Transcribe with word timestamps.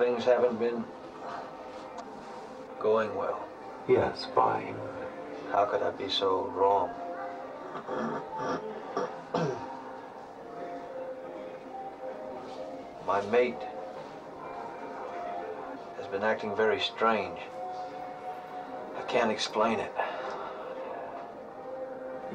things 0.00 0.24
haven't 0.24 0.58
been 0.58 0.82
going 2.80 3.14
well. 3.14 3.46
Yes, 3.86 4.26
fine. 4.34 4.74
How 5.52 5.66
could 5.66 5.82
I 5.82 5.90
be 5.90 6.08
so 6.08 6.50
wrong? 6.56 6.88
My 13.06 13.20
mate 13.26 13.60
has 15.98 16.06
been 16.06 16.22
acting 16.22 16.56
very 16.56 16.80
strange. 16.80 17.38
I 18.96 19.02
can't 19.02 19.30
explain 19.30 19.80
it. 19.80 19.92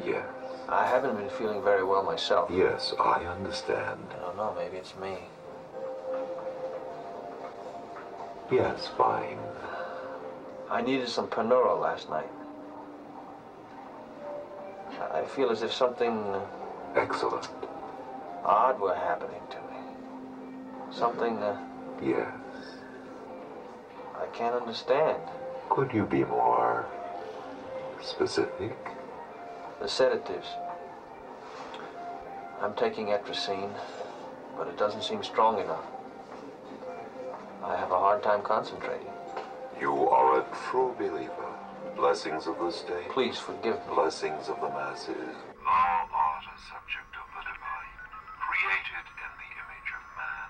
Yes. 0.06 0.24
I 0.70 0.86
haven't 0.86 1.16
been 1.16 1.30
feeling 1.32 1.64
very 1.64 1.84
well 1.84 2.04
myself. 2.04 2.52
Yes, 2.54 2.94
I 3.00 3.26
understand. 3.26 4.06
I 4.12 4.22
don't 4.22 4.38
know, 4.38 4.54
maybe 4.56 4.78
it's 4.78 4.96
me. 4.98 5.18
Yes, 8.52 8.88
fine. 8.98 9.40
I 10.70 10.82
needed 10.82 11.10
some 11.10 11.28
Panura 11.28 11.80
last 11.80 12.10
night. 12.10 12.30
I 15.00 15.20
I 15.20 15.26
feel 15.26 15.50
as 15.50 15.64
if 15.64 15.74
something 15.74 16.36
Excellent. 16.96 17.50
odd 18.44 18.80
were 18.80 18.94
happening 18.96 19.42
to 19.50 19.58
me. 19.58 19.80
Something 20.92 21.42
uh, 21.42 21.58
Yes. 22.02 22.28
I 24.20 24.26
can't 24.28 24.56
understand. 24.56 25.22
Could 25.70 25.94
you 25.94 26.06
be 26.06 26.24
more 26.26 26.86
specific? 28.02 28.78
The 29.80 29.88
sedatives. 29.88 30.48
I'm 32.62 32.74
taking 32.76 33.08
atrazine, 33.08 33.74
but 34.58 34.68
it 34.68 34.78
doesn't 34.78 35.04
seem 35.04 35.24
strong 35.24 35.60
enough. 35.60 35.86
I 37.66 37.76
have 37.78 37.92
a 37.92 37.98
hard 37.98 38.22
time 38.22 38.44
concentrating. 38.44 39.10
You 39.82 40.08
are 40.10 40.40
a 40.40 40.46
true 40.70 40.94
believer. 41.00 41.50
Blessings 41.96 42.46
of 42.46 42.60
the 42.60 42.70
state. 42.70 43.10
Please 43.10 43.40
forgive 43.40 43.78
me. 43.88 43.96
Blessings 43.96 44.50
of 44.50 44.62
the 44.62 44.70
masses. 44.70 45.10
Thou 45.10 46.06
art 46.14 46.46
a 46.46 46.58
subject 46.62 47.10
of 47.18 47.26
the 47.34 47.42
divine, 47.42 47.98
created 48.38 49.06
in 49.18 49.32
the 49.42 49.50
image 49.66 49.90
of 49.98 50.04
man, 50.14 50.48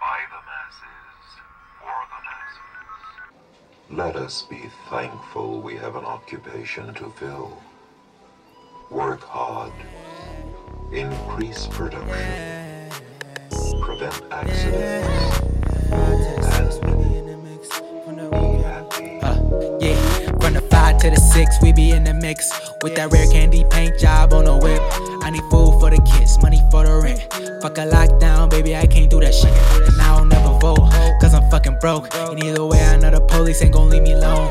by 0.00 0.18
the 0.34 0.42
masses, 0.50 1.38
for 1.78 1.98
the 2.10 2.20
masses. 2.26 3.96
Let 3.96 4.16
us 4.16 4.42
be 4.42 4.68
thankful 4.90 5.60
we 5.60 5.76
have 5.76 5.94
an 5.94 6.04
occupation 6.04 6.92
to 6.94 7.10
fill. 7.10 7.62
Work 8.90 9.22
hard. 9.22 9.72
Increase 10.92 11.68
production. 11.68 12.90
Prevent 13.80 14.20
accidents. 14.32 15.46
To 21.10 21.20
the 21.20 21.20
six, 21.20 21.60
we 21.62 21.72
be 21.72 21.92
in 21.92 22.04
the 22.04 22.14
mix 22.14 22.50
with 22.82 22.94
that 22.96 23.12
rare 23.12 23.26
candy 23.30 23.64
paint 23.70 23.98
job 23.98 24.32
on 24.32 24.44
the 24.44 24.56
whip. 24.56 24.80
I 25.22 25.30
need 25.30 25.42
food 25.50 25.78
for 25.78 25.90
the 25.90 26.00
kids, 26.02 26.40
money 26.42 26.62
for 26.70 26.84
the 26.84 26.98
rent. 26.98 27.20
Fuck 27.62 27.78
a 27.78 27.86
lockdown, 27.86 28.50
baby, 28.50 28.74
I 28.74 28.86
can't 28.86 29.10
do 29.10 29.20
that 29.20 29.34
shit. 29.34 29.52
And 29.86 30.00
I 30.00 30.16
don't 30.16 30.28
never 30.28 30.58
vote, 30.58 30.90
cause 31.20 31.34
I'm 31.34 31.48
fucking 31.50 31.78
broke. 31.80 32.12
And 32.14 32.42
either 32.42 32.64
way, 32.64 32.80
I 32.80 32.96
know 32.96 33.10
the 33.10 33.20
police 33.20 33.62
ain't 33.62 33.72
gon' 33.72 33.90
leave 33.90 34.02
me 34.02 34.12
alone. 34.12 34.50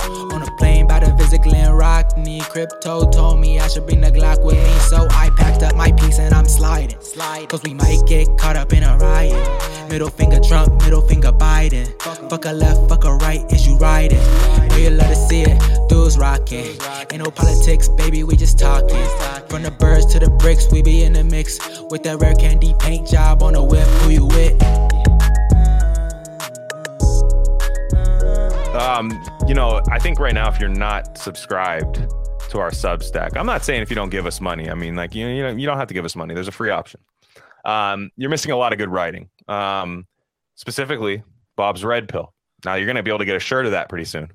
Plane 0.57 0.87
by 0.87 0.99
to 0.99 1.13
visit 1.15 1.41
Glen 1.43 1.71
Rock, 1.71 2.17
need 2.17 2.43
crypto 2.43 3.09
told 3.09 3.39
me 3.39 3.59
I 3.59 3.67
should 3.67 3.85
bring 3.85 4.01
the 4.01 4.11
Glock 4.11 4.43
with 4.43 4.55
me. 4.55 4.73
So 4.79 5.07
I 5.11 5.29
packed 5.37 5.63
up 5.63 5.75
my 5.75 5.91
piece 5.91 6.19
and 6.19 6.33
I'm 6.33 6.45
sliding. 6.45 6.97
Cause 7.47 7.63
we 7.63 7.73
might 7.73 8.01
get 8.07 8.27
caught 8.37 8.55
up 8.55 8.73
in 8.73 8.83
a 8.83 8.97
riot. 8.97 9.89
Middle 9.89 10.09
finger 10.09 10.39
Trump, 10.39 10.81
middle 10.83 11.01
finger 11.01 11.31
Biden. 11.31 11.87
Fuck 12.29 12.45
a 12.45 12.51
left, 12.51 12.89
fuck 12.89 13.05
a 13.05 13.13
right, 13.15 13.41
is 13.51 13.65
you 13.67 13.77
riding? 13.77 14.19
You 14.77 14.89
love 14.89 15.07
to 15.07 15.15
see 15.15 15.41
it, 15.41 15.89
dudes 15.89 16.17
rocking. 16.17 16.77
Ain't 17.11 17.23
no 17.23 17.31
politics, 17.31 17.87
baby, 17.87 18.23
we 18.23 18.35
just 18.35 18.59
talking. 18.59 19.07
From 19.49 19.63
the 19.63 19.71
birds 19.71 20.05
to 20.07 20.19
the 20.19 20.29
bricks, 20.29 20.71
we 20.71 20.81
be 20.81 21.03
in 21.03 21.13
the 21.13 21.23
mix. 21.23 21.59
With 21.89 22.03
that 22.03 22.19
rare 22.19 22.35
candy 22.35 22.73
paint 22.79 23.07
job 23.07 23.41
on 23.41 23.53
the 23.53 23.63
whip, 23.63 23.87
who 24.01 24.09
you 24.09 24.25
with? 24.25 24.94
Um, 28.75 29.09
you 29.47 29.53
know, 29.53 29.81
I 29.89 29.99
think 29.99 30.19
right 30.19 30.33
now 30.33 30.49
if 30.49 30.59
you're 30.59 30.67
not 30.67 31.17
subscribed 31.17 31.95
to 32.49 32.59
our 32.59 32.71
Substack, 32.71 33.37
I'm 33.37 33.45
not 33.45 33.63
saying 33.63 33.81
if 33.81 33.89
you 33.89 33.95
don't 33.95 34.09
give 34.09 34.25
us 34.25 34.41
money. 34.41 34.69
I 34.69 34.73
mean, 34.73 34.97
like 34.97 35.15
you, 35.15 35.27
you 35.27 35.43
know, 35.43 35.51
you 35.51 35.65
don't 35.65 35.77
have 35.77 35.87
to 35.87 35.93
give 35.93 36.03
us 36.03 36.13
money. 36.13 36.33
There's 36.33 36.49
a 36.49 36.51
free 36.51 36.71
option. 36.71 36.99
Um, 37.63 38.11
you're 38.17 38.29
missing 38.29 38.51
a 38.51 38.57
lot 38.57 38.73
of 38.73 38.77
good 38.77 38.89
writing. 38.89 39.29
Um, 39.47 40.05
specifically, 40.55 41.23
Bob's 41.55 41.85
Red 41.85 42.09
Pill. 42.09 42.33
Now 42.65 42.75
you're 42.75 42.85
gonna 42.85 43.01
be 43.01 43.11
able 43.11 43.19
to 43.19 43.25
get 43.25 43.37
a 43.37 43.39
shirt 43.39 43.65
of 43.65 43.71
that 43.71 43.87
pretty 43.87 44.05
soon. 44.05 44.27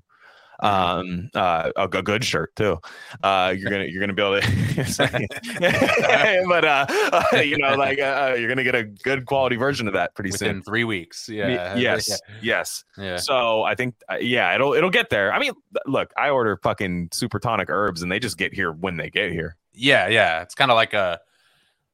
Um, 0.63 1.31
uh, 1.35 1.71
a, 1.77 1.85
a 1.85 2.03
good 2.03 2.25
shirt 2.25 2.55
too. 2.57 2.79
Uh, 3.23 3.55
you're 3.57 3.71
gonna 3.71 3.85
you're 3.85 4.01
gonna 4.01 4.13
be 4.13 4.23
able 4.23 4.41
to, 4.41 5.31
but 6.49 6.65
uh, 6.65 6.87
uh, 7.33 7.37
you 7.41 7.59
know, 7.59 7.75
like 7.77 7.99
uh, 7.99 8.35
you're 8.39 8.49
gonna 8.49 8.65
get 8.65 8.75
a 8.75 8.85
good 8.85 9.27
quality 9.27 9.57
version 9.57 9.87
of 9.89 9.95
that 9.95 10.15
pretty 10.15 10.31
within 10.31 10.57
soon. 10.57 10.63
three 10.63 10.85
weeks. 10.85 11.29
Yeah. 11.29 11.77
Yes. 11.77 12.21
Yes. 12.43 12.85
Yeah. 12.99 13.17
So 13.17 13.63
I 13.63 13.75
think, 13.75 13.95
uh, 14.11 14.17
yeah, 14.21 14.55
it'll 14.55 14.75
it'll 14.75 14.91
get 14.91 15.11
there. 15.11 15.33
I 15.33 15.39
mean, 15.39 15.53
look, 15.87 16.13
I 16.17 16.31
order 16.31 16.57
fucking 16.63 17.09
super 17.13 17.39
tonic 17.39 17.69
herbs, 17.71 18.03
and 18.03 18.11
they 18.11 18.19
just 18.19 18.37
get 18.37 18.53
here 18.55 18.73
when 18.73 18.97
they 18.97 19.11
get 19.11 19.33
here. 19.33 19.57
Yeah. 19.73 20.09
Yeah. 20.09 20.43
It's 20.43 20.55
kind 20.55 20.71
of 20.71 20.75
like 20.77 20.95
a. 20.95 21.21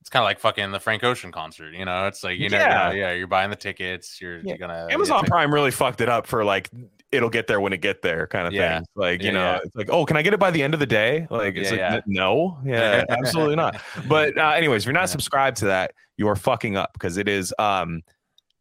It's 0.00 0.10
kind 0.10 0.22
of 0.22 0.26
like 0.26 0.38
fucking 0.38 0.70
the 0.70 0.78
Frank 0.78 1.02
Ocean 1.02 1.32
concert, 1.32 1.74
you 1.74 1.84
know. 1.84 2.06
It's 2.06 2.22
like 2.22 2.38
you 2.38 2.48
know, 2.48 2.58
Yeah. 2.58 2.92
yeah, 2.92 2.96
yeah. 3.08 3.12
You're 3.14 3.26
buying 3.26 3.50
the 3.50 3.56
tickets. 3.56 4.20
You're, 4.20 4.36
Yeah. 4.36 4.42
you're 4.50 4.58
gonna 4.58 4.86
Amazon 4.88 5.24
Prime 5.24 5.52
really 5.52 5.72
fucked 5.72 6.00
it 6.00 6.08
up 6.08 6.28
for 6.28 6.44
like 6.44 6.70
it'll 7.12 7.30
get 7.30 7.46
there 7.46 7.60
when 7.60 7.72
it 7.72 7.78
get 7.78 8.02
there 8.02 8.26
kind 8.26 8.46
of 8.46 8.52
Yeah. 8.52 8.78
thing. 8.78 8.86
Like 8.94 9.22
you 9.22 9.32
know, 9.32 9.52
yeah. 9.52 9.60
it's 9.64 9.74
like 9.76 9.90
oh, 9.90 10.04
can 10.04 10.16
I 10.16 10.22
get 10.22 10.34
it 10.34 10.40
by 10.40 10.50
the 10.50 10.62
end 10.62 10.74
of 10.74 10.80
the 10.80 10.86
day? 10.86 11.26
Like 11.30 11.56
it's 11.56 11.70
Yeah, 11.70 11.94
like 11.94 12.04
yeah. 12.06 12.12
No, 12.22 12.58
yeah, 12.64 13.04
absolutely 13.10 13.56
not. 13.56 13.80
But 14.08 14.36
uh, 14.36 14.50
anyways, 14.50 14.82
if 14.82 14.86
you're 14.86 14.92
not 14.92 15.00
Yeah. 15.02 15.06
subscribed 15.06 15.56
to 15.58 15.66
that, 15.66 15.92
you're 16.16 16.36
fucking 16.36 16.76
up 16.76 16.92
because 16.94 17.16
it 17.16 17.28
is 17.28 17.54
um, 17.58 18.02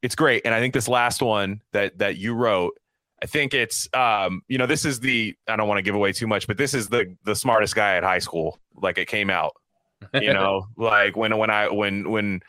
it's 0.02 0.16
great. 0.16 0.44
And 0.46 0.54
I 0.54 0.60
think 0.60 0.74
this 0.74 0.88
last 0.88 1.22
one 1.22 1.62
that 1.72 1.98
that 2.00 2.18
you 2.18 2.34
wrote. 2.34 2.74
I 3.24 3.28
think 3.28 3.54
it's 3.54 3.88
um, 3.94 4.42
you 4.50 4.58
know, 4.58 4.66
this 4.68 4.84
is 4.86 5.00
the 5.00 5.34
I 5.48 5.56
don't 5.56 5.68
want 5.70 5.78
to 5.80 5.82
give 5.82 5.96
away 5.96 6.12
too 6.12 6.28
much, 6.28 6.46
but 6.48 6.58
this 6.58 6.74
is 6.74 6.90
the 6.90 7.16
the 7.24 7.34
smartest 7.36 7.74
guy 7.74 7.96
at 7.96 8.04
high 8.04 8.20
school. 8.20 8.60
Like 8.76 8.98
it 8.98 9.08
came 9.08 9.30
out, 9.30 9.54
you 10.14 10.34
know, 10.34 10.68
like 10.78 11.16
when 11.16 11.36
when 11.38 11.50
I 11.50 11.70
when 11.70 12.12
when 12.12 12.42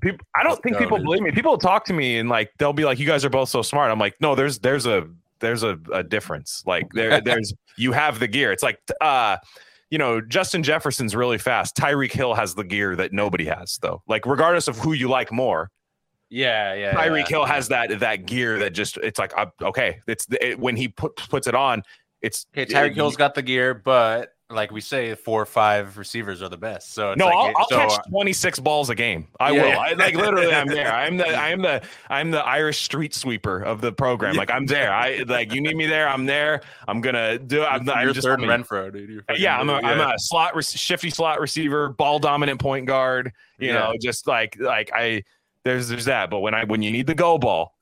people 0.00 0.26
I 0.34 0.42
don't 0.42 0.62
think 0.62 0.78
people 0.78 0.98
believe 0.98 1.22
me. 1.22 1.30
People 1.32 1.56
talk 1.58 1.84
to 1.86 1.92
me 1.92 2.18
and 2.18 2.28
like 2.28 2.52
they'll 2.58 2.72
be 2.72 2.84
like, 2.84 2.98
"You 2.98 3.06
guys 3.06 3.24
are 3.24 3.30
both 3.30 3.48
so 3.48 3.62
smart." 3.62 3.90
I'm 3.90 3.98
like, 3.98 4.14
"No, 4.20 4.34
there's 4.34 4.58
there's 4.58 4.86
a 4.86 5.08
there's 5.40 5.62
a, 5.62 5.78
a 5.92 6.02
difference. 6.02 6.62
Like 6.66 6.92
there 6.92 7.20
there's 7.24 7.52
you 7.76 7.92
have 7.92 8.18
the 8.18 8.28
gear. 8.28 8.52
It's 8.52 8.62
like 8.62 8.80
uh 9.00 9.38
you 9.90 9.98
know, 9.98 10.20
Justin 10.20 10.62
Jefferson's 10.62 11.16
really 11.16 11.38
fast. 11.38 11.76
Tyreek 11.76 12.12
Hill 12.12 12.34
has 12.34 12.54
the 12.54 12.62
gear 12.62 12.94
that 12.94 13.12
nobody 13.12 13.46
has 13.46 13.78
though. 13.82 14.02
Like 14.06 14.24
regardless 14.24 14.68
of 14.68 14.78
who 14.78 14.92
you 14.92 15.08
like 15.08 15.32
more, 15.32 15.70
Yeah. 16.28 16.74
Yeah. 16.74 16.94
Tyreek 16.94 17.22
yeah. 17.22 17.28
Hill 17.28 17.44
has 17.44 17.68
that 17.68 17.98
that 18.00 18.26
gear 18.26 18.58
that 18.60 18.70
just 18.70 18.98
it's 18.98 19.18
like 19.18 19.36
uh, 19.36 19.46
okay, 19.62 20.00
it's 20.06 20.26
it, 20.40 20.58
when 20.58 20.76
he 20.76 20.88
put, 20.88 21.16
puts 21.16 21.46
it 21.48 21.54
on, 21.56 21.82
it's 22.22 22.46
Okay, 22.56 22.72
Tyreek 22.72 22.90
it- 22.90 22.94
Hill's 22.96 23.16
got 23.16 23.34
the 23.34 23.42
gear, 23.42 23.74
but 23.74 24.34
like 24.50 24.70
we 24.72 24.80
say, 24.80 25.14
four 25.14 25.40
or 25.40 25.46
five 25.46 25.96
receivers 25.96 26.42
are 26.42 26.48
the 26.48 26.56
best. 26.56 26.92
So 26.92 27.12
it's 27.12 27.18
no, 27.18 27.26
like, 27.26 27.34
I'll, 27.36 27.52
I'll 27.56 27.68
so, 27.68 27.76
catch 27.76 28.08
26 28.10 28.58
balls 28.60 28.90
a 28.90 28.94
game. 28.94 29.28
I 29.38 29.50
Yeah, 29.52 29.62
will. 29.62 29.68
yeah. 29.68 29.78
I, 29.78 29.92
like 29.92 30.14
literally, 30.14 30.52
I'm 30.52 30.66
there. 30.66 30.92
I'm 30.92 31.16
the 31.16 31.26
I'm 31.36 31.62
the 31.62 31.82
I'm 32.08 32.30
the 32.30 32.44
Irish 32.44 32.82
street 32.82 33.14
sweeper 33.14 33.62
of 33.62 33.80
the 33.80 33.92
program. 33.92 34.34
Like 34.34 34.50
I'm 34.50 34.66
there. 34.66 34.92
I 34.92 35.22
like 35.26 35.52
you 35.52 35.60
need 35.60 35.76
me 35.76 35.86
there. 35.86 36.08
I'm 36.08 36.26
there. 36.26 36.62
I'm 36.88 37.00
gonna 37.00 37.38
do. 37.38 37.64
I'm, 37.64 37.84
You're, 37.86 37.94
I'm 37.94 38.04
you're 38.04 38.12
just 38.14 38.26
third 38.26 38.42
I'm 38.42 38.50
a- 38.50 38.58
Renfrow, 38.64 38.92
dude. 38.92 39.24
Yeah, 39.36 39.58
I'm 39.58 39.70
a 39.70 39.74
am 39.76 40.00
a 40.00 40.14
slot 40.18 40.56
re- 40.56 40.62
shifty 40.62 41.10
slot 41.10 41.40
receiver, 41.40 41.88
ball 41.90 42.18
dominant 42.18 42.60
point 42.60 42.86
guard. 42.86 43.32
You 43.58 43.68
Yeah. 43.68 43.74
know, 43.74 43.94
just 44.00 44.26
like 44.26 44.56
like 44.58 44.90
I 44.94 45.22
there's 45.64 45.88
there's 45.88 46.06
that. 46.06 46.30
But 46.30 46.40
when 46.40 46.54
I 46.54 46.64
when 46.64 46.82
you 46.82 46.90
need 46.90 47.06
the 47.06 47.14
go 47.14 47.38
ball. 47.38 47.74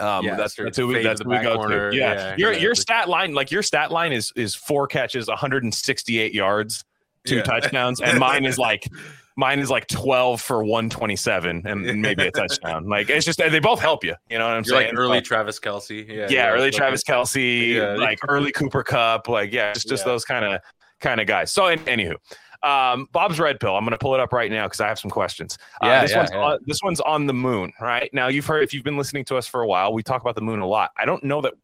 Um, 0.00 0.24
Yeah, 0.24 0.36
that's, 0.36 0.54
that's 0.54 0.76
who 0.76 0.86
we 0.88 1.02
that's 1.02 1.20
who 1.22 1.30
we 1.30 1.38
go 1.40 1.56
corner. 1.56 1.90
to. 1.90 1.96
Yeah, 1.96 2.12
Yeah, 2.14 2.34
your 2.36 2.52
yeah. 2.52 2.58
your 2.60 2.74
stat 2.74 3.08
line 3.08 3.34
like 3.34 3.50
your 3.50 3.62
stat 3.62 3.90
line 3.90 4.12
is 4.12 4.32
is 4.36 4.54
four 4.54 4.86
catches, 4.86 5.28
168 5.28 6.32
yards, 6.34 6.84
two 7.24 7.42
touchdowns, 7.42 8.00
and 8.00 8.18
mine 8.18 8.44
is 8.44 8.58
like 8.58 8.88
mine 9.36 9.60
is 9.60 9.70
like 9.70 9.86
12 9.86 10.40
for 10.40 10.64
127 10.64 11.62
and, 11.64 11.86
and 11.86 12.02
maybe 12.02 12.26
a 12.26 12.30
touchdown. 12.30 12.88
Like 12.88 13.08
it's 13.08 13.24
just 13.24 13.38
they 13.38 13.58
both 13.60 13.80
help 13.80 14.02
you. 14.04 14.14
You 14.28 14.38
know 14.38 14.46
what 14.48 14.54
I'm 14.56 14.64
You're 14.66 14.78
saying? 14.80 14.94
like 14.94 14.98
early 14.98 15.18
But- 15.18 15.24
Travis 15.24 15.60
Kelce. 15.60 16.06
Yeah. 16.08 16.26
yeah, 16.28 16.48
early 16.50 16.62
like- 16.66 16.72
Travis 16.74 17.02
Kelce, 17.04 17.98
like 17.98 18.18
early 18.28 18.50
Cooper 18.52 18.82
Kupp, 18.82 19.28
like 19.28 19.52
yeah, 19.52 19.72
just 19.72 19.88
just 19.88 20.04
those 20.04 20.24
kind 20.24 20.44
of 20.44 20.60
kind 21.00 21.20
of 21.20 21.26
guys. 21.28 21.52
So, 21.52 21.66
an- 21.66 21.78
anywho, 21.80 22.16
um, 22.62 23.08
Bob's 23.12 23.38
Red 23.38 23.60
Pill. 23.60 23.76
I'm 23.76 23.84
going 23.84 23.92
to 23.92 23.98
pull 23.98 24.14
it 24.14 24.20
up 24.20 24.32
right 24.32 24.50
now 24.50 24.66
because 24.66 24.80
I 24.80 24.88
have 24.88 24.98
some 24.98 25.10
questions. 25.10 25.58
Uh, 25.82 25.86
Yeah, 25.86 26.02
this 26.02 26.10
yeah, 26.10 26.18
one's 26.18 26.30
yeah. 26.32 26.38
On, 26.38 26.58
this 26.66 26.80
one's 26.82 27.00
on 27.00 27.26
the 27.26 27.34
moon, 27.34 27.72
right? 27.80 28.12
Now 28.12 28.28
you've 28.28 28.46
heard 28.46 28.62
if 28.62 28.74
you've 28.74 28.84
been 28.84 28.96
listening 28.96 29.24
to 29.26 29.36
us 29.36 29.46
for 29.46 29.62
a 29.62 29.66
while, 29.66 29.92
we 29.92 30.02
talk 30.02 30.20
about 30.20 30.34
the 30.34 30.40
moon 30.42 30.60
a 30.60 30.66
lot. 30.66 30.90
I 30.96 31.04
don't 31.04 31.22
know 31.22 31.40
that 31.42 31.54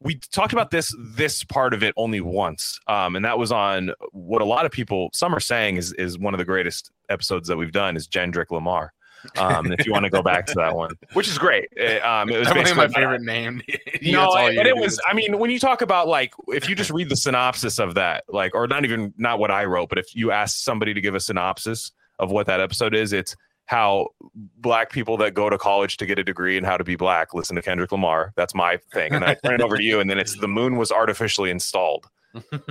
we 0.00 0.14
talked 0.16 0.52
about 0.52 0.70
this 0.70 0.94
this 0.98 1.42
part 1.44 1.74
of 1.74 1.82
it 1.82 1.92
only 1.96 2.20
once, 2.20 2.78
um, 2.86 3.16
and 3.16 3.24
that 3.24 3.38
was 3.38 3.50
on 3.50 3.90
what 4.12 4.40
a 4.40 4.44
lot 4.44 4.64
of 4.64 4.72
people 4.72 5.10
some 5.12 5.34
are 5.34 5.40
saying 5.40 5.76
is 5.76 5.92
is 5.94 6.18
one 6.18 6.34
of 6.34 6.38
the 6.38 6.44
greatest 6.44 6.90
episodes 7.08 7.48
that 7.48 7.56
we've 7.56 7.72
done 7.72 7.96
is 7.96 8.06
Jendrick 8.06 8.50
Lamar. 8.50 8.92
Um, 9.36 9.72
if 9.72 9.86
you 9.86 9.92
want 9.92 10.04
to 10.04 10.10
go 10.10 10.22
back 10.22 10.46
to 10.46 10.54
that 10.54 10.74
one, 10.74 10.90
which 11.14 11.28
is 11.28 11.38
great. 11.38 11.68
It, 11.72 12.04
um, 12.04 12.28
it 12.30 12.38
was 12.38 12.48
Definitely 12.48 12.62
basically 12.62 12.78
my 12.78 12.84
about- 12.84 12.94
favorite 12.96 13.22
name. 13.22 13.62
no, 14.02 14.20
That's 14.20 14.34
all 14.36 14.50
you 14.52 14.58
and 14.60 14.68
it 14.68 14.76
was. 14.76 15.00
I 15.08 15.14
mean, 15.14 15.38
when 15.38 15.50
you 15.50 15.58
talk 15.58 15.82
about 15.82 16.08
like, 16.08 16.32
if 16.48 16.68
you 16.68 16.74
just 16.74 16.90
read 16.98 17.08
the 17.08 17.16
synopsis 17.16 17.78
of 17.78 17.94
that, 17.94 18.24
like, 18.28 18.54
or 18.54 18.66
not 18.66 18.84
even 18.84 19.12
not 19.16 19.38
what 19.38 19.50
I 19.50 19.64
wrote, 19.64 19.88
but 19.88 19.98
if 19.98 20.14
you 20.14 20.30
ask 20.30 20.58
somebody 20.58 20.94
to 20.94 21.00
give 21.00 21.14
a 21.14 21.20
synopsis 21.20 21.92
of 22.18 22.30
what 22.30 22.46
that 22.46 22.60
episode 22.60 22.94
is, 22.94 23.12
it's 23.12 23.34
how 23.66 24.08
black 24.56 24.90
people 24.90 25.16
that 25.18 25.34
go 25.34 25.50
to 25.50 25.58
college 25.58 25.98
to 25.98 26.06
get 26.06 26.18
a 26.18 26.24
degree 26.24 26.56
and 26.56 26.64
how 26.64 26.76
to 26.78 26.84
be 26.84 26.96
black 26.96 27.34
listen 27.34 27.54
to 27.54 27.60
Kendrick 27.62 27.92
Lamar. 27.92 28.32
That's 28.36 28.54
my 28.54 28.78
thing, 28.92 29.12
and 29.12 29.22
then 29.22 29.30
I 29.30 29.34
turn 29.34 29.54
it 29.54 29.60
over 29.60 29.76
to 29.76 29.82
you, 29.82 30.00
and 30.00 30.08
then 30.08 30.18
it's 30.18 30.36
the 30.38 30.48
moon 30.48 30.76
was 30.76 30.90
artificially 30.90 31.50
installed. 31.50 32.06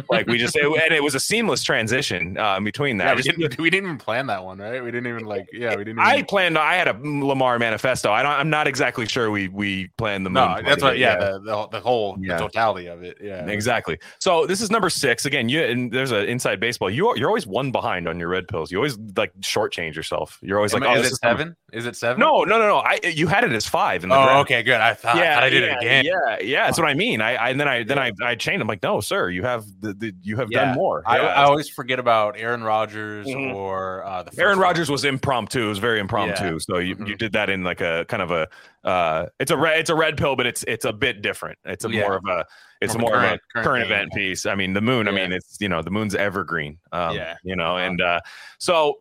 Like 0.09 0.27
we 0.27 0.38
just 0.38 0.56
and 0.56 0.94
it 0.94 1.01
was 1.04 1.15
a 1.15 1.19
seamless 1.19 1.63
transition 1.63 2.38
uh, 2.38 2.59
between 2.59 2.98
that. 2.98 3.06
Yeah, 3.07 3.15
we 3.15 3.21
didn't, 3.45 3.57
we 3.59 3.69
didn't 3.69 3.86
even 3.88 3.98
plan 3.98 4.27
that 4.27 4.44
one, 4.44 4.59
right? 4.59 4.83
We 4.83 4.92
didn't 4.92 5.07
even 5.07 5.25
like, 5.25 5.48
yeah, 5.51 5.71
we 5.71 5.83
didn't. 5.83 6.00
Even, 6.00 6.00
I 6.00 6.21
planned. 6.24 6.57
I 6.57 6.75
had 6.75 6.88
a 6.88 6.94
Lamar 7.04 7.57
manifesto. 7.59 8.12
I 8.12 8.21
don't, 8.24 8.31
I'm 8.31 8.50
not 8.50 8.68
exactly 8.68 9.07
sure 9.07 9.31
we 9.31 9.48
we 9.48 9.88
planned 9.98 10.25
the 10.25 10.30
moon. 10.30 10.44
no, 10.44 10.62
that's 10.63 10.83
what. 10.83 10.95
it, 10.95 11.00
Yeah, 11.00 11.18
The, 11.18 11.39
the 11.39 11.68
the 11.69 11.80
whole 11.80 12.18
Yeah. 12.19 12.38
the 12.38 12.44
totality 12.44 12.88
of 12.88 13.04
it. 13.04 13.18
Yeah, 13.21 13.45
Exactly. 13.48 13.98
So 14.19 14.45
this 14.45 14.62
is 14.62 14.69
number 14.69 14.89
six 14.89 15.25
again. 15.25 15.50
You 15.50 15.63
and 15.63 15.92
there's 15.92 16.12
an 16.12 16.25
inside 16.25 16.60
baseball. 16.60 16.89
You 16.89 17.07
are, 17.10 17.18
you're 17.18 17.30
always 17.30 17.48
one 17.48 17.71
behind 17.71 18.07
on 18.07 18.19
your 18.19 18.30
red 18.30 18.48
pills. 18.48 18.71
You 18.71 18.77
always 18.77 18.98
like 19.15 19.33
shortchange 19.42 19.95
yourself. 19.95 20.38
You're 20.42 20.57
always 20.57 20.74
Am 20.74 20.81
like, 20.81 20.98
oh, 20.98 21.01
is 21.01 21.12
it 21.12 21.15
seven? 21.15 21.56
Is 21.74 21.86
it 21.86 21.95
seven? 21.95 22.19
No, 22.19 22.44
no, 22.44 22.57
no, 22.60 22.68
no. 22.68 22.77
I 22.77 23.00
you 23.03 23.27
had 23.27 23.44
it 23.44 23.51
as 23.51 23.68
five 23.68 24.03
in 24.03 24.10
the 24.10 24.15
Oh, 24.15 24.24
draft. 24.24 24.39
okay, 24.42 24.63
good. 24.63 24.80
I 24.80 24.94
thought, 24.94 25.18
I, 25.18 25.33
thought 25.33 25.44
I 25.44 25.50
did 25.50 25.63
yeah, 25.63 25.69
it 25.74 25.77
again. 25.77 26.06
Yeah, 26.06 26.38
yeah. 26.42 26.65
That's 26.65 26.77
what 26.80 26.88
I 26.88 26.94
mean. 26.94 27.21
I, 27.21 27.36
I 27.36 27.50
and 27.50 27.60
then 27.60 27.68
I 27.68 27.83
then 27.83 28.00
I 28.00 28.12
I 28.24 28.36
changed. 28.36 28.62
I'm 28.62 28.68
like, 28.68 28.83
no, 28.83 29.01
sir. 29.01 29.30
You 29.30 29.44
have 29.47 29.65
the, 29.79 29.94
the 29.94 30.13
you 30.21 30.35
have 30.38 30.49
Yeah. 30.51 30.65
done 30.65 30.75
more. 30.75 31.01
I, 31.05 31.17
Yeah. 31.17 31.25
I 31.27 31.44
always 31.44 31.69
forget 31.69 31.99
about 31.99 32.35
Aaron 32.38 32.63
Rodgers 32.63 33.25
Mhm. 33.27 33.53
or 33.55 34.05
uh, 34.05 34.23
the 34.23 34.31
first 34.31 34.39
Aaron. 34.39 34.59
Rodgers 34.59 34.89
was 34.91 35.03
impromptu. 35.05 35.65
It 35.65 35.69
was 35.69 35.79
very 35.79 35.99
impromptu. 35.99 36.44
Yeah. 36.53 36.57
So 36.59 36.77
you, 36.77 36.95
Mhm. 36.95 37.07
you 37.07 37.15
did 37.15 37.31
that 37.33 37.49
in 37.49 37.63
like 37.63 37.81
a 37.81 38.05
kind 38.07 38.21
of 38.21 38.31
a 38.31 38.47
uh 38.83 39.25
it's 39.39 39.51
a 39.51 39.57
red 39.57 39.79
it's 39.79 39.89
a 39.89 39.95
red 39.95 40.17
pill, 40.17 40.35
but 40.35 40.45
it's 40.45 40.63
it's 40.67 40.85
a 40.85 40.94
bit 40.94 41.21
different. 41.21 41.57
It's 41.65 41.83
a 41.85 41.89
more 41.89 42.15
of 42.17 42.23
a 42.29 42.45
it's 42.79 42.94
More 42.95 43.09
more, 43.09 43.15
of 43.17 43.23
a 43.23 43.25
of 43.25 43.29
current- 43.29 43.41
a 43.41 43.53
current 43.53 43.65
current, 43.65 43.85
event 43.85 44.11
piece. 44.13 44.45
I 44.45 44.53
mean, 44.55 44.73
the 44.73 44.81
moon. 44.81 45.07
I 45.07 45.11
mean, 45.11 45.31
it's 45.31 45.57
you 45.59 45.67
know 45.69 45.81
the 45.81 45.89
moon's 45.89 46.13
evergreen. 46.13 46.77
Um, 46.91 47.15
Yeah. 47.15 47.35
you 47.43 47.55
know, 47.55 47.75
Uh-huh. 47.77 47.85
and 47.88 48.01
uh 48.01 48.19
so 48.59 49.00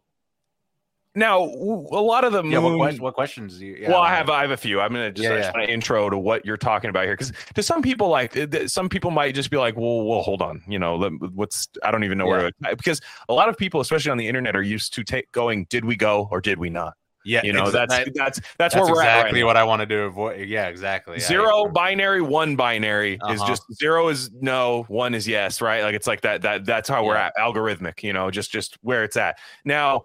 now 1.16 1.40
a 1.42 2.02
lot 2.02 2.24
of 2.24 2.32
the 2.32 2.44
Yeah, 2.44 2.58
what, 2.58 2.70
moon. 2.70 2.78
quest- 2.78 3.00
what 3.00 3.14
questions? 3.14 3.58
Do 3.58 3.66
you, 3.66 3.76
yeah, 3.80 3.90
well, 3.90 4.00
I 4.00 4.14
have 4.14 4.30
I 4.30 4.42
have 4.42 4.50
a 4.52 4.56
few. 4.56 4.80
I'm 4.80 4.92
gonna 4.92 5.10
just, 5.10 5.28
Yeah, 5.28 5.38
just 5.38 5.52
yeah. 5.56 5.64
intro 5.64 6.08
to 6.10 6.18
what 6.18 6.44
you're 6.46 6.56
talking 6.56 6.90
about 6.90 7.04
here 7.04 7.14
because 7.14 7.32
to 7.54 7.62
some 7.62 7.82
people 7.82 8.08
like 8.08 8.36
some 8.66 8.88
people 8.88 9.10
might 9.10 9.34
just 9.34 9.50
be 9.50 9.56
like, 9.56 9.76
well, 9.76 10.04
well, 10.04 10.20
hold 10.22 10.42
on, 10.42 10.62
you 10.68 10.78
know, 10.78 11.10
what's 11.34 11.68
I 11.82 11.90
don't 11.90 12.04
even 12.04 12.18
know 12.18 12.26
where 12.26 12.50
to 12.52 12.76
because 12.76 13.00
a 13.28 13.34
lot 13.34 13.48
of 13.48 13.56
people, 13.56 13.80
especially 13.80 14.10
on 14.12 14.18
the 14.18 14.28
internet, 14.28 14.54
are 14.54 14.62
used 14.62 14.94
to 14.94 15.02
take 15.02 15.32
going, 15.32 15.64
did 15.70 15.84
we 15.84 15.96
go 15.96 16.28
or 16.30 16.40
did 16.40 16.58
we 16.58 16.70
not? 16.70 16.94
Yeah, 17.28 17.40
You 17.42 17.52
know, 17.52 17.72
that's 17.72 17.92
that's 17.92 18.10
that's, 18.14 18.40
that's 18.56 18.74
where 18.76 18.84
we're 18.84 18.90
exactly 19.00 19.40
at. 19.40 19.42
Right 19.42 19.46
what 19.46 19.56
I 19.56 19.64
wanted 19.64 19.88
to 19.88 20.02
avoid. 20.02 20.48
Yeah, 20.48 20.68
exactly. 20.68 21.18
Zero 21.18 21.66
binary, 21.66 22.20
one 22.22 22.54
binary 22.54 23.14
is 23.14 23.40
Uh-huh. 23.40 23.48
just 23.48 23.64
zero 23.74 24.06
is 24.10 24.30
no, 24.32 24.84
one 24.86 25.12
is 25.12 25.26
yes, 25.26 25.60
right? 25.60 25.82
Like 25.82 25.96
it's 25.96 26.06
like 26.06 26.20
that. 26.20 26.42
That 26.42 26.64
that's 26.64 26.88
how 26.88 27.04
we're 27.04 27.16
at 27.16 27.32
algorithmic, 27.36 28.04
you 28.04 28.12
know, 28.12 28.30
just 28.30 28.52
just 28.52 28.78
where 28.82 29.02
it's 29.02 29.16
at 29.16 29.38
now. 29.64 30.02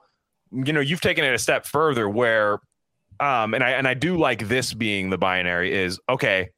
You 0.51 0.73
know, 0.73 0.79
you've 0.79 1.01
taken 1.01 1.23
it 1.23 1.33
a 1.33 1.39
step 1.39 1.65
further 1.65 2.09
where, 2.09 2.59
um, 3.19 3.53
and 3.53 3.63
I 3.63 3.71
and 3.71 3.87
I 3.87 3.93
do 3.93 4.17
like 4.17 4.47
this 4.47 4.73
being 4.73 5.09
the 5.09 5.17
binary 5.17 5.73
is 5.73 5.99
okay. 6.09 6.49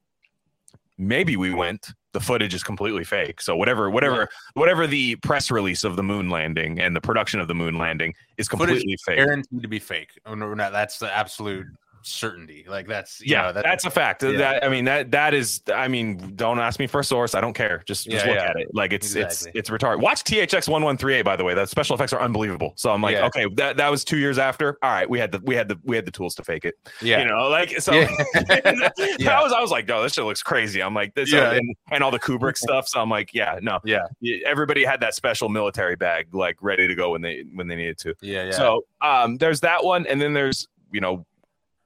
Maybe 0.97 1.35
we 1.37 1.53
went. 1.53 1.91
The 2.13 2.19
footage 2.19 2.53
is 2.53 2.63
completely 2.63 3.03
fake. 3.03 3.41
So 3.41 3.55
whatever, 3.55 3.89
whatever, 3.89 4.29
whatever 4.53 4.85
the 4.85 5.15
press 5.17 5.49
release 5.49 5.83
of 5.83 5.95
the 5.95 6.03
moon 6.03 6.29
landing 6.29 6.79
and 6.79 6.95
the 6.95 7.01
production 7.01 7.39
of 7.39 7.47
the 7.47 7.55
moon 7.55 7.79
landing 7.79 8.13
is 8.37 8.47
completely 8.47 8.95
fake. 9.03 9.17
guaranteed 9.17 9.63
to 9.63 9.67
be 9.67 9.79
fake. 9.79 10.11
Oh, 10.27 10.35
no, 10.35 10.53
no, 10.53 10.71
that's 10.71 10.99
the 10.99 11.11
absolute 11.11 11.65
certainty. 12.03 12.65
Like 12.67 12.87
that's 12.87 13.19
you 13.21 13.31
yeah, 13.33 13.43
know, 13.43 13.53
that- 13.53 13.63
that's 13.63 13.85
a 13.85 13.89
fact. 13.89 14.23
yeah. 14.23 14.31
That 14.37 14.63
I 14.63 14.69
mean 14.69 14.85
that 14.85 15.11
that 15.11 15.33
is. 15.33 15.61
I 15.73 15.87
mean, 15.87 16.33
don't 16.35 16.59
ask 16.59 16.79
me 16.79 16.87
for 16.87 16.99
a 16.99 17.03
source. 17.03 17.35
I 17.35 17.41
don't 17.41 17.53
care. 17.53 17.83
Just 17.87 18.09
just 18.09 18.25
Yeah, 18.25 18.31
look 18.31 18.39
yeah. 18.41 18.49
at 18.49 18.55
it. 18.57 18.67
Like 18.73 18.93
it's 18.93 19.15
Exactly. 19.15 19.51
it's 19.59 19.69
it's 19.69 19.69
retarded. 19.69 20.01
Watch 20.01 20.23
THX 20.23 20.67
one 20.67 20.83
one 20.83 20.97
three 20.97 21.15
eight. 21.15 21.23
By 21.23 21.35
the 21.35 21.43
way, 21.43 21.53
the 21.53 21.65
special 21.65 21.95
effects 21.95 22.13
are 22.13 22.21
unbelievable. 22.21 22.73
So 22.75 22.91
I'm 22.91 23.01
like, 23.01 23.15
okay, 23.17 23.45
that 23.55 23.77
that 23.77 23.89
was 23.89 24.03
two 24.03 24.17
years 24.17 24.37
after. 24.37 24.77
All 24.81 24.91
right, 24.91 25.09
we 25.09 25.19
had 25.19 25.31
the 25.31 25.39
we 25.43 25.55
had 25.55 25.67
the 25.67 25.79
we 25.83 25.95
had 25.95 26.05
the 26.05 26.11
tools 26.11 26.35
to 26.35 26.43
fake 26.43 26.65
it. 26.65 26.75
yeah. 27.01 27.19
You 27.21 27.25
know, 27.27 27.47
like 27.49 27.79
so. 27.81 27.93
I 27.93 29.41
was 29.41 29.51
I 29.53 29.61
was 29.61 29.71
like, 29.71 29.87
no, 29.87 30.03
this 30.03 30.13
shit 30.13 30.25
looks 30.25 30.43
crazy. 30.43 30.81
I'm 30.81 30.93
like 30.93 31.13
this 31.15 31.31
Yeah. 31.31 31.51
and, 31.53 31.75
and 31.91 32.03
all 32.03 32.11
the 32.11 32.19
Kubrick 32.19 32.57
stuff. 32.57 32.87
So 32.87 32.99
I'm 33.01 33.09
like, 33.09 33.33
yeah, 33.33 33.59
no, 33.61 33.79
Yeah. 33.83 34.05
Everybody 34.45 34.83
had 34.83 34.99
that 35.01 35.15
special 35.15 35.49
military 35.49 35.95
bag 35.95 36.33
like 36.33 36.57
ready 36.61 36.87
to 36.87 36.95
go 36.95 37.11
when 37.11 37.21
they 37.21 37.43
when 37.53 37.67
they 37.67 37.75
needed 37.75 37.97
to. 37.99 38.15
yeah, 38.21 38.45
yeah. 38.45 38.51
So 38.51 38.85
um, 39.01 39.37
there's 39.37 39.59
that 39.61 39.83
one, 39.83 40.05
and 40.07 40.21
then 40.21 40.33
there's 40.33 40.67
you 40.91 41.01
know, 41.01 41.25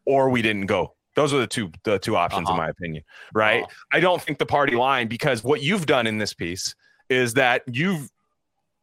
or 0.07 0.29
we 0.29 0.41
didn't 0.41 0.65
go. 0.65 0.95
Those 1.15 1.33
are 1.33 1.39
the 1.39 1.47
two 1.47 1.71
the 1.83 1.99
two 1.99 2.15
options, 2.15 2.47
in 2.49 2.53
Uh-huh. 2.53 2.57
my 2.63 2.69
opinion. 2.69 3.03
Right? 3.33 3.63
Uh-huh. 3.63 3.97
I 3.97 3.99
don't 3.99 4.21
think 4.21 4.37
the 4.39 4.45
party 4.45 4.75
line 4.75 5.07
because 5.07 5.43
what 5.43 5.61
you've 5.61 5.85
done 5.85 6.07
in 6.07 6.17
this 6.17 6.33
piece 6.33 6.73
is 7.09 7.33
that 7.35 7.63
you've 7.67 8.09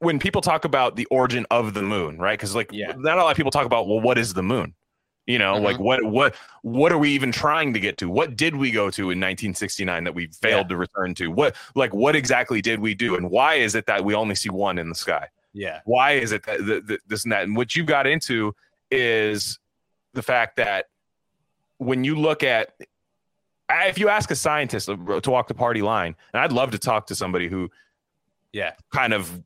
when 0.00 0.19
people 0.19 0.41
talk 0.43 0.65
about 0.65 0.97
the 0.97 1.06
origin 1.06 1.47
of 1.50 1.73
the 1.75 1.82
moon, 1.82 2.19
right? 2.19 2.38
Because 2.38 2.55
like 2.55 2.71
Yeah. 2.73 2.93
not 2.97 3.19
a 3.19 3.23
lot 3.23 3.31
of 3.31 3.37
people 3.37 3.50
talk 3.50 3.67
about 3.67 3.87
well, 3.88 4.00
what 4.00 4.19
is 4.19 4.35
the 4.35 4.43
moon? 4.43 4.75
You 5.26 5.38
know, 5.38 5.56
like 5.56 5.79
what 5.79 6.03
what 6.05 6.35
what 6.62 6.93
are 6.93 6.99
we 6.99 7.11
even 7.11 7.32
trying 7.32 7.73
to 7.73 7.81
get 7.81 7.97
to? 7.99 8.11
What 8.11 8.37
did 8.37 8.55
we 8.56 8.70
go 8.70 8.91
to 8.91 9.03
in 9.05 9.19
1969 9.20 10.05
that 10.05 10.15
we 10.15 10.27
failed 10.43 10.69
to 10.69 10.77
return 10.77 11.15
to? 11.15 11.29
What 11.29 11.56
like 11.75 11.94
what 11.94 12.15
exactly 12.15 12.61
did 12.61 12.79
we 12.81 12.94
do, 12.94 13.17
and 13.17 13.31
why 13.31 13.55
is 13.55 13.75
it 13.75 13.87
that 13.87 14.05
we 14.05 14.15
only 14.15 14.35
see 14.35 14.50
one 14.50 14.77
in 14.79 14.88
the 14.91 14.94
sky? 14.94 15.29
yeah. 15.56 15.81
why 15.85 16.12
is 16.12 16.32
it 16.32 16.44
that, 16.47 16.67
that, 16.67 16.87
that 16.88 17.00
this 17.06 17.23
and 17.25 17.32
that 17.32 17.44
and 17.44 17.56
what 17.56 17.77
you 17.77 17.85
got 17.85 18.06
into 18.09 18.53
is 18.91 19.59
the 20.12 20.23
fact 20.23 20.56
that 20.56 20.87
when 21.79 22.05
you 22.05 22.17
look 22.17 22.43
at 22.43 22.75
if 23.71 23.99
you 23.99 24.09
ask 24.09 24.31
a 24.31 24.37
scientist 24.37 24.87
to 24.87 25.31
walk 25.31 25.49
the 25.49 25.55
party 25.55 25.82
line 25.82 26.15
and 26.32 26.43
i'd 26.43 26.53
love 26.53 26.71
to 26.71 26.79
talk 26.79 27.06
to 27.06 27.15
somebody 27.15 27.49
who 27.49 27.71
Yeah. 28.53 28.73
kind 28.93 29.12
of 29.12 29.43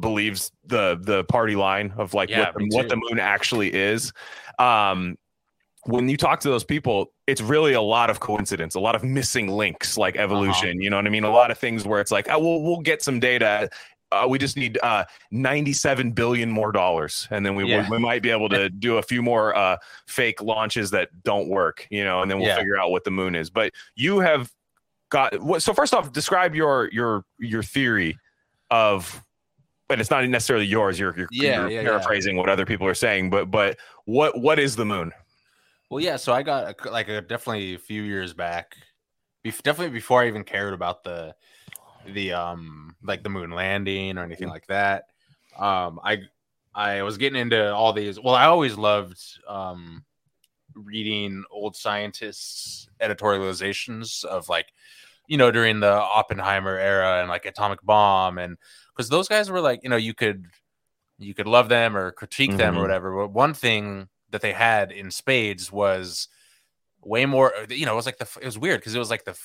believes 0.00 0.52
the 0.64 0.98
the 1.02 1.24
party 1.24 1.56
line 1.56 1.92
of 1.96 2.14
like 2.14 2.28
Yeah, 2.28 2.40
what, 2.46 2.54
the, 2.54 2.68
what 2.76 2.88
the 2.88 2.96
moon 2.96 3.18
actually 3.18 3.72
is 3.74 4.12
um 4.58 5.16
when 5.84 6.08
you 6.08 6.16
talk 6.16 6.38
to 6.40 6.48
those 6.48 6.62
people 6.62 7.12
it's 7.26 7.40
really 7.40 7.72
a 7.72 7.80
lot 7.82 8.08
of 8.10 8.20
coincidence 8.20 8.76
a 8.76 8.80
lot 8.80 8.94
of 8.94 9.02
missing 9.02 9.48
links 9.48 9.98
like 9.98 10.14
Uh-huh. 10.14 10.22
evolution 10.22 10.80
you 10.80 10.88
know 10.90 10.96
what 10.96 11.06
i 11.06 11.10
mean 11.10 11.24
a 11.24 11.30
lot 11.32 11.50
of 11.50 11.58
things 11.58 11.84
where 11.84 12.00
it's 12.00 12.12
like 12.12 12.28
oh, 12.30 12.38
we'll, 12.38 12.62
we'll 12.62 12.80
get 12.80 13.02
some 13.02 13.18
data 13.18 13.68
uh, 14.12 14.26
we 14.28 14.38
just 14.38 14.56
need 14.56 14.78
uh, 14.82 15.04
97 15.30 16.12
billion 16.12 16.50
more 16.50 16.70
dollars 16.72 17.26
and 17.30 17.44
then 17.44 17.54
we, 17.54 17.64
Yeah. 17.64 17.88
we, 17.88 17.96
we 17.96 18.02
might 18.02 18.22
be 18.22 18.30
able 18.30 18.48
to 18.50 18.68
do 18.68 18.98
a 18.98 19.02
few 19.02 19.22
more 19.22 19.56
uh, 19.56 19.76
fake 20.06 20.40
launches 20.42 20.90
that 20.90 21.08
don't 21.24 21.48
work 21.48 21.86
you 21.90 22.04
know 22.04 22.20
and 22.22 22.30
then 22.30 22.38
we'll 22.38 22.48
Yeah. 22.48 22.56
figure 22.58 22.78
out 22.78 22.90
what 22.90 23.04
the 23.04 23.10
moon 23.10 23.34
is 23.34 23.50
but 23.50 23.72
you 23.94 24.20
have 24.20 24.52
got 25.10 25.40
what 25.42 25.62
so 25.62 25.72
first 25.74 25.94
off 25.94 26.12
describe 26.12 26.54
your 26.54 26.88
your 26.92 27.24
your 27.38 27.62
theory 27.62 28.18
of 28.70 29.22
but 29.88 30.00
it's 30.00 30.10
not 30.10 30.26
necessarily 30.28 30.64
yours 30.64 30.98
you're, 30.98 31.14
you're, 31.16 31.28
Yeah, 31.30 31.66
you're 31.68 31.82
paraphrasing 31.82 32.36
what 32.36 32.48
other 32.48 32.64
people 32.64 32.86
are 32.86 32.94
saying 32.94 33.30
but 33.30 33.50
but 33.50 33.78
what 34.04 34.38
what 34.38 34.58
is 34.58 34.76
the 34.76 34.84
moon 34.84 35.12
Well, 35.90 36.00
yeah. 36.00 36.16
So 36.16 36.32
I 36.32 36.42
got 36.42 36.86
a, 36.86 36.90
like 36.90 37.08
a, 37.08 37.20
definitely 37.20 37.74
a 37.74 37.78
few 37.78 38.02
years 38.02 38.32
back, 38.32 38.76
bef- 39.44 39.62
definitely 39.62 39.92
before 39.92 40.22
I 40.22 40.26
even 40.28 40.42
cared 40.42 40.72
about 40.72 41.04
the 41.04 41.34
the 42.06 42.32
um 42.32 42.96
like 43.02 43.22
the 43.22 43.28
moon 43.28 43.50
landing 43.50 44.18
or 44.18 44.24
anything 44.24 44.48
like 44.48 44.66
that. 44.68 45.04
Um, 45.58 46.00
I 46.04 46.18
I 46.74 47.02
was 47.02 47.18
getting 47.18 47.40
into 47.40 47.72
all 47.74 47.92
these. 47.92 48.18
Well, 48.20 48.34
I 48.34 48.46
always 48.46 48.76
loved 48.76 49.20
um 49.48 50.04
reading 50.74 51.44
old 51.50 51.76
scientists' 51.76 52.88
editorializations 53.00 54.24
of 54.24 54.48
like 54.48 54.66
you 55.26 55.36
know 55.36 55.50
during 55.50 55.80
the 55.80 55.92
Oppenheimer 55.92 56.76
era 56.78 57.20
and 57.20 57.28
like 57.28 57.44
atomic 57.46 57.82
bomb 57.82 58.38
and 58.38 58.56
because 58.94 59.08
those 59.08 59.28
guys 59.28 59.50
were 59.50 59.60
like 59.60 59.80
you 59.82 59.90
know 59.90 59.96
you 59.96 60.14
could 60.14 60.46
you 61.18 61.34
could 61.34 61.46
love 61.46 61.68
them 61.68 61.96
or 61.96 62.10
critique 62.12 62.56
them 62.56 62.74
or 62.76 62.78
Mhm. 62.78 62.82
whatever 62.82 63.14
but 63.16 63.32
one 63.32 63.54
thing 63.54 64.08
that 64.30 64.40
they 64.40 64.52
had 64.52 64.90
in 64.92 65.10
spades 65.10 65.70
was 65.70 66.28
way 67.02 67.26
more 67.26 67.52
you 67.68 67.84
know 67.86 67.92
it 67.92 67.96
was 67.96 68.06
like 68.06 68.18
the 68.18 68.28
it 68.40 68.46
was 68.46 68.58
weird 68.58 68.80
because 68.80 68.94
it 68.94 68.98
was 68.98 69.10
like 69.10 69.24
the 69.24 69.38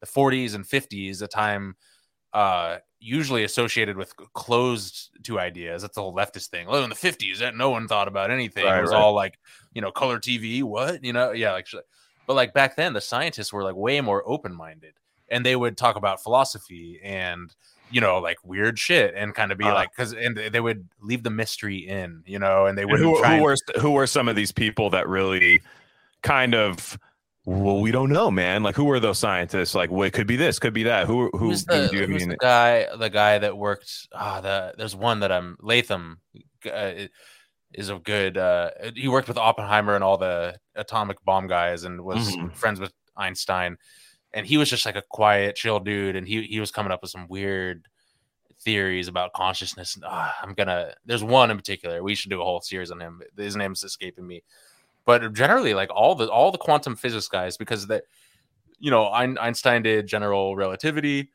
the 0.00 0.06
40s 0.06 0.54
and 0.54 0.64
50s 0.64 1.22
a 1.22 1.26
time 1.28 1.76
uh 2.32 2.76
usually 3.00 3.44
associated 3.44 3.96
with 3.96 4.12
closed 4.34 5.10
to 5.24 5.38
ideas. 5.38 5.82
That's 5.82 5.94
the 5.94 6.02
whole 6.02 6.14
leftist 6.14 6.48
thing. 6.48 6.66
Oh 6.68 6.82
in 6.82 6.90
the 6.90 6.96
50s 6.96 7.38
that 7.38 7.54
no 7.56 7.70
one 7.70 7.86
thought 7.88 8.08
about 8.08 8.30
anything. 8.30 8.64
Right, 8.64 8.78
it 8.78 8.82
was 8.82 8.90
right. 8.90 8.98
all 9.00 9.14
like 9.14 9.38
you 9.72 9.80
know 9.80 9.90
color 9.90 10.18
tv 10.18 10.62
what? 10.62 11.04
You 11.04 11.12
know 11.12 11.32
yeah 11.32 11.52
like 11.52 11.66
but 12.26 12.34
like 12.34 12.52
back 12.52 12.76
then 12.76 12.92
the 12.92 13.00
scientists 13.00 13.52
were 13.52 13.62
like 13.62 13.76
way 13.76 14.00
more 14.00 14.22
open-minded 14.26 14.94
and 15.30 15.44
they 15.46 15.56
would 15.56 15.76
talk 15.76 15.96
about 15.96 16.22
philosophy 16.22 17.00
and 17.02 17.54
you 17.90 18.00
know 18.00 18.18
like 18.18 18.36
weird 18.44 18.78
shit 18.78 19.14
and 19.16 19.34
kind 19.34 19.50
of 19.52 19.56
be 19.58 19.64
Uh. 19.64 19.72
like 19.74 19.90
because 19.90 20.12
and 20.12 20.36
they 20.36 20.48
they 20.50 20.60
would 20.60 20.86
leave 21.00 21.22
the 21.22 21.30
mystery 21.30 21.78
in 21.88 22.22
you 22.26 22.38
know 22.38 22.66
and 22.66 22.76
they 22.76 22.84
would 22.84 22.98
who, 23.00 23.16
who 23.16 23.24
and- 23.24 23.42
were 23.42 23.56
who 23.80 23.92
were 23.92 24.06
some 24.06 24.28
of 24.28 24.36
these 24.36 24.52
people 24.52 24.90
that 24.90 25.08
really 25.08 25.62
kind 26.22 26.54
of 26.54 26.98
well 27.48 27.80
we 27.80 27.90
don't 27.90 28.10
know 28.10 28.30
man 28.30 28.62
like 28.62 28.76
who 28.76 28.84
were 28.84 29.00
those 29.00 29.18
scientists 29.18 29.74
like 29.74 29.90
what 29.90 30.12
could 30.12 30.26
be 30.26 30.36
this 30.36 30.58
could 30.58 30.74
be 30.74 30.82
that 30.82 31.06
who 31.06 31.30
who 31.32 31.38
Who's 31.48 31.64
the, 31.64 31.88
do 31.90 31.96
you 31.96 32.06
who's 32.06 32.20
mean 32.20 32.28
the 32.28 32.36
guy? 32.36 32.86
The 32.96 33.08
guy 33.08 33.38
that 33.38 33.56
worked. 33.56 34.08
Ah, 34.12 34.40
the 34.40 34.74
there's 34.76 34.94
one 34.94 35.20
that 35.20 35.32
I'm 35.32 35.56
Latham. 35.60 36.20
Uh, 36.70 37.06
is 37.72 37.90
a 37.90 37.98
good. 37.98 38.36
Uh, 38.36 38.70
he 38.94 39.08
worked 39.08 39.28
with 39.28 39.36
Oppenheimer 39.38 39.94
and 39.94 40.02
all 40.02 40.16
the 40.18 40.58
atomic 40.74 41.22
bomb 41.24 41.46
guys, 41.46 41.84
and 41.84 42.02
was 42.02 42.34
Mhm. 42.36 42.54
friends 42.54 42.80
with 42.80 42.92
Einstein. 43.16 43.76
And 44.32 44.46
he 44.46 44.56
was 44.58 44.68
just 44.70 44.84
like 44.86 44.96
a 44.96 45.02
quiet, 45.02 45.56
chill 45.56 45.78
dude, 45.80 46.16
and 46.16 46.26
he 46.26 46.42
he 46.42 46.60
was 46.60 46.70
coming 46.70 46.92
up 46.92 47.00
with 47.02 47.10
some 47.10 47.28
weird 47.28 47.86
theories 48.60 49.08
about 49.08 49.32
consciousness. 49.32 49.94
And 49.96 50.04
ah, 50.06 50.34
I'm 50.42 50.54
gonna. 50.54 50.94
There's 51.06 51.24
one 51.24 51.50
in 51.50 51.56
particular. 51.56 52.02
We 52.02 52.14
should 52.14 52.30
do 52.30 52.40
a 52.40 52.44
whole 52.44 52.60
series 52.60 52.90
on 52.90 53.00
him. 53.00 53.22
His 53.36 53.56
name's 53.56 53.84
escaping 53.84 54.26
me, 54.26 54.42
but 55.08 55.32
generally, 55.32 55.72
like 55.72 55.88
all 55.90 56.14
the 56.14 56.30
all 56.30 56.52
the 56.52 56.58
quantum 56.58 56.94
physics 56.94 57.28
guys, 57.28 57.56
because 57.56 57.86
that 57.86 58.04
you 58.78 58.90
know 58.90 59.08
Einstein 59.08 59.82
did 59.82 60.06
general 60.06 60.54
relativity, 60.54 61.30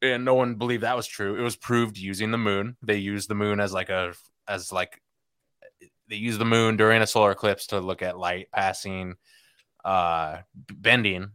and 0.00 0.24
no 0.24 0.34
one 0.34 0.54
believed 0.54 0.84
that 0.84 0.94
was 0.94 1.08
true. 1.08 1.34
It 1.34 1.42
was 1.42 1.56
proved 1.56 1.98
using 1.98 2.30
the 2.30 2.38
moon. 2.38 2.76
They 2.80 2.98
used 2.98 3.28
the 3.28 3.34
moon 3.34 3.58
as 3.58 3.72
like 3.72 3.88
a 3.88 4.14
as 4.46 4.70
like 4.70 5.02
they 6.08 6.14
used 6.14 6.38
the 6.38 6.44
moon 6.44 6.76
during 6.76 7.02
a 7.02 7.06
solar 7.08 7.32
eclipse 7.32 7.66
to 7.66 7.80
look 7.80 8.00
at 8.00 8.16
light 8.16 8.46
passing, 8.52 9.16
uh, 9.84 10.42
bending 10.54 11.32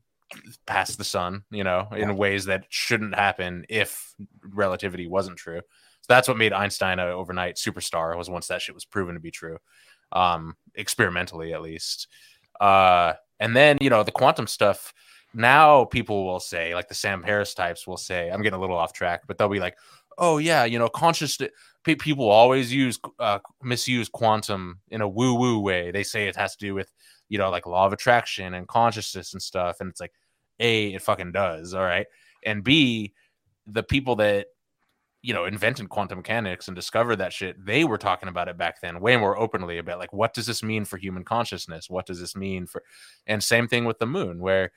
past 0.65 0.97
the 0.97 1.03
sun. 1.03 1.43
You 1.51 1.65
know, 1.65 1.89
in 1.93 2.15
ways 2.15 2.45
that 2.45 2.67
shouldn't 2.69 3.15
happen 3.15 3.65
if 3.67 4.15
relativity 4.47 5.07
wasn't 5.07 5.39
true. 5.39 5.59
So 5.59 6.07
that's 6.07 6.29
what 6.29 6.37
made 6.37 6.53
Einstein 6.53 6.99
an 6.99 7.09
overnight 7.09 7.57
superstar. 7.57 8.17
Was 8.17 8.29
once 8.29 8.47
that 8.47 8.61
shit 8.61 8.75
was 8.75 8.85
proven 8.85 9.15
to 9.15 9.19
be 9.19 9.29
true, 9.29 9.57
um, 10.13 10.55
experimentally 10.75 11.53
at 11.53 11.61
least. 11.61 12.07
Uh, 12.59 13.13
and 13.39 13.55
then 13.55 13.77
you 13.81 13.89
know 13.89 14.03
the 14.03 14.11
quantum 14.11 14.47
stuff 14.47 14.93
now 15.33 15.85
people 15.85 16.25
will 16.25 16.39
say 16.39 16.73
like 16.73 16.87
the 16.87 16.93
sam 16.93 17.21
harris 17.23 17.53
types 17.53 17.85
will 17.85 17.97
say 17.97 18.29
i'm 18.29 18.41
getting 18.41 18.57
a 18.57 18.61
little 18.61 18.77
off 18.77 18.93
track 18.93 19.21
but 19.27 19.37
they'll 19.37 19.49
be 19.49 19.59
like 19.59 19.75
oh 20.17 20.37
yeah 20.37 20.63
you 20.63 20.79
know 20.79 20.87
conscious 20.87 21.37
pe- 21.83 21.95
people 21.95 22.29
always 22.29 22.71
use 22.71 22.99
uh, 23.19 23.39
misuse 23.61 24.09
quantum 24.09 24.79
in 24.89 25.01
a 25.01 25.07
woo 25.07 25.33
woo 25.35 25.59
way 25.59 25.91
they 25.91 26.03
say 26.03 26.27
it 26.27 26.35
has 26.35 26.55
to 26.55 26.65
do 26.65 26.73
with 26.73 26.91
you 27.29 27.37
know 27.37 27.49
like 27.49 27.65
law 27.65 27.85
of 27.85 27.93
attraction 27.93 28.53
and 28.53 28.67
consciousness 28.67 29.33
and 29.33 29.41
stuff 29.41 29.77
and 29.79 29.89
it's 29.89 29.99
like 29.99 30.13
a 30.59 30.93
it 30.93 31.01
fucking 31.01 31.31
does 31.31 31.73
all 31.73 31.83
right 31.83 32.07
and 32.45 32.63
b 32.63 33.13
the 33.67 33.83
people 33.83 34.15
that 34.15 34.47
you 35.23 35.33
know 35.33 35.45
invented 35.45 35.89
quantum 35.89 36.19
mechanics 36.19 36.67
and 36.67 36.75
discovered 36.75 37.15
that 37.15 37.33
shit 37.33 37.55
they 37.65 37.83
were 37.85 37.97
talking 37.97 38.29
about 38.29 38.47
it 38.47 38.57
back 38.57 38.79
then 38.81 38.99
way 38.99 39.17
more 39.17 39.39
openly 39.39 39.79
about 39.79 39.97
like 39.97 40.13
what 40.13 40.33
does 40.33 40.45
this 40.45 40.61
mean 40.61 40.85
for 40.85 40.97
human 40.97 41.23
consciousness 41.23 41.89
what 41.89 42.05
does 42.05 42.19
this 42.19 42.35
mean 42.35 42.67
for 42.67 42.83
and 43.25 43.43
same 43.43 43.67
thing 43.67 43.85
with 43.85 43.97
the 43.97 44.05
moon 44.05 44.39
where 44.39 44.71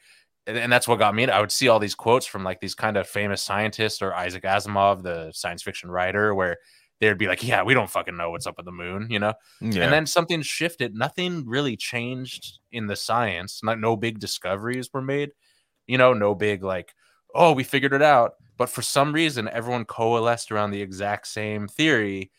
and, 0.46 0.72
that's 0.72 0.86
what 0.86 0.98
got 0.98 1.14
me. 1.14 1.28
I 1.28 1.40
would 1.40 1.50
see 1.50 1.68
all 1.68 1.78
these 1.78 1.94
quotes 1.94 2.26
from 2.26 2.44
like 2.44 2.60
these 2.60 2.74
kind 2.74 2.96
of 2.96 3.08
famous 3.08 3.42
scientists 3.42 4.00
or 4.00 4.14
Isaac 4.14 4.44
Asimov, 4.44 5.02
the 5.02 5.32
science 5.32 5.62
fiction 5.62 5.90
writer, 5.90 6.34
where 6.34 6.58
they'd 7.00 7.18
be 7.18 7.26
like, 7.26 7.42
"Yeah, 7.42 7.62
we 7.62 7.74
don't 7.74 7.90
fucking 7.90 8.16
know 8.16 8.30
what's 8.30 8.46
up 8.46 8.56
with 8.56 8.66
the 8.66 8.72
moon," 8.72 9.08
you 9.10 9.18
know. 9.18 9.34
Yeah. 9.60 9.82
And 9.82 9.92
then 9.92 10.06
something 10.06 10.42
shifted. 10.42 10.94
Nothing 10.94 11.44
really 11.46 11.76
changed 11.76 12.60
in 12.70 12.86
the 12.86 12.96
science. 12.96 13.60
Not 13.62 13.80
no 13.80 13.96
big 13.96 14.20
discoveries 14.20 14.88
were 14.92 15.02
made. 15.02 15.30
You 15.86 15.98
know, 15.98 16.12
no 16.12 16.34
big 16.34 16.62
like, 16.62 16.94
oh, 17.34 17.52
we 17.52 17.64
figured 17.64 17.92
it 17.92 18.02
out. 18.02 18.32
But 18.56 18.70
for 18.70 18.82
some 18.82 19.12
reason, 19.12 19.48
everyone 19.48 19.84
coalesced 19.84 20.50
around 20.50 20.70
the 20.70 20.82
exact 20.82 21.26
same 21.26 21.68
theory 21.68 22.30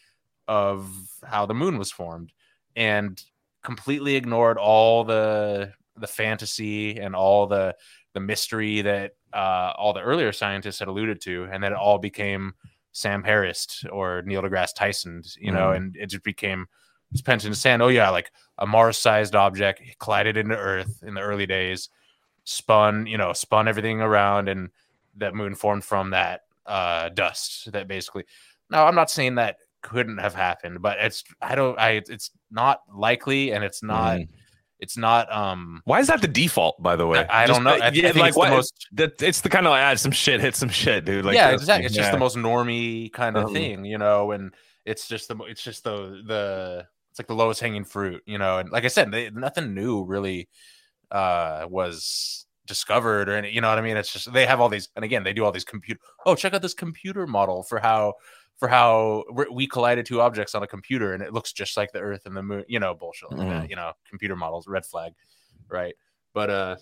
of 0.48 0.90
how 1.24 1.46
the 1.46 1.54
moon 1.54 1.78
was 1.78 1.92
formed, 1.92 2.34
and 2.76 3.22
completely 3.64 4.16
ignored 4.16 4.58
all 4.58 5.04
the 5.04 5.74
the 5.98 6.08
fantasy 6.08 7.00
and 7.00 7.16
all 7.16 7.48
the 7.48 7.76
the 8.14 8.20
mystery 8.20 8.82
that 8.82 9.14
uh, 9.34 9.74
all 9.78 9.94
the 9.94 10.02
earlier 10.02 10.32
scientists 10.32 10.80
had 10.80 10.88
alluded 10.88 11.22
to, 11.22 11.48
and 11.52 11.64
then 11.64 11.72
it 11.74 11.78
all 11.78 11.98
became 12.00 12.54
Sam 12.94 13.24
Harris 13.24 13.84
or 13.92 14.24
Neil 14.24 14.42
deGrasse 14.42 14.74
Tyson, 14.76 15.22
you 15.40 15.52
know, 15.52 15.70
Mhm. 15.70 15.76
and 15.76 15.96
it 15.98 16.08
just 16.08 16.24
became 16.24 16.68
it's 17.12 17.20
spent 17.20 17.46
in 17.46 17.54
sand. 17.54 17.82
Oh 17.82 17.90
yeah, 17.90 18.10
like 18.10 18.32
a 18.58 18.66
Mars-sized 18.66 19.36
object 19.36 19.82
collided 20.00 20.36
into 20.38 20.58
Earth 20.58 21.04
in 21.04 21.14
the 21.14 21.22
early 21.22 21.46
days, 21.46 21.90
spun, 22.44 23.06
you 23.06 23.18
know, 23.18 23.34
spun 23.34 23.68
everything 23.68 24.02
around, 24.02 24.50
and 24.50 24.70
that 25.18 25.34
moon 25.36 25.56
formed 25.56 25.84
from 25.84 26.12
that 26.12 26.42
uh, 26.66 27.10
dust. 27.10 27.72
That 27.72 27.88
basically. 27.88 28.26
Now, 28.70 28.86
I'm 28.88 28.96
not 28.96 29.10
saying 29.10 29.36
that 29.36 29.58
couldn't 29.82 30.18
have 30.18 30.36
happened, 30.36 30.82
but 30.82 30.98
it's 31.00 31.24
I 31.42 31.56
don't 31.56 31.80
I 31.80 32.02
it's 32.08 32.32
not 32.52 32.82
likely, 32.94 33.52
and 33.52 33.64
it's 33.64 33.82
not 33.84 34.18
Mhm. 34.20 34.28
it's 34.80 34.98
not 34.98 35.32
um 35.32 35.82
Why 35.86 36.00
is 36.00 36.08
that 36.08 36.22
the 36.22 36.28
default, 36.28 36.82
by 36.84 36.96
the 36.96 37.08
way? 37.08 37.20
I- 37.30 37.44
I 37.44 37.48
don't 37.48 37.64
know. 37.64 37.72
I- 37.76 37.88
I 37.88 37.90
yeah, 37.90 38.12
think 38.12 38.16
like 38.18 38.28
it's 38.30 38.36
the 38.36 38.40
what, 38.40 38.50
most- 38.50 38.88
that 38.94 39.22
it's 39.22 39.42
the 39.42 39.50
kind 39.50 39.66
of 39.66 39.72
like, 39.72 39.84
ah, 39.84 39.96
some 39.96 40.12
shit 40.12 40.42
hit 40.42 40.56
some 40.56 40.70
shit, 40.70 41.06
dude. 41.06 41.24
Like 41.24 41.36
yeah, 41.36 41.52
exactly. 41.52 41.86
It's 41.86 41.96
just 41.96 42.12
the 42.12 42.18
most 42.18 42.36
normie 42.36 43.12
kind 43.14 43.38
of 43.38 43.46
Um, 43.46 43.54
thing, 43.54 43.86
you 43.86 43.98
know, 43.98 44.32
and 44.32 44.54
it's 44.86 45.08
just 45.08 45.28
the 45.30 45.38
it's 45.48 45.64
just 45.64 45.84
the 45.86 46.22
the 46.26 46.88
it's 47.12 47.20
like 47.20 47.28
the 47.28 47.36
lowest 47.36 47.62
hanging 47.62 47.86
fruit, 47.86 48.22
you 48.26 48.38
know. 48.40 48.58
And 48.58 48.70
like 48.72 48.84
I 48.84 48.90
said, 48.90 49.12
they, 49.12 49.30
nothing 49.30 49.74
new 49.74 50.04
really 50.04 50.50
uh 51.12 51.66
was 51.70 52.46
discovered 52.68 53.30
or 53.30 53.36
any, 53.36 53.50
you 53.52 53.62
know 53.62 53.70
what 53.70 53.80
I 53.80 53.82
mean? 53.82 53.98
It's 53.98 54.14
just 54.14 54.32
they 54.32 54.46
have 54.46 54.62
all 54.62 54.70
these, 54.70 54.90
and 54.96 55.04
again, 55.04 55.24
they 55.24 55.34
do 55.34 55.44
all 55.44 55.52
these 55.52 55.64
computer. 55.66 56.00
Oh, 56.26 56.36
check 56.36 56.54
out 56.54 56.62
this 56.62 56.74
computer 56.76 57.26
model 57.26 57.64
for 57.64 57.80
how 57.80 58.14
for 58.58 58.68
how 58.68 59.24
we- 59.52 59.68
collided 59.68 60.06
two 60.06 60.20
objects 60.22 60.56
on 60.56 60.64
a 60.64 60.68
computer, 60.68 61.14
and 61.14 61.22
it 61.24 61.32
looks 61.34 61.54
just 61.54 61.78
like 61.78 61.92
the 61.92 62.00
Earth 62.00 62.26
and 62.26 62.36
the 62.38 62.44
Moon. 62.44 62.64
You 62.68 62.80
know, 62.80 62.94
bullshit 62.94 63.32
like 63.32 63.48
that. 63.50 63.70
You 63.70 63.76
know, 63.76 63.92
computer 64.10 64.36
models, 64.36 64.68
red 64.68 64.86
flag, 64.86 65.14
right? 65.70 65.96
But 66.34 66.50
uh. 66.50 66.76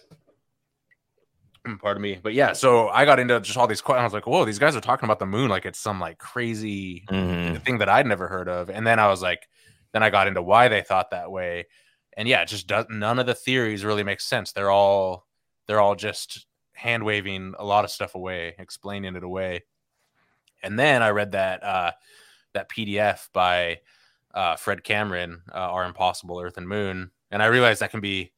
Pardon 1.81 2.03
me, 2.03 2.19
but 2.21 2.35
yeah. 2.35 2.53
So 2.53 2.89
I 2.89 3.05
got 3.05 3.17
into 3.17 3.39
just 3.39 3.57
all 3.57 3.65
these 3.65 3.81
questions. 3.81 4.01
I 4.01 4.05
was 4.05 4.13
like, 4.13 4.27
"Whoa, 4.27 4.45
these 4.45 4.59
guys 4.59 4.75
are 4.75 4.81
talking 4.81 5.07
about 5.07 5.17
the 5.17 5.25
moon 5.25 5.49
like 5.49 5.65
it's 5.65 5.79
some 5.79 5.99
like 5.99 6.19
crazy 6.19 7.03
Mhm. 7.09 7.59
thing 7.65 7.79
that 7.79 7.89
I'd 7.89 8.05
never 8.05 8.27
heard 8.27 8.47
of." 8.47 8.69
And 8.69 8.85
then 8.85 8.99
I 8.99 9.07
was 9.07 9.23
like, 9.23 9.47
then 9.91 10.03
I 10.03 10.11
got 10.11 10.27
into 10.27 10.43
why 10.43 10.67
they 10.67 10.83
thought 10.83 11.09
that 11.09 11.31
way, 11.31 11.65
and 12.15 12.27
yeah, 12.27 12.41
it 12.43 12.49
just 12.49 12.67
does 12.67 12.85
none 12.91 13.17
of 13.17 13.25
the 13.25 13.33
theories 13.33 13.83
really 13.83 14.03
make 14.03 14.21
sense. 14.21 14.51
They're 14.51 14.69
all 14.69 15.25
they're 15.67 15.79
all 15.81 15.95
just 15.95 16.45
hand 16.73 17.03
waving 17.03 17.53
a 17.57 17.63
lot 17.65 17.85
of 17.85 17.91
stuff 17.91 18.15
away, 18.15 18.55
explaining 18.59 19.15
it 19.15 19.23
away. 19.23 19.63
And 20.63 20.77
then 20.79 21.01
I 21.03 21.09
read 21.09 21.31
that 21.33 21.63
uh, 21.63 21.91
that 22.53 22.69
PDF 22.69 23.29
by 23.33 23.79
uh, 24.33 24.55
Fred 24.55 24.83
Cameron, 24.83 25.41
uh, 25.53 25.57
"Our 25.57 25.85
Impossible 25.85 26.39
Earth 26.39 26.57
and 26.57 26.67
Moon," 26.67 27.11
and 27.31 27.41
I 27.43 27.47
realized 27.47 27.81
that 27.81 27.91
can 27.91 28.01
be 28.01 28.31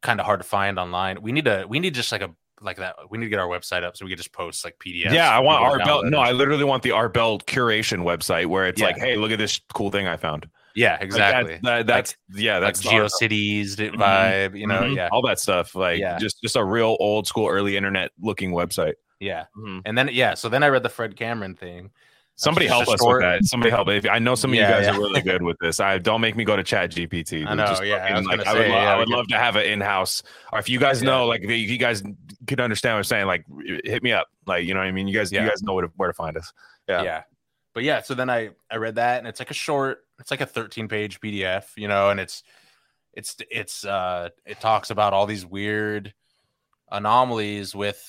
kind 0.00 0.20
of 0.20 0.26
hard 0.26 0.40
to 0.40 0.46
find 0.46 0.78
online. 0.78 1.20
We 1.22 1.32
need 1.32 1.44
to 1.46 1.66
we 1.68 1.78
need 1.80 1.94
just 1.94 2.10
like 2.12 2.22
a 2.22 2.30
like 2.60 2.78
that. 2.78 2.96
We 3.10 3.18
need 3.18 3.26
to 3.26 3.30
get 3.30 3.38
our 3.38 3.46
website 3.48 3.84
up 3.84 3.96
so 3.96 4.04
we 4.04 4.10
could 4.10 4.18
just 4.18 4.32
post 4.32 4.64
like 4.64 4.78
PDFs. 4.78 5.12
Yeah, 5.12 5.30
I 5.30 5.38
want 5.40 5.62
Art 5.62 5.84
Bell. 5.84 6.02
No, 6.04 6.18
I 6.18 6.32
literally 6.32 6.64
want 6.64 6.82
the 6.82 6.90
Art 6.92 7.14
Bell 7.14 7.38
curation 7.38 8.00
website 8.00 8.46
where 8.46 8.66
it's 8.66 8.80
Yeah. 8.80 8.88
like, 8.88 8.98
hey, 8.98 9.16
look 9.16 9.30
at 9.30 9.38
this 9.38 9.60
cool 9.74 9.90
thing 9.90 10.06
I 10.08 10.16
found. 10.16 10.48
Yeah, 10.74 10.92
Like, 10.92 10.98
that- 11.00 11.04
exactly. 11.06 11.60
that- 11.62 11.86
that's 11.86 12.16
yeah, 12.34 12.58
like 12.58 12.74
that's 12.74 12.86
our- 12.86 12.92
GeoCities 13.04 13.76
Mhm. 13.76 13.94
vibe, 13.96 14.58
you 14.58 14.66
know. 14.66 14.82
Mhm. 14.82 14.96
Yeah, 14.96 15.08
all 15.10 15.22
that 15.22 15.38
stuff. 15.40 15.74
Like 15.74 15.98
Yeah. 15.98 16.18
just 16.18 16.40
just 16.42 16.56
a 16.56 16.64
real 16.64 16.96
old 17.00 17.26
school, 17.26 17.48
early 17.48 17.76
internet 17.76 18.10
looking 18.20 18.52
website. 18.52 18.94
yeah. 19.20 19.44
Mhm. 19.56 19.82
And 19.84 19.98
then 19.98 20.08
yeah, 20.12 20.34
so 20.34 20.48
then 20.48 20.62
I 20.62 20.68
read 20.68 20.82
the 20.84 20.88
Fred 20.88 21.16
Cameron 21.16 21.54
thing. 21.56 21.90
Somebody 22.36 22.68
help 22.68 22.86
us 22.86 23.04
with 23.04 23.20
that. 23.20 23.44
Somebody 23.46 23.70
help. 23.72 23.88
If 23.88 24.06
I 24.08 24.20
know 24.20 24.36
some 24.36 24.52
of 24.52 24.54
Yeah, 24.54 24.68
you 24.68 24.74
guys 24.74 24.84
yeah. 24.86 24.92
are 24.96 25.00
really 25.00 25.22
good 25.22 25.42
with 25.42 25.56
this. 25.60 25.80
I 25.80 25.98
don't 25.98 26.20
make 26.20 26.36
me 26.36 26.44
go 26.44 26.54
to 26.54 26.62
Chat 26.62 26.92
GPT. 26.92 27.44
I 27.44 27.54
know, 27.56 27.64
yeah, 27.82 27.96
I 27.96 28.16
was 28.16 28.26
like, 28.28 28.38
gonna 28.38 28.48
I 28.48 28.52
would, 28.54 28.62
say, 28.62 28.68
lo- 28.68 28.76
yeah, 28.76 28.94
I 28.94 28.96
would 28.96 29.08
love 29.08 29.26
to 29.26 29.36
have 29.36 29.56
it 29.56 29.66
in 29.66 29.80
house. 29.80 30.22
Or 30.52 30.60
if 30.60 30.68
you 30.68 30.78
guys 30.78 31.02
Yeah. 31.02 31.08
know, 31.10 31.26
like, 31.26 31.40
if 31.42 31.50
you 31.50 31.78
guys 31.78 32.04
could 32.46 32.60
understand 32.60 32.92
what 32.94 32.98
I'm 32.98 33.04
saying, 33.04 33.26
like, 33.26 33.44
hit 33.84 34.04
me 34.04 34.12
up. 34.12 34.28
Like, 34.46 34.64
you 34.64 34.72
know 34.72 34.78
what 34.78 34.86
I 34.86 34.92
mean? 34.92 35.08
You 35.08 35.18
guys, 35.18 35.32
Yeah. 35.32 35.42
you 35.42 35.48
guys 35.48 35.64
know 35.64 35.74
where 35.74 35.86
to, 35.86 35.92
where 35.96 36.06
to 36.06 36.14
find 36.14 36.36
us. 36.36 36.52
Yeah. 36.88 37.02
Yeah. 37.02 37.22
But 37.78 37.84
yeah, 37.84 38.02
so 38.02 38.14
then 38.14 38.28
I 38.28 38.50
I 38.68 38.78
read 38.78 38.96
that 38.96 39.18
and 39.18 39.28
it's 39.28 39.38
like 39.38 39.52
a 39.52 39.54
short, 39.54 40.04
it's 40.18 40.32
like 40.32 40.40
a 40.40 40.46
13 40.46 40.88
page 40.88 41.20
PDF, 41.20 41.66
you 41.76 41.86
know, 41.86 42.10
and 42.10 42.18
it's 42.18 42.42
it's 43.12 43.36
it's 43.52 43.84
uh 43.84 44.30
it 44.44 44.58
talks 44.58 44.90
about 44.90 45.12
all 45.12 45.26
these 45.26 45.46
weird 45.46 46.12
anomalies 46.90 47.76
with 47.76 48.02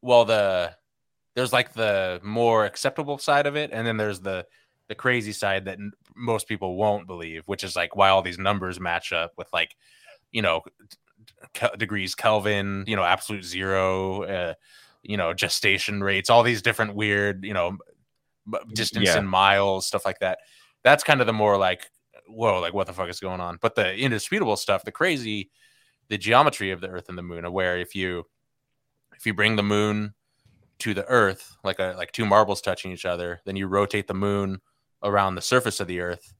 well 0.00 0.24
the 0.24 0.76
there's 1.34 1.52
like 1.52 1.72
the 1.72 2.20
more 2.22 2.66
acceptable 2.66 3.18
side 3.18 3.48
of 3.48 3.56
it 3.56 3.70
and 3.72 3.84
then 3.84 3.96
there's 3.96 4.20
the 4.20 4.46
the 4.86 4.94
crazy 4.94 5.32
side 5.32 5.64
that 5.64 5.80
n- 5.80 5.90
most 6.14 6.46
people 6.46 6.76
won't 6.76 7.08
believe, 7.08 7.42
which 7.48 7.64
is 7.64 7.74
like 7.74 7.96
why 7.96 8.10
all 8.10 8.22
these 8.22 8.38
numbers 8.38 8.78
match 8.78 9.12
up 9.12 9.32
with 9.36 9.52
like 9.52 9.74
you 10.30 10.40
know 10.40 10.62
degrees 11.78 12.14
Kelvin, 12.14 12.84
you 12.86 12.94
know, 12.94 13.02
absolute 13.02 13.44
zero, 13.44 14.22
uh, 14.22 14.54
you 15.02 15.16
know, 15.16 15.34
gestation 15.34 16.00
rates, 16.00 16.30
all 16.30 16.44
these 16.44 16.62
different 16.62 16.94
weird, 16.94 17.44
you 17.44 17.54
know, 17.54 17.76
distance 18.72 19.08
Yeah. 19.08 19.18
in 19.18 19.26
miles, 19.26 19.86
stuff 19.86 20.04
like 20.04 20.18
that. 20.20 20.38
That's 20.82 21.02
kind 21.04 21.20
of 21.20 21.26
the 21.26 21.32
more 21.32 21.56
like, 21.56 21.90
whoa, 22.26 22.60
like 22.60 22.74
what 22.74 22.86
the 22.86 22.92
fuck 22.92 23.08
is 23.08 23.20
going 23.20 23.40
on? 23.40 23.58
But 23.60 23.74
the 23.74 23.94
indisputable 23.96 24.56
stuff, 24.56 24.84
the 24.84 24.92
crazy, 24.92 25.50
the 26.08 26.18
geometry 26.18 26.70
of 26.70 26.80
the 26.80 26.88
Earth 26.88 27.08
and 27.08 27.16
the 27.16 27.22
Moon, 27.22 27.50
where 27.52 27.78
if 27.78 27.94
you 27.94 28.26
if 29.16 29.24
you 29.26 29.32
bring 29.34 29.56
the 29.56 29.62
Moon 29.62 30.14
to 30.80 30.92
the 30.92 31.06
Earth, 31.06 31.56
like 31.64 31.78
a 31.78 31.94
like 31.96 32.12
two 32.12 32.26
marbles 32.26 32.60
touching 32.60 32.92
each 32.92 33.04
other, 33.06 33.40
then 33.46 33.56
you 33.56 33.66
rotate 33.66 34.06
the 34.08 34.14
Moon 34.14 34.60
around 35.02 35.34
the 35.36 35.40
surface 35.42 35.80
of 35.80 35.86
the 35.86 36.00
Earth. 36.00 36.34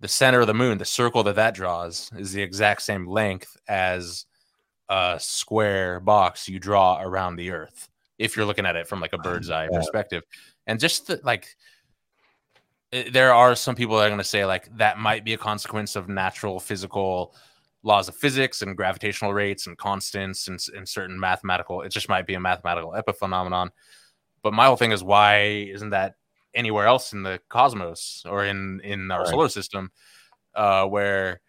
The 0.00 0.08
center 0.08 0.40
of 0.40 0.46
the 0.46 0.54
Moon, 0.54 0.76
the 0.78 0.84
circle 0.84 1.22
that 1.24 1.36
that 1.36 1.54
draws, 1.54 2.10
is 2.16 2.32
the 2.32 2.42
exact 2.42 2.82
same 2.82 3.06
length 3.06 3.56
as 3.66 4.26
a 4.90 5.16
square 5.18 6.00
box 6.00 6.48
you 6.48 6.60
draw 6.60 7.00
around 7.02 7.36
the 7.36 7.50
Earth. 7.50 7.88
If 8.18 8.36
you're 8.36 8.44
looking 8.46 8.66
at 8.66 8.76
it 8.76 8.86
from 8.86 9.00
like 9.00 9.14
a 9.14 9.18
bird's 9.18 9.50
eye 9.50 9.64
Yeah. 9.72 9.78
perspective, 9.78 10.22
and 10.66 10.80
just 10.80 11.06
the, 11.06 11.20
like 11.24 11.56
eh, 12.92 13.08
there 13.10 13.32
are 13.32 13.54
some 13.54 13.74
people 13.74 13.96
that 13.96 14.04
are 14.06 14.08
going 14.08 14.18
to 14.18 14.24
say 14.24 14.44
like 14.44 14.68
that 14.76 14.98
might 14.98 15.24
be 15.24 15.34
a 15.34 15.38
consequence 15.38 15.96
of 15.96 16.08
natural 16.08 16.58
physical 16.60 17.34
laws 17.82 18.08
of 18.08 18.16
physics 18.16 18.62
and 18.62 18.76
gravitational 18.76 19.32
rates 19.32 19.66
and 19.66 19.78
constants 19.78 20.48
and, 20.48 20.58
and 20.76 20.88
certain 20.88 21.18
mathematical 21.18 21.82
it 21.82 21.90
just 21.90 22.08
might 22.08 22.26
be 22.26 22.34
a 22.34 22.40
mathematical 22.40 22.92
epiphenomenon 22.92 23.68
but 24.42 24.52
my 24.52 24.66
whole 24.66 24.76
thing 24.76 24.92
is 24.92 25.04
why 25.04 25.38
isn't 25.72 25.90
that 25.90 26.14
anywhere 26.54 26.86
else 26.86 27.12
in 27.12 27.22
the 27.22 27.38
cosmos 27.48 28.24
or 28.28 28.44
in 28.44 28.80
in 28.80 29.10
our 29.10 29.20
Right. 29.20 29.30
solar 29.30 29.48
system 29.48 29.90
uh 30.54 30.84
where 30.86 31.40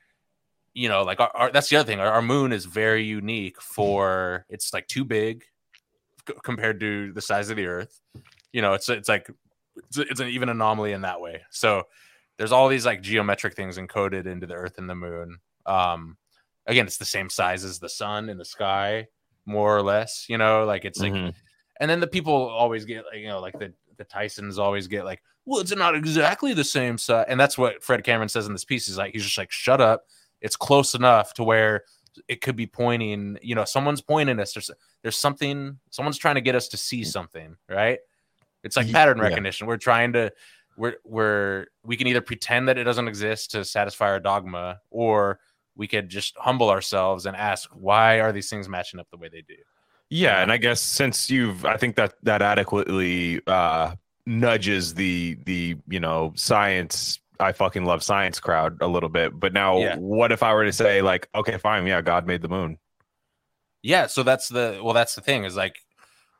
you 0.73 0.89
know 0.89 1.01
like 1.03 1.19
our, 1.19 1.31
our 1.33 1.51
that's 1.51 1.69
the 1.69 1.75
other 1.77 1.87
thing 1.87 1.99
our, 1.99 2.11
our 2.11 2.21
moon 2.21 2.51
is 2.51 2.65
very 2.65 3.03
unique 3.03 3.59
for 3.61 4.45
it's 4.49 4.73
like 4.73 4.85
too 4.87 5.03
big 5.05 5.43
c- 6.27 6.35
compared 6.43 6.79
to 6.79 7.13
the 7.13 7.21
size 7.21 7.49
of 7.49 7.55
the 7.57 7.65
earth 7.65 7.99
you 8.53 8.61
know 8.61 8.73
it's 8.73 8.89
it's 8.89 9.09
like 9.09 9.29
it's, 9.75 9.97
it's 9.97 10.19
an 10.19 10.27
even 10.29 10.49
anomaly 10.49 10.91
in 10.93 11.01
that 11.01 11.21
way. 11.21 11.41
So 11.51 11.83
there's 12.37 12.51
all 12.51 12.67
these 12.67 12.85
like 12.85 13.01
geometric 13.01 13.55
things 13.55 13.77
encoded 13.77 14.25
into 14.25 14.47
the 14.47 14.53
earth 14.55 14.77
and 14.77 14.89
the 14.89 14.95
moon. 14.95 15.39
Um 15.65 16.17
again 16.65 16.85
it's 16.85 16.97
the 16.97 17.05
same 17.05 17.29
size 17.29 17.63
as 17.63 17.79
the 17.79 17.89
sun 17.89 18.29
in 18.29 18.37
the 18.37 18.45
sky 18.45 19.07
more 19.45 19.75
or 19.77 19.81
less 19.81 20.25
you 20.27 20.37
know 20.37 20.65
like 20.65 20.83
it's 20.83 20.99
like 20.99 21.13
Mhm. 21.13 21.33
and 21.79 21.89
then 21.89 22.01
the 22.01 22.07
people 22.07 22.33
always 22.33 22.83
get 22.83 23.05
like 23.05 23.19
you 23.21 23.27
know 23.27 23.39
like 23.39 23.57
the 23.57 23.73
the 23.97 24.03
Tysons 24.05 24.57
always 24.57 24.87
get 24.87 25.05
like 25.05 25.21
well 25.45 25.61
it's 25.61 25.73
not 25.75 25.95
exactly 25.95 26.53
the 26.53 26.63
same 26.63 26.97
size 26.97 27.25
and 27.29 27.39
that's 27.39 27.57
what 27.57 27.81
Fred 27.83 28.03
Cameron 28.03 28.27
says 28.29 28.45
in 28.47 28.51
this 28.53 28.65
piece. 28.65 28.87
He's 28.87 28.97
like 28.97 29.13
he's 29.13 29.23
just 29.23 29.37
like 29.37 29.51
shut 29.51 29.79
up. 29.81 30.03
It's 30.41 30.55
close 30.57 30.93
enough 30.95 31.33
to 31.35 31.43
where 31.43 31.83
it 32.27 32.41
could 32.41 32.55
be 32.57 32.67
pointing 32.67 33.37
you 33.41 33.55
know 33.55 33.63
someone's 33.65 34.01
pointing 34.01 34.39
us. 34.39 34.53
There's 34.53 34.69
there's 35.03 35.17
something 35.17 35.79
someone's 35.89 36.17
trying 36.17 36.35
to 36.35 36.41
get 36.41 36.55
us 36.55 36.67
to 36.69 36.77
see 36.77 37.03
something 37.05 37.55
right 37.69 37.99
it's 38.63 38.75
like 38.77 38.91
pattern 38.91 39.17
yeah. 39.17 39.23
recognition 39.23 39.67
we're 39.67 39.77
trying 39.77 40.13
to 40.13 40.31
we're 40.77 40.95
we're 41.03 41.67
we 41.83 41.97
can 41.97 42.07
either 42.07 42.21
pretend 42.21 42.67
that 42.67 42.77
it 42.77 42.83
doesn't 42.83 43.07
exist 43.07 43.51
to 43.51 43.65
satisfy 43.65 44.07
our 44.09 44.19
dogma 44.19 44.79
or 44.89 45.39
we 45.75 45.87
could 45.87 46.09
just 46.09 46.35
humble 46.37 46.69
ourselves 46.69 47.25
and 47.25 47.35
ask 47.35 47.69
why 47.71 48.19
are 48.19 48.31
these 48.31 48.49
things 48.49 48.67
matching 48.67 48.99
up 48.99 49.07
the 49.11 49.17
way 49.17 49.29
they 49.29 49.41
do 49.41 49.55
Yeah, 50.09 50.41
and 50.41 50.51
I 50.51 50.57
guess 50.57 50.79
since 50.79 51.29
you've, 51.29 51.65
I 51.65 51.75
think 51.77 51.97
that 51.97 52.13
that 52.23 52.41
adequately 52.41 53.41
uh, 53.45 53.95
nudges 54.25 54.93
the 54.93 55.37
the 55.45 55.75
you 55.87 55.99
know 55.99 56.31
science. 56.35 57.19
I 57.39 57.51
fucking 57.51 57.85
love 57.85 58.01
science 58.01 58.39
crowd 58.39 58.81
a 58.81 58.87
little 58.87 59.09
bit, 59.09 59.37
but 59.37 59.53
now 59.53 59.77
Yeah. 59.77 59.97
what 59.97 60.31
if 60.31 60.41
I 60.41 60.53
were 60.53 60.65
to 60.65 60.71
say 60.71 61.01
like, 61.01 61.27
okay, 61.35 61.57
fine, 61.57 61.85
yeah, 61.85 62.01
God 62.01 62.25
made 62.25 62.41
the 62.41 62.47
moon. 62.47 62.79
Yeah, 63.83 64.07
so 64.07 64.23
that's 64.23 64.47
the 64.47 64.79
well, 64.81 64.93
that's 64.93 65.13
the 65.13 65.21
thing 65.21 65.43
is 65.43 65.55
like 65.55 65.75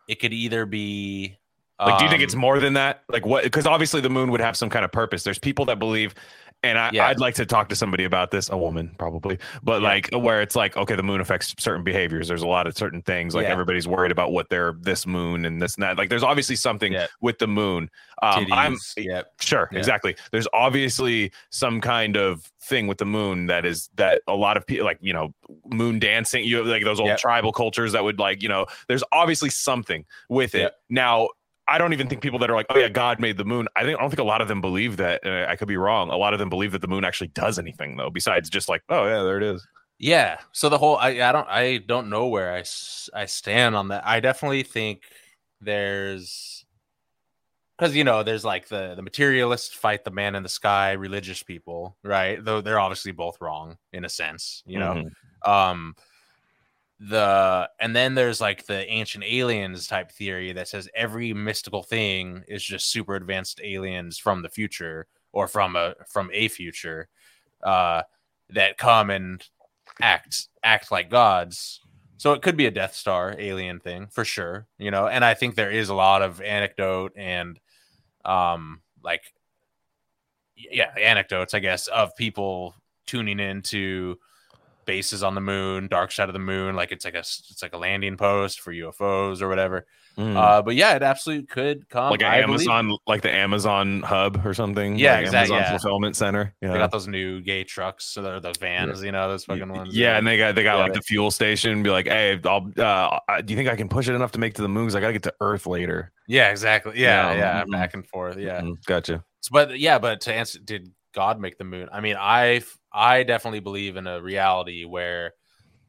it 0.07 0.19
could 0.19 0.33
either 0.33 0.65
be 0.65 1.37
Like, 1.79 1.99
do 1.99 2.05
you 2.05 2.09
think 2.09 2.23
it's 2.23 2.33
um, 2.33 2.41
more 2.41 2.59
than 2.59 2.73
that? 2.73 3.03
Like, 3.07 3.25
what? 3.25 3.43
Because 3.43 3.67
obviously 3.67 4.01
the 4.01 4.09
moon 4.09 4.31
would 4.31 4.41
have 4.41 4.57
some 4.57 4.69
kind 4.69 4.83
of 4.83 4.91
purpose. 4.91 5.23
There's 5.23 5.37
people 5.37 5.65
that 5.65 5.77
believe, 5.77 6.15
and 6.63 6.79
I, 6.79 6.89
Yeah. 6.91 7.05
I'd 7.07 7.19
like 7.19 7.35
to 7.35 7.45
talk 7.45 7.69
to 7.69 7.75
somebody 7.75 8.03
about 8.03 8.31
this, 8.31 8.49
a 8.49 8.57
woman 8.57 8.95
probably, 8.97 9.37
but 9.61 9.83
Yeah. 9.83 9.87
like 9.89 10.09
where 10.11 10.41
it's 10.41 10.55
like, 10.55 10.75
okay, 10.75 10.95
the 10.95 11.03
moon 11.03 11.21
affects 11.21 11.53
certain 11.59 11.83
behaviors. 11.83 12.27
There's 12.27 12.41
a 12.41 12.47
lot 12.47 12.65
of 12.65 12.75
certain 12.75 13.03
things. 13.03 13.35
Like 13.35 13.43
Yeah. 13.45 13.51
everybody's 13.51 13.87
worried 13.87 14.11
about 14.11 14.31
what 14.31 14.49
they're 14.49 14.73
this 14.81 15.05
moon 15.05 15.45
and 15.45 15.61
this 15.61 15.75
and 15.75 15.83
that. 15.83 15.99
Like, 15.99 16.09
there's 16.09 16.23
obviously 16.23 16.55
something 16.55 16.95
with 17.21 17.37
the 17.37 17.47
moon. 17.47 17.91
Um, 18.23 18.47
I'm? 18.51 18.75
Yep. 18.97 19.33
Sure, 19.39 19.69
exactly. 19.71 20.15
There's 20.31 20.47
obviously 20.53 21.31
some 21.51 21.79
kind 21.79 22.17
of 22.17 22.51
thing 22.59 22.87
with 22.87 22.97
the 22.97 23.05
moon 23.05 23.45
that 23.45 23.65
is 23.67 23.89
that 23.97 24.21
a 24.27 24.35
lot 24.35 24.57
of 24.57 24.65
people 24.65 24.83
like, 24.83 24.97
you 24.99 25.13
know, 25.13 25.35
moon 25.67 25.99
dancing, 25.99 26.43
you 26.43 26.57
have 26.57 26.65
like 26.65 26.83
those 26.83 26.99
old 26.99 27.09
Yep. 27.09 27.19
tribal 27.19 27.51
cultures 27.51 27.91
that 27.91 28.03
would 28.03 28.17
like, 28.17 28.41
you 28.41 28.49
know, 28.49 28.65
there's 28.87 29.03
obviously 29.11 29.51
something 29.51 30.03
with 30.27 30.55
it. 30.55 30.73
Now, 30.89 31.29
I 31.67 31.77
don't 31.77 31.93
even 31.93 32.07
think 32.07 32.21
people 32.21 32.39
that 32.39 32.49
are 32.49 32.55
like, 32.55 32.67
oh 32.69 32.77
yeah, 32.77 32.89
God 32.89 33.19
made 33.19 33.37
the 33.37 33.45
moon. 33.45 33.67
I 33.75 33.83
think 33.83 33.97
I 33.97 34.01
don't 34.01 34.09
think 34.09 34.19
a 34.19 34.23
lot 34.23 34.41
of 34.41 34.47
them 34.47 34.61
believe 34.61 34.97
that. 34.97 35.25
Uh, 35.25 35.45
I 35.49 35.55
could 35.55 35.67
be 35.67 35.77
wrong. 35.77 36.09
A 36.09 36.17
lot 36.17 36.33
of 36.33 36.39
them 36.39 36.49
believe 36.49 36.71
that 36.71 36.81
the 36.81 36.87
moon 36.87 37.03
actually 37.03 37.27
does 37.29 37.59
anything 37.59 37.97
though, 37.97 38.09
besides 38.09 38.49
just 38.49 38.69
like, 38.69 38.81
oh 38.89 39.05
yeah, 39.05 39.23
there 39.23 39.37
it 39.37 39.43
is. 39.43 39.65
Yeah. 39.99 40.37
So 40.51 40.69
the 40.69 40.77
whole 40.77 40.97
I, 40.97 41.09
I 41.21 41.31
don't 41.31 41.47
I 41.49 41.77
don't 41.79 42.09
know 42.09 42.27
where 42.27 42.53
I 42.53 42.63
I 43.13 43.25
stand 43.25 43.75
on 43.75 43.87
that. 43.89 44.05
I 44.05 44.19
definitely 44.19 44.63
think 44.63 45.01
there's 45.59 46.65
because 47.77 47.95
you 47.95 48.03
know 48.03 48.23
there's 48.23 48.45
like 48.45 48.67
the 48.67 48.93
the 48.95 49.01
materialists 49.01 49.73
fight 49.73 50.03
the 50.03 50.11
man 50.11 50.35
in 50.35 50.43
the 50.43 50.49
sky 50.49 50.91
religious 50.93 51.41
people 51.43 51.97
right 52.03 52.43
though 52.43 52.61
they're 52.61 52.79
obviously 52.79 53.11
both 53.11 53.39
wrong 53.41 53.77
in 53.93 54.05
a 54.05 54.09
sense 54.09 54.63
you 54.65 54.79
know 54.79 55.03
Mhm. 55.45 55.49
um 55.51 55.95
the 56.99 57.69
and 57.79 57.95
then 57.95 58.15
there's 58.15 58.41
like 58.41 58.65
the 58.65 58.87
ancient 58.89 59.23
aliens 59.23 59.87
type 59.87 60.11
theory 60.11 60.51
that 60.53 60.67
says 60.67 60.89
every 60.95 61.31
mystical 61.31 61.83
thing 61.83 62.43
is 62.47 62.63
just 62.63 62.89
super 62.89 63.15
advanced 63.15 63.61
aliens 63.63 64.17
from 64.17 64.41
the 64.41 64.49
future 64.49 65.05
or 65.31 65.47
from 65.47 65.75
a 65.75 65.93
from 66.09 66.29
a 66.33 66.47
future 66.47 67.07
uh 67.63 68.01
that 68.49 68.77
come 68.77 69.09
and 69.11 69.47
act 70.01 70.47
act 70.63 70.91
like 70.91 71.09
gods. 71.09 71.81
So 72.17 72.33
it 72.33 72.41
could 72.41 72.57
be 72.57 72.65
a 72.65 72.71
death 72.71 72.95
star 72.95 73.35
alien 73.37 73.79
thing 73.79 74.07
for 74.07 74.25
sure 74.25 74.65
you 74.79 74.89
know 74.89 75.07
and 75.07 75.23
i 75.23 75.35
think 75.35 75.53
there 75.53 75.69
is 75.69 75.89
a 75.89 75.93
lot 75.93 76.23
of 76.23 76.41
anecdote 76.41 77.13
and 77.15 77.59
um 78.25 78.81
like 79.03 79.21
yeah 80.55 80.91
anecdotes 80.99 81.53
i 81.53 81.59
guess 81.59 81.85
of 81.87 82.15
people 82.15 82.73
tuning 83.05 83.39
into 83.39 84.17
bases 84.87 85.21
on 85.21 85.35
the 85.35 85.41
moon 85.41 85.87
dark 85.87 86.11
side 86.11 86.29
of 86.29 86.33
the 86.33 86.39
moon 86.39 86.75
like 86.75 86.91
it's 86.91 87.05
like 87.05 87.13
a 87.13 87.19
s- 87.19 87.43
it's 87.51 87.61
like 87.61 87.73
a 87.73 87.77
landing 87.77 88.17
post 88.17 88.59
for 88.61 88.73
ufos 88.73 89.41
or 89.41 89.47
whatever 89.49 89.85
Mm. 90.17 90.35
uh 90.35 90.63
but 90.63 90.73
yeah 90.73 90.95
it 90.95 91.03
absolutely 91.03 91.45
could 91.45 91.87
come 91.89 92.09
like 92.09 92.21
an 92.23 92.27
I 92.27 92.41
believe- 92.41 92.67
Amazon, 92.67 92.97
like 93.05 93.21
the 93.21 93.31
Amazon 93.31 94.01
hub 94.01 94.43
or 94.43 94.55
something. 94.55 94.97
Yeah, 94.97 95.17
like 95.17 95.25
exact- 95.27 95.51
Amazon 95.51 95.57
yeah. 95.59 95.69
fulfillment 95.77 96.15
center. 96.15 96.55
Yeah. 96.59 96.71
they 96.71 96.79
got 96.79 96.91
those 96.91 97.07
new 97.07 97.39
gay 97.41 97.63
trucks 97.63 98.05
so 98.05 98.23
they're 98.23 98.39
those 98.39 98.57
vans 98.57 99.03
you 99.03 99.11
know 99.11 99.27
those 99.29 99.45
fucking 99.45 99.69
ones 99.71 99.95
Yeah, 99.95 100.17
and 100.17 100.25
they 100.25 100.39
got 100.39 100.55
they 100.55 100.63
got 100.63 100.77
Yeah, 100.77 100.83
like 100.85 100.93
the 100.93 101.01
fuel 101.03 101.29
station. 101.29 101.83
Be 101.83 101.91
like, 101.91 102.07
hey, 102.07 102.39
I'll. 102.45 102.67
Uh, 102.75 103.41
do 103.43 103.53
you 103.53 103.57
think 103.57 103.69
I 103.69 103.75
can 103.75 103.89
push 103.89 104.07
it 104.09 104.15
enough 104.15 104.31
to 104.31 104.39
make 104.39 104.53
it 104.53 104.55
to 104.55 104.63
the 104.63 104.67
moon? 104.69 104.85
Because 104.85 104.95
I 104.95 105.01
got 105.01 105.07
to 105.07 105.13
get 105.13 105.21
to 105.23 105.33
Earth 105.39 105.67
later. 105.67 106.11
yeah 106.27 106.49
exactly 106.49 106.93
yeah 106.99 107.33
Yeah, 107.33 107.37
yeah 107.37 107.63
mhm. 107.65 107.71
back 107.73 107.93
and 107.93 108.03
forth 108.07 108.37
yeah 108.39 108.61
Mm, 108.61 108.83
gotcha. 108.87 109.23
So, 109.41 109.49
but 109.51 109.77
yeah, 109.77 109.99
but 109.99 110.21
to 110.21 110.33
answer, 110.33 110.57
did 110.57 110.91
God 111.13 111.39
make 111.39 111.59
the 111.59 111.63
moon? 111.63 111.89
I 111.91 112.01
mean, 112.01 112.15
I 112.19 112.61
I 112.97 113.21
definitely 113.21 113.59
believe 113.59 113.95
in 113.95 114.07
a 114.07 114.21
reality 114.21 114.83
where 114.83 115.33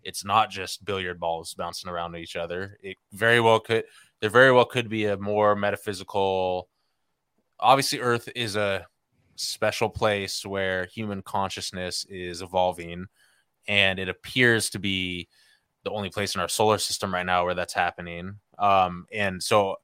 it's 0.03 0.25
not 0.25 0.51
just 0.51 0.85
billiard 0.85 1.19
balls 1.19 1.55
bouncing 1.55 1.91
around 1.91 2.15
each 2.17 2.37
other. 2.37 2.79
It 2.83 2.99
very 3.13 3.41
well 3.41 3.61
could 3.61 3.85
there 4.21 4.31
very 4.31 4.53
well 4.53 4.67
could 4.67 4.89
be 4.89 5.07
a 5.07 5.17
more 5.17 5.57
metaphysical. 5.57 6.69
Obviously, 7.59 8.01
Earth 8.01 8.29
is 8.37 8.57
a 8.57 8.87
special 9.37 9.89
place 9.89 10.45
where 10.45 10.87
human 10.87 11.23
consciousness 11.23 12.05
is 12.11 12.43
evolving, 12.43 13.07
and 13.67 13.99
it 13.99 14.09
appears 14.09 14.69
to 14.71 14.79
be 14.79 15.29
the 15.85 15.91
only 15.91 16.11
place 16.11 16.35
in 16.35 16.41
our 16.43 16.49
solar 16.49 16.77
system 16.77 17.15
right 17.15 17.27
now 17.27 17.45
where 17.45 17.55
that's 17.55 17.75
happening. 17.75 18.35
Um, 18.59 19.07
and 19.13 19.43
so 19.43 19.77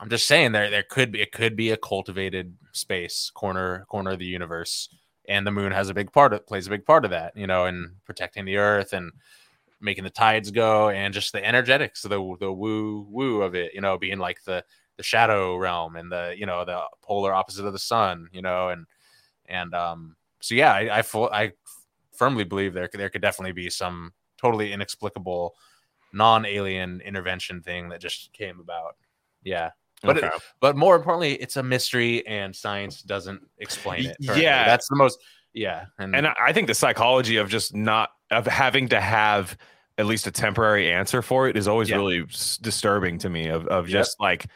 I'm 0.00 0.08
just 0.08 0.26
saying 0.26 0.52
there 0.52 0.70
there 0.70 0.84
could 0.88 1.12
be 1.12 1.20
it 1.20 1.32
could 1.32 1.54
be 1.54 1.70
a 1.70 1.76
cultivated 1.76 2.54
space 2.72 3.30
corner 3.34 3.84
corner 3.88 4.12
of 4.12 4.18
the 4.18 4.24
universe, 4.26 4.88
and 5.28 5.46
the 5.46 5.50
moon 5.50 5.72
has 5.72 5.88
a 5.88 5.94
big 5.94 6.12
part 6.12 6.32
of 6.32 6.46
plays 6.46 6.66
a 6.66 6.70
big 6.70 6.84
part 6.84 7.04
of 7.04 7.10
that, 7.10 7.36
you 7.36 7.46
know, 7.46 7.66
in 7.66 7.94
protecting 8.04 8.44
the 8.44 8.56
earth 8.56 8.92
and 8.92 9.12
making 9.80 10.04
the 10.04 10.10
tides 10.10 10.50
go 10.50 10.88
and 10.90 11.12
just 11.14 11.32
the 11.32 11.44
energetics, 11.44 12.04
of 12.04 12.10
the 12.10 12.36
the 12.40 12.52
woo 12.52 13.06
woo 13.10 13.42
of 13.42 13.54
it, 13.54 13.74
you 13.74 13.80
know, 13.80 13.98
being 13.98 14.18
like 14.18 14.42
the 14.44 14.64
the 14.96 15.02
shadow 15.02 15.56
realm 15.56 15.96
and 15.96 16.10
the 16.10 16.34
you 16.36 16.46
know 16.46 16.64
the 16.64 16.80
polar 17.02 17.34
opposite 17.34 17.66
of 17.66 17.72
the 17.72 17.78
sun, 17.78 18.28
you 18.32 18.42
know, 18.42 18.70
and 18.70 18.86
and 19.46 19.74
um 19.74 20.16
so 20.40 20.54
yeah, 20.54 20.72
I 20.72 20.98
I, 20.98 21.02
full, 21.02 21.30
I 21.32 21.52
firmly 22.14 22.44
believe 22.44 22.74
there 22.74 22.88
there 22.92 23.10
could 23.10 23.22
definitely 23.22 23.52
be 23.52 23.70
some 23.70 24.12
totally 24.38 24.72
inexplicable 24.72 25.54
non-alien 26.12 27.00
intervention 27.02 27.62
thing 27.62 27.88
that 27.90 28.00
just 28.00 28.32
came 28.32 28.60
about. 28.60 28.96
Yeah. 29.42 29.70
But 30.06 30.18
it- 30.18 30.32
but 30.60 30.76
more 30.76 30.96
importantly, 30.96 31.34
it's 31.34 31.56
a 31.56 31.62
mystery 31.62 32.26
and 32.26 32.54
science 32.54 33.02
doesn't 33.02 33.40
explain 33.58 34.06
it. 34.06 34.16
Currently. 34.24 34.42
yeah. 34.44 34.64
that's 34.64 34.88
the 34.88 34.96
most. 34.96 35.18
Yeah, 35.52 35.86
and, 35.98 36.14
and 36.14 36.26
I 36.26 36.52
think 36.52 36.66
the 36.66 36.74
psychology 36.74 37.38
of 37.38 37.48
just 37.48 37.74
not 37.74 38.10
of 38.30 38.46
having 38.46 38.88
to 38.88 39.00
have 39.00 39.56
at 39.98 40.04
least 40.04 40.26
a 40.26 40.30
temporary 40.30 40.92
answer 40.92 41.22
for 41.22 41.48
it 41.48 41.56
is 41.56 41.66
always 41.66 41.88
Yeah. 41.88 41.96
really 41.96 42.22
s- 42.28 42.58
disturbing 42.58 43.16
to 43.18 43.30
me. 43.30 43.48
Of 43.48 43.66
of 43.68 43.88
Yep. 43.88 43.92
just 43.92 44.20
like. 44.20 44.46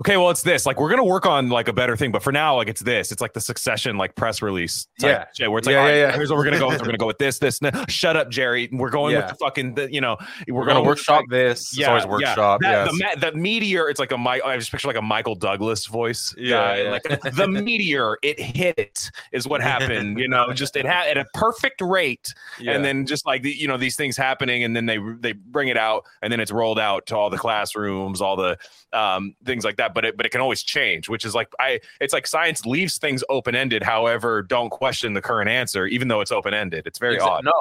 Okay, 0.00 0.16
well, 0.16 0.30
it's 0.30 0.42
this. 0.42 0.66
Like, 0.66 0.78
we're 0.80 0.90
gonna 0.90 1.04
work 1.04 1.26
on 1.26 1.48
like 1.48 1.68
a 1.68 1.72
better 1.72 1.96
thing, 1.96 2.12
but 2.12 2.22
for 2.22 2.32
now, 2.32 2.56
like, 2.56 2.68
it's 2.68 2.80
this. 2.80 3.12
It's 3.12 3.20
like 3.20 3.32
the 3.32 3.40
succession, 3.40 3.96
like 3.96 4.14
press 4.14 4.42
release. 4.42 4.86
type 5.00 5.10
Yeah. 5.10 5.24
shit, 5.34 5.50
where 5.50 5.58
it's 5.58 5.66
like, 5.66 5.74
Yeah, 5.74 5.80
all 5.80 5.84
right, 5.86 5.94
yeah, 5.94 6.08
yeah. 6.08 6.16
here's 6.16 6.30
what 6.30 6.36
we're 6.38 6.44
gonna 6.44 6.58
go 6.58 6.68
with. 6.68 6.80
We're 6.80 6.86
gonna 6.86 6.98
go 6.98 7.06
with 7.06 7.18
this, 7.18 7.38
this. 7.38 7.60
No, 7.62 7.70
shut 7.88 8.16
up, 8.16 8.30
Jerry. 8.30 8.68
We're 8.72 8.90
going 8.90 9.16
with 9.16 9.28
the 9.28 9.34
fucking, 9.34 9.74
the, 9.74 9.92
you 9.92 10.00
know, 10.00 10.16
we're 10.48 10.62
gonna 10.62 10.74
going 10.74 10.86
with, 10.86 10.98
workshop 10.98 11.20
like, 11.22 11.30
this. 11.30 11.76
It's 11.76 11.86
always 11.88 12.06
workshop. 12.06 12.60
That, 12.60 12.92
yeah, 12.94 13.14
the, 13.14 13.30
the 13.30 13.36
meteor, 13.36 13.88
it's 13.88 13.98
like 14.00 14.12
a 14.12 14.18
Mi- 14.18 14.40
I 14.42 14.56
just 14.56 14.70
picture 14.70 14.88
like 14.88 14.96
a 14.96 15.02
Michael 15.02 15.34
Douglas 15.34 15.86
voice. 15.86 16.34
Yeah, 16.36 16.76
yeah. 16.76 16.90
Like 16.90 17.34
the 17.34 17.48
meteor, 17.48 18.18
it 18.22 18.38
hit 18.40 18.78
it 18.78 19.10
is 19.32 19.46
what 19.48 19.60
happened. 19.60 20.18
You 20.18 20.28
know, 20.28 20.52
just 20.52 20.76
it 20.76 20.84
had 20.86 21.08
at 21.08 21.18
a 21.18 21.24
perfect 21.34 21.80
rate, 21.80 22.32
and 22.64 22.84
then 22.84 23.06
just 23.06 23.26
like 23.26 23.42
the, 23.42 23.52
you 23.54 23.66
know 23.68 23.76
these 23.76 23.96
things 23.96 24.16
happening, 24.16 24.64
and 24.64 24.74
then 24.76 24.86
they 24.86 24.98
they 25.20 25.32
bring 25.32 25.68
it 25.68 25.76
out, 25.76 26.04
and 26.22 26.32
then 26.32 26.40
it's 26.40 26.52
rolled 26.52 26.78
out 26.78 27.06
to 27.06 27.16
all 27.16 27.30
the 27.30 27.38
classrooms, 27.38 28.20
all 28.20 28.36
the 28.36 28.56
um, 28.92 29.34
things 29.44 29.64
like 29.64 29.76
that, 29.78 29.94
but 29.94 30.04
it 30.04 30.16
but 30.16 30.26
it 30.26 30.28
can 30.28 30.40
always 30.40 30.62
change, 30.62 31.08
which 31.08 31.24
is 31.24 31.34
like 31.34 31.48
I 31.58 31.80
it's 32.00 32.12
like 32.12 32.26
science 32.26 32.66
leaves 32.66 32.98
things 32.98 33.24
open 33.28 33.54
ended. 33.54 33.82
However, 33.82 34.42
don't 34.42 34.70
question 34.70 35.14
the 35.14 35.22
current 35.22 35.48
answer, 35.48 35.86
even 35.86 36.08
though 36.08 36.20
it's 36.20 36.30
open 36.30 36.52
ended. 36.54 36.86
It's 36.86 36.98
very 36.98 37.16
Exa- 37.18 37.22
odd. 37.26 37.44
No, 37.44 37.52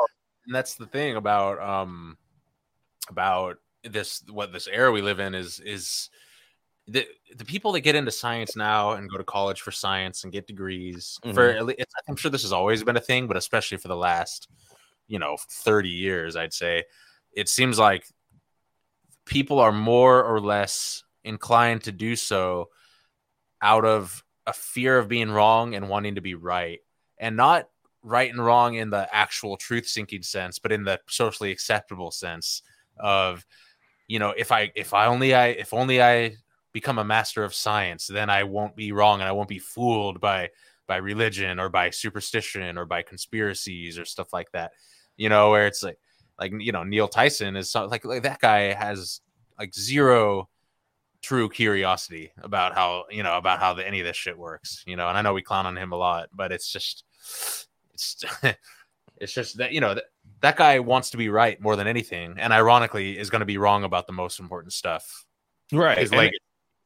and 0.46 0.54
that's 0.54 0.76
the 0.76 0.86
thing 0.86 1.16
about 1.16 1.60
um 1.62 2.18
about 3.10 3.58
this 3.84 4.22
what 4.30 4.52
this 4.52 4.68
era 4.68 4.92
we 4.92 5.02
live 5.02 5.20
in 5.20 5.34
is 5.34 5.60
is 5.62 6.10
the 6.88 7.06
the 7.36 7.46
people 7.46 7.72
that 7.74 7.82
get 7.82 7.96
into 7.96 8.12
science 8.12 8.56
now 8.56 8.92
and 8.92 9.10
go 9.10 9.18
to 9.18 9.24
college 9.24 9.62
for 9.62 9.72
science 9.72 10.24
and 10.24 10.34
get 10.34 10.48
degrees 10.48 11.20
for 11.34 11.50
Mm-hmm. 11.50 11.58
at 11.60 11.66
least, 11.66 11.86
I'm 12.08 12.16
sure 12.16 12.32
this 12.32 12.44
has 12.44 12.54
always 12.54 12.84
been 12.84 12.98
a 12.98 13.02
thing, 13.02 13.28
but 13.28 13.38
especially 13.38 13.78
for 13.78 13.88
the 13.88 13.96
last 13.96 14.48
you 15.08 15.20
know 15.20 15.38
30 15.50 15.90
years, 15.90 16.36
I'd 16.36 16.54
say 16.54 16.84
it 17.34 17.50
seems 17.50 17.78
like 17.78 18.06
people 19.26 19.60
are 19.60 19.74
more 19.74 20.24
or 20.24 20.40
less 20.40 21.04
inclined 21.24 21.84
to 21.84 21.92
do 21.92 22.16
so 22.16 22.70
out 23.62 23.86
of 23.86 24.24
a 24.46 24.54
fear 24.54 24.98
of 24.98 25.08
being 25.08 25.32
wrong 25.32 25.76
and 25.76 25.90
wanting 25.90 26.16
to 26.16 26.22
be 26.22 26.36
right. 26.36 26.80
And 27.18 27.36
not 27.36 27.70
right 28.04 28.32
and 28.32 28.44
wrong 28.44 28.76
in 28.76 28.90
the 28.90 29.08
actual 29.14 29.58
truth 29.58 29.86
seeking 29.86 30.22
sense 30.22 30.60
but 30.60 30.72
in 30.72 30.84
the 30.84 30.98
socially 31.10 31.52
acceptable 31.52 32.12
sense 32.12 32.62
of 33.00 33.44
you 34.08 34.18
know 34.18 34.34
if 34.38 34.52
i 34.52 34.72
if 34.76 34.94
i 34.94 35.08
only 35.08 35.34
i 35.34 35.48
if 35.48 35.74
only 35.74 36.02
i 36.02 36.34
become 36.72 37.00
a 37.00 37.04
master 37.04 37.44
of 37.44 37.56
science 37.56 38.08
then 38.08 38.30
i 38.30 38.44
won't 38.44 38.76
be 38.78 38.94
wrong 38.94 39.20
and 39.20 39.28
i 39.28 39.32
won't 39.32 39.50
be 39.50 39.60
fooled 39.60 40.22
by 40.22 40.48
by 40.88 40.98
religion 40.98 41.60
or 41.60 41.70
by 41.70 41.90
superstition 41.90 42.78
or 42.78 42.86
by 42.86 43.02
conspiracies 43.02 44.00
or 44.00 44.06
stuff 44.06 44.34
like 44.34 44.52
that. 44.54 44.72
You 45.18 45.30
know 45.30 45.52
where 45.52 45.68
it's 45.68 45.84
like 45.84 46.00
like 46.40 46.54
you 46.58 46.72
know 46.72 46.84
neil 46.84 47.08
tyson 47.08 47.56
is 47.56 47.70
so, 47.70 47.86
like, 47.86 48.06
like 48.06 48.24
that 48.24 48.40
guy 48.40 48.74
has 48.74 49.22
like 49.60 49.74
zero 49.74 50.50
true 51.22 51.50
curiosity 51.50 52.32
about 52.44 52.74
how 52.76 53.06
you 53.10 53.24
know 53.24 53.38
about 53.38 53.60
how 53.60 53.74
the, 53.74 53.86
any 53.86 54.00
of 54.00 54.06
this 54.06 54.16
shit 54.16 54.38
works 54.38 54.84
you 54.86 54.96
know 54.96 55.08
and 55.10 55.18
i 55.18 55.22
know 55.22 55.34
we 55.34 55.42
clown 55.42 55.66
on 55.66 55.76
him 55.78 55.92
a 55.92 55.96
lot 55.96 56.30
but 56.34 56.52
it's 56.52 56.72
just 56.72 57.04
it's 57.94 58.24
it's 59.18 59.34
just 59.34 59.58
that 59.58 59.72
you 59.72 59.82
know 59.82 59.96
that, 59.96 60.04
that 60.42 60.56
guy 60.56 60.80
wants 60.80 61.10
to 61.10 61.18
be 61.18 61.30
right 61.30 61.60
more 61.60 61.76
than 61.76 61.88
anything 61.88 62.36
and 62.38 62.54
ironically 62.54 63.18
is 63.18 63.30
going 63.30 63.40
to 63.40 63.46
be 63.46 63.58
wrong 63.58 63.84
about 63.84 64.06
the 64.08 64.14
most 64.14 64.40
important 64.40 64.74
stuff 64.74 65.26
right. 65.74 65.98
His 65.98 66.12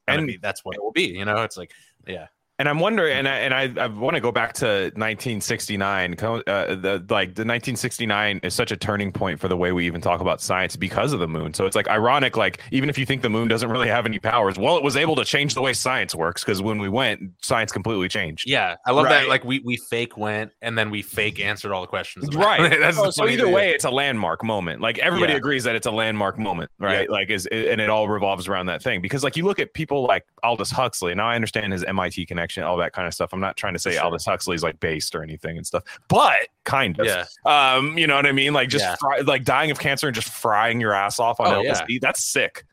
And- 0.07 0.19
and- 0.19 0.27
be- 0.27 0.37
that's 0.37 0.63
what 0.63 0.75
it 0.75 0.83
will 0.83 0.91
be 0.93 1.07
you 1.07 1.25
know 1.25 1.43
it's 1.43 1.57
like 1.57 1.71
yeah 2.07 2.27
And 2.61 2.69
I'm 2.69 2.79
wondering, 2.79 3.17
and 3.17 3.27
I, 3.27 3.37
and 3.39 3.53
I, 3.79 3.83
I 3.85 3.87
want 3.87 4.13
to 4.13 4.21
go 4.21 4.31
back 4.31 4.53
to 4.61 4.91
1969. 4.95 6.13
Uh, 6.21 6.75
the 6.75 7.03
like 7.09 7.33
the 7.33 7.41
1969 7.41 8.39
is 8.43 8.53
such 8.53 8.71
a 8.71 8.77
turning 8.77 9.11
point 9.11 9.39
for 9.39 9.47
the 9.47 9.57
way 9.57 9.71
we 9.71 9.87
even 9.87 9.99
talk 9.99 10.21
about 10.21 10.41
science 10.41 10.75
because 10.75 11.11
of 11.11 11.19
the 11.19 11.27
moon. 11.27 11.55
So 11.55 11.65
it's 11.65 11.75
like 11.75 11.87
ironic, 11.87 12.37
like 12.37 12.61
even 12.71 12.87
if 12.87 12.99
you 12.99 13.05
think 13.07 13.23
the 13.23 13.31
moon 13.31 13.47
doesn't 13.47 13.69
really 13.71 13.87
have 13.87 14.05
any 14.05 14.19
powers, 14.19 14.59
well, 14.59 14.77
it 14.77 14.83
was 14.83 14.95
able 14.95 15.15
to 15.15 15.25
change 15.25 15.55
the 15.55 15.61
way 15.63 15.73
science 15.73 16.13
works 16.13 16.43
because 16.43 16.61
when 16.61 16.77
we 16.77 16.87
went, 16.87 17.31
science 17.41 17.71
completely 17.71 18.07
changed. 18.07 18.43
yeah 18.47 18.75
i 18.85 18.91
love 18.91 19.05
Right. 19.05 19.21
that 19.21 19.27
like 19.27 19.43
we 19.43 19.59
we 19.65 19.77
fake 19.77 20.15
went 20.17 20.51
and 20.61 20.77
then 20.77 20.91
we 20.91 21.01
fake 21.01 21.39
answered 21.39 21.71
all 21.71 21.81
the 21.81 21.87
questions 21.87 22.27
Right. 22.35 22.69
that's 22.79 22.97
so, 22.97 23.09
so 23.09 23.27
either 23.27 23.45
thing. 23.45 23.53
way, 23.53 23.71
it's 23.71 23.85
a 23.85 23.89
landmark 23.89 24.43
moment. 24.43 24.81
Like 24.81 24.99
everybody 24.99 25.33
Yeah. 25.33 25.37
agrees 25.37 25.63
that 25.63 25.75
it's 25.75 25.87
a 25.87 25.91
landmark 25.91 26.37
moment, 26.37 26.69
right? 26.77 27.09
Like 27.09 27.31
is 27.31 27.47
and 27.47 27.81
it 27.81 27.89
all 27.89 28.07
revolves 28.07 28.47
around 28.47 28.67
that 28.67 28.83
thing. 28.83 29.01
Because 29.01 29.23
like 29.23 29.35
you 29.35 29.45
look 29.45 29.59
at 29.59 29.73
people 29.73 30.03
like 30.03 30.25
Aldous 30.43 30.69
Huxley. 30.69 31.15
Now 31.15 31.27
I 31.27 31.35
understand 31.35 31.73
his 31.73 31.83
MIT 31.83 32.25
connection, 32.27 32.50
all 32.59 32.77
that 32.77 32.93
kind 32.93 33.07
of 33.07 33.13
stuff. 33.13 33.31
I'm 33.33 33.39
not 33.39 33.57
trying 33.57 33.73
to 33.73 33.79
say 33.79 33.93
Sure. 33.93 34.03
Aldous 34.03 34.25
Huxley's 34.25 34.63
like 34.63 34.79
based 34.79 35.15
or 35.15 35.23
anything 35.23 35.57
and 35.57 35.65
stuff, 35.65 35.83
but 36.07 36.35
kind 36.63 36.99
of. 36.99 37.05
yeah 37.05 37.25
Um, 37.45 37.97
you 37.97 38.07
know 38.07 38.15
what 38.15 38.25
I 38.25 38.31
mean? 38.31 38.53
Like 38.53 38.69
just 38.69 38.83
Yeah. 38.85 38.95
fry, 38.99 39.19
like 39.19 39.43
dying 39.43 39.71
of 39.71 39.79
cancer 39.79 40.07
and 40.07 40.15
just 40.15 40.29
frying 40.29 40.79
your 40.81 40.93
ass 40.93 41.19
off 41.19 41.39
on 41.39 41.47
Oh, 41.47 41.61
yeah. 41.61 41.73
LSD. 41.73 41.99
That's 42.01 42.23
sick. 42.23 42.65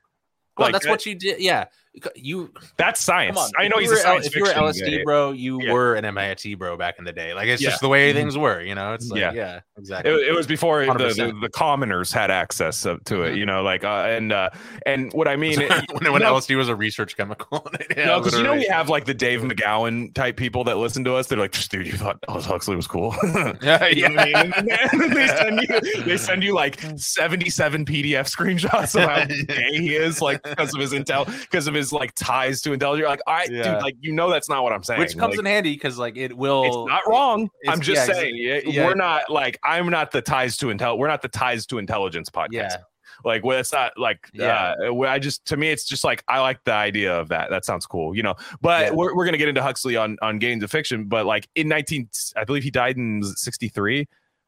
well 0.56 0.66
Like, 0.66 0.72
that's 0.72 0.84
that- 0.86 0.90
what 0.90 1.06
you 1.06 1.14
did 1.14 1.40
yeah 1.40 1.66
you 2.16 2.52
That's 2.76 3.00
science. 3.00 3.38
On. 3.38 3.50
I 3.58 3.68
know 3.68 3.78
he's 3.78 3.90
a 3.90 3.96
science 3.96 4.26
If 4.26 4.34
you 4.36 4.42
were 4.42 4.48
LSD 4.48 4.98
guy. 4.98 5.02
bro, 5.04 5.32
you 5.32 5.60
Yeah. 5.62 5.72
were 5.72 5.94
an 5.94 6.04
MIT 6.04 6.54
bro 6.54 6.76
back 6.76 6.96
in 6.98 7.04
the 7.04 7.12
day. 7.12 7.34
Like 7.34 7.48
it's 7.48 7.62
Yeah. 7.62 7.70
just 7.70 7.80
the 7.80 7.88
way 7.88 8.10
Mhm. 8.12 8.14
things 8.14 8.38
were. 8.38 8.60
You 8.60 8.74
know, 8.74 8.94
it's 8.94 9.08
like 9.10 9.20
Yeah. 9.20 9.32
yeah, 9.32 9.60
exactly. 9.76 10.12
It, 10.12 10.28
it 10.28 10.32
was 10.34 10.46
before 10.46 10.84
the, 10.86 10.92
the, 10.92 11.38
the 11.40 11.48
commoners 11.48 12.12
had 12.12 12.30
access 12.30 12.82
to 12.82 12.92
it, 12.92 13.04
Mhm. 13.06 13.36
you 13.36 13.46
know, 13.46 13.62
like 13.62 13.84
uh, 13.84 14.06
and 14.08 14.32
uh, 14.32 14.50
and 14.86 15.12
what 15.12 15.28
I 15.28 15.36
mean, 15.36 15.60
it, 15.60 15.70
when 16.02 16.12
when 16.12 16.22
no, 16.22 16.34
LSD 16.34 16.56
was 16.56 16.68
a 16.68 16.76
research 16.76 17.16
chemical. 17.16 17.66
yeah, 17.96 18.06
No, 18.06 18.20
because 18.20 18.36
you 18.38 18.44
know 18.44 18.54
we 18.54 18.66
have 18.66 18.88
like 18.88 19.04
the 19.04 19.14
Dave 19.14 19.40
McGowan 19.42 20.14
type 20.14 20.36
people 20.36 20.64
that 20.64 20.76
listen 20.78 21.04
to 21.04 21.14
us. 21.14 21.26
They're 21.26 21.38
like, 21.38 21.52
dude, 21.68 21.86
you 21.86 21.92
thought 21.94 22.18
Aldous 22.28 22.46
Huxley 22.46 22.76
was 22.76 22.86
cool. 22.86 23.14
yeah, 23.62 23.86
You 23.88 24.08
know 24.08 24.16
what 24.16 24.36
I 24.36 24.62
yeah. 24.66 24.88
And 24.92 25.00
then 25.00 25.10
they 25.14 25.26
send 25.28 25.60
you 25.60 26.02
they 26.04 26.16
send 26.16 26.42
you 26.42 26.54
like 26.54 26.78
77 26.96 27.84
PDF 27.84 28.28
screenshots 28.34 28.94
of 29.00 29.08
how 29.08 29.24
gay 29.24 29.68
he 29.72 29.94
is, 29.94 30.20
like 30.22 30.42
because 30.42 30.74
of 30.74 30.80
his 30.80 30.92
intel, 30.92 31.26
because 31.42 31.66
of 31.66 31.74
his 31.74 31.87
like 31.92 32.12
ties 32.14 32.60
to 32.62 32.72
intelligence. 32.72 33.00
You're 33.00 33.08
like, 33.08 33.20
all 33.26 33.34
right, 33.34 33.50
Yeah. 33.50 33.74
dude, 33.74 33.82
like 33.82 33.94
you 34.00 34.12
know 34.12 34.30
that's 34.30 34.48
not 34.48 34.62
what 34.64 34.72
I'm 34.72 34.82
saying. 34.82 35.00
Which 35.00 35.16
comes 35.16 35.32
Like, 35.32 35.40
in 35.40 35.46
handy 35.46 35.72
because 35.74 35.98
like 35.98 36.16
it 36.16 36.36
will. 36.36 36.64
it's 36.64 36.90
not 36.92 37.02
wrong. 37.08 37.44
it's- 37.62 37.74
I'm 37.74 37.80
just 37.80 38.08
yeah, 38.08 38.14
saying, 38.14 38.34
yeah, 38.36 38.60
yeah. 38.64 38.86
we're 38.86 38.94
not 38.94 39.30
like 39.30 39.58
I'm 39.64 39.88
not 39.90 40.10
the 40.10 40.22
ties 40.22 40.56
to 40.58 40.66
intel. 40.66 40.98
We're 40.98 41.08
not 41.08 41.22
the 41.22 41.28
ties 41.28 41.66
to 41.66 41.78
intelligence 41.78 42.28
podcast. 42.30 42.48
Yeah, 42.52 42.76
Like, 43.24 43.44
well, 43.44 43.58
it's 43.58 43.72
not 43.72 43.98
like, 43.98 44.28
Yeah. 44.32 44.74
uh, 44.90 45.00
I 45.02 45.18
just, 45.18 45.44
to 45.46 45.56
me, 45.56 45.70
it's 45.70 45.84
just 45.84 46.04
like, 46.04 46.22
I 46.28 46.40
like 46.40 46.62
the 46.64 46.72
idea 46.72 47.18
of 47.18 47.28
that. 47.30 47.50
That 47.50 47.64
sounds 47.64 47.84
cool, 47.86 48.16
you 48.16 48.22
know, 48.22 48.36
but 48.60 48.86
Yeah. 48.86 48.90
we're, 48.92 49.14
we're 49.16 49.24
going 49.24 49.32
to 49.32 49.38
get 49.38 49.48
into 49.48 49.62
Huxley 49.62 49.96
on, 49.96 50.16
on 50.22 50.38
Gain 50.38 50.62
of 50.62 50.70
Fiction, 50.70 51.06
but 51.06 51.26
like 51.26 51.48
in 51.56 51.66
19, 51.68 52.08
I 52.36 52.44
believe 52.44 52.62
he 52.62 52.70
died 52.70 52.96
in 52.96 53.22
63 53.24 54.06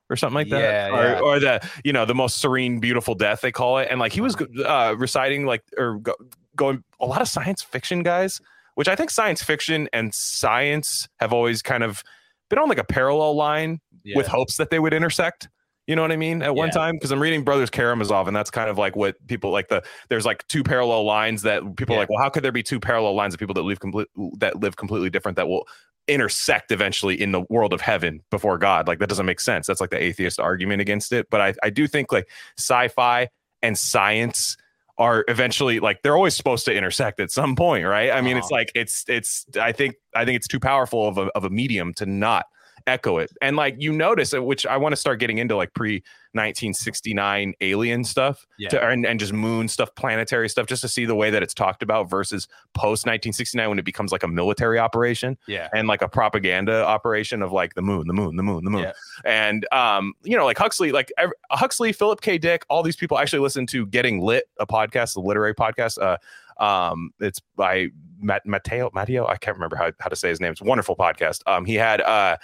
or 0.08 0.16
something 0.16 0.34
like 0.34 0.48
that. 0.50 0.60
Yeah, 0.60 0.88
or, 0.96 1.02
yeah. 1.04 1.20
or 1.20 1.40
the, 1.40 1.68
you 1.84 1.92
know, 1.92 2.04
the 2.04 2.14
most 2.14 2.38
serene, 2.40 2.78
beautiful 2.80 3.14
death, 3.16 3.40
they 3.40 3.50
call 3.52 3.78
it. 3.78 3.88
And 3.90 3.98
like, 3.98 4.12
he 4.12 4.20
was 4.20 4.36
uh, 4.64 4.94
reciting 4.96 5.46
like, 5.46 5.62
or 5.76 5.98
go, 5.98 6.14
going 6.60 6.84
a 7.00 7.06
lot 7.06 7.20
of 7.20 7.26
science 7.26 7.62
fiction 7.62 8.04
guys, 8.04 8.40
which 8.74 8.86
I 8.86 8.94
think 8.94 9.10
science 9.10 9.42
fiction 9.42 9.88
and 9.92 10.14
science 10.14 11.08
have 11.18 11.32
always 11.32 11.62
kind 11.62 11.82
of 11.82 12.04
been 12.50 12.58
on 12.58 12.68
like 12.68 12.78
a 12.78 12.84
parallel 12.84 13.34
line 13.34 13.80
yeah. 14.04 14.16
with 14.16 14.28
hopes 14.28 14.58
that 14.58 14.70
they 14.70 14.78
would 14.78 14.92
intersect. 14.92 15.48
You 15.86 15.96
know 15.96 16.02
what 16.02 16.12
I 16.12 16.16
mean? 16.16 16.42
At 16.42 16.54
one 16.54 16.70
time, 16.70 16.94
because 16.94 17.10
I'm 17.10 17.18
reading 17.18 17.42
Brothers 17.42 17.70
Karamazov, 17.70 18.28
and 18.28 18.36
that's 18.36 18.50
kind 18.50 18.70
of 18.70 18.78
like 18.78 18.94
what 18.94 19.16
people 19.26 19.50
like 19.50 19.68
the 19.68 19.82
there's 20.08 20.24
like 20.24 20.46
two 20.46 20.62
parallel 20.62 21.02
lines 21.02 21.42
that 21.42 21.62
people 21.76 21.96
are 21.96 21.98
like, 21.98 22.10
well, 22.10 22.22
how 22.22 22.28
could 22.28 22.44
there 22.44 22.52
be 22.52 22.62
two 22.62 22.78
parallel 22.78 23.16
lines 23.16 23.34
of 23.34 23.40
people 23.40 23.54
that 23.54 23.62
live 23.62 23.80
complete 23.80 24.06
that 24.38 24.60
live 24.60 24.76
completely 24.76 25.10
different 25.10 25.34
that 25.36 25.48
will 25.48 25.66
intersect 26.06 26.70
eventually 26.70 27.20
in 27.20 27.32
the 27.32 27.40
world 27.48 27.72
of 27.72 27.80
heaven 27.80 28.22
before 28.30 28.56
God? 28.56 28.86
Like 28.86 29.00
that 29.00 29.08
doesn't 29.08 29.26
make 29.26 29.40
sense. 29.40 29.66
That's 29.66 29.80
like 29.80 29.90
the 29.90 30.00
atheist 30.00 30.38
argument 30.38 30.80
against 30.80 31.12
it. 31.12 31.26
But 31.28 31.40
I, 31.40 31.54
I 31.64 31.70
do 31.70 31.88
think 31.88 32.12
like 32.12 32.28
sci-fi 32.56 33.28
and 33.60 33.76
science 33.76 34.56
are 35.00 35.24
eventually 35.28 35.80
like 35.80 36.02
they're 36.02 36.14
always 36.14 36.36
supposed 36.36 36.66
to 36.66 36.74
intersect 36.74 37.18
at 37.20 37.30
some 37.32 37.56
point, 37.56 37.86
right? 37.86 38.10
I 38.12 38.20
mean, 38.20 38.36
it's 38.36 38.46
Uh-huh. 38.52 38.56
like 38.60 38.72
it's 38.74 39.04
it's 39.08 39.46
I 39.60 39.72
think 39.72 39.96
I 40.14 40.24
think 40.26 40.36
it's 40.36 40.46
too 40.46 40.60
powerful 40.60 41.08
of 41.08 41.16
a 41.18 41.26
of 41.34 41.44
a 41.44 41.50
medium 41.50 41.94
to 41.94 42.06
not 42.06 42.44
echo 42.86 43.18
it. 43.18 43.30
And 43.42 43.56
like 43.56 43.76
you 43.78 43.92
notice, 43.92 44.32
which 44.32 44.66
I 44.66 44.76
want 44.76 44.92
to 44.92 44.96
start 44.96 45.20
getting 45.20 45.38
into 45.38 45.56
like 45.56 45.72
pre 45.74 46.02
1969 46.32 47.54
alien 47.60 48.04
stuff 48.04 48.46
Yeah. 48.58 48.68
to, 48.70 48.86
and, 48.86 49.04
and 49.04 49.18
just 49.18 49.32
moon 49.32 49.66
stuff, 49.68 49.92
planetary 49.96 50.48
stuff, 50.48 50.66
just 50.66 50.82
to 50.82 50.88
see 50.88 51.04
the 51.04 51.14
way 51.14 51.30
that 51.30 51.42
it's 51.42 51.54
talked 51.54 51.82
about 51.82 52.08
versus 52.08 52.46
post 52.74 53.04
1969 53.06 53.68
when 53.68 53.78
it 53.78 53.84
becomes 53.84 54.12
like 54.12 54.22
a 54.22 54.28
military 54.28 54.78
operation 54.78 55.36
yeah, 55.48 55.68
and 55.74 55.88
like 55.88 56.02
a 56.02 56.08
propaganda 56.08 56.84
operation 56.86 57.42
of 57.42 57.50
like 57.52 57.74
the 57.74 57.82
moon, 57.82 58.06
the 58.06 58.12
moon, 58.12 58.36
the 58.36 58.42
moon, 58.42 58.64
the 58.64 58.70
moon. 58.70 58.82
Yeah. 58.84 58.92
And 59.24 59.66
um, 59.72 60.12
you 60.22 60.36
know, 60.36 60.44
like 60.44 60.58
Huxley, 60.58 60.92
like 60.92 61.10
Huxley, 61.50 61.92
Philip 61.92 62.20
K. 62.20 62.38
Dick, 62.38 62.64
all 62.68 62.82
these 62.82 62.96
people 62.96 63.18
actually 63.18 63.40
listen 63.40 63.66
to 63.68 63.86
Getting 63.86 64.20
Lit, 64.20 64.44
a 64.58 64.66
podcast, 64.66 65.16
a 65.16 65.20
literary 65.20 65.54
podcast. 65.54 65.98
Uh, 66.00 66.16
um, 66.62 67.10
it's 67.20 67.40
by 67.56 67.88
Matt 68.20 68.44
Matteo 68.46 68.90
Matteo. 68.94 69.26
I 69.26 69.36
can't 69.36 69.56
remember 69.56 69.76
how, 69.76 69.90
how 69.98 70.08
to 70.08 70.16
say 70.16 70.28
his 70.28 70.40
name. 70.40 70.52
It's 70.52 70.60
a 70.60 70.64
wonderful 70.64 70.94
podcast. 70.94 71.40
Um, 71.46 71.64
he 71.64 71.74
had 71.74 72.00
uh 72.02 72.36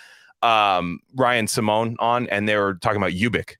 um 0.42 1.00
Ryan 1.14 1.46
Simone 1.46 1.96
on, 1.98 2.28
and 2.28 2.48
they 2.48 2.56
were 2.56 2.74
talking 2.74 2.98
about 2.98 3.12
Ubik. 3.12 3.56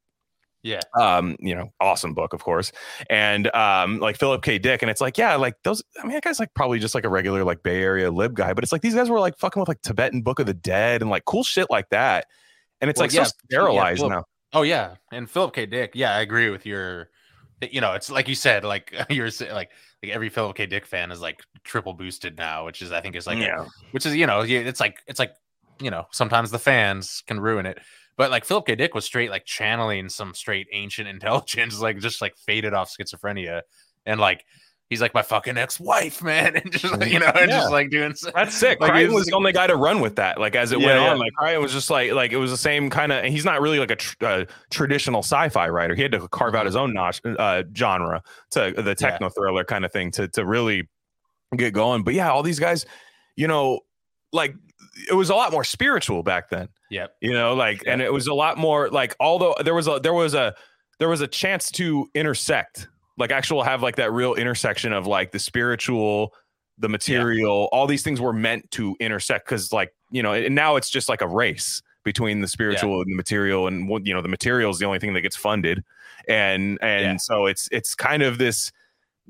Yeah. 0.67 0.81
Um, 0.99 1.37
you 1.39 1.55
know, 1.55 1.73
awesome 1.81 2.13
book, 2.13 2.33
of 2.33 2.43
course. 2.43 2.73
And 3.09 3.55
um, 3.55 4.01
like 4.01 4.19
Philip 4.19 4.43
K. 4.43 4.59
Dick, 4.59 4.83
and 4.83 4.91
it's 4.91 5.01
like, 5.01 5.17
yeah, 5.17 5.37
like 5.37 5.55
those. 5.63 5.81
I 5.97 6.03
mean, 6.03 6.15
that 6.15 6.25
guy's 6.25 6.41
like 6.41 6.53
probably 6.55 6.81
just 6.81 6.93
like 6.93 7.05
a 7.05 7.09
regular 7.09 7.45
like 7.45 7.63
Bay 7.63 7.81
Area 7.81 8.11
lib 8.11 8.35
guy, 8.35 8.53
but 8.53 8.65
it's 8.65 8.73
like 8.73 8.83
these 8.83 8.95
guys 8.95 9.09
were 9.09 9.21
like 9.21 9.39
fucking 9.39 9.61
with 9.61 9.69
like 9.69 9.81
Tibetan 9.83 10.23
Book 10.23 10.41
of 10.41 10.47
the 10.47 10.55
Dead 10.55 11.03
and 11.03 11.11
like 11.11 11.25
cool 11.25 11.45
shit 11.45 11.71
like 11.71 11.89
that. 11.91 12.27
And 12.81 12.91
it's 12.91 12.99
Well, 12.99 13.05
like 13.05 13.15
yeah, 13.15 13.25
so 13.25 13.31
sterilized 13.45 14.01
Philip- 14.01 14.13
now. 14.13 14.25
Oh 14.53 14.63
yeah, 14.63 14.97
and 15.13 15.31
Philip 15.31 15.55
K. 15.55 15.67
Dick. 15.67 15.93
Yeah, 15.95 16.15
I 16.15 16.21
agree 16.21 16.51
with 16.51 16.67
your. 16.67 17.11
You 17.63 17.81
know, 17.81 17.93
it's 17.93 18.11
like 18.11 18.27
you 18.27 18.35
said, 18.35 18.65
like 18.65 18.93
you're 19.09 19.31
like 19.53 19.71
like 20.03 20.13
every 20.13 20.31
Philip 20.31 20.57
K. 20.57 20.67
Dick 20.67 20.85
fan 20.85 21.13
is 21.13 21.21
like 21.21 21.43
triple 21.63 21.93
boosted 21.93 22.37
now, 22.37 22.65
which 22.65 22.83
is 22.83 22.91
I 22.91 23.01
think 23.01 23.15
is 23.15 23.27
like 23.29 23.39
yeah. 23.39 23.67
which 23.93 24.05
is 24.05 24.17
you 24.17 24.27
know 24.27 24.41
it's 24.41 24.81
like 24.81 24.99
it's 25.07 25.21
like 25.21 25.33
you 25.81 25.91
know 25.91 26.07
sometimes 26.13 26.51
the 26.51 26.59
fans 26.59 27.23
can 27.27 27.39
ruin 27.41 27.67
it 27.67 27.79
but 28.17 28.31
like 28.31 28.45
philip 28.45 28.67
k 28.67 28.75
dick 28.75 28.95
was 28.95 29.05
straight 29.05 29.31
like 29.31 29.45
channeling 29.45 30.09
some 30.09 30.35
straight 30.35 30.67
ancient 30.73 31.09
intelligence 31.17 31.81
like 31.81 31.99
just 31.99 32.21
like 32.21 32.37
faded 32.37 32.73
off 32.75 32.91
schizophrenia 32.95 33.63
and 34.07 34.21
like 34.21 34.45
he's 34.89 35.01
like 35.01 35.13
my 35.15 35.23
fucking 35.23 35.59
ex-wife 35.59 36.23
man 36.23 36.55
and 36.63 36.71
just 36.71 36.97
like, 36.97 37.11
you 37.11 37.19
know 37.19 37.27
and 37.27 37.51
Yeah. 37.51 37.59
just 37.59 37.73
like 37.73 37.91
doing 37.91 38.15
That's 38.35 38.55
sick. 38.55 38.81
Like, 38.81 39.11
was 39.11 39.27
the 39.27 39.35
only 39.35 39.53
guy 39.53 39.67
to 39.67 39.75
run 39.75 40.01
with 40.01 40.15
that. 40.15 40.39
Like 40.39 40.55
as 40.55 40.71
it 40.71 40.79
Yeah, 40.79 40.87
went 40.87 41.01
yeah. 41.01 41.11
on, 41.11 41.19
like 41.19 41.33
Crichton 41.33 41.61
was 41.61 41.73
just 41.73 41.91
like 41.91 42.13
like 42.13 42.31
it 42.31 42.37
was 42.37 42.53
the 42.53 42.57
same 42.57 42.89
kind 42.89 43.11
of. 43.11 43.25
He's 43.25 43.45
not 43.45 43.61
really 43.61 43.81
like 43.81 43.91
a 43.91 43.97
tr- 43.97 44.15
uh, 44.25 44.45
traditional 44.71 45.25
sci-fi 45.25 45.69
writer. 45.71 45.97
He 45.97 46.03
had 46.03 46.13
to 46.13 46.29
carve 46.29 46.55
out 46.55 46.67
his 46.67 46.77
own 46.77 46.95
notch, 46.95 47.21
uh, 47.25 47.65
genre 47.77 48.23
to 48.53 48.75
the 48.77 48.95
techno 48.95 49.29
thriller 49.29 49.65
kind 49.65 49.85
of 49.85 49.91
thing 49.91 50.13
to 50.13 50.29
to 50.29 50.47
really 50.47 50.89
get 51.57 51.75
going. 51.75 52.05
But 52.05 52.15
yeah, 52.15 52.31
all 52.31 52.45
these 52.45 52.61
guys, 52.61 52.87
you 53.35 53.49
know, 53.49 53.81
like 54.33 54.55
it 55.11 55.15
was 55.15 55.31
a 55.31 55.35
lot 55.35 55.53
more 55.53 55.65
spiritual 55.65 56.23
back 56.23 56.49
then. 56.51 56.69
Yep. 56.91 57.15
You 57.21 57.33
know, 57.33 57.55
like, 57.55 57.85
Yeah. 57.85 57.93
and 57.95 58.03
it 58.03 58.13
was 58.13 58.27
a 58.27 58.35
lot 58.35 58.59
more 58.59 58.89
like, 58.91 59.15
although 59.21 59.55
there 59.65 59.75
was 59.75 59.87
a 59.89 60.01
there 60.03 60.15
was 60.15 60.35
a 60.35 60.55
there 60.99 61.09
was 61.09 61.21
a 61.21 61.27
chance 61.27 61.71
to 61.73 62.09
intersect, 62.15 62.89
like 63.19 63.31
actual 63.31 63.63
have 63.63 63.83
like 63.83 63.97
that 63.97 64.13
real 64.13 64.35
intersection 64.35 64.93
of 64.93 65.07
like 65.07 65.33
the 65.33 65.39
spiritual, 65.39 66.33
the 66.79 66.89
material, 66.89 67.69
all 67.73 67.87
these 67.87 68.03
things 68.03 68.21
were 68.21 68.33
meant 68.33 68.71
to 68.73 68.97
intersect 69.01 69.47
because 69.47 69.73
like 69.73 69.93
you 70.11 70.23
know, 70.23 70.33
and 70.33 70.55
now 70.55 70.77
it's 70.77 70.89
just 70.91 71.09
like 71.09 71.21
a 71.21 71.29
race 71.29 71.83
between 72.05 72.41
the 72.41 72.47
spiritual 72.49 73.01
and 73.03 73.11
the 73.13 73.17
material, 73.17 73.67
and 73.67 73.91
you 74.07 74.15
know, 74.15 74.23
the 74.23 74.29
material 74.29 74.71
is 74.71 74.79
the 74.79 74.85
only 74.87 74.99
thing 75.01 75.13
that 75.15 75.23
gets 75.23 75.37
funded, 75.37 75.83
and 76.29 76.79
and 76.81 77.03
Yeah. 77.05 77.17
so 77.17 77.47
it's 77.47 77.69
it's 77.73 77.95
kind 77.95 78.23
of 78.23 78.39
this. 78.39 78.73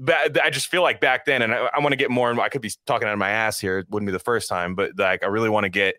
I 0.09 0.51
just 0.51 0.67
feel 0.69 0.83
like 0.83 1.01
back 1.01 1.25
then, 1.25 1.43
and 1.43 1.55
I, 1.55 1.71
I 1.75 1.79
want 1.81 1.93
to 1.93 1.97
get 1.97 2.11
more. 2.11 2.31
And 2.31 2.39
I 2.41 2.49
could 2.49 2.61
be 2.63 2.71
talking 2.87 3.09
out 3.09 3.13
of 3.13 3.19
my 3.19 3.31
ass 3.31 3.59
here. 3.59 3.79
It 3.79 3.87
wouldn't 3.91 4.07
be 4.07 4.13
the 4.13 4.19
first 4.19 4.49
time, 4.49 4.75
but 4.75 4.93
like 4.99 5.23
I 5.25 5.27
really 5.29 5.49
want 5.49 5.65
to 5.65 5.71
get 5.71 5.97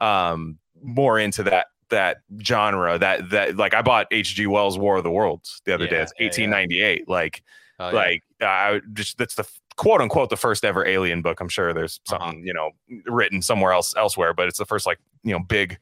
um 0.00 0.58
more 0.82 1.18
into 1.18 1.42
that 1.44 1.66
that 1.88 2.18
genre. 2.42 2.98
That 2.98 3.30
that 3.30 3.56
like 3.56 3.74
I 3.74 3.82
bought 3.82 4.06
H.G. 4.12 4.46
Wells' 4.46 4.78
War 4.78 4.96
of 4.98 5.04
the 5.04 5.10
Worlds 5.10 5.60
the 5.64 5.74
other 5.74 5.86
day. 5.88 5.96
Yeah, 5.96 6.02
It's 6.02 6.38
yeah, 6.38 6.44
yeah. 6.46 6.50
1898. 6.50 7.08
Like 7.08 7.42
Oh, 7.80 7.88
like 7.90 8.22
I 8.42 8.82
just 8.92 9.16
that's 9.16 9.34
the 9.36 9.48
quote 9.76 10.02
unquote 10.02 10.28
the 10.28 10.36
first 10.36 10.66
ever 10.66 10.84
alien 10.86 11.22
book. 11.22 11.40
I'm 11.40 11.48
sure 11.48 11.72
there's 11.72 11.98
Uh-huh. 12.10 12.18
something 12.24 12.46
you 12.46 12.52
know 12.52 12.70
written 13.06 13.40
somewhere 13.42 13.72
else 13.72 13.94
elsewhere, 13.96 14.34
but 14.34 14.48
it's 14.48 14.58
the 14.58 14.66
first 14.66 14.84
like 14.86 14.98
you 15.24 15.32
know 15.32 15.38
big 15.40 15.78